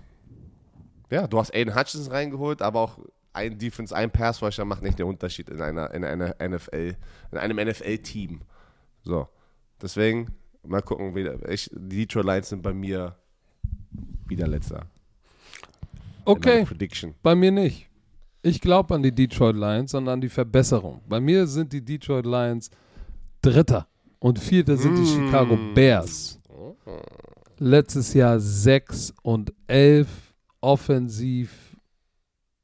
ja, 1.11 1.27
du 1.27 1.37
hast 1.37 1.53
Aiden 1.53 1.75
Hutchinson 1.75 2.11
reingeholt, 2.11 2.61
aber 2.61 2.79
auch 2.79 2.99
ein 3.33 3.57
Defense, 3.57 3.95
ein 3.95 4.09
Pass-Rusher 4.09 4.65
macht 4.65 4.81
nicht 4.81 4.97
den 4.97 5.05
Unterschied 5.05 5.49
in 5.49 5.61
einer, 5.61 5.93
in 5.93 6.03
einer 6.03 6.35
NFL, 6.41 6.95
in 7.31 7.37
einem 7.37 7.69
NFL-Team. 7.69 8.41
So. 9.03 9.27
Deswegen, 9.79 10.33
mal 10.63 10.81
gucken, 10.81 11.15
wie, 11.15 11.29
ich, 11.51 11.69
die 11.73 12.07
Detroit 12.07 12.25
Lions 12.25 12.49
sind 12.49 12.61
bei 12.63 12.73
mir 12.73 13.15
wieder 14.27 14.47
letzter. 14.47 14.87
Okay. 16.25 16.65
Bei 17.21 17.35
mir 17.35 17.51
nicht. 17.51 17.89
Ich 18.43 18.59
glaube 18.59 18.95
an 18.95 19.03
die 19.03 19.11
Detroit 19.11 19.55
Lions 19.55 19.93
und 19.93 20.07
an 20.07 20.19
die 20.19 20.29
Verbesserung. 20.29 21.01
Bei 21.07 21.19
mir 21.19 21.45
sind 21.45 21.71
die 21.73 21.83
Detroit 21.83 22.25
Lions 22.25 22.69
Dritter 23.41 23.87
und 24.19 24.39
Vierter 24.39 24.77
sind 24.77 24.95
die 24.95 25.01
mm. 25.01 25.25
Chicago 25.25 25.57
Bears. 25.73 26.39
Letztes 27.57 28.13
Jahr 28.13 28.39
6 28.39 29.13
und 29.21 29.53
11, 29.67 30.07
offensiv 30.61 31.77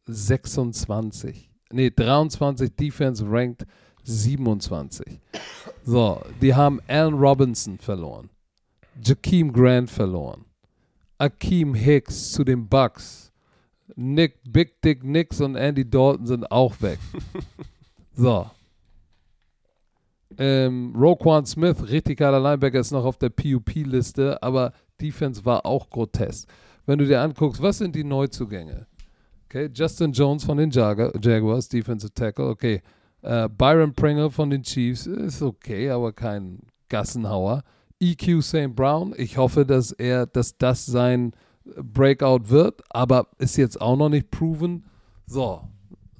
26. 0.05 1.51
Nee, 1.71 1.91
23, 1.91 2.75
Defense 2.75 3.23
ranked 3.27 3.65
27. 4.03 5.19
So, 5.83 6.21
die 6.41 6.55
haben 6.55 6.79
Allen 6.87 7.13
Robinson 7.13 7.77
verloren. 7.77 8.29
Jakeem 9.03 9.51
Grant 9.51 9.89
verloren. 9.89 10.45
Akeem 11.17 11.73
Hicks 11.73 12.31
zu 12.31 12.43
den 12.43 12.67
Bucks. 12.67 13.26
Nick, 13.97 14.39
Big 14.47 14.79
Dick 14.83 15.03
Nix 15.03 15.41
und 15.41 15.55
Andy 15.55 15.89
Dalton 15.89 16.27
sind 16.27 16.51
auch 16.51 16.79
weg. 16.81 16.99
so. 18.13 18.45
Ähm, 20.37 20.93
Roquan 20.95 21.47
Smith, 21.47 21.77
richtig 21.89 22.19
geiler 22.19 22.39
Linebacker, 22.39 22.79
ist 22.79 22.91
noch 22.91 23.05
auf 23.05 23.17
der 23.17 23.29
PUP-Liste, 23.29 24.41
aber 24.43 24.71
Defense 25.01 25.43
war 25.45 25.65
auch 25.65 25.89
grotesk. 25.89 26.47
Wenn 26.85 26.99
du 26.99 27.05
dir 27.05 27.21
anguckst, 27.21 27.59
was 27.61 27.79
sind 27.79 27.95
die 27.95 28.03
Neuzugänge? 28.03 28.85
Okay, 29.45 29.69
Justin 29.73 30.11
Jones 30.11 30.43
von 30.43 30.57
den 30.57 30.69
Jag 30.69 31.13
Jaguars, 31.23 31.67
Defensive 31.67 32.13
Tackle, 32.13 32.49
okay. 32.49 32.81
Uh, 33.23 33.49
Byron 33.49 33.93
Pringle 33.93 34.29
von 34.29 34.51
den 34.51 34.61
Chiefs 34.61 35.07
ist 35.07 35.41
okay, 35.41 35.89
aber 35.89 36.13
kein 36.13 36.59
Gassenhauer. 36.87 37.63
EQ 37.99 38.43
St. 38.43 38.75
Brown, 38.75 39.15
ich 39.17 39.37
hoffe, 39.37 39.65
dass 39.65 39.91
er, 39.91 40.27
dass 40.27 40.55
das 40.57 40.85
sein 40.85 41.33
Breakout 41.75 42.49
wird, 42.49 42.81
aber 42.89 43.27
ist 43.37 43.57
jetzt 43.57 43.79
auch 43.81 43.97
noch 43.97 44.09
nicht 44.09 44.31
proven. 44.31 44.85
So, 45.25 45.61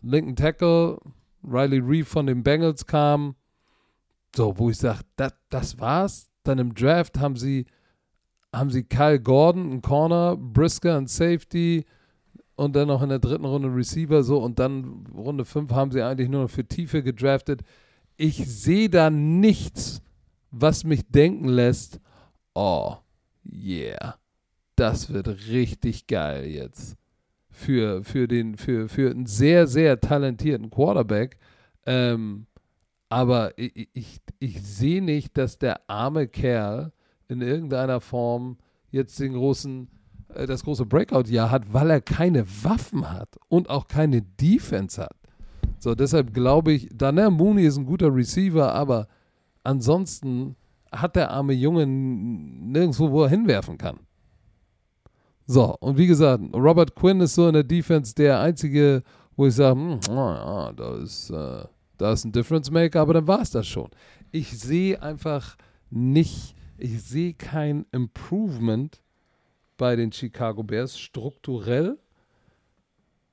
Lincoln 0.02 0.36
Tackle, 0.36 1.00
Riley 1.44 1.80
Reeve 1.80 2.06
von 2.06 2.28
den 2.28 2.44
Bengals 2.44 2.86
kam. 2.86 3.36
So, 4.36 4.58
wo 4.58 4.70
ich 4.70 4.78
sage, 4.78 5.02
das, 5.16 5.34
das 5.50 5.80
war's. 5.80 6.30
Dann 6.44 6.60
im 6.60 6.74
Draft 6.74 7.20
haben 7.20 7.36
sie, 7.36 7.66
haben 8.54 8.70
sie 8.70 8.84
Kyle 8.84 9.20
Gordon, 9.20 9.72
ein 9.72 9.82
Corner, 9.82 10.38
Brisker, 10.38 10.98
ein 10.98 11.08
Safety 11.08 11.86
und 12.56 12.76
dann 12.76 12.88
noch 12.88 13.02
in 13.02 13.10
der 13.10 13.20
dritten 13.20 13.46
Runde 13.46 13.74
Receiver. 13.74 14.24
So, 14.24 14.40
und 14.40 14.60
dann 14.60 15.08
Runde 15.16 15.46
5 15.46 15.72
haben 15.72 15.92
sie 15.92 16.02
eigentlich 16.02 16.30
nur 16.30 16.44
noch 16.44 16.50
für 16.50 16.66
Tiefe 16.66 17.04
gedraftet. 17.04 17.62
Ich 18.18 18.48
sehe 18.48 18.90
da 18.90 19.10
nichts, 19.10 20.02
was 20.52 20.84
mich 20.84 21.10
denken 21.10 21.48
lässt, 21.48 22.00
oh, 22.54 22.96
yeah 23.46 24.16
das 24.78 25.12
wird 25.12 25.28
richtig 25.50 26.08
geil 26.08 26.46
jetzt. 26.46 26.96
Für, 27.50 28.04
für, 28.04 28.28
den, 28.28 28.56
für, 28.56 28.88
für 28.88 29.10
einen 29.10 29.26
sehr, 29.26 29.66
sehr 29.68 30.00
talentierten 30.00 30.70
Quarterback. 30.70 31.38
Ähm, 31.86 32.46
aber 33.10 33.58
ich, 33.58 33.90
ich, 33.94 34.20
ich 34.40 34.62
sehe 34.62 35.02
nicht, 35.02 35.38
dass 35.38 35.58
der 35.58 35.90
arme 35.90 36.28
Kerl 36.28 36.92
in 37.28 37.42
irgendeiner 37.42 38.00
Form 38.00 38.58
jetzt 38.92 39.20
den 39.20 39.34
großen, 39.34 39.90
äh, 40.36 40.46
das 40.46 40.64
große 40.64 40.86
Breakout-Jahr 40.86 41.50
hat, 41.50 41.74
weil 41.74 41.90
er 41.90 42.02
keine 42.02 42.46
Waffen 42.64 43.12
hat 43.12 43.38
und 43.50 43.70
auch 43.70 43.88
keine 43.88 44.22
Defense 44.22 45.02
hat. 45.02 45.16
So, 45.80 45.96
deshalb 45.96 46.34
glaube 46.34 46.74
ich, 46.74 46.90
Daniel 46.94 47.32
Mooney 47.32 47.66
ist 47.66 47.78
ein 47.78 47.86
guter 47.86 48.14
Receiver, 48.14 48.74
aber 48.74 49.08
ansonsten 49.64 50.56
hat 50.92 51.16
der 51.16 51.32
arme 51.32 51.54
Junge 51.54 51.88
nirgendwo, 51.88 53.12
wo 53.12 53.24
er 53.24 53.30
hinwerfen 53.30 53.78
kann. 53.78 54.00
So, 55.50 55.78
und 55.80 55.98
wie 55.98 56.08
gesagt, 56.08 56.44
Robert 56.54 56.94
Quinn 56.94 57.22
ist 57.22 57.36
so 57.36 57.48
in 57.48 57.54
der 57.54 57.64
Defense 57.64 58.14
der 58.14 58.42
einzige, 58.42 59.02
wo 59.38 59.48
ich 59.48 59.56
sage, 59.56 59.80
hm, 59.80 60.00
oh 60.10 60.72
da, 60.76 60.98
ist, 61.02 61.30
äh, 61.30 61.64
ist 62.12 62.26
ein 62.26 62.34
Difference 62.34 62.70
Maker, 62.70 63.00
aber 63.00 63.14
dann 63.14 63.28
war 63.28 63.42
es 63.42 63.52
das 63.52 63.66
schon. 63.66 63.90
Ich 64.32 64.60
sehe 64.60 65.02
einfach 65.02 65.56
nicht, 65.90 66.54
ich 66.78 67.02
sehe 67.02 67.34
kein 67.34 67.86
Improvement 67.94 69.02
bei 69.78 69.96
den 69.96 70.12
Chicago 70.12 70.64
Bears 70.64 71.00
strukturell. 71.00 71.98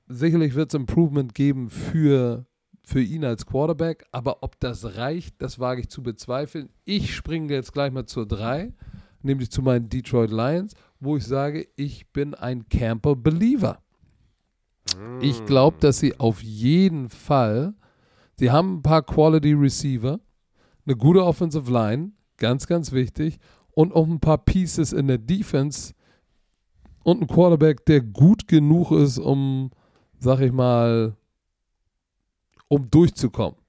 Sicherlich 0.07 0.55
wird 0.55 0.73
es 0.73 0.79
Improvement 0.79 1.35
geben 1.35 1.69
für, 1.69 2.45
für 2.83 3.01
ihn 3.01 3.25
als 3.25 3.45
Quarterback, 3.45 4.05
aber 4.13 4.41
ob 4.41 4.57
das 4.61 4.95
reicht, 4.95 5.41
das 5.41 5.59
wage 5.59 5.81
ich 5.81 5.89
zu 5.89 6.01
bezweifeln. 6.01 6.69
Ich 6.85 7.13
springe 7.13 7.53
jetzt 7.53 7.73
gleich 7.73 7.91
mal 7.91 8.05
zur 8.05 8.25
3, 8.25 8.71
nämlich 9.21 9.51
zu 9.51 9.61
meinen 9.61 9.89
Detroit 9.89 10.31
Lions 10.31 10.75
wo 11.05 11.17
ich 11.17 11.25
sage, 11.25 11.67
ich 11.75 12.11
bin 12.11 12.33
ein 12.33 12.67
Camper-Believer. 12.67 13.79
Ich 15.21 15.45
glaube, 15.45 15.77
dass 15.79 15.99
sie 15.99 16.19
auf 16.19 16.43
jeden 16.43 17.09
Fall, 17.09 17.73
sie 18.37 18.51
haben 18.51 18.77
ein 18.77 18.81
paar 18.81 19.03
Quality 19.03 19.53
Receiver, 19.53 20.19
eine 20.85 20.95
gute 20.95 21.23
Offensive 21.23 21.71
Line, 21.71 22.11
ganz, 22.37 22.67
ganz 22.67 22.91
wichtig, 22.91 23.39
und 23.71 23.93
auch 23.93 24.07
ein 24.07 24.19
paar 24.19 24.37
Pieces 24.37 24.93
in 24.93 25.07
der 25.07 25.17
Defense 25.17 25.93
und 27.03 27.21
ein 27.21 27.27
Quarterback, 27.27 27.85
der 27.85 28.01
gut 28.01 28.47
genug 28.47 28.91
ist, 28.91 29.17
um, 29.17 29.71
sag 30.19 30.39
ich 30.41 30.51
mal, 30.51 31.15
um 32.67 32.89
durchzukommen. 32.89 33.59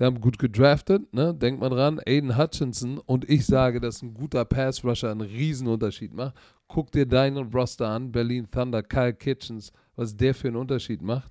Sie 0.00 0.06
haben 0.06 0.20
gut 0.20 0.38
gedraftet, 0.38 1.12
ne? 1.12 1.34
denkt 1.34 1.60
man 1.60 1.70
dran, 1.70 2.00
Aiden 2.04 2.36
Hutchinson 2.36 2.98
und 2.98 3.28
ich 3.28 3.44
sage, 3.44 3.80
dass 3.80 4.00
ein 4.00 4.14
guter 4.14 4.44
Pass-Rusher 4.44 5.10
einen 5.10 5.20
Riesenunterschied 5.20 6.14
macht 6.14 6.34
guck 6.70 6.92
dir 6.92 7.04
deinen 7.04 7.52
Roster 7.52 7.88
an, 7.88 8.12
Berlin 8.12 8.48
Thunder, 8.50 8.82
Kyle 8.82 9.12
Kitchens, 9.12 9.72
was 9.96 10.16
der 10.16 10.34
für 10.34 10.48
einen 10.48 10.56
Unterschied 10.56 11.02
macht. 11.02 11.30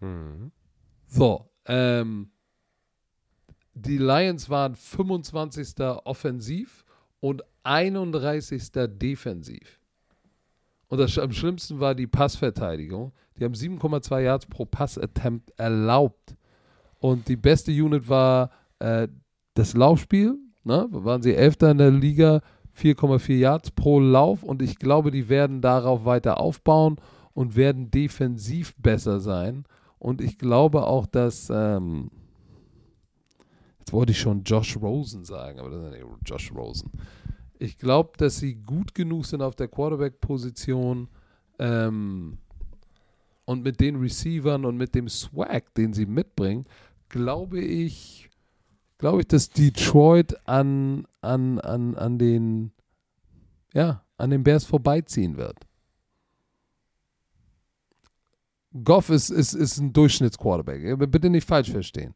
Mhm. 0.00 0.50
So, 1.06 1.48
ähm, 1.66 2.30
die 3.74 3.98
Lions 3.98 4.48
waren 4.48 4.74
25. 4.74 5.80
offensiv 6.04 6.84
und 7.20 7.42
31. 7.62 8.88
defensiv. 8.88 9.80
Und 10.88 10.98
das, 10.98 11.18
am 11.18 11.32
schlimmsten 11.32 11.80
war 11.80 11.94
die 11.94 12.06
Passverteidigung. 12.06 13.12
Die 13.36 13.44
haben 13.44 13.54
7,2 13.54 14.20
Yards 14.20 14.46
pro 14.46 14.64
Pass-Attempt 14.64 15.52
erlaubt. 15.58 16.36
Und 17.04 17.28
die 17.28 17.36
beste 17.36 17.70
Unit 17.70 18.08
war 18.08 18.48
äh, 18.78 19.08
das 19.52 19.74
Laufspiel. 19.74 20.38
Ne? 20.62 20.88
Waren 20.90 21.20
sie 21.20 21.34
Elfter 21.34 21.70
in 21.70 21.76
der 21.76 21.90
Liga 21.90 22.40
4,4 22.78 23.34
Yards 23.34 23.70
pro 23.72 24.00
Lauf 24.00 24.42
und 24.42 24.62
ich 24.62 24.78
glaube, 24.78 25.10
die 25.10 25.28
werden 25.28 25.60
darauf 25.60 26.06
weiter 26.06 26.40
aufbauen 26.40 26.96
und 27.34 27.56
werden 27.56 27.90
defensiv 27.90 28.74
besser 28.78 29.20
sein. 29.20 29.64
Und 29.98 30.22
ich 30.22 30.38
glaube 30.38 30.86
auch, 30.86 31.04
dass, 31.04 31.50
ähm, 31.50 32.10
jetzt 33.80 33.92
wollte 33.92 34.12
ich 34.12 34.18
schon 34.18 34.42
Josh 34.42 34.78
Rosen 34.78 35.26
sagen, 35.26 35.60
aber 35.60 35.68
das 35.68 35.84
ist 35.84 35.90
nicht 35.90 36.06
Josh 36.24 36.54
Rosen. 36.54 36.90
Ich 37.58 37.76
glaube, 37.76 38.12
dass 38.16 38.38
sie 38.38 38.54
gut 38.54 38.94
genug 38.94 39.26
sind 39.26 39.42
auf 39.42 39.56
der 39.56 39.68
Quarterback-Position 39.68 41.08
ähm, 41.58 42.38
und 43.44 43.62
mit 43.62 43.78
den 43.78 43.96
Receivern 43.96 44.64
und 44.64 44.78
mit 44.78 44.94
dem 44.94 45.10
Swag, 45.10 45.74
den 45.74 45.92
sie 45.92 46.06
mitbringen, 46.06 46.64
glaube 47.14 47.60
ich, 47.60 48.28
glaube 48.98 49.20
ich, 49.20 49.28
dass 49.28 49.48
Detroit 49.48 50.36
an, 50.48 51.06
an, 51.20 51.60
an, 51.60 51.94
an 51.94 52.18
den, 52.18 52.72
ja, 53.72 54.04
an 54.16 54.30
den 54.30 54.42
Bears 54.42 54.64
vorbeiziehen 54.64 55.36
wird. 55.36 55.56
Goff 58.82 59.10
ist, 59.10 59.30
ist, 59.30 59.52
ist 59.52 59.78
ein 59.78 59.92
Durchschnittsquarterback. 59.92 60.98
Bitte 61.08 61.30
nicht 61.30 61.46
falsch 61.46 61.70
verstehen. 61.70 62.14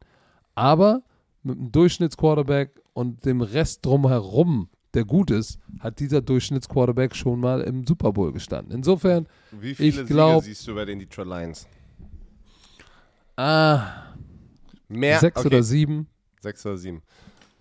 Aber 0.53 1.03
mit 1.43 1.57
einem 1.57 1.71
Durchschnittsquarterback 1.71 2.81
und 2.91 3.23
dem 3.23 3.39
Rest 3.39 3.85
drumherum, 3.85 4.67
der 4.93 5.05
gut 5.05 5.31
ist, 5.31 5.59
hat 5.79 6.01
dieser 6.01 6.21
Durchschnittsquarterback 6.21 7.15
schon 7.15 7.39
mal 7.39 7.61
im 7.61 7.87
Super 7.87 8.11
Bowl 8.11 8.33
gestanden. 8.33 8.73
Insofern, 8.73 9.27
Wie 9.51 9.75
viele 9.75 10.01
ich 10.01 10.07
glaub, 10.07 10.43
siehst 10.43 10.67
du 10.67 10.75
bei 10.75 10.83
den 10.83 10.99
Detroit 10.99 11.27
Lions? 11.29 11.69
Ah, 13.37 14.08
Mehr, 14.89 15.19
sechs 15.19 15.37
okay. 15.37 15.47
oder 15.47 15.63
sieben. 15.63 16.07
Sechs 16.41 16.65
oder 16.65 16.77
sieben. 16.77 17.01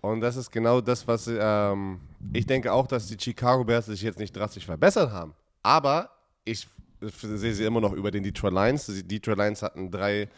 Und 0.01 0.21
das 0.21 0.37
ist 0.37 0.51
genau 0.51 0.81
das, 0.81 1.07
was 1.07 1.29
ähm, 1.29 2.01
ich 2.33 2.47
denke 2.47 2.73
auch, 2.73 2.87
dass 2.87 3.07
die 3.07 3.17
Chicago 3.19 3.65
Bears 3.65 3.87
sich 3.87 4.03
jetzt 4.03 4.19
nicht 4.19 4.35
drastisch 4.35 4.65
verbessert 4.65 5.11
haben. 5.11 5.35
Aber 5.63 6.11
ich 6.45 6.67
sehe 7.01 7.55
sie 7.55 7.65
immer 7.65 7.81
noch 7.81 7.93
über 7.93 8.11
den 8.11 8.23
Detroit 8.23 8.53
Lions. 8.53 8.87
Die 8.87 9.07
Detroit 9.07 9.39
Lions 9.39 9.63
hatten 9.63 9.91
drei 9.91 10.29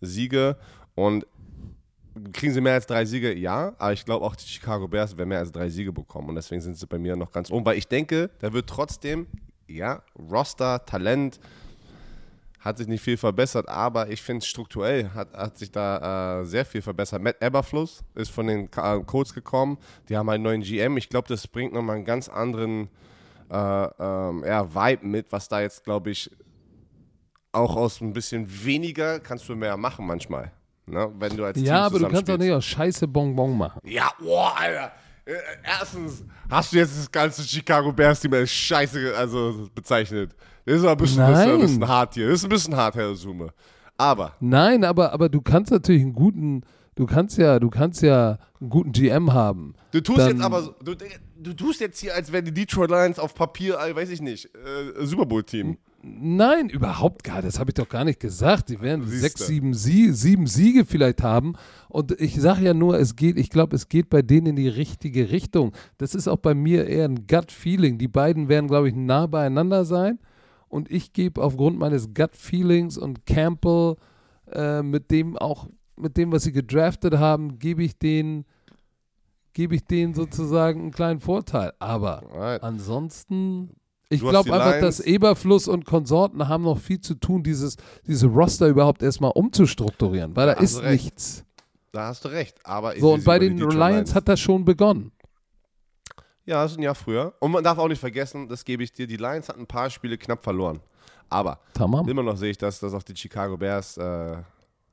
Siege 0.00 0.56
und 0.94 1.26
kriegen 2.32 2.52
sie 2.52 2.60
mehr 2.60 2.74
als 2.74 2.86
drei 2.86 3.04
Siege? 3.04 3.34
Ja, 3.36 3.74
aber 3.78 3.92
ich 3.92 4.04
glaube 4.04 4.24
auch 4.24 4.36
die 4.36 4.46
Chicago 4.46 4.88
Bears 4.88 5.16
werden 5.16 5.28
mehr 5.28 5.38
als 5.38 5.52
drei 5.52 5.68
Siege 5.68 5.92
bekommen 5.92 6.28
und 6.30 6.34
deswegen 6.34 6.60
sind 6.60 6.76
sie 6.76 6.86
bei 6.86 6.98
mir 6.98 7.16
noch 7.16 7.32
ganz 7.32 7.50
oben, 7.50 7.64
weil 7.64 7.78
ich 7.78 7.88
denke, 7.88 8.30
da 8.40 8.52
wird 8.52 8.68
trotzdem, 8.68 9.26
ja, 9.68 10.02
Roster, 10.18 10.84
Talent, 10.84 11.40
hat 12.60 12.78
sich 12.78 12.86
nicht 12.86 13.02
viel 13.02 13.16
verbessert, 13.16 13.68
aber 13.68 14.10
ich 14.10 14.22
finde 14.22 14.44
strukturell 14.44 15.10
hat, 15.14 15.32
hat 15.32 15.56
sich 15.56 15.72
da 15.72 16.40
äh, 16.40 16.44
sehr 16.44 16.64
viel 16.64 16.82
verbessert. 16.82 17.22
Matt 17.22 17.42
Eberfluss 17.42 18.04
ist 18.14 18.30
von 18.30 18.46
den 18.46 18.68
äh, 18.76 19.00
Colts 19.06 19.32
gekommen, 19.34 19.78
die 20.08 20.16
haben 20.16 20.28
einen 20.28 20.42
neuen 20.42 20.60
GM. 20.60 20.96
Ich 20.98 21.08
glaube, 21.08 21.28
das 21.28 21.46
bringt 21.48 21.72
nochmal 21.72 21.96
einen 21.96 22.04
ganz 22.04 22.28
anderen 22.28 22.88
äh, 23.50 23.56
ähm, 23.98 24.44
ja, 24.46 24.74
Vibe 24.74 25.06
mit, 25.06 25.32
was 25.32 25.48
da 25.48 25.60
jetzt, 25.60 25.84
glaube 25.84 26.10
ich, 26.10 26.30
auch 27.52 27.76
aus 27.76 28.00
ein 28.00 28.12
bisschen 28.12 28.46
weniger 28.64 29.18
kannst 29.20 29.48
du 29.48 29.56
mehr 29.56 29.76
machen 29.76 30.06
manchmal. 30.06 30.52
Ne? 30.86 31.10
Wenn 31.18 31.36
du 31.36 31.44
als 31.44 31.58
Ja, 31.60 31.88
Team 31.88 31.96
aber 31.96 31.98
du 31.98 32.08
kannst 32.08 32.28
doch 32.28 32.38
nicht 32.38 32.52
aus 32.52 32.64
Scheiße 32.64 33.08
Bonbon 33.08 33.56
machen. 33.56 33.80
Ja, 33.84 34.12
boah, 34.18 34.56
Alter. 34.56 34.92
Äh, 35.24 35.32
Erstens 35.62 36.24
hast 36.48 36.72
du 36.72 36.76
jetzt 36.76 36.96
das 36.96 37.10
ganze 37.10 37.42
Chicago 37.42 37.92
Bears 37.92 38.20
Team 38.20 38.34
als 38.34 38.50
scheiße 38.50 39.14
also, 39.16 39.68
bezeichnet. 39.74 40.34
Das 40.70 40.78
ist 40.82 40.86
ein 40.86 40.96
bisschen, 40.96 41.18
das 41.18 41.40
ist 41.40 41.46
ein 41.52 41.60
bisschen 41.60 41.88
hart 41.88 42.14
hier. 42.14 42.26
Das 42.28 42.34
ist 42.38 42.44
ein 42.44 42.48
bisschen 42.50 42.76
hart, 42.76 42.94
Herr 42.94 43.14
Sume. 43.14 43.48
Aber, 43.96 44.32
Nein, 44.40 44.84
aber, 44.84 45.12
aber 45.12 45.28
du 45.28 45.40
kannst 45.42 45.70
natürlich 45.70 46.02
einen 46.02 46.12
guten, 46.14 46.62
du 46.94 47.06
kannst 47.06 47.36
ja, 47.38 47.58
du 47.58 47.68
kannst 47.68 48.02
ja 48.02 48.38
einen 48.60 48.70
guten 48.70 48.92
GM 48.92 49.32
haben. 49.32 49.74
du 49.92 50.00
tust 50.00 50.18
Dann- 50.20 50.28
jetzt 50.36 50.40
aber, 50.42 50.62
so- 50.62 50.74
du, 50.82 50.94
du 51.38 51.52
tust 51.54 51.80
jetzt 51.80 52.00
hier, 52.00 52.14
als 52.14 52.32
wären 52.32 52.44
die 52.44 52.54
Detroit 52.54 52.90
Lions 52.90 53.18
auf 53.18 53.34
Papier, 53.34 53.78
äh, 53.78 53.94
weiß 53.94 54.10
ich 54.10 54.22
nicht, 54.22 54.46
äh, 54.54 55.04
Super 55.04 55.26
Bowl 55.26 55.42
Team. 55.42 55.76
Nein, 56.02 56.70
überhaupt 56.70 57.24
gar. 57.24 57.42
Das 57.42 57.58
habe 57.58 57.70
ich 57.70 57.74
doch 57.74 57.88
gar 57.90 58.04
nicht 58.04 58.20
gesagt. 58.20 58.70
Die 58.70 58.80
werden 58.80 59.02
Siehste. 59.06 59.20
sechs, 59.20 59.46
sieben, 59.46 59.74
Sie 59.74 60.12
sieben 60.12 60.46
Siege 60.46 60.86
vielleicht 60.86 61.22
haben. 61.22 61.56
Und 61.90 62.12
ich 62.18 62.40
sage 62.40 62.64
ja 62.64 62.72
nur, 62.72 62.98
es 62.98 63.16
geht, 63.16 63.36
ich 63.36 63.50
glaube, 63.50 63.76
es 63.76 63.90
geht 63.90 64.08
bei 64.08 64.22
denen 64.22 64.46
in 64.46 64.56
die 64.56 64.68
richtige 64.68 65.30
Richtung. 65.30 65.72
Das 65.98 66.14
ist 66.14 66.26
auch 66.26 66.38
bei 66.38 66.54
mir 66.54 66.86
eher 66.86 67.04
ein 67.04 67.26
Gut-Feeling. 67.26 67.98
Die 67.98 68.08
beiden 68.08 68.48
werden, 68.48 68.66
glaube 68.68 68.88
ich, 68.88 68.94
nah 68.94 69.26
beieinander 69.26 69.84
sein. 69.84 70.18
Und 70.70 70.90
ich 70.90 71.12
gebe 71.12 71.42
aufgrund 71.42 71.78
meines 71.78 72.14
Gut-Feelings 72.14 72.96
und 72.96 73.26
Campbell 73.26 73.96
äh, 74.52 74.82
mit 74.82 75.10
dem 75.10 75.36
auch, 75.36 75.66
mit 75.96 76.16
dem, 76.16 76.32
was 76.32 76.44
sie 76.44 76.52
gedraftet 76.52 77.18
haben, 77.18 77.58
gebe 77.58 77.82
ich 77.82 77.98
denen, 77.98 78.46
gebe 79.52 79.74
ich 79.74 79.84
denen 79.84 80.14
sozusagen 80.14 80.80
einen 80.80 80.90
kleinen 80.92 81.20
Vorteil. 81.20 81.72
Aber 81.80 82.22
Alright. 82.32 82.62
Ansonsten, 82.62 83.70
ich 84.08 84.20
glaube 84.20 84.52
einfach, 84.52 84.80
dass 84.80 85.00
Eberfluss 85.00 85.66
und 85.66 85.84
Konsorten 85.84 86.48
haben 86.48 86.62
noch 86.62 86.78
viel 86.78 87.00
zu 87.00 87.16
tun, 87.16 87.42
dieses, 87.42 87.76
diese 88.06 88.28
Roster 88.28 88.68
überhaupt 88.68 89.02
erstmal 89.02 89.32
umzustrukturieren, 89.32 90.36
weil 90.36 90.46
da 90.46 90.52
ist 90.52 90.80
recht. 90.82 91.04
nichts. 91.04 91.44
Da 91.90 92.06
hast 92.06 92.24
du 92.24 92.28
recht. 92.28 92.58
Aber 92.64 92.96
So, 92.96 93.14
und 93.14 93.24
bei 93.24 93.40
den 93.40 93.58
Lions 93.58 94.14
hat 94.14 94.28
das 94.28 94.38
schon 94.38 94.64
begonnen. 94.64 95.10
Ja, 96.50 96.64
das 96.64 96.72
ist 96.72 96.78
ein 96.78 96.82
Jahr 96.82 96.96
früher. 96.96 97.32
Und 97.38 97.52
man 97.52 97.62
darf 97.62 97.78
auch 97.78 97.86
nicht 97.86 98.00
vergessen, 98.00 98.48
das 98.48 98.64
gebe 98.64 98.82
ich 98.82 98.92
dir, 98.92 99.06
die 99.06 99.16
Lions 99.16 99.48
hatten 99.48 99.60
ein 99.60 99.66
paar 99.68 99.88
Spiele 99.88 100.18
knapp 100.18 100.42
verloren. 100.42 100.80
Aber 101.28 101.60
Tamam. 101.74 102.08
immer 102.08 102.24
noch 102.24 102.36
sehe 102.36 102.50
ich 102.50 102.58
das, 102.58 102.80
dass 102.80 102.92
auch 102.92 103.04
die 103.04 103.14
Chicago 103.14 103.56
Bears 103.56 103.96
äh, 103.96 104.36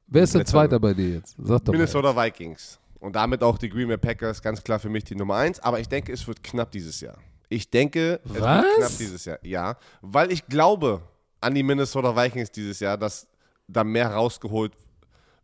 Wer 0.06 0.24
ist 0.24 0.36
der 0.36 0.46
Zweiter 0.46 0.80
bei 0.80 0.94
dir 0.94 1.16
jetzt? 1.16 1.36
Sag 1.40 1.66
doch 1.66 1.74
mal. 1.74 1.80
Minnesota 1.80 2.16
Vikings. 2.16 2.78
Und 3.00 3.16
damit 3.16 3.42
auch 3.42 3.58
die 3.58 3.70
Green 3.70 3.88
Bay 3.88 3.98
Packers, 3.98 4.40
ganz 4.40 4.64
klar 4.64 4.78
für 4.78 4.90
mich 4.90 5.04
die 5.04 5.16
Nummer 5.16 5.34
eins. 5.38 5.60
Aber 5.60 5.80
ich 5.80 5.90
denke, 5.90 6.14
es 6.14 6.28
wird 6.28 6.44
knapp 6.44 6.70
dieses 6.70 7.02
Jahr. 7.02 7.18
Ich 7.50 7.72
denke, 7.72 8.20
es 8.24 8.40
Was? 8.40 8.64
wird 8.64 8.76
knapp 8.78 8.98
dieses 9.00 9.26
Jahr. 9.26 9.40
Ja, 9.42 9.78
weil 10.02 10.32
ich 10.32 10.46
glaube 10.46 11.02
an 11.42 11.56
die 11.56 11.64
Minnesota 11.64 12.16
Vikings 12.16 12.52
dieses 12.52 12.80
Jahr, 12.82 13.00
dass 13.00 13.26
da 13.68 13.84
mehr 13.84 14.14
rausgeholt 14.14 14.74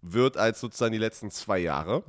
wird 0.03 0.37
als 0.37 0.59
sozusagen 0.59 0.91
die 0.91 0.99
letzten 0.99 1.31
zwei 1.31 1.57
Jahre. 1.57 2.03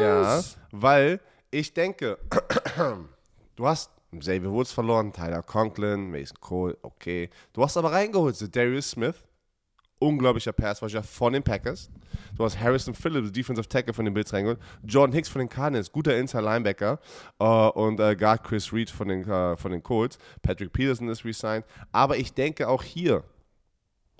Ja, 0.00 0.22
Was? 0.22 0.56
weil 0.70 1.20
ich 1.52 1.72
denke, 1.72 2.18
du 3.56 3.66
hast 3.66 3.90
Xavier 4.18 4.50
Woods 4.50 4.72
verloren, 4.72 5.12
Tyler 5.12 5.42
Conklin, 5.42 6.10
Mason 6.10 6.38
Cole, 6.40 6.76
okay. 6.82 7.30
Du 7.52 7.62
hast 7.62 7.76
aber 7.76 7.92
reingeholt, 7.92 8.36
so 8.36 8.46
Darius 8.46 8.90
Smith, 8.90 9.14
unglaublicher 9.98 10.52
Passwatcher 10.52 11.02
von 11.02 11.34
den 11.34 11.42
Packers. 11.42 11.90
Du 12.36 12.44
hast 12.44 12.58
Harrison 12.58 12.94
Phillips, 12.94 13.32
Defensive 13.32 13.68
Tackle 13.68 13.94
von 13.94 14.04
den 14.04 14.14
Bills 14.14 14.32
reingeholt. 14.32 14.58
Jordan 14.82 15.14
Hicks 15.14 15.28
von 15.28 15.40
den 15.40 15.48
Cardinals, 15.48 15.92
guter 15.92 16.16
Inside 16.16 16.42
Linebacker. 16.42 16.98
Äh, 17.38 17.44
und 17.44 18.00
äh, 18.00 18.16
Guard 18.16 18.44
Chris 18.44 18.72
Reed 18.72 18.90
von 18.90 19.08
den, 19.08 19.28
äh, 19.28 19.56
von 19.56 19.72
den 19.72 19.82
Colts. 19.82 20.18
Patrick 20.42 20.72
Peterson 20.72 21.08
ist 21.08 21.24
resigned. 21.24 21.64
Aber 21.92 22.16
ich 22.16 22.32
denke 22.34 22.68
auch 22.68 22.82
hier, 22.82 23.24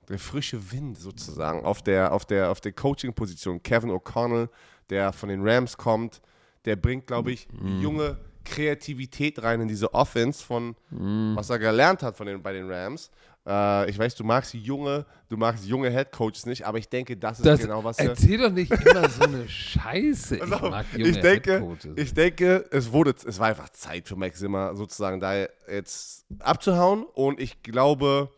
der 0.09 0.19
frische 0.19 0.73
Wind 0.73 0.99
sozusagen 0.99 1.65
auf 1.65 1.83
der, 1.83 2.13
auf 2.13 2.25
der, 2.25 2.51
auf 2.51 2.61
der 2.61 2.73
Coaching-Position. 2.73 3.63
Kevin 3.63 3.91
O'Connell, 3.91 4.49
der 4.91 5.13
von 5.13 5.29
den 5.29 5.47
Rams 5.47 5.77
kommt, 5.77 6.21
der 6.65 6.77
bringt, 6.77 7.07
glaube 7.07 7.33
ich, 7.33 7.49
junge 7.81 8.19
Kreativität 8.45 9.43
rein 9.43 9.61
in 9.61 9.69
diese 9.69 9.93
Offense 9.95 10.45
von, 10.45 10.75
was 10.91 11.51
er 11.51 11.59
gelernt 11.59 12.03
hat 12.03 12.17
von 12.17 12.27
den, 12.27 12.43
bei 12.43 12.53
den 12.53 12.71
Rams. 12.71 13.11
Äh, 13.47 13.91
ich 13.91 13.99
weiß, 13.99 14.15
du 14.15 14.23
magst 14.25 14.55
junge, 14.55 15.05
du 15.29 15.37
magst 15.37 15.65
junge 15.67 15.91
Head 15.91 16.13
Coaches 16.13 16.47
nicht, 16.47 16.65
aber 16.65 16.79
ich 16.79 16.89
denke, 16.89 17.17
das 17.17 17.39
ist 17.41 17.47
Das, 17.47 17.61
genau 17.61 17.83
was 17.83 17.99
er. 17.99 18.11
erzähl 18.11 18.39
doch 18.39 18.53
nicht 18.53 18.71
immer 18.71 19.09
so 19.09 19.23
eine 19.23 19.49
Scheiße. 19.49 20.37
Ich 20.47 20.53
auf, 20.53 20.71
mag 20.71 20.87
junge 20.93 21.09
ich 21.09 21.21
denke, 21.21 21.53
Headcoaches. 21.55 21.93
ich 21.97 22.15
denke, 22.15 22.65
es 22.71 22.93
wurde, 22.93 23.15
es 23.27 23.39
war 23.41 23.49
einfach 23.49 23.69
Zeit 23.71 24.07
für 24.07 24.15
Max 24.15 24.39
Zimmer 24.39 24.77
sozusagen 24.77 25.19
da 25.19 25.45
jetzt 25.69 26.25
abzuhauen 26.39 27.05
und 27.15 27.41
ich 27.41 27.63
glaube, 27.65 28.31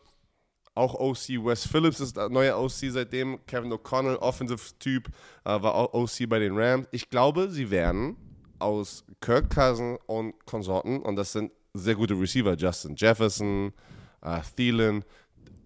auch 0.74 0.94
OC 0.94 1.44
Wes 1.44 1.66
Phillips 1.66 2.00
ist 2.00 2.16
der 2.16 2.28
neue 2.28 2.56
OC 2.56 2.90
seitdem. 2.90 3.44
Kevin 3.46 3.72
O'Connell, 3.72 4.16
Offensive-Typ, 4.16 5.08
äh, 5.44 5.62
war 5.62 5.74
auch 5.74 5.94
OC 5.94 6.28
bei 6.28 6.38
den 6.38 6.56
Rams. 6.56 6.86
Ich 6.90 7.08
glaube, 7.10 7.50
sie 7.50 7.70
werden 7.70 8.16
aus 8.58 9.04
Kirk 9.20 9.50
Cousin 9.50 9.98
und 10.06 10.34
Konsorten, 10.46 11.00
und 11.02 11.16
das 11.16 11.32
sind 11.32 11.52
sehr 11.74 11.94
gute 11.94 12.18
Receiver, 12.18 12.54
Justin 12.54 12.94
Jefferson, 12.96 13.72
äh, 14.22 14.40
Thielen, 14.56 15.04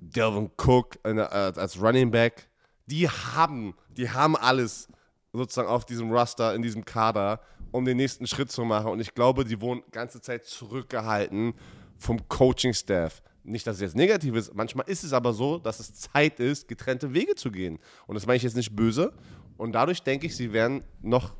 Delvin 0.00 0.50
Cook 0.56 0.98
äh, 1.04 1.18
als 1.20 1.80
Running 1.80 2.10
Back, 2.10 2.48
die 2.86 3.08
haben, 3.08 3.74
die 3.90 4.10
haben 4.10 4.36
alles 4.36 4.88
sozusagen 5.32 5.68
auf 5.68 5.84
diesem 5.84 6.12
Raster, 6.12 6.54
in 6.54 6.62
diesem 6.62 6.84
Kader, 6.84 7.40
um 7.70 7.84
den 7.84 7.98
nächsten 7.98 8.26
Schritt 8.26 8.50
zu 8.50 8.64
machen. 8.64 8.90
Und 8.90 9.00
ich 9.00 9.14
glaube, 9.14 9.44
die 9.44 9.60
wurden 9.60 9.82
ganze 9.92 10.20
Zeit 10.20 10.46
zurückgehalten 10.46 11.54
vom 11.98 12.26
Coaching-Staff. 12.28 13.22
Nicht, 13.48 13.66
dass 13.66 13.76
es 13.76 13.82
jetzt 13.82 13.96
negativ 13.96 14.34
ist, 14.34 14.54
manchmal 14.54 14.88
ist 14.88 15.04
es 15.04 15.12
aber 15.12 15.32
so, 15.32 15.58
dass 15.58 15.80
es 15.80 15.94
Zeit 15.94 16.38
ist, 16.38 16.68
getrennte 16.68 17.14
Wege 17.14 17.34
zu 17.34 17.50
gehen. 17.50 17.78
Und 18.06 18.14
das 18.14 18.26
meine 18.26 18.36
ich 18.36 18.42
jetzt 18.42 18.56
nicht 18.56 18.76
böse. 18.76 19.12
Und 19.56 19.72
dadurch 19.72 20.02
denke 20.02 20.26
ich, 20.26 20.36
sie 20.36 20.52
werden 20.52 20.82
noch 21.02 21.34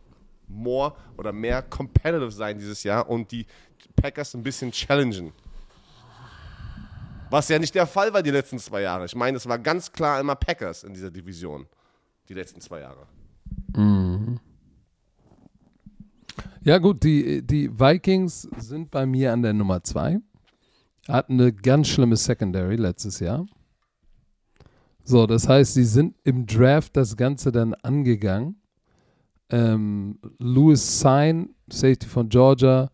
more 0.49 0.95
oder 1.17 1.33
mehr 1.33 1.63
competitive 1.63 2.31
sein 2.31 2.59
dieses 2.59 2.83
Jahr 2.83 3.09
und 3.09 3.31
die 3.31 3.47
Packers 3.97 4.35
ein 4.35 4.43
bisschen 4.43 4.73
challengen. 4.73 5.33
Was 7.31 7.49
ja 7.49 7.59
nicht 7.59 7.75
der 7.75 7.87
Fall 7.87 8.13
war 8.15 8.23
die 8.23 8.31
letzten 8.31 8.59
zwei 8.59 8.81
Jahre. 8.83 9.05
Ich 9.05 9.15
meine, 9.15 9.37
es 9.37 9.47
war 9.47 9.59
ganz 9.59 9.93
klar 9.93 10.19
immer 10.19 10.35
Packers 10.35 10.85
in 10.85 10.95
dieser 10.95 11.11
Division. 11.11 11.67
Die 12.29 12.35
letzten 12.35 12.61
zwei 12.61 12.81
Jahre. 12.81 13.07
Ja, 16.63 16.79
gut, 16.79 17.03
die, 17.03 17.47
die 17.47 17.71
Vikings 17.79 18.43
sind 18.59 18.91
bei 18.91 19.07
mir 19.07 19.33
an 19.33 19.43
der 19.43 19.53
Nummer 19.53 19.83
zwei. 19.83 20.21
Hatten 21.09 21.41
eine 21.41 21.53
ganz 21.53 21.89
schlimme 21.89 22.17
Secondary 22.17 22.77
letztes 22.77 23.21
Jahr. 23.21 23.47
So, 25.03 25.27
das 25.27 25.49
heißt, 25.49 25.73
sie 25.73 25.85
sind 25.85 26.17
im 26.23 26.45
Draft 26.47 26.95
das 26.97 27.17
Ganze 27.17 27.51
dann 27.51 27.73
angegangen. 27.73 28.61
Ähm, 29.49 30.19
Louis 30.39 31.01
Sign, 31.01 31.55
Safety 31.73 32.07
von 32.07 32.29
Georgia, 32.29 32.91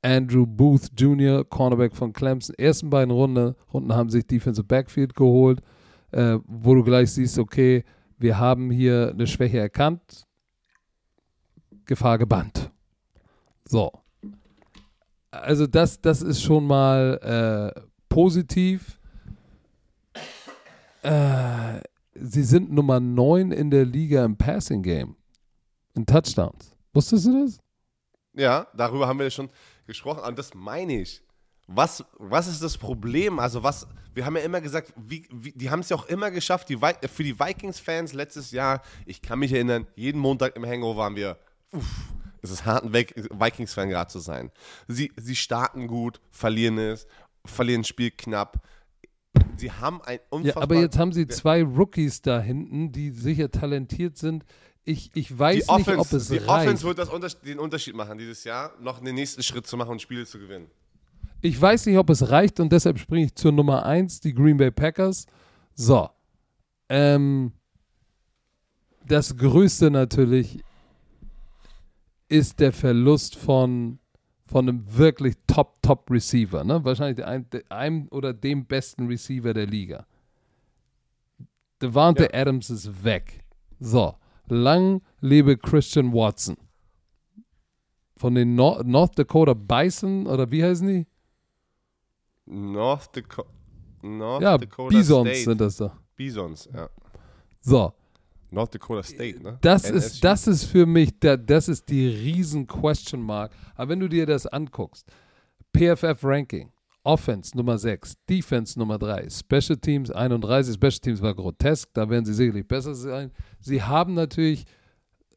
Andrew 0.00 0.46
Booth 0.46 0.88
Jr., 0.96 1.44
Cornerback 1.44 1.94
von 1.94 2.14
Clemson. 2.14 2.54
Ersten 2.56 2.88
beiden 2.88 3.10
Runde, 3.10 3.54
Runden 3.72 3.94
haben 3.94 4.08
sich 4.08 4.26
Defensive 4.26 4.66
Backfield 4.66 5.14
geholt, 5.14 5.60
äh, 6.12 6.38
wo 6.46 6.74
du 6.74 6.82
gleich 6.82 7.12
siehst, 7.12 7.38
okay, 7.38 7.84
wir 8.16 8.38
haben 8.38 8.70
hier 8.70 9.10
eine 9.12 9.26
Schwäche 9.26 9.58
erkannt, 9.58 10.26
Gefahr 11.84 12.16
gebannt. 12.16 12.70
So. 13.66 13.92
Also 15.42 15.66
das, 15.66 16.00
das 16.00 16.22
ist 16.22 16.42
schon 16.42 16.66
mal 16.66 17.74
äh, 17.76 17.80
positiv. 18.08 18.98
Äh, 21.02 21.80
sie 22.14 22.42
sind 22.42 22.72
Nummer 22.72 23.00
9 23.00 23.52
in 23.52 23.70
der 23.70 23.84
Liga 23.84 24.24
im 24.24 24.36
Passing 24.36 24.82
Game. 24.82 25.16
In 25.94 26.06
Touchdowns. 26.06 26.74
Wusstest 26.92 27.26
du 27.26 27.44
das? 27.44 27.58
Ja, 28.34 28.66
darüber 28.74 29.06
haben 29.06 29.18
wir 29.18 29.24
ja 29.24 29.30
schon 29.30 29.50
gesprochen. 29.86 30.22
Und 30.22 30.38
das 30.38 30.54
meine 30.54 31.00
ich. 31.00 31.22
Was, 31.66 32.04
was 32.18 32.48
ist 32.48 32.62
das 32.62 32.78
Problem? 32.78 33.38
Also, 33.38 33.62
was, 33.62 33.86
wir 34.14 34.24
haben 34.24 34.36
ja 34.36 34.42
immer 34.42 34.60
gesagt, 34.60 34.92
wie, 34.96 35.28
wie, 35.30 35.52
die 35.52 35.70
haben 35.70 35.80
es 35.80 35.90
ja 35.90 35.96
auch 35.96 36.06
immer 36.06 36.30
geschafft, 36.30 36.68
die, 36.70 36.76
für 36.76 37.24
die 37.24 37.38
Vikings-Fans 37.38 38.14
letztes 38.14 38.52
Jahr, 38.52 38.80
ich 39.04 39.20
kann 39.20 39.38
mich 39.38 39.52
erinnern, 39.52 39.86
jeden 39.94 40.18
Montag 40.18 40.56
im 40.56 40.64
Hangover 40.64 41.00
waren 41.00 41.14
wir, 41.14 41.36
uff, 41.72 42.14
Es 42.42 42.50
ist 42.50 42.64
hart, 42.64 42.84
ein 42.84 42.92
Vikings-Fan 42.92 43.88
gerade 43.88 44.10
zu 44.10 44.18
sein. 44.18 44.50
Sie, 44.86 45.12
sie 45.16 45.36
starten 45.36 45.86
gut, 45.86 46.20
verlieren 46.30 46.78
es, 46.78 47.06
verlieren 47.44 47.84
Spiel 47.84 48.10
knapp. 48.10 48.62
Sie 49.56 49.72
haben 49.72 50.00
ein. 50.02 50.20
Ja, 50.42 50.56
aber 50.56 50.76
jetzt 50.76 50.98
haben 50.98 51.12
sie 51.12 51.26
zwei 51.26 51.62
Rookies 51.62 52.22
da 52.22 52.40
hinten, 52.40 52.92
die 52.92 53.10
sicher 53.10 53.50
talentiert 53.50 54.16
sind. 54.16 54.44
Ich, 54.84 55.10
ich 55.14 55.36
weiß 55.36 55.66
die 55.66 55.74
nicht, 55.74 55.88
ob 55.98 56.12
es 56.12 56.28
die 56.28 56.38
reicht. 56.38 56.66
Offense 56.66 56.84
wird 56.84 56.98
das 56.98 57.10
Unter 57.10 57.28
den 57.28 57.58
Unterschied 57.58 57.94
machen 57.94 58.16
dieses 58.16 58.44
Jahr, 58.44 58.72
noch 58.80 59.00
den 59.00 59.14
nächsten 59.14 59.42
Schritt 59.42 59.66
zu 59.66 59.76
machen 59.76 59.90
und 59.90 60.02
Spiele 60.02 60.24
zu 60.24 60.38
gewinnen. 60.38 60.70
Ich 61.40 61.60
weiß 61.60 61.86
nicht, 61.86 61.98
ob 61.98 62.10
es 62.10 62.30
reicht 62.30 62.58
und 62.58 62.72
deshalb 62.72 62.98
springe 62.98 63.26
ich 63.26 63.34
zur 63.34 63.52
Nummer 63.52 63.84
1, 63.84 64.20
die 64.20 64.34
Green 64.34 64.56
Bay 64.56 64.70
Packers. 64.70 65.26
So. 65.74 66.08
Ähm, 66.88 67.52
das 69.06 69.36
Größte 69.36 69.90
natürlich 69.90 70.64
ist 72.28 72.60
der 72.60 72.72
Verlust 72.72 73.36
von, 73.36 73.98
von 74.44 74.68
einem 74.68 74.84
wirklich 74.96 75.36
Top-Top-Receiver. 75.46 76.64
Ne? 76.64 76.84
Wahrscheinlich 76.84 77.24
einem, 77.24 77.46
einem 77.68 78.08
oder 78.08 78.32
dem 78.32 78.66
besten 78.66 79.06
Receiver 79.06 79.54
der 79.54 79.66
Liga. 79.66 80.06
Devante 81.80 82.24
ja. 82.24 82.40
Adams 82.40 82.70
ist 82.70 83.04
weg. 83.04 83.44
So. 83.80 84.14
Lang 84.48 85.02
lebe 85.20 85.56
Christian 85.56 86.12
Watson. 86.12 86.56
Von 88.16 88.34
den 88.34 88.54
Nor 88.54 88.82
North 88.84 89.18
Dakota 89.18 89.54
Bison 89.54 90.26
oder 90.26 90.50
wie 90.50 90.64
heißen 90.64 90.88
die? 90.88 91.06
North, 92.46 93.14
Daco 93.14 93.44
North 94.02 94.42
ja, 94.42 94.56
Dakota 94.56 94.96
Bisons 94.96 95.28
State. 95.28 95.44
sind 95.44 95.60
das 95.60 95.76
da. 95.76 95.96
Bisons, 96.16 96.68
ja. 96.72 96.88
So. 97.60 97.92
North 98.50 98.74
Dakota 98.74 99.02
State, 99.02 99.42
ne? 99.42 99.58
Das 99.60 99.88
ist, 99.88 100.24
das 100.24 100.46
ist 100.46 100.64
für 100.64 100.86
mich, 100.86 101.18
der, 101.20 101.36
das 101.36 101.68
ist 101.68 101.88
die 101.88 102.08
riesen 102.08 102.66
Question 102.66 103.22
Mark. 103.22 103.52
Aber 103.74 103.90
wenn 103.90 104.00
du 104.00 104.08
dir 104.08 104.26
das 104.26 104.46
anguckst, 104.46 105.06
PFF 105.76 106.22
Ranking, 106.22 106.70
Offense 107.04 107.56
Nummer 107.56 107.78
6, 107.78 108.16
Defense 108.28 108.78
Nummer 108.78 108.98
3, 108.98 109.28
Special 109.30 109.76
Teams 109.78 110.10
31, 110.10 110.74
Special 110.74 111.00
Teams 111.00 111.22
war 111.22 111.34
grotesk, 111.34 111.88
da 111.92 112.08
werden 112.08 112.24
sie 112.24 112.34
sicherlich 112.34 112.66
besser 112.66 112.94
sein. 112.94 113.30
Sie 113.60 113.82
haben 113.82 114.14
natürlich 114.14 114.64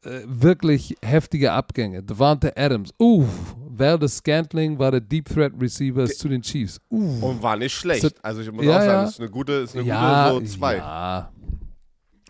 äh, 0.04 0.22
wirklich 0.26 0.96
heftige 1.02 1.52
Abgänge. 1.52 2.02
Devante 2.02 2.56
Adams, 2.56 2.92
uff, 2.98 3.54
Valdez 3.68 4.16
Scantling 4.16 4.78
war 4.78 4.90
der 4.90 5.00
Deep 5.00 5.28
Threat 5.28 5.52
Receiver 5.60 6.06
zu 6.06 6.28
den 6.28 6.42
Chiefs. 6.42 6.80
Uff. 6.88 7.22
Und 7.22 7.42
war 7.42 7.56
nicht 7.56 7.72
schlecht. 7.72 8.12
Also 8.22 8.40
ich 8.40 8.50
muss 8.50 8.64
ja, 8.64 8.70
auch 8.76 8.80
sagen, 8.80 8.90
ja. 8.90 9.04
ist 9.04 9.20
eine 9.20 9.30
gute, 9.30 9.52
ist 9.52 9.76
eine 9.76 9.86
ja, 9.86 10.32
gute 10.32 10.46
so 10.46 10.56
2. 10.58 10.76
Ja. 10.76 11.32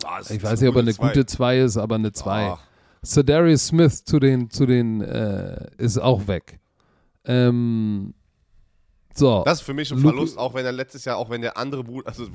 Ah, 0.05 0.21
ich 0.21 0.43
weiß 0.43 0.61
nicht, 0.61 0.69
ob 0.69 0.77
er 0.77 0.83
eine 0.83 0.95
zwei. 0.95 1.09
gute 1.09 1.27
2 1.27 1.59
ist, 1.61 1.77
aber 1.77 1.95
eine 1.97 2.13
2. 2.13 2.45
Ah. 2.45 2.59
Darius 3.23 3.67
Smith 3.67 4.05
zu 4.05 4.19
den, 4.19 4.51
zu 4.51 4.67
den 4.67 5.01
äh, 5.01 5.67
ist 5.79 5.99
auch 5.99 6.27
weg. 6.27 6.61
Ähm, 7.25 8.15
so. 9.15 9.43
Das 9.45 9.61
ist 9.61 9.65
für 9.65 9.75
mich 9.75 9.91
ein 9.91 9.99
Luke, 9.99 10.15
Verlust, 10.15 10.39
auch 10.39 10.55
wenn 10.55 10.65
er 10.65 10.73
letztes 10.73 11.05
Jahr, 11.05 11.17
auch 11.17 11.29
wenn 11.29 11.43
der 11.43 11.57
andere 11.57 11.85
Bruder, 11.85 12.09
also 12.09 12.27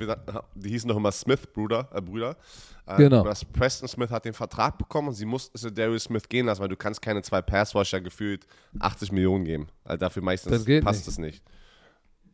die 0.55 0.69
hießen 0.69 0.87
noch 0.87 0.97
immer 0.97 1.11
Smith-Brüder, 1.11 1.89
äh, 1.93 2.01
Brüder. 2.01 2.37
Äh, 2.85 2.97
genau. 2.97 3.23
Preston 3.53 3.87
Smith 3.87 4.11
hat 4.11 4.25
den 4.25 4.33
Vertrag 4.33 4.77
bekommen 4.77 5.09
und 5.09 5.13
sie 5.15 5.25
musste 5.25 5.71
Darius 5.71 6.03
Smith 6.03 6.29
gehen 6.29 6.45
lassen, 6.45 6.61
weil 6.61 6.69
du 6.69 6.77
kannst 6.77 7.01
keine 7.01 7.21
zwei 7.21 7.41
Passwasher 7.41 7.99
gefühlt 7.99 8.45
80 8.79 9.11
Millionen 9.11 9.45
geben. 9.45 9.67
Also 9.83 9.97
dafür 9.97 10.23
meistens 10.23 10.65
passt 10.83 11.07
es 11.07 11.17
nicht. 11.17 11.43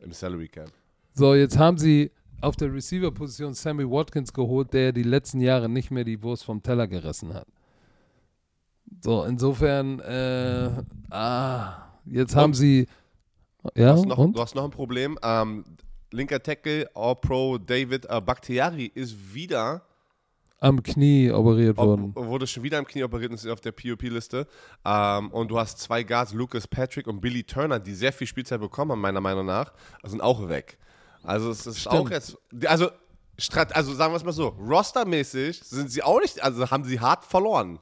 Im 0.00 0.12
Salary 0.12 0.48
Cap. 0.48 0.70
So, 1.14 1.34
jetzt 1.34 1.56
haben 1.56 1.78
sie 1.78 2.10
auf 2.40 2.56
der 2.56 2.72
Receiver-Position 2.72 3.54
Sammy 3.54 3.88
Watkins 3.88 4.32
geholt, 4.32 4.72
der 4.72 4.92
die 4.92 5.02
letzten 5.02 5.40
Jahre 5.40 5.68
nicht 5.68 5.90
mehr 5.90 6.04
die 6.04 6.22
Wurst 6.22 6.44
vom 6.44 6.62
Teller 6.62 6.86
gerissen 6.86 7.34
hat. 7.34 7.46
So, 9.02 9.24
insofern, 9.24 10.00
äh, 10.00 10.70
ah, 11.10 11.88
jetzt 12.04 12.34
und, 12.34 12.40
haben 12.40 12.54
sie. 12.54 12.86
Ja, 13.74 13.92
du 13.92 13.98
hast 13.98 14.06
noch, 14.06 14.18
und? 14.18 14.36
Du 14.36 14.40
hast 14.40 14.54
noch 14.54 14.64
ein 14.64 14.70
Problem. 14.70 15.18
Ähm, 15.22 15.64
linker 16.10 16.42
Tackle, 16.42 16.88
All-Pro 16.94 17.58
David 17.58 18.06
äh, 18.08 18.20
Bakhtiari 18.20 18.90
ist 18.94 19.34
wieder 19.34 19.82
am 20.64 20.82
Knie 20.82 21.30
operiert 21.30 21.76
worden. 21.76 22.12
Ob, 22.14 22.26
wurde 22.26 22.46
schon 22.46 22.62
wieder 22.62 22.78
am 22.78 22.86
Knie 22.86 23.02
operiert 23.04 23.30
und 23.30 23.36
ist 23.36 23.46
auf 23.46 23.60
der 23.60 23.72
POP-Liste. 23.72 24.46
Ähm, 24.84 25.30
und 25.30 25.50
du 25.50 25.58
hast 25.58 25.78
zwei 25.78 26.02
Guards, 26.02 26.32
Lucas 26.32 26.66
Patrick 26.66 27.06
und 27.06 27.20
Billy 27.20 27.44
Turner, 27.44 27.78
die 27.78 27.92
sehr 27.92 28.12
viel 28.12 28.26
Spielzeit 28.26 28.60
bekommen 28.60 28.92
haben, 28.92 29.00
meiner 29.00 29.20
Meinung 29.20 29.44
nach, 29.44 29.74
sind 30.04 30.22
auch 30.22 30.48
weg. 30.48 30.78
Also 31.24 31.50
es 31.50 31.66
ist 31.66 31.80
Stimmt. 31.80 31.94
auch 31.94 32.10
jetzt, 32.10 32.36
also, 32.66 32.90
also 33.72 33.94
sagen 33.94 34.12
wir 34.12 34.16
es 34.16 34.24
mal 34.24 34.32
so, 34.32 34.48
rostermäßig 34.48 35.60
sind 35.62 35.90
sie 35.90 36.02
auch 36.02 36.20
nicht, 36.20 36.42
also 36.42 36.70
haben 36.70 36.84
sie 36.84 37.00
hart 37.00 37.24
verloren. 37.24 37.78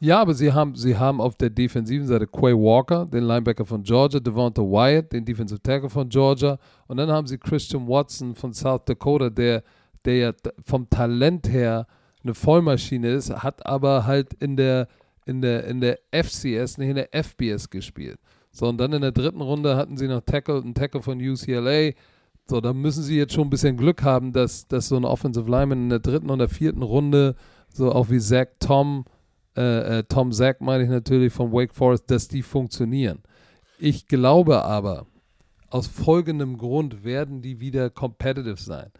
Ja, 0.00 0.20
aber 0.20 0.34
sie 0.34 0.52
haben, 0.52 0.74
sie 0.74 0.98
haben 0.98 1.20
auf 1.20 1.36
der 1.36 1.50
defensiven 1.50 2.06
Seite 2.06 2.26
Quay 2.26 2.52
Walker, 2.52 3.06
den 3.06 3.24
Linebacker 3.24 3.64
von 3.64 3.82
Georgia, 3.82 4.20
Devonta 4.20 4.60
Wyatt, 4.60 5.12
den 5.12 5.24
Defensive 5.24 5.62
Tackle 5.62 5.88
von 5.88 6.08
Georgia 6.08 6.58
und 6.88 6.96
dann 6.96 7.10
haben 7.10 7.26
sie 7.26 7.38
Christian 7.38 7.88
Watson 7.88 8.34
von 8.34 8.52
South 8.52 8.84
Dakota, 8.84 9.30
der, 9.30 9.62
der 10.04 10.16
ja 10.16 10.32
vom 10.62 10.90
Talent 10.90 11.48
her 11.48 11.86
eine 12.22 12.34
Vollmaschine 12.34 13.08
ist, 13.12 13.30
hat 13.30 13.64
aber 13.64 14.04
halt 14.04 14.34
in 14.34 14.56
der, 14.56 14.88
in 15.26 15.40
der, 15.40 15.64
in 15.64 15.80
der 15.80 15.98
FCS, 16.12 16.78
nicht 16.78 16.88
in 16.88 16.96
der 16.96 17.08
FBS 17.12 17.70
gespielt. 17.70 18.18
So, 18.50 18.68
und 18.68 18.78
dann 18.78 18.92
in 18.92 19.02
der 19.02 19.12
dritten 19.12 19.40
Runde 19.40 19.76
hatten 19.76 19.96
sie 19.96 20.06
noch 20.06 20.20
Tackle, 20.20 20.60
einen 20.60 20.74
Tackle 20.74 21.02
von 21.02 21.18
UCLA, 21.18 21.92
so, 22.46 22.60
da 22.60 22.72
müssen 22.74 23.02
sie 23.02 23.16
jetzt 23.16 23.32
schon 23.32 23.46
ein 23.46 23.50
bisschen 23.50 23.76
Glück 23.76 24.02
haben, 24.02 24.32
dass, 24.32 24.68
dass 24.68 24.88
so 24.88 24.96
ein 24.96 25.04
Offensive 25.04 25.50
Lineman 25.50 25.84
in 25.84 25.88
der 25.88 25.98
dritten 26.00 26.30
oder 26.30 26.48
vierten 26.48 26.82
Runde, 26.82 27.36
so 27.68 27.90
auch 27.90 28.10
wie 28.10 28.20
Zach 28.20 28.48
Tom, 28.60 29.06
äh, 29.56 29.98
äh, 29.98 30.04
Tom 30.04 30.30
Zach 30.32 30.56
meine 30.60 30.84
ich 30.84 30.90
natürlich 30.90 31.32
von 31.32 31.52
Wake 31.52 31.72
Forest, 31.72 32.10
dass 32.10 32.28
die 32.28 32.42
funktionieren. 32.42 33.22
Ich 33.78 34.06
glaube 34.08 34.62
aber, 34.62 35.06
aus 35.70 35.86
folgendem 35.86 36.58
Grund 36.58 37.02
werden 37.02 37.40
die 37.40 37.60
wieder 37.60 37.90
competitive 37.90 38.60
sein. 38.60 38.90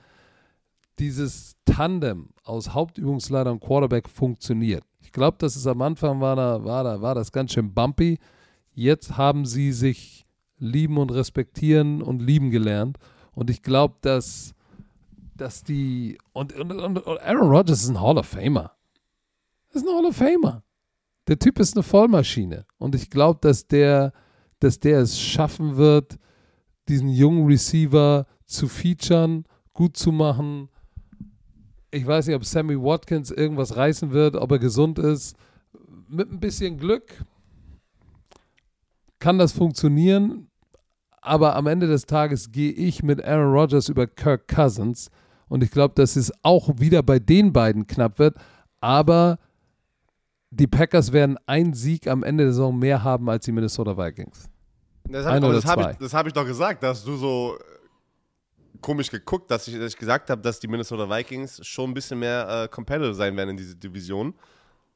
Dieses 0.98 1.56
Tandem 1.66 2.30
aus 2.44 2.72
Hauptübungsleiter 2.72 3.52
und 3.52 3.60
Quarterback 3.60 4.08
funktioniert. 4.08 4.84
Ich 5.00 5.12
glaube, 5.12 5.36
dass 5.38 5.54
es 5.54 5.66
am 5.66 5.82
Anfang 5.82 6.20
war, 6.20 6.34
da, 6.34 6.64
war, 6.64 6.82
da, 6.82 7.02
war 7.02 7.14
das 7.14 7.30
ganz 7.30 7.52
schön 7.52 7.74
bumpy. 7.74 8.18
Jetzt 8.72 9.16
haben 9.16 9.44
sie 9.44 9.72
sich 9.72 10.24
lieben 10.58 10.98
und 10.98 11.12
respektieren 11.12 12.00
und 12.00 12.22
lieben 12.22 12.50
gelernt. 12.50 12.98
Und 13.34 13.50
ich 13.50 13.62
glaube, 13.62 13.96
dass, 14.00 14.54
dass 15.36 15.64
die. 15.64 16.18
Und, 16.32 16.52
und, 16.54 16.72
und 16.72 17.20
Aaron 17.20 17.48
Rodgers 17.48 17.82
ist 17.82 17.90
ein 17.90 18.00
Hall 18.00 18.18
of 18.18 18.26
Famer. 18.26 18.72
Das 19.68 19.82
ist 19.82 19.88
ein 19.88 19.94
Hall 19.94 20.06
of 20.06 20.16
Famer. 20.16 20.62
Der 21.26 21.38
Typ 21.38 21.58
ist 21.58 21.74
eine 21.74 21.82
Vollmaschine. 21.82 22.66
Und 22.78 22.94
ich 22.94 23.10
glaube, 23.10 23.40
dass 23.40 23.66
der, 23.66 24.12
dass 24.60 24.78
der 24.78 25.00
es 25.00 25.18
schaffen 25.18 25.76
wird, 25.76 26.18
diesen 26.88 27.08
jungen 27.08 27.46
Receiver 27.46 28.26
zu 28.44 28.68
featuren, 28.68 29.44
gut 29.72 29.96
zu 29.96 30.12
machen. 30.12 30.68
Ich 31.90 32.06
weiß 32.06 32.26
nicht, 32.26 32.36
ob 32.36 32.44
Sammy 32.44 32.76
Watkins 32.76 33.30
irgendwas 33.30 33.76
reißen 33.76 34.10
wird, 34.10 34.36
ob 34.36 34.50
er 34.52 34.58
gesund 34.58 34.98
ist. 34.98 35.36
Mit 36.08 36.30
ein 36.30 36.40
bisschen 36.40 36.76
Glück 36.76 37.24
kann 39.18 39.38
das 39.38 39.52
funktionieren. 39.52 40.48
Aber 41.24 41.56
am 41.56 41.66
Ende 41.66 41.86
des 41.86 42.04
Tages 42.04 42.52
gehe 42.52 42.70
ich 42.70 43.02
mit 43.02 43.24
Aaron 43.24 43.54
Rodgers 43.54 43.88
über 43.88 44.06
Kirk 44.06 44.46
Cousins. 44.46 45.10
Und 45.48 45.64
ich 45.64 45.70
glaube, 45.70 45.94
dass 45.94 46.16
es 46.16 46.30
auch 46.42 46.68
wieder 46.78 47.02
bei 47.02 47.18
den 47.18 47.50
beiden 47.50 47.86
knapp 47.86 48.18
wird. 48.18 48.36
Aber 48.82 49.38
die 50.50 50.66
Packers 50.66 51.12
werden 51.12 51.38
einen 51.46 51.72
Sieg 51.72 52.08
am 52.08 52.22
Ende 52.22 52.44
der 52.44 52.52
Saison 52.52 52.78
mehr 52.78 53.02
haben 53.02 53.30
als 53.30 53.46
die 53.46 53.52
Minnesota 53.52 53.96
Vikings. 53.96 54.50
Das 55.04 55.24
habe 55.24 55.38
ich, 55.38 55.64
hab 55.64 56.00
ich, 56.00 56.12
hab 56.12 56.26
ich, 56.26 56.32
doch 56.34 56.44
gesagt, 56.44 56.82
dass 56.82 57.02
du 57.02 57.16
so 57.16 57.58
komisch 58.82 59.10
geguckt, 59.10 59.50
dass 59.50 59.66
ich, 59.66 59.78
dass 59.78 59.94
ich 59.94 59.98
gesagt 59.98 60.28
habe, 60.28 60.42
dass 60.42 60.60
die 60.60 60.68
Minnesota 60.68 61.08
Vikings 61.08 61.66
schon 61.66 61.90
ein 61.90 61.94
bisschen 61.94 62.18
mehr 62.18 62.64
äh, 62.64 62.68
competitive 62.68 63.14
sein 63.14 63.34
werden 63.34 63.50
in 63.50 63.56
dieser 63.56 63.76
Division. 63.76 64.34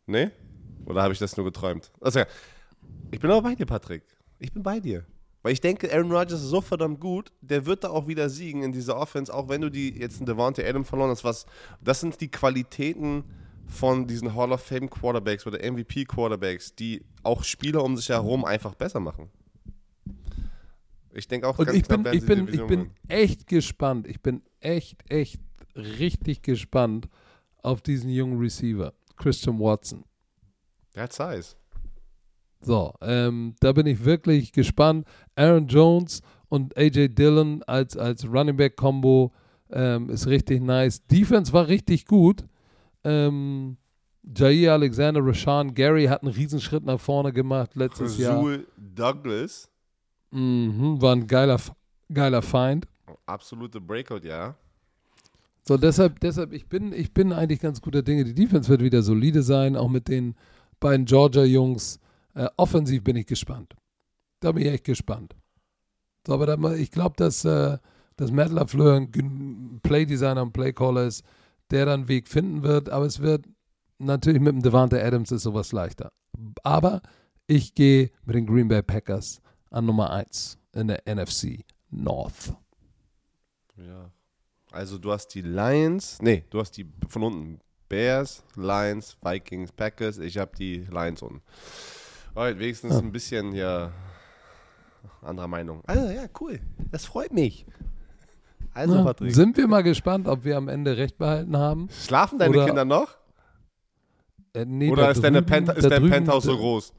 Nee? 0.05 0.31
Oder 0.85 1.03
habe 1.03 1.15
ich 1.15 1.19
das 1.19 1.39
nur 1.39 1.47
geträumt? 1.47 1.91
Also, 2.03 2.21
ich 3.11 3.19
bin 3.19 3.31
aber 3.31 3.41
bei 3.41 3.55
dir, 3.55 3.65
Patrick. 3.65 4.03
Ich 4.39 4.53
bin 4.53 4.63
bei 4.63 4.79
dir. 4.79 5.07
Weil 5.49 5.55
ich 5.55 5.63
denke, 5.63 5.91
Aaron 5.91 6.13
Rodgers 6.13 6.43
ist 6.43 6.51
so 6.51 6.61
verdammt 6.61 7.01
gut, 7.01 7.33
der 7.41 7.65
wird 7.65 7.83
da 7.83 7.89
auch 7.89 8.07
wieder 8.07 8.29
siegen 8.29 8.63
in 8.63 8.71
dieser 8.71 8.99
Offense, 8.99 9.33
auch 9.33 9.49
wenn 9.49 9.63
du 9.63 9.71
die 9.71 9.99
jetzt 9.99 10.21
in 10.21 10.27
Devontae 10.27 10.69
Adam 10.69 10.85
verloren 10.85 11.09
hast. 11.09 11.25
Was, 11.25 11.47
das 11.81 12.01
sind 12.01 12.21
die 12.21 12.31
Qualitäten 12.31 13.25
von 13.67 14.07
diesen 14.07 14.35
Hall 14.35 14.53
of 14.53 14.61
Fame 14.61 14.91
Quarterbacks 14.91 15.47
oder 15.47 15.59
MVP 15.59 16.05
Quarterbacks, 16.05 16.75
die 16.75 17.03
auch 17.23 17.45
Spieler 17.45 17.83
um 17.83 17.97
sich 17.97 18.11
herum 18.11 18.45
einfach 18.45 18.75
besser 18.75 19.01
machen. 19.01 19.31
Ich 21.15 21.27
denke 21.27 21.49
auch 21.49 21.59
Und 21.59 21.65
ganz 21.65 21.79
ich 21.79 21.89
bin, 21.89 22.05
ich 22.13 22.27
bin, 22.27 22.49
ich 22.49 22.67
bin 22.67 22.91
echt 23.09 23.47
gespannt. 23.47 24.07
Ich 24.07 24.21
bin 24.21 24.43
echt, 24.61 25.11
echt 25.11 25.41
richtig 25.75 26.43
gespannt 26.43 27.09
auf 27.63 27.81
diesen 27.81 28.11
jungen 28.11 28.39
Receiver, 28.39 28.93
Christian 29.17 29.59
Watson. 29.59 30.05
Der 30.95 31.05
hat 31.05 31.15
Size. 31.15 31.57
So, 32.61 32.93
ähm, 33.03 33.55
da 33.61 33.73
bin 33.73 33.87
ich 33.87 34.05
wirklich 34.05 34.53
gespannt. 34.53 35.07
Aaron 35.37 35.67
Jones 35.69 36.23
und 36.49 36.77
AJ 36.77 37.09
Dillon 37.11 37.63
als, 37.65 37.97
als 37.97 38.27
Running 38.27 38.57
Back 38.57 38.77
Combo 38.77 39.33
ähm, 39.71 40.11
ist 40.11 40.27
richtig 40.27 40.63
nice. 40.63 41.05
Defense 41.07 41.53
war 41.53 41.69
richtig 41.69 42.07
gut. 42.07 42.45
Ähm, 43.05 43.77
Jair 44.37 44.73
Alexander, 44.73 45.25
Rashawn 45.25 45.73
Gary 45.75 46.07
hat 46.07 46.23
einen 46.23 46.33
Riesenschritt 46.33 46.85
nach 46.85 47.01
vorne 47.01 47.33
gemacht 47.33 47.75
letztes 47.77 48.19
Jahr. 48.19 48.37
Rasul 48.39 48.67
Douglas, 48.77 49.69
Mhm, 50.31 51.01
war 51.01 51.15
ein 51.17 51.27
geiler, 51.27 51.59
geiler 52.13 52.43
Feind. 52.43 52.87
absolute 53.25 53.81
Breakout, 53.81 54.21
ja. 54.27 54.55
So, 55.67 55.77
deshalb, 55.79 56.21
deshalb, 56.21 56.53
ich 56.53 56.67
bin, 56.69 56.93
ich 56.93 57.13
bin 57.13 57.33
eigentlich 57.33 57.61
ganz 57.61 57.81
guter 57.81 58.03
Dinge. 58.03 58.25
Die 58.25 58.35
Defense 58.35 58.69
wird 58.69 58.83
wieder 58.83 59.03
solide 59.03 59.43
sein, 59.43 59.77
auch 59.77 59.89
mit 59.89 60.09
den 60.09 60.35
beiden 60.81 61.07
Georgia-Jungs. 61.07 62.01
Äh, 62.39 62.51
offensiv 62.57 63.03
bin 63.03 63.17
ich 63.17 63.27
gespannt. 63.27 63.75
Da 64.39 64.53
bin 64.53 64.63
ich 64.63 64.73
echt 64.73 64.85
gespannt. 64.85 65.35
So, 66.25 66.35
aber 66.35 66.47
da, 66.47 66.73
ich 66.75 66.93
glaube, 66.93 67.17
dass, 67.17 67.45
äh, 67.45 67.79
dass 68.17 68.31
Matt 68.31 68.53
LaFleur 68.53 68.95
ein 68.95 69.81
Playdesigner 69.83 70.43
und 70.43 70.53
Playcaller 70.53 71.05
ist, 71.07 71.25
der 71.73 71.87
dann 71.87 72.01
einen 72.01 72.09
Weg 72.09 72.29
finden 72.29 72.63
wird. 72.63 72.91
Aber 72.91 73.07
es 73.07 73.19
wird 73.19 73.45
natürlich 73.99 74.41
mit 74.41 74.53
dem 74.53 74.63
Devante 74.63 75.05
Adams 75.05 75.33
ist 75.33 75.43
sowas 75.43 75.73
leichter. 75.73 76.13
Aber 76.63 77.03
ich 77.49 77.75
gehe 77.75 78.13
mit 78.25 78.37
den 78.37 78.47
Green 78.47 78.69
Bay 78.69 78.83
Packers 78.83 79.43
an 79.71 79.87
Nummer 79.87 80.13
1 80.13 80.59
in 80.75 80.87
der 80.87 81.03
NFC 81.13 81.65
North. 81.91 82.55
Ja. 83.77 84.13
Also 84.71 84.99
du 84.99 85.11
hast 85.11 85.29
die 85.35 85.43
Lions, 85.43 86.23
nee, 86.23 86.45
du 86.51 86.61
hast 86.61 86.77
die 86.77 86.87
von 87.09 87.25
unten 87.25 87.61
Bears, 87.89 88.45
Lions, 88.55 89.17
Vikings, 89.23 89.73
Packers. 89.73 90.19
Ich 90.19 90.39
habe 90.39 90.55
die 90.57 90.87
Lions 90.89 91.23
unten. 91.23 91.43
Alright, 92.39 92.59
wenigstens 92.61 92.93
Ja. 92.93 92.99
ein 93.01 93.11
bisschen 93.11 93.53
ja 93.53 93.91
anderer 95.23 95.49
Meinung. 95.49 95.83
Also 95.87 96.09
ja, 96.09 96.27
cool. 96.41 96.61
Das 96.93 97.05
freut 97.05 97.33
mich. 97.33 97.67
Also 98.73 98.95
Ja, 98.95 99.03
Patrick, 99.03 99.35
sind 99.35 99.57
wir 99.57 99.67
mal 99.67 99.83
gespannt, 99.83 100.29
ob 100.29 100.45
wir 100.45 100.57
am 100.57 100.69
Ende 100.69 100.97
recht 100.97 101.19
behalten 101.19 101.57
haben. 101.57 101.89
schlafen 101.91 102.39
deine 102.39 102.51
oder- 102.57 102.67
Kinder 102.67 102.85
noch? 102.85 103.17
Äh, 104.55 104.65
nee, 104.67 104.89
Oder 104.91 105.11
ist, 105.11 105.23
deine 105.25 105.39
drüben- 105.43 105.47
Pent 105.67 105.69
ist 105.71 105.83
da 105.85 105.89
dein 105.89 106.01
drüben- 106.03 106.13
Penthouse 106.15 106.45
so 106.45 106.57
groß? 106.57 106.93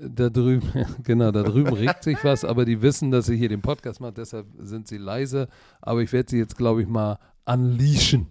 Da 0.00 0.28
drüben, 0.28 0.68
ja, 0.74 0.86
genau, 1.02 1.30
da 1.30 1.42
drüben 1.42 1.72
regt 1.72 2.04
sich 2.04 2.22
was, 2.22 2.44
aber 2.44 2.66
die 2.66 2.82
wissen, 2.82 3.10
dass 3.10 3.30
ich 3.30 3.38
hier 3.38 3.48
den 3.48 3.62
Podcast 3.62 4.00
mache, 4.00 4.12
deshalb 4.12 4.46
sind 4.58 4.86
sie 4.88 4.98
leise. 4.98 5.48
Aber 5.80 6.02
ich 6.02 6.12
werde 6.12 6.28
sie 6.30 6.38
jetzt, 6.38 6.56
glaube 6.58 6.82
ich, 6.82 6.88
mal 6.88 7.18
unleashen. 7.46 8.26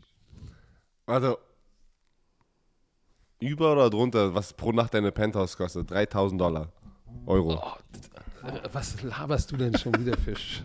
Also 1.08 1.38
über 3.44 3.74
oder 3.74 3.90
drunter, 3.90 4.34
was 4.34 4.54
pro 4.54 4.72
Nacht 4.72 4.94
deine 4.94 5.12
Penthouse 5.12 5.58
kostet? 5.58 5.92
3000 5.92 6.40
Dollar. 6.40 6.70
Euro. 7.26 7.62
Oh, 7.64 8.50
Was 8.72 9.02
laberst 9.04 9.52
du 9.52 9.58
denn 9.58 9.78
schon 9.78 9.94
wieder 9.98 10.18
für 10.18 10.36
Sch 10.36 10.64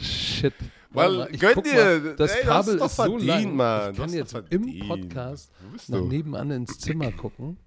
Shit? 0.00 0.54
Weil, 0.90 1.28
ich 1.30 1.40
gönn 1.40 1.62
dir, 1.62 1.72
mal, 1.74 2.16
das 2.16 2.32
ey, 2.32 2.42
Kabel 2.44 2.80
hast 2.80 2.98
doch 2.98 3.06
ist 3.06 3.10
so 3.12 3.16
lang. 3.18 3.54
Mann. 3.54 3.92
Ich 3.92 3.98
kann 3.98 4.12
jetzt 4.12 4.34
im. 4.50 4.88
Podcast 4.88 5.50
nach 5.88 6.00
nebenan 6.00 6.50
ins 6.50 6.78
Zimmer 6.78 7.12
gucken. 7.12 7.58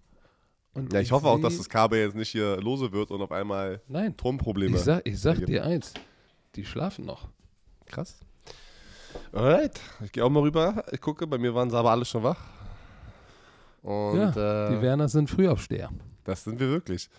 Und 0.73 0.93
Ja, 0.93 0.99
ich 0.99 1.11
hoffe 1.11 1.27
auch, 1.27 1.39
dass 1.39 1.57
das 1.57 1.69
Kabel 1.69 1.99
jetzt 1.99 2.15
nicht 2.15 2.29
hier 2.29 2.57
lose 2.57 2.91
wird 2.91 3.11
und 3.11 3.21
auf 3.21 3.31
einmal 3.31 3.81
Nein, 3.87 4.15
Turmprobleme. 4.15 4.75
ich 4.77 4.83
sag, 4.83 5.01
ich 5.07 5.19
sag 5.19 5.45
dir 5.45 5.63
eins. 5.63 5.93
Die 6.55 6.65
schlafen 6.65 7.05
noch. 7.05 7.27
Krass. 7.85 8.19
Alright, 9.31 9.79
ich 10.03 10.11
gehe 10.11 10.23
auch 10.23 10.29
mal 10.29 10.41
rüber. 10.41 10.83
Ich 10.91 11.01
gucke, 11.01 11.25
bei 11.27 11.37
mir 11.37 11.55
waren 11.55 11.69
sie 11.69 11.77
aber 11.77 11.91
alle 11.91 12.05
schon 12.05 12.23
wach. 12.23 12.37
Und 13.87 14.17
ja, 14.19 14.67
die 14.69 14.75
äh, 14.75 14.81
Werner 14.81 15.07
sind 15.07 15.29
Frühaufsteher. 15.29 15.89
das 16.25 16.43
sind 16.43 16.59
wir 16.59 16.67
wirklich. 16.67 17.09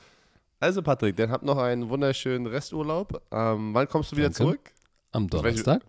Also 0.60 0.82
Patrick, 0.82 1.16
dann 1.16 1.30
habt 1.30 1.44
noch 1.44 1.56
einen 1.56 1.88
wunderschönen 1.88 2.46
Resturlaub. 2.46 3.22
Ähm, 3.30 3.72
wann 3.72 3.88
kommst 3.88 4.12
du 4.12 4.16
wieder 4.16 4.26
Danke. 4.28 4.36
zurück? 4.36 4.60
Am 5.12 5.28
Donnerstag. 5.30 5.82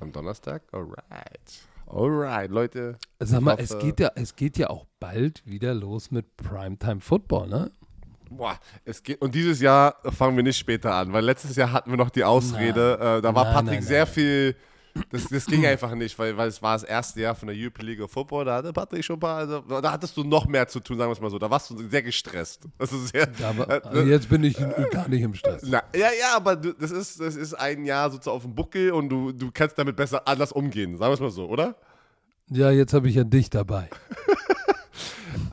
Am 0.00 0.12
Donnerstag? 0.12 0.62
Alright. 0.72 1.62
Alright, 1.86 2.50
Leute. 2.50 2.98
Sag 3.20 3.40
mal, 3.40 3.54
Ich 3.54 3.60
es 3.64 3.74
hoffe- 3.74 3.86
geht, 3.86 4.00
ja, 4.00 4.10
es 4.16 4.36
geht 4.36 4.58
ja 4.58 4.68
auch 4.68 4.84
bald 5.00 5.42
wieder 5.46 5.72
los 5.74 6.10
mit 6.10 6.36
Primetime 6.36 7.00
Football, 7.00 7.48
ne? 7.48 7.70
Boah, 8.30 8.58
es 8.84 9.02
geht, 9.02 9.22
und 9.22 9.34
dieses 9.34 9.60
Jahr 9.60 9.94
fangen 10.10 10.36
wir 10.36 10.42
nicht 10.42 10.58
später 10.58 10.92
an, 10.94 11.12
weil 11.12 11.24
letztes 11.24 11.56
Jahr 11.56 11.72
hatten 11.72 11.90
wir 11.90 11.96
noch 11.96 12.10
die 12.10 12.24
Ausrede, 12.24 12.94
äh, 13.00 13.22
da 13.22 13.34
war 13.34 13.44
Nein, 13.44 13.54
Patrick 13.54 13.70
nein, 13.74 13.82
sehr 13.82 14.04
nein. 14.04 14.12
viel, 14.12 14.56
das, 15.10 15.28
das 15.28 15.46
ging 15.46 15.66
einfach 15.66 15.94
nicht, 15.94 16.18
weil, 16.18 16.36
weil 16.36 16.48
es 16.48 16.62
war 16.62 16.74
das 16.74 16.84
erste 16.84 17.20
Jahr 17.20 17.34
von 17.34 17.48
der 17.48 17.56
European 17.56 17.86
League 17.86 18.00
of 18.00 18.10
Football, 18.10 18.44
da 18.44 18.56
hatte 18.56 18.72
Patrick 18.72 19.04
schon 19.04 19.16
ein 19.16 19.20
paar, 19.20 19.38
also, 19.38 19.60
da 19.60 19.92
hattest 19.92 20.16
du 20.16 20.24
noch 20.24 20.46
mehr 20.46 20.68
zu 20.68 20.80
tun, 20.80 20.98
sagen 20.98 21.10
wir 21.10 21.14
es 21.14 21.20
mal 21.20 21.30
so, 21.30 21.38
da 21.38 21.50
warst 21.50 21.70
du 21.70 21.88
sehr 21.88 22.02
gestresst. 22.02 22.62
Das 22.78 22.92
ist 22.92 23.08
sehr, 23.08 23.28
Aber 23.42 23.68
äh, 23.68 23.80
also 23.82 24.02
jetzt 24.02 24.28
bin 24.28 24.44
ich 24.44 24.56
gar 24.90 25.08
nicht 25.08 25.22
im 25.22 25.34
Stress. 25.34 25.62
na, 25.64 25.82
ja, 25.94 26.08
ja, 26.18 26.36
aber 26.36 26.56
du, 26.56 26.72
das, 26.74 26.90
ist, 26.90 27.20
das 27.20 27.36
ist 27.36 27.54
ein 27.54 27.84
Jahr 27.84 28.10
sozusagen 28.10 28.36
auf 28.36 28.42
dem 28.42 28.54
Buckel 28.54 28.92
und 28.92 29.08
du, 29.08 29.32
du 29.32 29.50
kannst 29.52 29.78
damit 29.78 29.96
besser 29.96 30.26
anders 30.28 30.52
umgehen, 30.52 30.96
sagen 30.96 31.10
wir 31.10 31.14
es 31.14 31.20
mal 31.20 31.30
so, 31.30 31.46
oder? 31.48 31.76
Ja, 32.50 32.70
jetzt 32.70 32.92
habe 32.92 33.08
ich 33.08 33.14
ja 33.14 33.24
dich 33.24 33.50
dabei. 33.50 33.88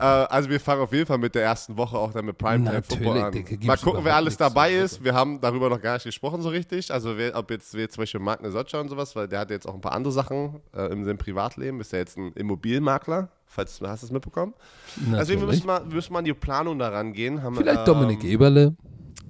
Äh, 0.02 0.04
also 0.04 0.50
wir 0.50 0.58
fangen 0.58 0.82
auf 0.82 0.92
jeden 0.92 1.06
Fall 1.06 1.18
mit 1.18 1.36
der 1.36 1.44
ersten 1.44 1.76
Woche 1.76 1.96
auch 1.96 2.12
dann 2.12 2.24
mit 2.24 2.36
Primetime 2.36 2.74
Natürlich, 2.74 3.06
Football 3.06 3.22
an. 3.22 3.32
Gibt's 3.32 3.64
Mal 3.64 3.76
gucken, 3.76 4.04
wer 4.04 4.16
alles 4.16 4.36
dabei 4.36 4.74
ist. 4.74 5.04
Wir 5.04 5.14
haben 5.14 5.40
darüber 5.40 5.68
noch 5.70 5.80
gar 5.80 5.94
nicht 5.94 6.04
gesprochen 6.04 6.42
so 6.42 6.48
richtig. 6.48 6.92
Also 6.92 7.16
wer, 7.16 7.36
ob 7.36 7.52
jetzt 7.52 7.72
wer 7.74 7.88
zum 7.88 8.02
Beispiel 8.02 8.18
Mark 8.18 8.42
Nesocca 8.42 8.80
und 8.80 8.88
sowas, 8.88 9.14
weil 9.14 9.28
der 9.28 9.38
hat 9.38 9.50
jetzt 9.50 9.68
auch 9.68 9.74
ein 9.74 9.80
paar 9.80 9.92
andere 9.92 10.12
Sachen 10.12 10.60
äh, 10.74 10.92
in 10.92 11.04
seinem 11.04 11.18
Privatleben. 11.18 11.80
Ist 11.80 11.92
ja 11.92 12.00
jetzt 12.00 12.18
ein 12.18 12.32
Immobilienmakler, 12.32 13.28
falls 13.46 13.78
du 13.78 13.86
hast 13.86 14.02
es 14.02 14.10
mitbekommen. 14.10 14.54
Also 15.12 15.28
wir 15.28 15.36
Natürlich. 15.36 15.46
müssen 15.46 15.66
mal, 15.68 15.84
wir 15.86 15.94
müssen 15.94 16.12
mal 16.12 16.18
an 16.18 16.24
die 16.24 16.34
Planung 16.34 16.80
daran 16.80 17.12
gehen. 17.12 17.40
Haben, 17.40 17.54
Vielleicht 17.54 17.78
ähm, 17.78 17.84
Dominik 17.84 18.24
Eberle. 18.24 18.74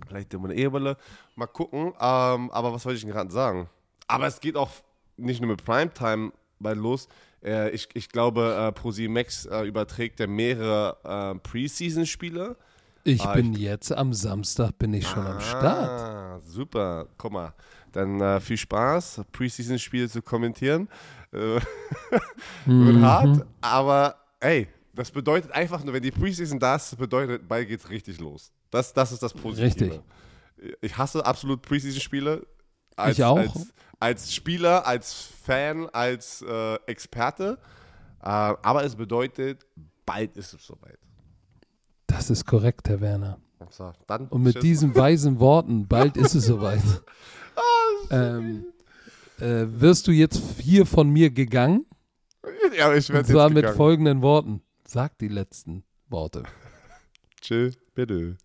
Vielleicht 0.09 0.33
Dominik 0.33 0.57
Eberle. 0.57 0.97
Mal 1.37 1.47
gucken. 1.49 1.89
Ähm, 2.01 2.51
aber 2.51 2.73
was 2.73 2.87
wollte 2.87 2.97
ich 2.97 3.03
denn 3.03 3.13
gerade 3.13 3.31
sagen? 3.31 3.69
Aber 4.09 4.27
es 4.27 4.41
geht 4.41 4.57
auch 4.57 4.71
nicht 5.19 5.43
nur 5.43 5.51
mit 5.51 5.63
Primetime 5.65 6.33
bald 6.59 6.79
los. 6.79 7.09
Äh, 7.45 7.71
ich, 7.71 7.89
ich 7.95 8.09
glaube, 8.09 8.55
äh, 8.69 8.73
ProSieben 8.73 9.15
Max 9.15 9.47
äh, 9.47 9.63
überträgt 9.65 10.21
ja 10.21 10.27
mehrere 10.27 10.97
äh, 11.35 11.39
Preseason-Spiele. 11.41 12.57
Ich 13.05 13.21
Ah, 13.23 13.35
bin 13.35 13.53
jetzt 13.55 13.91
am 13.93 14.13
Samstag 14.15 14.79
bin 14.79 14.95
ich 14.95 15.07
schon 15.09 15.27
am 15.27 15.41
Start. 15.41 15.91
Ah, 16.01 16.41
super. 16.45 17.09
Guck 17.19 17.33
mal. 17.33 17.53
Dann 17.91 18.21
äh, 18.21 18.41
viel 18.41 18.57
Spaß, 18.57 19.23
Preseason-Spiele 19.33 20.09
zu 20.09 20.23
kommentieren. 20.23 20.89
Äh, 21.33 21.59
Mhm. 22.67 22.87
wird 22.87 23.03
hart, 23.03 23.47
aber 23.61 24.17
ey, 24.41 24.69
das 24.95 25.11
bedeutet 25.11 25.51
einfach 25.53 25.83
nur, 25.83 25.93
wenn 25.95 26.03
die 26.03 26.11
Preseason 26.13 26.59
da 26.61 26.77
ist, 26.77 26.93
das 26.93 26.99
bedeutet, 26.99 27.49
bald 27.49 27.67
geht's 27.67 27.89
richtig 27.91 28.21
los. 28.21 28.53
Das, 28.71 28.93
das 28.93 29.11
ist 29.13 29.23
das 29.23 29.33
Positive. 29.35 29.65
Richtig. 29.95 30.01
Ich 30.81 30.97
hasse 30.97 31.25
absolut 31.27 31.61
Preseason-Spiele. 31.63 32.47
Als, 32.97 33.19
Ich 33.19 33.25
auch. 33.25 33.39
Als, 33.39 33.73
als 34.01 34.35
Spieler, 34.35 34.87
als 34.87 35.13
Fan, 35.45 35.89
als 35.91 36.43
äh, 36.43 36.75
Experte. 36.87 37.59
Äh, 38.21 38.27
aber 38.27 38.85
es 38.85 38.97
bedeutet, 38.97 39.65
bald 40.07 40.37
ist 40.37 40.53
es 40.55 40.67
soweit. 40.67 40.99
Das 42.07 42.31
ist 42.31 42.47
korrekt, 42.47 42.89
Herr 42.89 43.01
Werner. 43.01 43.39
So, 43.71 43.93
Und 44.31 44.43
mit 44.43 44.63
diesen 44.63 44.95
weisen 44.97 45.41
Worten, 45.41 45.87
bald 45.87 46.17
ist 46.17 46.35
es 46.35 46.47
soweit, 46.47 46.83
Ah, 47.55 48.15
ähm, 48.15 48.65
äh, 49.39 49.67
wirst 49.69 50.07
du 50.07 50.11
jetzt 50.11 50.41
hier 50.59 50.85
von 50.87 51.11
mir 51.11 51.31
gegangen. 51.31 51.87
Ja, 52.77 52.95
ich 52.95 53.09
Und 53.09 53.15
werde 53.17 53.29
zwar 53.29 53.45
jetzt 53.47 53.55
mit 53.55 53.63
gegangen. 53.63 53.77
folgenden 53.77 54.23
Worten. 54.23 54.63
Sag 54.87 55.19
die 55.19 55.29
letzten 55.29 55.85
Worte. 56.09 56.43
Tschö, 57.41 57.71
bitte. 57.95 58.37